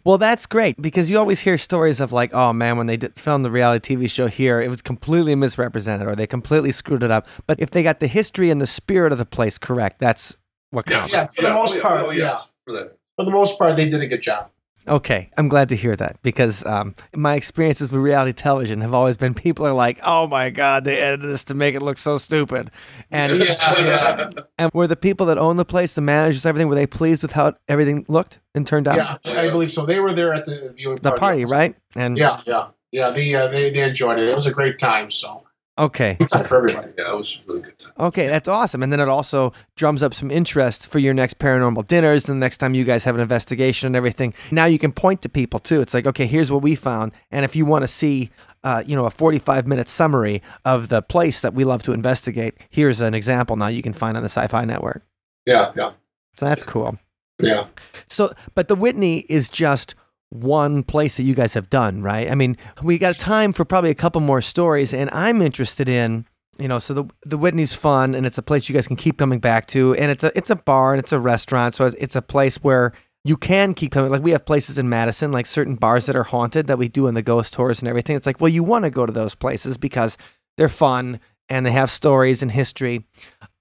Well, 0.03 0.17
that's 0.17 0.45
great 0.45 0.81
because 0.81 1.11
you 1.11 1.19
always 1.19 1.41
hear 1.41 1.57
stories 1.57 1.99
of 1.99 2.11
like, 2.11 2.33
oh 2.33 2.53
man, 2.53 2.77
when 2.77 2.87
they 2.87 2.97
did 2.97 3.15
film 3.15 3.43
the 3.43 3.51
reality 3.51 3.95
TV 3.95 4.09
show 4.09 4.27
here, 4.27 4.61
it 4.61 4.69
was 4.69 4.81
completely 4.81 5.35
misrepresented 5.35 6.07
or 6.07 6.15
they 6.15 6.25
completely 6.25 6.71
screwed 6.71 7.03
it 7.03 7.11
up. 7.11 7.27
But 7.45 7.59
if 7.59 7.71
they 7.71 7.83
got 7.83 7.99
the 7.99 8.07
history 8.07 8.49
and 8.49 8.61
the 8.61 8.67
spirit 8.67 9.11
of 9.11 9.17
the 9.17 9.25
place 9.25 9.57
correct, 9.57 9.99
that's 9.99 10.37
what 10.71 10.85
counts. 10.85 11.11
Yeah, 11.11 11.27
for 11.27 11.41
the 11.41 11.53
most 11.53 11.77
oh, 11.77 11.81
part, 11.81 12.05
oh, 12.05 12.09
yes, 12.11 12.51
for 12.65 12.73
that. 12.73 12.97
For 13.17 13.25
the 13.25 13.31
most 13.31 13.59
part, 13.59 13.75
they 13.75 13.89
did 13.89 14.01
a 14.01 14.07
good 14.07 14.21
job. 14.21 14.49
Okay, 14.87 15.31
I'm 15.37 15.47
glad 15.47 15.69
to 15.69 15.75
hear 15.75 15.95
that 15.95 16.21
because 16.21 16.63
um, 16.65 16.93
my 17.15 17.35
experiences 17.35 17.91
with 17.91 18.01
reality 18.01 18.33
television 18.33 18.81
have 18.81 18.93
always 18.93 19.17
been 19.17 19.33
people 19.33 19.65
are 19.65 19.73
like, 19.73 19.99
"Oh 20.03 20.27
my 20.27 20.51
god, 20.51 20.83
they 20.83 20.99
edited 20.99 21.29
this 21.29 21.43
to 21.45 21.55
make 21.55 21.73
it 21.73 21.81
look 21.81 21.97
so 21.97 22.17
stupid," 22.17 22.69
and 23.11 23.33
Yeah, 23.39 24.29
and 24.59 24.71
were 24.73 24.85
the 24.85 24.95
people 24.95 25.25
that 25.27 25.37
own 25.39 25.57
the 25.57 25.65
place, 25.65 25.95
the 25.95 26.01
managers, 26.01 26.45
everything, 26.45 26.67
were 26.67 26.75
they 26.75 26.85
pleased 26.85 27.23
with 27.23 27.31
how 27.31 27.53
everything 27.67 28.05
looked 28.07 28.39
and 28.53 28.67
turned 28.67 28.87
out? 28.87 28.95
Yeah, 28.95 29.17
I 29.25 29.49
believe 29.49 29.71
so. 29.71 29.85
They 29.85 29.99
were 29.99 30.13
there 30.13 30.33
at 30.33 30.45
the 30.45 30.73
viewing 30.75 30.97
the 31.01 31.13
party, 31.13 31.45
right? 31.45 31.75
And 31.95 32.17
Yeah, 32.17 32.41
yeah, 32.45 32.67
yeah. 32.91 33.09
They 33.09 33.33
uh, 33.33 33.47
they 33.47 33.71
they 33.71 33.87
enjoyed 33.87 34.19
it. 34.19 34.29
It 34.29 34.35
was 34.35 34.45
a 34.45 34.53
great 34.53 34.77
time. 34.77 35.09
So 35.09 35.44
okay, 35.77 36.15
good 36.19 36.29
time 36.29 36.45
for 36.45 36.57
everybody. 36.57 36.93
Yeah, 36.97 37.11
it 37.11 37.17
was 37.17 37.39
a 37.43 37.47
really 37.47 37.61
good 37.63 37.77
time. 37.77 37.93
okay, 37.99 38.27
that's 38.27 38.47
awesome. 38.47 38.81
And 38.83 38.91
then 38.91 38.99
it 38.99 39.09
also 39.09 39.53
drums 39.75 40.01
up 40.03 40.13
some 40.13 40.31
interest 40.31 40.87
for 40.87 40.99
your 40.99 41.13
next 41.13 41.39
paranormal 41.39 41.87
dinners 41.87 42.27
and 42.29 42.41
the 42.41 42.45
next 42.45 42.57
time 42.57 42.73
you 42.73 42.83
guys 42.85 43.03
have 43.03 43.15
an 43.15 43.21
investigation 43.21 43.87
and 43.87 43.95
everything. 43.95 44.33
Now 44.51 44.65
you 44.65 44.79
can 44.79 44.91
point 44.91 45.21
to 45.23 45.29
people 45.29 45.59
too. 45.59 45.81
It's 45.81 45.93
like, 45.93 46.05
okay, 46.07 46.25
here's 46.27 46.51
what 46.51 46.61
we 46.61 46.75
found, 46.75 47.11
and 47.31 47.43
if 47.45 47.55
you 47.55 47.65
want 47.65 47.83
to 47.83 47.87
see. 47.87 48.31
Uh, 48.63 48.81
you 48.83 48.95
know, 48.95 49.05
a 49.05 49.11
45 49.11 49.67
minute 49.67 49.87
summary 49.87 50.41
of 50.65 50.87
the 50.87 51.03
place 51.03 51.39
that 51.41 51.53
we 51.53 51.63
love 51.63 51.83
to 51.83 51.93
investigate. 51.93 52.55
Here's 52.71 52.99
an 52.99 53.13
example 53.13 53.55
now 53.57 53.67
you 53.67 53.83
can 53.83 53.93
find 53.93 54.17
on 54.17 54.23
the 54.23 54.27
Sci 54.29 54.47
Fi 54.47 54.65
Network. 54.65 55.03
Yeah, 55.45 55.71
yeah, 55.77 55.91
So 56.35 56.47
that's 56.47 56.63
cool. 56.63 56.97
yeah. 57.39 57.67
So, 58.09 58.33
but 58.55 58.67
the 58.67 58.73
Whitney 58.73 59.19
is 59.29 59.51
just 59.51 59.93
one 60.29 60.83
place 60.83 61.17
that 61.17 61.23
you 61.23 61.35
guys 61.35 61.53
have 61.53 61.69
done, 61.69 62.01
right? 62.01 62.29
I 62.29 62.35
mean, 62.35 62.57
we 62.81 62.97
got 62.97 63.17
time 63.17 63.53
for 63.53 63.65
probably 63.65 63.89
a 63.89 63.95
couple 63.95 64.21
more 64.21 64.41
stories, 64.41 64.93
and 64.93 65.09
I'm 65.11 65.41
interested 65.41 65.87
in, 65.87 66.25
you 66.57 66.67
know, 66.67 66.79
so 66.79 66.93
the 66.93 67.05
the 67.25 67.37
Whitney's 67.37 67.73
fun, 67.73 68.15
and 68.15 68.25
it's 68.25 68.37
a 68.37 68.43
place 68.43 68.67
you 68.69 68.75
guys 68.75 68.87
can 68.87 68.95
keep 68.95 69.17
coming 69.17 69.39
back 69.39 69.65
to, 69.67 69.93
and 69.95 70.11
it's 70.11 70.23
a 70.23 70.31
it's 70.37 70.49
a 70.49 70.55
bar 70.55 70.93
and 70.93 70.99
it's 70.99 71.11
a 71.11 71.19
restaurant, 71.19 71.75
so 71.75 71.85
it's, 71.85 71.95
it's 71.97 72.15
a 72.15 72.21
place 72.21 72.57
where 72.57 72.93
you 73.25 73.35
can 73.35 73.73
keep 73.73 73.91
coming. 73.91 74.11
Like 74.11 74.21
we 74.21 74.31
have 74.31 74.45
places 74.45 74.77
in 74.77 74.87
Madison, 74.87 75.31
like 75.31 75.47
certain 75.47 75.75
bars 75.75 76.05
that 76.05 76.15
are 76.15 76.23
haunted 76.23 76.67
that 76.67 76.77
we 76.77 76.87
do 76.87 77.07
in 77.07 77.15
the 77.15 77.23
ghost 77.23 77.53
tours 77.53 77.79
and 77.79 77.89
everything. 77.89 78.15
It's 78.15 78.27
like, 78.27 78.39
well, 78.39 78.49
you 78.49 78.63
want 78.63 78.85
to 78.85 78.91
go 78.91 79.05
to 79.05 79.11
those 79.11 79.33
places 79.33 79.77
because 79.77 80.15
they're 80.57 80.69
fun 80.69 81.19
and 81.49 81.65
they 81.65 81.71
have 81.71 81.89
stories 81.89 82.43
and 82.43 82.51
history. 82.51 83.05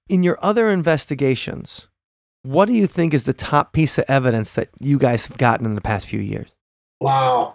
In 0.07 0.23
your 0.23 0.39
other 0.43 0.69
investigations, 0.71 1.89
what 2.45 2.67
do 2.67 2.73
you 2.73 2.87
think 2.87 3.13
is 3.15 3.25
the 3.25 3.33
top 3.33 3.73
piece 3.73 3.99
of 3.99 4.05
evidence 4.07 4.55
that 4.55 4.69
you 4.79 4.99
guys 4.99 5.27
have 5.27 5.37
gotten 5.39 5.67
in 5.67 5.75
the 5.75 5.81
past 5.81 6.07
few 6.07 6.21
years? 6.21 6.51
Wow. 7.01 7.55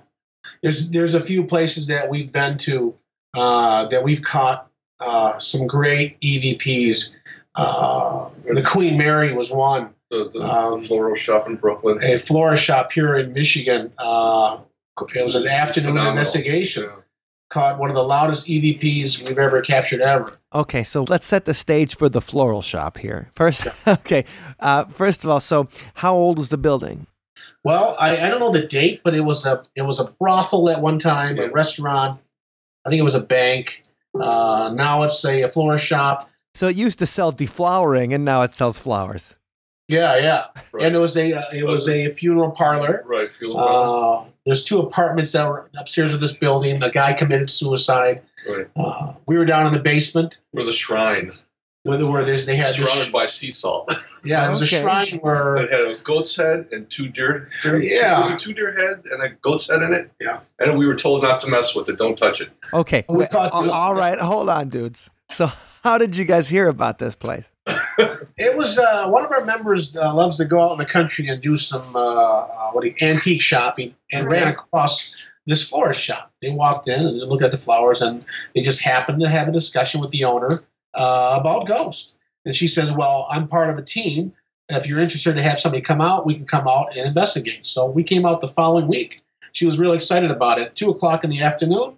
There's 0.61 0.91
there's 0.91 1.13
a 1.13 1.19
few 1.19 1.45
places 1.45 1.87
that 1.87 2.09
we've 2.09 2.31
been 2.31 2.57
to 2.59 2.95
uh, 3.35 3.85
that 3.85 4.03
we've 4.03 4.21
caught 4.21 4.69
uh, 4.99 5.37
some 5.37 5.67
great 5.67 6.19
EVPs. 6.21 7.13
Uh, 7.55 8.27
the 8.45 8.63
Queen 8.63 8.97
Mary 8.97 9.31
was 9.33 9.51
one. 9.51 9.93
The, 10.09 10.29
the, 10.33 10.39
Um, 10.39 10.79
the 10.81 10.87
floral 10.87 11.15
shop 11.15 11.47
in 11.47 11.55
Brooklyn. 11.57 11.99
A 12.03 12.17
florist 12.17 12.63
shop 12.63 12.91
here 12.91 13.15
in 13.15 13.31
Michigan. 13.31 13.93
Uh, 13.99 14.59
it 15.15 15.21
was 15.23 15.35
an 15.35 15.47
afternoon 15.47 15.89
Phenomenal. 15.91 16.13
investigation. 16.13 16.83
Yeah. 16.83 16.95
Caught 17.51 17.77
one 17.79 17.89
of 17.89 17.95
the 17.95 18.03
loudest 18.03 18.47
EVPs 18.47 19.23
we've 19.27 19.37
ever 19.37 19.61
captured 19.61 20.01
ever. 20.01 20.38
Okay, 20.53 20.83
so 20.83 21.03
let's 21.07 21.27
set 21.27 21.45
the 21.45 21.53
stage 21.53 21.95
for 21.95 22.09
the 22.09 22.21
floral 22.21 22.61
shop 22.63 22.97
here. 22.97 23.29
First, 23.35 23.67
okay, 23.87 24.25
uh, 24.59 24.85
first 24.85 25.23
of 25.23 25.29
all, 25.29 25.39
so 25.39 25.67
how 25.95 26.15
old 26.15 26.37
was 26.39 26.49
the 26.49 26.57
building? 26.57 27.05
Well, 27.63 27.95
I, 27.99 28.25
I 28.25 28.29
don't 28.29 28.39
know 28.39 28.51
the 28.51 28.65
date, 28.65 29.01
but 29.03 29.13
it 29.13 29.21
was 29.21 29.45
a 29.45 29.63
it 29.75 29.83
was 29.83 29.99
a 29.99 30.05
brothel 30.19 30.69
at 30.69 30.81
one 30.81 30.97
time, 30.99 31.37
Yeah. 31.37 31.43
a 31.43 31.49
restaurant. 31.51 32.19
I 32.85 32.89
think 32.89 32.99
it 32.99 33.03
was 33.03 33.15
a 33.15 33.21
bank. 33.21 33.83
Uh, 34.19 34.71
now 34.73 35.03
it's 35.03 35.23
a, 35.23 35.43
a 35.43 35.47
florist 35.47 35.85
shop. 35.85 36.29
So 36.55 36.67
it 36.67 36.75
used 36.75 36.97
to 36.99 37.05
sell 37.05 37.31
deflowering, 37.31 38.13
and 38.13 38.25
now 38.25 38.41
it 38.41 38.51
sells 38.51 38.79
flowers. 38.79 39.35
Yeah, 39.87 40.17
yeah. 40.17 40.45
Right. 40.71 40.85
And 40.85 40.95
it 40.95 40.99
was 40.99 41.15
a 41.15 41.33
uh, 41.33 41.43
it 41.53 41.65
was 41.67 41.87
a 41.87 42.11
funeral 42.13 42.51
parlor. 42.51 43.03
right. 43.07 43.31
Feel 43.31 43.57
Uh, 43.57 44.25
there's 44.45 44.63
two 44.63 44.79
apartments 44.79 45.31
that 45.33 45.47
were 45.47 45.69
upstairs 45.79 46.13
of 46.13 46.21
this 46.21 46.35
building. 46.35 46.81
A 46.81 46.89
guy 46.89 47.13
committed 47.13 47.49
suicide. 47.51 48.21
Right. 48.47 48.67
Uh, 48.75 49.13
we 49.25 49.37
were 49.37 49.45
down 49.45 49.65
in 49.67 49.73
the 49.73 49.79
basement 49.79 50.39
Or 50.53 50.63
the 50.63 50.71
shrine. 50.71 51.31
where, 51.83 52.05
where 52.05 52.23
there's 52.23 52.45
they 52.45 52.55
had 52.55 52.67
this, 52.67 52.75
Surrounded 52.77 53.11
by 53.11 53.25
sea 53.25 53.51
salt. 53.51 53.91
yeah 54.23 54.45
it 54.45 54.49
was 54.49 54.61
Okay. 54.61 54.77
a 54.77 54.81
shrine 54.81 55.17
where 55.21 55.55
it 55.57 55.71
had 55.71 55.81
a 55.81 55.97
goat's 55.99 56.35
head 56.35 56.67
and 56.71 56.89
two 56.89 57.07
deer. 57.09 57.49
deer 57.63 57.81
Yeah. 57.81 58.17
Was 58.19 58.31
it 58.31 58.39
two 58.39 58.53
deer 58.53 58.75
head 58.77 59.03
and 59.11 59.23
a 59.23 59.29
goat's 59.29 59.69
head 59.69 59.81
in 59.81 59.93
it? 59.93 60.11
Yeah. 60.19 60.41
And 60.59 60.77
we 60.77 60.85
were 60.87 60.95
told 60.95 61.23
not 61.23 61.39
to 61.41 61.47
mess 61.47 61.73
with 61.75 61.89
it. 61.89 61.97
Don't 61.97 62.17
touch 62.17 62.41
it. 62.41 62.49
Okay, 62.73 63.05
We 63.09 63.17
wait, 63.19 63.29
caught- 63.31 63.51
all- 63.51 63.71
all 63.71 63.95
right, 63.95 64.19
hold 64.19 64.49
on, 64.49 64.69
dudes. 64.69 65.09
So 65.31 65.49
how 65.83 65.97
did 65.97 66.15
you 66.15 66.25
guys 66.25 66.49
hear 66.49 66.67
about 66.67 66.99
this 66.99 67.15
place? 67.15 67.51
It 68.41 68.55
was 68.55 68.77
uh, 68.77 69.09
one 69.09 69.25
of 69.25 69.31
our 69.31 69.43
members 69.43 69.97
uh, 69.97 70.13
loves 70.15 70.37
to 70.37 70.45
go 70.45 70.61
out 70.61 70.71
in 70.71 70.77
the 70.77 70.85
country 70.85 71.27
and 71.27 71.41
do 71.41 71.57
some 71.57 71.93
uh, 71.93 71.99
uh, 71.99 72.71
what 72.71 72.83
do 72.85 72.89
you, 72.89 72.95
antique 73.01 73.41
shopping, 73.41 73.95
and 74.13 74.31
ran 74.31 74.47
across 74.47 75.21
this 75.49 75.67
florist 75.67 75.99
shop. 75.99 76.31
They 76.41 76.51
walked 76.51 76.87
in 76.87 77.05
and 77.05 77.19
they 77.19 77.25
looked 77.25 77.43
at 77.43 77.51
the 77.51 77.57
flowers, 77.57 78.01
and 78.01 78.23
they 78.53 78.61
just 78.61 78.83
happened 78.83 79.19
to 79.21 79.29
have 79.29 79.47
a 79.47 79.51
discussion 79.51 79.99
with 79.99 80.11
the 80.11 80.23
owner 80.23 80.63
uh, 80.93 81.37
about 81.39 81.65
Ghost. 81.65 82.17
And 82.45 82.55
she 82.55 82.67
says, 82.67 82.95
"Well, 82.95 83.27
I'm 83.29 83.47
part 83.47 83.69
of 83.69 83.77
a 83.77 83.81
team. 83.81 84.33
If 84.69 84.87
you're 84.87 84.99
interested 84.99 85.35
to 85.35 85.41
have 85.41 85.59
somebody 85.59 85.81
come 85.81 85.99
out, 85.99 86.25
we 86.25 86.35
can 86.35 86.45
come 86.45 86.67
out 86.67 86.95
and 86.95 87.07
investigate." 87.07 87.65
So 87.65 87.85
we 87.85 88.03
came 88.03 88.25
out 88.25 88.41
the 88.41 88.47
following 88.47 88.87
week. 88.87 89.23
She 89.51 89.65
was 89.65 89.79
really 89.79 89.97
excited 89.97 90.29
about 90.29 90.59
it. 90.59 90.75
Two 90.75 90.91
o'clock 90.91 91.23
in 91.23 91.31
the 91.31 91.41
afternoon, 91.41 91.97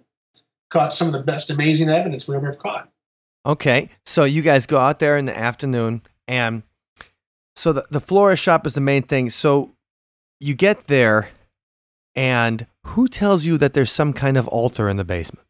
caught 0.70 0.94
some 0.94 1.06
of 1.06 1.12
the 1.12 1.22
best 1.22 1.50
amazing 1.50 1.90
evidence 1.90 2.26
we 2.26 2.34
ever 2.34 2.46
have 2.46 2.58
caught. 2.58 2.88
Okay, 3.44 3.90
so 4.06 4.24
you 4.24 4.40
guys 4.40 4.66
go 4.66 4.78
out 4.78 4.98
there 4.98 5.18
in 5.18 5.26
the 5.26 5.38
afternoon, 5.38 6.02
and 6.26 6.62
so 7.54 7.72
the, 7.72 7.84
the 7.90 8.00
florist 8.00 8.42
shop 8.42 8.66
is 8.66 8.74
the 8.74 8.80
main 8.80 9.02
thing. 9.02 9.28
So 9.28 9.72
you 10.40 10.54
get 10.54 10.86
there, 10.86 11.28
and 12.14 12.66
who 12.84 13.08
tells 13.08 13.44
you 13.44 13.58
that 13.58 13.74
there's 13.74 13.90
some 13.90 14.12
kind 14.12 14.36
of 14.36 14.48
altar 14.48 14.88
in 14.88 14.96
the 14.96 15.04
basement? 15.04 15.46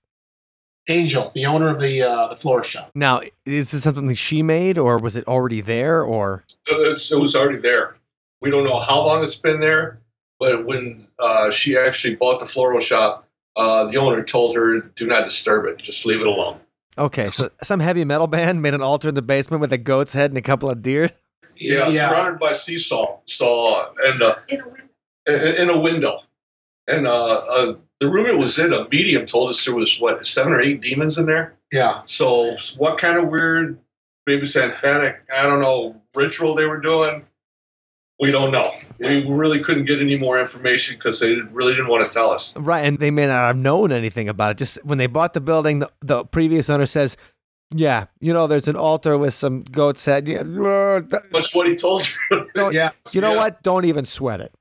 Angel, 0.89 1.31
the 1.35 1.47
owner 1.47 1.69
of 1.69 1.79
the 1.79 2.03
uh, 2.03 2.29
the 2.29 2.37
florist 2.37 2.71
shop. 2.71 2.91
Now, 2.95 3.21
is 3.47 3.71
this 3.71 3.85
something 3.85 4.13
she 4.15 4.43
made, 4.43 4.79
or 4.79 4.99
was 4.99 5.15
it 5.15 5.27
already 5.29 5.61
there, 5.61 6.03
or 6.03 6.45
It's, 6.67 7.13
it 7.13 7.21
was 7.21 7.37
already 7.37 7.59
there. 7.59 7.97
We 8.41 8.51
don't 8.51 8.65
know 8.65 8.81
how 8.81 9.05
long 9.05 9.23
it's 9.23 9.37
been 9.37 9.61
there, 9.61 10.01
but 10.41 10.67
when 10.67 11.07
uh, 11.21 11.53
she 11.53 11.79
actually 11.79 12.17
bought 12.17 12.41
the 12.41 12.47
floral 12.47 12.81
shop, 12.81 13.29
uh, 13.55 13.85
the 13.85 13.97
owner 13.97 14.25
told 14.25 14.57
her, 14.57 14.81
"Do 14.81 15.07
not 15.07 15.25
disturb 15.25 15.67
it. 15.67 15.79
Just 15.79 16.05
leave 16.05 16.21
it 16.21 16.27
alone." 16.27 16.59
okay? 16.99 17.31
So 17.31 17.51
some 17.63 17.81
heavy 17.81 18.05
metal 18.05 18.27
band 18.27 18.63
made 18.63 18.75
an 18.75 18.83
altar 18.83 19.09
in 19.09 19.15
the 19.15 19.23
basement 19.23 19.61
with 19.61 19.73
a 19.73 19.79
goat's 19.79 20.15
head 20.15 20.31
and 20.31 20.39
a 20.39 20.43
couple 20.43 20.69
of 20.71 20.83
deer. 20.83 21.11
Yeah, 21.57 21.91
surrounded 21.91 22.41
by 22.41 22.53
sea 22.53 22.79
salt, 22.79 23.29
saw 23.29 23.93
and 24.05 24.23
uh, 24.23 24.37
in 24.49 24.61
a 24.61 24.65
window. 24.65 24.89
in, 25.27 25.55
in 25.57 25.71
a 25.71 25.79
window, 25.79 26.21
and 26.93 27.07
uh, 27.07 27.35
uh, 27.51 27.75
the 28.01 28.09
room 28.09 28.27
it 28.27 28.37
was 28.39 28.59
in, 28.59 28.73
a 28.73 28.89
medium 28.89 29.27
told 29.27 29.49
us 29.51 29.65
there 29.65 29.75
was 29.75 29.99
what 30.01 30.27
seven 30.27 30.53
or 30.53 30.61
eight 30.61 30.81
demons 30.81 31.19
in 31.19 31.27
there. 31.27 31.57
Yeah. 31.73 32.03
So 32.07 32.57
what 32.77 32.99
kind 32.99 33.19
of 33.19 33.29
weird, 33.29 33.79
maybe 34.27 34.45
satanic, 34.47 35.23
I 35.37 35.43
don't 35.45 35.61
know, 35.61 36.03
ritual 36.15 36.55
they 36.55 36.67
were 36.67 36.81
doing? 36.81 37.25
We 38.21 38.31
don't 38.31 38.53
know. 38.53 38.71
We 39.01 39.25
really 39.29 39.61
couldn't 39.61 39.85
get 39.85 40.01
any 40.01 40.17
more 40.17 40.39
information 40.39 40.97
because 40.97 41.19
they 41.19 41.35
really 41.51 41.73
didn't 41.73 41.89
want 41.89 42.05
to 42.05 42.11
tell 42.11 42.31
us. 42.31 42.57
Right, 42.57 42.85
and 42.85 42.99
they 43.01 43.11
may 43.11 43.27
not 43.27 43.47
have 43.49 43.57
known 43.57 43.91
anything 43.91 44.29
about 44.29 44.53
it. 44.53 44.59
Just 44.59 44.85
when 44.85 44.99
they 44.99 45.09
bought 45.09 45.33
the 45.35 45.41
building, 45.41 45.81
the, 45.81 45.91
the 46.03 46.25
previous 46.27 46.71
owner 46.71 46.87
says, 46.87 47.17
"Yeah, 47.75 48.05
you 48.21 48.33
know, 48.33 48.47
there's 48.47 48.69
an 48.69 48.77
altar 48.77 49.19
with 49.19 49.35
some 49.35 49.63
goats 49.63 50.05
head. 50.05 50.29
Yeah, 50.29 50.43
uh, 50.43 51.01
That's 51.33 51.53
what 51.53 51.67
he 51.67 51.75
told 51.75 52.07
you. 52.31 52.47
don't- 52.55 52.73
Yeah. 52.75 52.91
you 53.11 53.21
know 53.21 53.33
Yeah. 53.33 53.39
what? 53.39 53.63
Don't 53.65 53.87
even 53.87 54.07
sweat 54.07 54.41
it." 54.41 54.55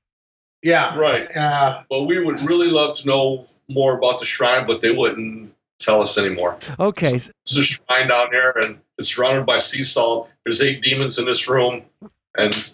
Yeah. 0.63 0.97
Right. 0.97 1.27
Uh, 1.35 1.83
But 1.89 2.03
we 2.03 2.19
would 2.23 2.41
really 2.41 2.67
love 2.67 2.95
to 2.99 3.07
know 3.07 3.45
more 3.69 3.97
about 3.97 4.19
the 4.19 4.25
shrine, 4.25 4.65
but 4.67 4.81
they 4.81 4.91
wouldn't 4.91 5.53
tell 5.79 6.01
us 6.01 6.17
anymore. 6.17 6.57
Okay, 6.79 7.07
s- 7.07 7.31
There's 7.45 7.57
a 7.57 7.63
shrine 7.63 8.07
down 8.09 8.27
there, 8.31 8.51
and 8.51 8.79
it's 8.97 9.13
surrounded 9.15 9.45
by 9.45 9.57
sea 9.57 9.83
salt. 9.83 10.29
There's 10.45 10.61
eight 10.61 10.81
demons 10.83 11.17
in 11.17 11.25
this 11.25 11.49
room, 11.49 11.83
and 12.37 12.71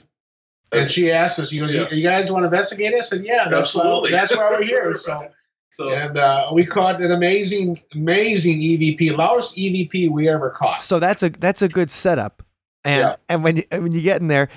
and 0.74 0.90
she 0.92 1.10
asked 1.12 1.40
us, 1.40 1.54
"You 1.54 1.62
goes, 1.62 1.74
Yeah. 1.76 1.88
you 1.92 2.04
guys 2.04 2.30
want 2.30 2.44
to 2.44 2.48
investigate 2.48 2.92
this?" 2.92 3.12
And 3.14 3.24
yeah, 3.26 3.46
that's 3.50 3.76
Absolutely. 3.76 4.12
Why, 4.12 4.18
that's 4.18 4.36
why 4.36 4.50
we're 4.52 4.64
here. 4.64 4.96
So, 4.98 5.30
so 5.72 5.90
and 5.92 6.18
uh, 6.18 6.50
we 6.52 6.66
caught 6.66 7.02
an 7.02 7.12
amazing, 7.12 7.80
amazing 7.94 8.60
EVP, 8.60 9.16
loudest 9.16 9.56
EVP 9.58 10.10
we 10.12 10.28
ever 10.28 10.50
caught. 10.50 10.82
so 10.82 11.00
that's 11.00 11.24
a 11.24 11.30
that's 11.30 11.62
a 11.62 11.70
good 11.70 11.90
setup, 11.90 12.44
and 12.84 13.00
Yeah. 13.00 13.16
and 13.30 13.44
when 13.46 13.56
you, 13.58 13.64
when 13.72 13.94
you 13.94 14.02
get 14.02 14.20
in 14.20 14.28
there, 14.28 14.50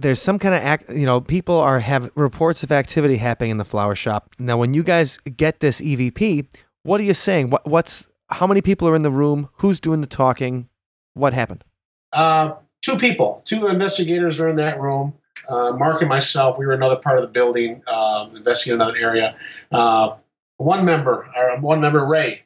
there's 0.00 0.20
some 0.20 0.38
kind 0.38 0.54
of 0.54 0.62
act. 0.62 0.88
You 0.88 1.06
know, 1.06 1.20
people 1.20 1.58
are 1.58 1.80
have 1.80 2.10
reports 2.14 2.62
of 2.62 2.72
activity 2.72 3.16
happening 3.16 3.50
in 3.50 3.56
the 3.56 3.64
flower 3.64 3.94
shop. 3.94 4.34
Now, 4.38 4.58
when 4.58 4.74
you 4.74 4.82
guys 4.82 5.18
get 5.18 5.60
this 5.60 5.80
EVP, 5.80 6.46
what 6.82 7.00
are 7.00 7.04
you 7.04 7.14
saying? 7.14 7.50
What 7.50 7.66
what's 7.66 8.06
how 8.28 8.46
many 8.46 8.62
people 8.62 8.88
are 8.88 8.96
in 8.96 9.02
the 9.02 9.10
room? 9.10 9.48
Who's 9.54 9.80
doing 9.80 10.00
the 10.00 10.06
talking? 10.06 10.68
What 11.14 11.34
happened? 11.34 11.64
Uh, 12.12 12.54
two 12.82 12.96
people, 12.96 13.42
two 13.44 13.66
investigators 13.66 14.40
are 14.40 14.48
in 14.48 14.56
that 14.56 14.80
room. 14.80 15.14
Uh, 15.48 15.72
Mark 15.72 16.00
and 16.00 16.08
myself, 16.08 16.58
we 16.58 16.66
were 16.66 16.72
another 16.72 16.96
part 16.96 17.18
of 17.18 17.22
the 17.22 17.28
building, 17.28 17.82
um, 17.88 18.36
investigating 18.36 18.80
another 18.80 18.96
area. 18.98 19.36
Uh, 19.72 20.16
one 20.58 20.84
member, 20.84 21.28
or 21.36 21.58
one 21.60 21.80
member, 21.80 22.06
Ray, 22.06 22.44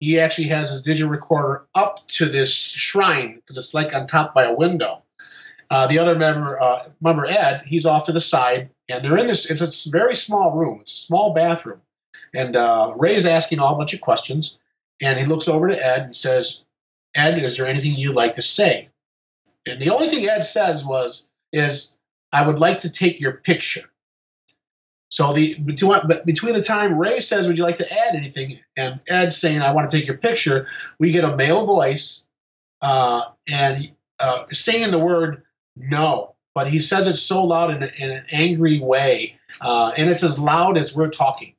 he 0.00 0.18
actually 0.18 0.48
has 0.48 0.70
his 0.70 0.82
digital 0.82 1.10
recorder 1.10 1.66
up 1.74 2.06
to 2.08 2.26
this 2.26 2.54
shrine 2.54 3.34
because 3.34 3.58
it's 3.58 3.74
like 3.74 3.94
on 3.94 4.06
top 4.06 4.34
by 4.34 4.44
a 4.44 4.54
window. 4.54 5.02
Uh, 5.70 5.86
the 5.86 5.98
other 5.98 6.14
member, 6.14 6.60
uh, 6.60 6.88
member 7.00 7.26
Ed, 7.26 7.62
he's 7.66 7.84
off 7.84 8.06
to 8.06 8.12
the 8.12 8.20
side, 8.20 8.70
and 8.88 9.04
they're 9.04 9.18
in 9.18 9.26
this. 9.26 9.50
It's 9.50 9.86
a 9.86 9.90
very 9.90 10.14
small 10.14 10.56
room. 10.56 10.78
It's 10.80 10.94
a 10.94 10.96
small 10.96 11.34
bathroom, 11.34 11.82
and 12.34 12.56
uh, 12.56 12.94
Ray's 12.96 13.26
asking 13.26 13.58
all 13.58 13.74
a 13.74 13.78
bunch 13.78 13.92
of 13.92 14.00
questions, 14.00 14.58
and 15.02 15.18
he 15.18 15.26
looks 15.26 15.46
over 15.46 15.68
to 15.68 15.86
Ed 15.86 16.02
and 16.02 16.16
says, 16.16 16.64
"Ed, 17.14 17.38
is 17.38 17.56
there 17.56 17.66
anything 17.66 17.96
you'd 17.96 18.14
like 18.14 18.32
to 18.34 18.42
say?" 18.42 18.88
And 19.66 19.80
the 19.80 19.90
only 19.90 20.08
thing 20.08 20.26
Ed 20.26 20.42
says 20.42 20.86
was, 20.86 21.28
"Is 21.52 21.96
I 22.32 22.46
would 22.46 22.58
like 22.58 22.80
to 22.80 22.90
take 22.90 23.20
your 23.20 23.32
picture." 23.32 23.90
So 25.10 25.34
the 25.34 25.58
between 25.58 26.00
between 26.24 26.54
the 26.54 26.62
time 26.62 26.98
Ray 26.98 27.20
says, 27.20 27.46
"Would 27.46 27.58
you 27.58 27.64
like 27.64 27.76
to 27.78 27.92
add 27.92 28.14
anything?" 28.14 28.60
and 28.74 29.00
Ed 29.06 29.34
saying, 29.34 29.60
"I 29.60 29.72
want 29.72 29.90
to 29.90 29.94
take 29.94 30.06
your 30.06 30.16
picture," 30.16 30.66
we 30.98 31.10
get 31.10 31.24
a 31.24 31.36
male 31.36 31.66
voice, 31.66 32.24
uh, 32.80 33.22
and 33.46 33.92
uh, 34.18 34.44
saying 34.50 34.92
the 34.92 34.98
word 34.98 35.42
"no," 35.78 36.34
but 36.54 36.68
he 36.68 36.78
says 36.78 37.06
it 37.06 37.14
so 37.16 37.44
loud 37.44 37.70
in, 37.70 37.82
in 38.00 38.10
an 38.10 38.24
angry 38.32 38.78
way, 38.80 39.36
uh, 39.60 39.92
and 39.96 40.08
it's 40.10 40.22
as 40.22 40.38
loud 40.38 40.76
as 40.78 40.96
we're 40.96 41.10
talking. 41.10 41.54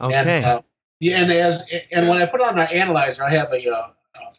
Okay. 0.00 0.14
And, 0.14 0.44
uh, 0.44 0.62
yeah, 1.00 1.18
and 1.22 1.30
as 1.32 1.64
and 1.92 2.08
when 2.08 2.20
I 2.20 2.26
put 2.26 2.40
on 2.40 2.58
our 2.58 2.68
analyzer, 2.72 3.24
I 3.24 3.30
have 3.30 3.52
a 3.52 3.70
uh, 3.72 3.88
uh, 4.14 4.30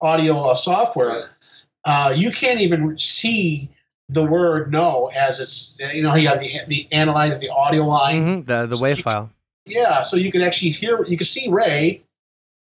audio 0.00 0.50
uh, 0.50 0.54
software. 0.54 1.30
Uh, 1.84 2.12
you 2.16 2.30
can't 2.30 2.60
even 2.60 2.98
see 2.98 3.70
the 4.08 4.24
word 4.24 4.70
"no" 4.72 5.10
as 5.16 5.40
it's 5.40 5.76
you 5.94 6.02
know 6.02 6.14
you 6.14 6.28
have 6.28 6.40
the 6.40 6.60
the 6.68 6.88
analyze 6.92 7.40
the 7.40 7.50
audio 7.50 7.84
line. 7.84 8.42
Mhm, 8.42 8.46
The 8.46 8.66
the 8.66 8.78
wave 8.82 9.00
file. 9.00 9.30
Yeah, 9.66 10.02
so 10.02 10.16
you 10.16 10.30
can 10.30 10.42
actually 10.42 10.70
hear 10.72 11.04
you 11.06 11.16
can 11.16 11.26
see 11.26 11.48
Ray, 11.48 12.02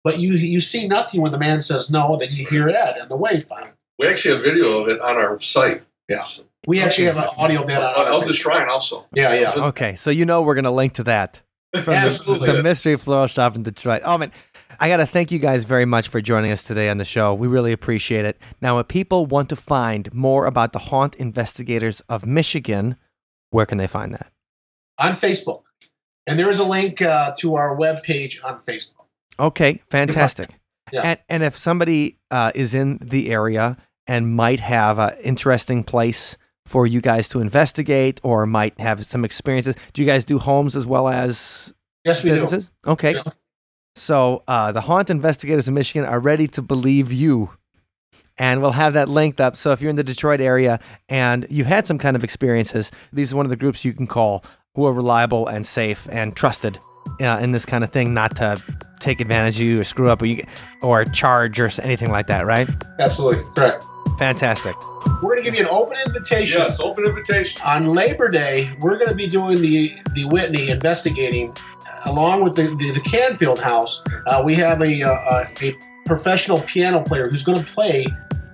but 0.03 0.19
you 0.19 0.33
you 0.33 0.59
see 0.59 0.87
nothing 0.87 1.21
when 1.21 1.31
the 1.31 1.39
man 1.39 1.61
says 1.61 1.89
no. 1.89 2.17
Then 2.17 2.29
you 2.31 2.45
hear 2.47 2.69
Ed 2.69 2.97
and 2.99 3.09
the 3.09 3.17
wave 3.17 3.45
file. 3.45 3.69
we 3.99 4.07
actually 4.07 4.35
have 4.35 4.43
video 4.43 4.81
of 4.83 4.89
it 4.89 4.99
on 5.01 5.15
our 5.17 5.39
site. 5.39 5.83
Yeah. 6.14 6.22
So- 6.22 6.43
We 6.68 6.82
actually 6.82 7.07
have 7.07 7.18
an 7.18 7.30
audio 7.38 7.61
of 7.61 7.68
that 7.68 7.84
on 7.84 7.93
our 8.07 8.14
of 8.14 8.22
the 8.22 8.28
Facebook. 8.28 8.36
shrine 8.38 8.70
also. 8.70 9.05
Yeah, 9.14 9.34
yeah. 9.34 9.51
Okay, 9.70 9.95
so 9.95 10.09
you 10.09 10.26
know 10.26 10.41
we're 10.43 10.55
gonna 10.55 10.72
link 10.72 10.93
to 10.93 11.03
that. 11.03 11.41
from 11.74 11.84
the- 11.86 11.91
Absolutely. 11.93 12.51
The, 12.51 12.64
mystery 12.64 12.95
floral 12.97 13.28
shop 13.28 13.55
in 13.55 13.64
Detroit. 13.64 14.01
Oh 14.05 14.18
man, 14.18 14.32
I 14.80 14.88
gotta 14.88 15.05
thank 15.05 15.32
you 15.32 15.39
guys 15.39 15.66
very 15.66 15.86
much 15.86 16.07
for 16.07 16.22
joining 16.22 16.51
us 16.51 16.64
today 16.64 16.89
on 16.89 16.97
the 16.97 17.05
show. 17.05 17.34
We 17.34 17.47
really 17.47 17.72
appreciate 17.74 18.26
it. 18.26 18.38
Now, 18.61 18.80
if 18.80 18.88
people 18.88 19.26
want 19.26 19.49
to 19.49 19.55
find 19.55 20.14
more 20.14 20.45
about 20.45 20.72
the 20.72 20.80
haunt 20.80 21.16
investigators 21.16 21.99
of 22.07 22.26
Michigan, 22.26 22.95
where 23.49 23.66
can 23.66 23.78
they 23.78 23.88
find 23.88 24.14
that? 24.14 24.32
on 24.99 25.11
Facebook, 25.14 25.64
and 26.28 26.38
there 26.39 26.49
is 26.49 26.59
a 26.59 26.64
link 26.64 27.01
uh, 27.01 27.34
to 27.39 27.55
our 27.55 27.76
webpage 27.76 28.38
on 28.45 28.59
Facebook. 28.59 29.07
Okay, 29.39 29.82
fantastic. 29.89 30.49
Yeah. 30.91 31.01
And 31.01 31.20
and 31.28 31.43
if 31.43 31.57
somebody 31.57 32.20
uh, 32.30 32.51
is 32.53 32.76
in 32.76 32.99
the 33.01 33.32
area 33.32 33.78
and 34.07 34.35
might 34.35 34.59
have 34.59 34.99
an 34.99 35.13
interesting 35.23 35.83
place 35.83 36.37
for 36.65 36.87
you 36.87 37.01
guys 37.01 37.27
to 37.29 37.39
investigate 37.39 38.19
or 38.23 38.45
might 38.45 38.79
have 38.79 39.05
some 39.05 39.25
experiences, 39.25 39.75
do 39.93 40.01
you 40.01 40.07
guys 40.07 40.23
do 40.25 40.39
homes 40.39 40.75
as 40.75 40.85
well 40.87 41.09
as 41.09 41.73
Yes, 42.05 42.23
we 42.23 42.29
do. 42.29 42.35
businesses? 42.41 42.69
Okay. 42.87 43.13
Yeah. 43.15 43.23
So 43.95 44.43
uh, 44.47 44.71
the 44.71 44.81
haunt 44.81 45.09
investigators 45.09 45.67
in 45.67 45.73
Michigan 45.73 46.07
are 46.07 46.19
ready 46.19 46.47
to 46.47 46.61
believe 46.61 47.11
you. 47.11 47.51
And 48.39 48.61
we'll 48.61 48.71
have 48.71 48.93
that 48.93 49.09
linked 49.09 49.39
up. 49.39 49.55
So 49.55 49.71
if 49.73 49.81
you're 49.81 49.91
in 49.91 49.95
the 49.95 50.03
Detroit 50.03 50.41
area 50.41 50.79
and 51.07 51.45
you've 51.51 51.67
had 51.67 51.85
some 51.85 51.99
kind 51.99 52.15
of 52.15 52.23
experiences, 52.23 52.89
these 53.11 53.31
are 53.31 53.35
one 53.35 53.45
of 53.45 53.51
the 53.51 53.55
groups 53.55 53.85
you 53.85 53.93
can 53.93 54.07
call 54.07 54.43
who 54.73 54.85
are 54.85 54.93
reliable 54.93 55.47
and 55.47 55.65
safe 55.67 56.07
and 56.11 56.35
trusted 56.35 56.79
uh, 57.21 57.37
in 57.41 57.51
this 57.51 57.63
kind 57.65 57.83
of 57.83 57.91
thing, 57.91 58.13
not 58.13 58.35
to 58.37 58.59
take 58.99 59.21
advantage 59.21 59.57
of 59.57 59.61
you 59.61 59.81
or 59.81 59.83
screw 59.83 60.09
up 60.09 60.21
or, 60.23 60.25
you, 60.25 60.43
or 60.81 61.05
charge 61.05 61.59
or 61.59 61.69
anything 61.83 62.09
like 62.09 62.25
that, 62.27 62.47
right? 62.47 62.67
Absolutely 62.99 63.43
correct. 63.53 63.85
Fantastic. 64.18 64.76
We're 65.22 65.36
going 65.36 65.43
to 65.43 65.51
give 65.51 65.55
you 65.59 65.66
an 65.66 65.72
open 65.72 65.97
invitation. 66.05 66.59
Yes, 66.59 66.80
open 66.80 67.05
invitation. 67.05 67.61
On 67.66 67.88
Labor 67.88 68.30
Day, 68.30 68.70
we're 68.80 68.97
going 68.97 69.09
to 69.09 69.16
be 69.16 69.28
doing 69.28 69.61
the 69.61 69.91
the 70.14 70.26
Whitney 70.26 70.70
investigating, 70.70 71.51
uh, 71.88 72.11
along 72.11 72.43
with 72.43 72.55
the 72.55 72.64
the, 72.76 72.91
the 72.91 73.01
Canfield 73.01 73.59
House. 73.59 74.03
Uh, 74.28 74.41
we 74.43 74.53
have 74.55 74.82
a, 74.82 75.01
uh, 75.03 75.45
a 75.61 75.76
professional 76.05 76.59
piano 76.61 77.01
player 77.01 77.30
who's 77.30 77.43
going 77.43 77.57
to 77.57 77.66
play 77.72 78.05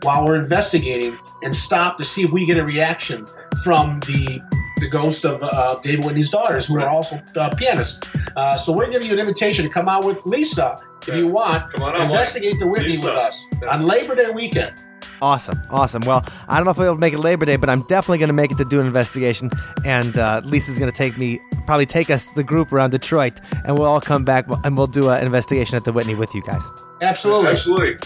while 0.04 0.24
we're 0.26 0.40
investigating 0.40 1.18
and 1.44 1.56
stop 1.56 1.98
to 1.98 2.06
see 2.06 2.22
if 2.22 2.32
we 2.32 2.46
get 2.46 2.58
a 2.58 2.64
reaction 2.64 3.26
from 3.64 4.00
the 4.02 4.42
the 4.78 4.88
ghost 4.88 5.26
of 5.26 5.42
uh, 5.44 5.76
David 5.84 6.06
Whitney's 6.06 6.30
daughters, 6.30 6.68
who 6.68 6.80
are 6.80 6.88
also 6.88 7.20
uh, 7.36 7.54
pianists. 7.56 8.10
Uh, 8.38 8.56
so 8.56 8.72
we're 8.72 8.90
giving 8.90 9.08
you 9.08 9.14
an 9.14 9.20
invitation 9.20 9.66
to 9.66 9.70
come 9.70 9.90
out 9.90 10.06
with 10.06 10.26
Lisa 10.26 10.78
if 11.08 11.16
you 11.16 11.28
want. 11.28 11.70
Come 11.74 11.84
on 11.84 11.96
out, 11.96 12.02
investigate 12.04 12.60
the 12.60 12.68
Whitney 12.68 12.90
Lisa. 12.90 13.06
with 13.08 13.16
us 13.16 13.46
Yeah. 13.62 13.70
on 13.74 13.84
Labor 13.86 14.16
Day 14.16 14.30
weekend. 14.30 14.74
Awesome, 15.22 15.62
awesome. 15.70 16.02
Well, 16.06 16.24
I 16.48 16.56
don't 16.56 16.66
know 16.66 16.72
if 16.72 16.78
we'll 16.78 16.96
make 16.96 17.14
it 17.14 17.20
Labor 17.20 17.46
Day, 17.46 17.58
but 17.58 17.70
I'm 17.70 17.82
definitely 17.84 18.20
going 18.20 18.30
to 18.30 18.34
make 18.34 18.52
it 18.52 18.58
to 18.58 18.66
do 18.66 18.80
an 18.80 18.88
investigation. 18.88 19.52
And 19.86 20.18
uh, 20.18 20.42
Lisa's 20.46 20.80
going 20.80 20.92
to 20.92 20.98
take 20.98 21.18
me, 21.18 21.40
probably 21.66 21.86
take 21.86 22.10
us, 22.10 22.28
the 22.36 22.44
group 22.44 22.72
around 22.72 22.92
Detroit, 22.92 23.34
and 23.66 23.78
we'll 23.78 23.88
all 23.88 24.00
come 24.02 24.24
back 24.24 24.46
and 24.64 24.78
we'll 24.78 24.88
do 24.88 25.10
an 25.10 25.26
investigation 25.26 25.76
at 25.76 25.84
the 25.84 25.92
Whitney 25.92 26.16
with 26.16 26.34
you 26.34 26.42
guys. 26.42 26.62
Absolutely. 27.02 27.52
Absolutely. 27.52 27.98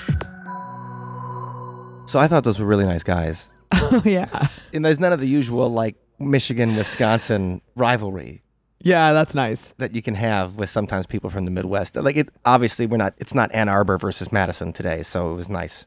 So 2.06 2.20
I 2.20 2.28
thought 2.28 2.44
those 2.44 2.60
were 2.60 2.66
really 2.66 2.86
nice 2.86 3.04
guys. 3.04 3.50
Oh 3.86 4.02
yeah, 4.06 4.48
And 4.74 4.86
there's 4.86 5.00
none 5.00 5.14
of 5.14 5.20
the 5.20 5.28
usual 5.28 5.68
like 5.70 5.96
Michigan 6.18 6.76
Wisconsin 6.76 7.62
rivalry 7.76 8.44
yeah, 8.84 9.14
that's 9.14 9.34
nice. 9.34 9.74
that 9.78 9.96
you 9.96 10.02
can 10.02 10.16
have 10.16 10.56
with 10.56 10.70
sometimes 10.70 11.06
people 11.06 11.30
from 11.30 11.46
the 11.46 11.52
Midwest. 11.52 11.96
Like 11.96 12.18
it 12.18 12.30
obviously 12.46 12.86
we're 12.86 12.98
not 12.98 13.14
it's 13.18 13.34
not 13.34 13.50
Ann 13.54 13.70
Arbor 13.70 13.98
versus 13.98 14.32
Madison 14.32 14.74
today, 14.74 15.04
so 15.04 15.32
it 15.32 15.36
was 15.36 15.50
nice 15.50 15.86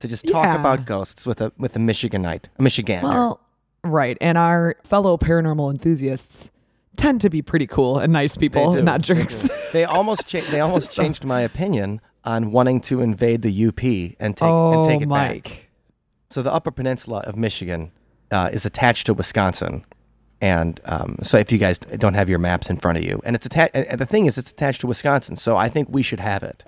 to 0.00 0.08
just 0.08 0.26
talk 0.26 0.44
Yeah. 0.44 0.58
about 0.60 0.84
ghosts 0.86 1.26
with 1.26 1.40
a 1.40 1.52
with 1.56 1.76
a 1.76 1.78
Michiganite, 1.78 2.44
a 2.58 2.62
Michigander. 2.62 3.02
Well, 3.04 3.40
right, 3.84 4.16
and 4.20 4.36
our 4.36 4.76
fellow 4.82 5.16
paranormal 5.16 5.70
enthusiasts 5.70 6.50
tend 6.96 7.20
to 7.22 7.30
be 7.30 7.40
pretty 7.42 7.66
cool 7.66 7.98
and 7.98 8.12
nice 8.12 8.36
people, 8.36 8.74
do. 8.74 8.82
not 8.82 9.00
jerks. 9.00 9.48
they 9.72 9.84
almost 9.84 10.26
cha- 10.26 10.40
they 10.50 10.60
almost 10.60 10.92
changed 10.96 11.24
my 11.24 11.40
opinion 11.40 12.00
on 12.24 12.52
wanting 12.52 12.80
to 12.82 13.00
invade 13.00 13.40
the 13.42 13.66
UP 13.66 13.82
and 14.20 14.36
take 14.36 14.46
oh, 14.48 14.80
and 14.80 14.88
take 14.88 15.02
it 15.02 15.08
back. 15.08 15.68
So 16.28 16.42
the 16.42 16.52
Upper 16.52 16.70
Peninsula 16.70 17.20
of 17.20 17.36
Michigan 17.36 17.92
uh, 18.30 18.50
is 18.52 18.66
attached 18.66 19.06
to 19.06 19.14
Wisconsin, 19.14 19.84
and 20.40 20.80
um, 20.84 21.16
so 21.22 21.38
if 21.38 21.50
you 21.50 21.58
guys 21.58 21.78
don't 21.78 22.14
have 22.14 22.28
your 22.28 22.38
maps 22.38 22.70
in 22.70 22.76
front 22.76 22.98
of 22.98 23.04
you, 23.04 23.20
and 23.24 23.34
it's 23.34 23.46
attached, 23.46 23.74
and 23.74 23.98
the 24.00 24.06
thing 24.06 24.26
is, 24.26 24.38
it's 24.38 24.50
attached 24.50 24.80
to 24.82 24.86
Wisconsin, 24.86 25.36
so 25.36 25.56
I 25.56 25.68
think 25.68 25.88
we 25.90 26.02
should 26.02 26.20
have 26.20 26.42
it. 26.42 26.62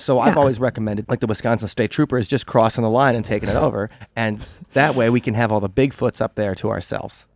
So 0.00 0.18
I've 0.18 0.36
always 0.36 0.58
recommended, 0.58 1.08
like 1.08 1.20
the 1.20 1.26
Wisconsin 1.26 1.68
State 1.68 1.90
Troopers, 1.90 2.26
just 2.26 2.46
crossing 2.46 2.82
the 2.82 2.90
line 2.90 3.14
and 3.14 3.24
taking 3.24 3.48
it 3.48 3.56
over, 3.56 3.90
and 4.16 4.40
that 4.72 4.94
way 4.94 5.10
we 5.10 5.20
can 5.20 5.34
have 5.34 5.52
all 5.52 5.60
the 5.60 5.68
Bigfoots 5.70 6.20
up 6.20 6.34
there 6.36 6.54
to 6.56 6.70
ourselves. 6.70 7.26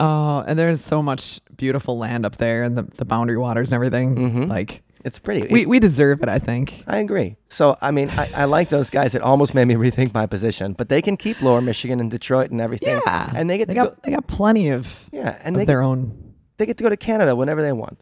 Oh, 0.00 0.42
and 0.46 0.58
there's 0.58 0.80
so 0.80 1.02
much 1.02 1.40
beautiful 1.56 1.96
land 1.96 2.26
up 2.26 2.36
there 2.36 2.64
and 2.64 2.76
the, 2.76 2.82
the 2.96 3.04
boundary 3.04 3.36
waters 3.38 3.70
and 3.70 3.74
everything. 3.76 4.16
Mhm. 4.16 4.48
Like 4.48 4.82
It's 5.04 5.18
pretty. 5.20 5.46
we, 5.52 5.64
we 5.64 5.78
deserve 5.78 6.22
it, 6.22 6.28
I 6.28 6.38
think. 6.40 6.82
I 6.88 6.98
agree. 6.98 7.36
So, 7.48 7.76
I 7.80 7.92
mean, 7.92 8.10
I, 8.10 8.28
I 8.36 8.44
like 8.46 8.68
those 8.68 8.90
guys. 8.90 9.14
It 9.14 9.22
almost 9.22 9.54
made 9.54 9.66
me 9.66 9.74
rethink 9.90 10.12
my 10.12 10.26
position, 10.26 10.72
but 10.72 10.88
they 10.88 11.02
can 11.02 11.16
keep 11.16 11.40
Lower 11.40 11.60
Michigan 11.60 12.00
and 12.00 12.10
Detroit 12.10 12.50
and 12.50 12.60
everything. 12.60 13.00
Yeah. 13.06 13.30
and 13.34 13.48
they 13.48 13.58
get 13.58 13.68
They 13.68 13.74
to 13.74 13.80
go, 13.80 13.84
got 13.90 14.02
they 14.02 14.10
got 14.10 14.26
plenty 14.26 14.70
of, 14.70 15.08
yeah, 15.12 15.38
and 15.44 15.54
of 15.54 15.60
they 15.60 15.66
their 15.66 15.82
own. 15.82 16.34
they 16.56 16.66
get 16.66 16.76
to 16.78 16.82
go 16.82 16.90
to 16.90 16.96
Canada 16.96 17.36
whenever 17.36 17.62
they 17.62 17.72
want. 17.72 17.98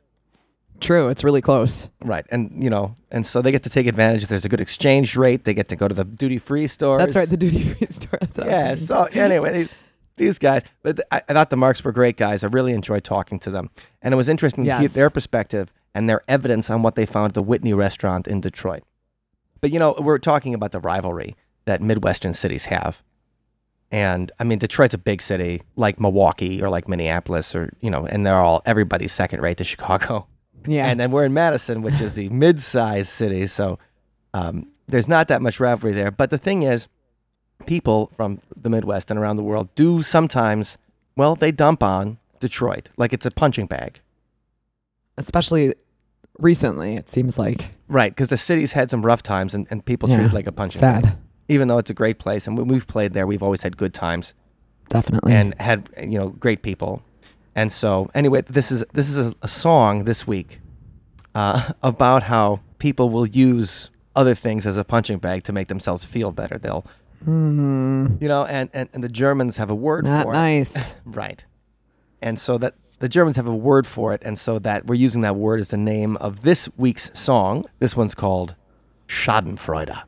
True, 0.81 1.09
it's 1.09 1.23
really 1.23 1.40
close. 1.40 1.89
Right, 2.02 2.24
and 2.31 2.51
you 2.62 2.70
know, 2.70 2.97
and 3.11 3.27
so 3.27 3.43
they 3.43 3.52
get 3.52 3.62
to 3.65 3.70
take 3.70 3.86
advantage. 3.86 4.23
If 4.23 4.28
there's 4.28 4.44
a 4.44 4.48
good 4.48 4.61
exchange 4.61 5.16
rate, 5.16 5.44
they 5.44 5.55
get 5.55 5.69
to 5.69 5.77
go 5.77 5.89
to 5.89 5.94
the 5.94 6.05
duty 6.05 6.39
free 6.39 6.66
store. 6.66 6.98
That's 6.98 7.15
right, 7.15 7.28
the 7.28 7.36
duty 7.36 7.62
free 7.62 7.86
store. 7.90 8.19
Yeah. 8.44 8.74
So 8.74 9.07
anyway, 9.12 9.52
these, 9.52 9.69
these 10.16 10.39
guys, 10.39 10.62
but 10.82 11.01
I, 11.11 11.23
I 11.28 11.32
thought 11.35 11.51
the 11.51 11.57
Marks 11.57 11.85
were 11.85 11.93
great 11.93 12.16
guys. 12.16 12.43
I 12.43 12.48
really 12.48 12.73
enjoyed 12.73 13.05
talking 13.05 13.39
to 13.40 13.51
them, 13.51 13.70
and 14.01 14.15
it 14.15 14.16
was 14.16 14.28
interesting 14.28 14.65
to 14.65 14.78
hear 14.78 14.89
their 14.89 15.11
perspective 15.11 15.73
and 15.94 16.09
their 16.09 16.23
evidence 16.28 16.70
on 16.70 16.82
what 16.82 16.94
they 16.94 17.07
found 17.07 17.31
at 17.31 17.35
the 17.35 17.43
Whitney 17.43 17.74
restaurant 17.74 18.27
in 18.27 18.40
Detroit. 18.40 18.82
But 19.61 19.70
you 19.70 19.78
know, 19.78 19.94
we're 19.98 20.19
talking 20.19 20.55
about 20.55 20.73
the 20.73 20.81
rivalry 20.81 21.36
that 21.66 21.81
Midwestern 21.81 22.35
cities 22.35 22.66
have. 22.66 23.02
And 23.93 24.31
I 24.39 24.44
mean, 24.44 24.59
Detroit's 24.59 24.94
a 24.94 24.98
big 24.98 25.20
city, 25.20 25.62
like 25.77 25.98
Milwaukee 25.98 26.62
or 26.62 26.69
like 26.69 26.89
Minneapolis, 26.89 27.55
or 27.55 27.73
you 27.81 27.90
know, 27.90 28.07
and 28.07 28.24
they're 28.24 28.40
all 28.40 28.62
everybody's 28.65 29.12
second 29.12 29.43
rate 29.43 29.59
to 29.59 29.65
Chicago. 29.73 30.27
Yeah, 30.66 30.87
And 30.87 30.99
then 30.99 31.11
we're 31.11 31.24
in 31.24 31.32
Madison, 31.35 31.82
which 31.82 32.01
is 32.01 32.15
the 32.15 32.28
mid-sized 32.28 33.09
city, 33.09 33.47
so 33.47 33.78
um, 34.35 34.70
there's 34.87 35.09
not 35.09 35.28
that 35.28 35.43
much 35.43 35.61
rivalry 35.61 35.93
there. 35.93 36.11
But 36.11 36.31
the 36.31 36.39
thing 36.39 36.62
is, 36.62 36.89
people 37.66 38.11
from 38.15 38.41
the 38.57 38.69
Midwest 38.69 39.11
and 39.11 39.19
around 39.19 39.37
the 39.37 39.43
world 39.43 39.74
do 39.74 40.03
sometimes, 40.03 40.78
well, 41.16 41.35
they 41.35 41.53
dump 41.53 41.82
on 41.82 42.19
Detroit 42.41 42.89
like 42.97 43.12
it's 43.12 43.27
a 43.27 43.31
punching 43.31 43.66
bag, 43.66 44.01
especially 45.16 45.74
recently, 46.39 46.97
it 46.97 47.11
seems 47.11 47.39
like 47.39 47.69
right? 47.89 48.11
Because 48.12 48.28
the 48.28 48.37
city's 48.37 48.73
had 48.73 48.91
some 48.91 49.03
rough 49.03 49.23
times, 49.23 49.55
and, 49.55 49.66
and 49.70 49.85
people 49.85 50.09
treat 50.09 50.20
it 50.20 50.32
like 50.32 50.47
a 50.47 50.53
punching 50.53 50.81
bag. 50.81 51.05
sad. 51.05 51.19
Even 51.49 51.69
though 51.69 51.78
it's 51.78 51.91
a 51.91 51.95
great 51.95 52.19
place, 52.19 52.47
and 52.47 52.57
when 52.57 52.69
we've 52.69 52.87
played 52.87 53.12
there, 53.12 53.27
we've 53.27 53.43
always 53.43 53.62
had 53.62 53.77
good 53.77 53.93
times 53.93 54.35
Definitely. 54.89 55.32
and 55.32 55.55
had 55.61 55.89
you 56.01 56.19
know 56.19 56.28
great 56.28 56.62
people. 56.62 57.03
And 57.55 57.72
so, 57.72 58.10
anyway, 58.14 58.43
this 58.43 58.70
is 58.70 58.85
this 58.93 59.09
is 59.09 59.18
a, 59.18 59.35
a 59.43 59.48
song 59.48 60.05
this 60.05 60.27
week 60.27 60.60
uh, 61.35 61.72
about 61.82 62.24
how 62.24 62.60
people 62.78 63.10
will 63.10 63.27
use 63.27 63.90
other 64.16 64.35
things 64.35 64.66
as 64.66 64.77
a 64.77 64.85
punching 64.85 65.18
bag 65.18 65.44
to 65.44 65.52
make 65.52 65.68
themselves 65.68 66.05
feel 66.05 66.32
better. 66.32 66.59
They'll, 66.59 66.85
Hmm, 67.24 68.16
you 68.18 68.28
know, 68.28 68.47
and, 68.47 68.70
and, 68.72 68.89
and 68.94 69.05
the 69.05 69.09
Germans 69.09 69.59
have 69.59 69.68
a 69.70 69.74
word 69.74 70.05
not 70.05 70.24
for 70.24 70.32
nice. 70.32 70.74
it, 70.93 70.97
right? 71.05 71.44
And 72.22 72.39
so 72.39 72.56
that 72.59 72.74
the 72.98 73.09
Germans 73.10 73.36
have 73.36 73.47
a 73.47 73.55
word 73.55 73.86
for 73.86 74.14
it, 74.14 74.22
and 74.24 74.39
so 74.39 74.59
that 74.60 74.86
we're 74.86 74.94
using 74.94 75.20
that 75.22 75.36
word 75.36 75.60
as 75.60 75.68
the 75.68 75.77
name 75.77 76.16
of 76.16 76.43
this 76.43 76.68
week's 76.78 77.10
song. 77.18 77.66
This 77.78 77.94
one's 77.97 78.14
called 78.14 78.55
Schadenfreude. 79.06 80.02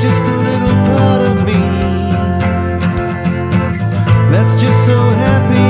Just 0.00 0.22
a 0.22 0.36
little 0.48 0.76
part 0.86 1.20
of 1.20 1.44
me. 1.44 1.60
That's 4.32 4.58
just 4.58 4.86
so 4.86 4.96
happy 4.96 5.69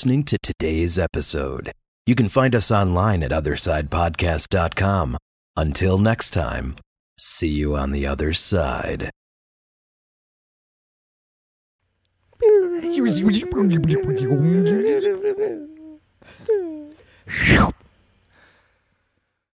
listening 0.00 0.24
to 0.24 0.38
today's 0.42 0.98
episode. 0.98 1.72
You 2.06 2.14
can 2.14 2.30
find 2.30 2.54
us 2.54 2.70
online 2.70 3.22
at 3.22 3.32
othersidepodcast.com. 3.32 5.18
Until 5.56 5.98
next 5.98 6.30
time, 6.30 6.76
see 7.18 7.48
you 7.48 7.76
on 7.76 7.92
the 7.92 8.06
other 8.06 8.32
side. 8.32 9.10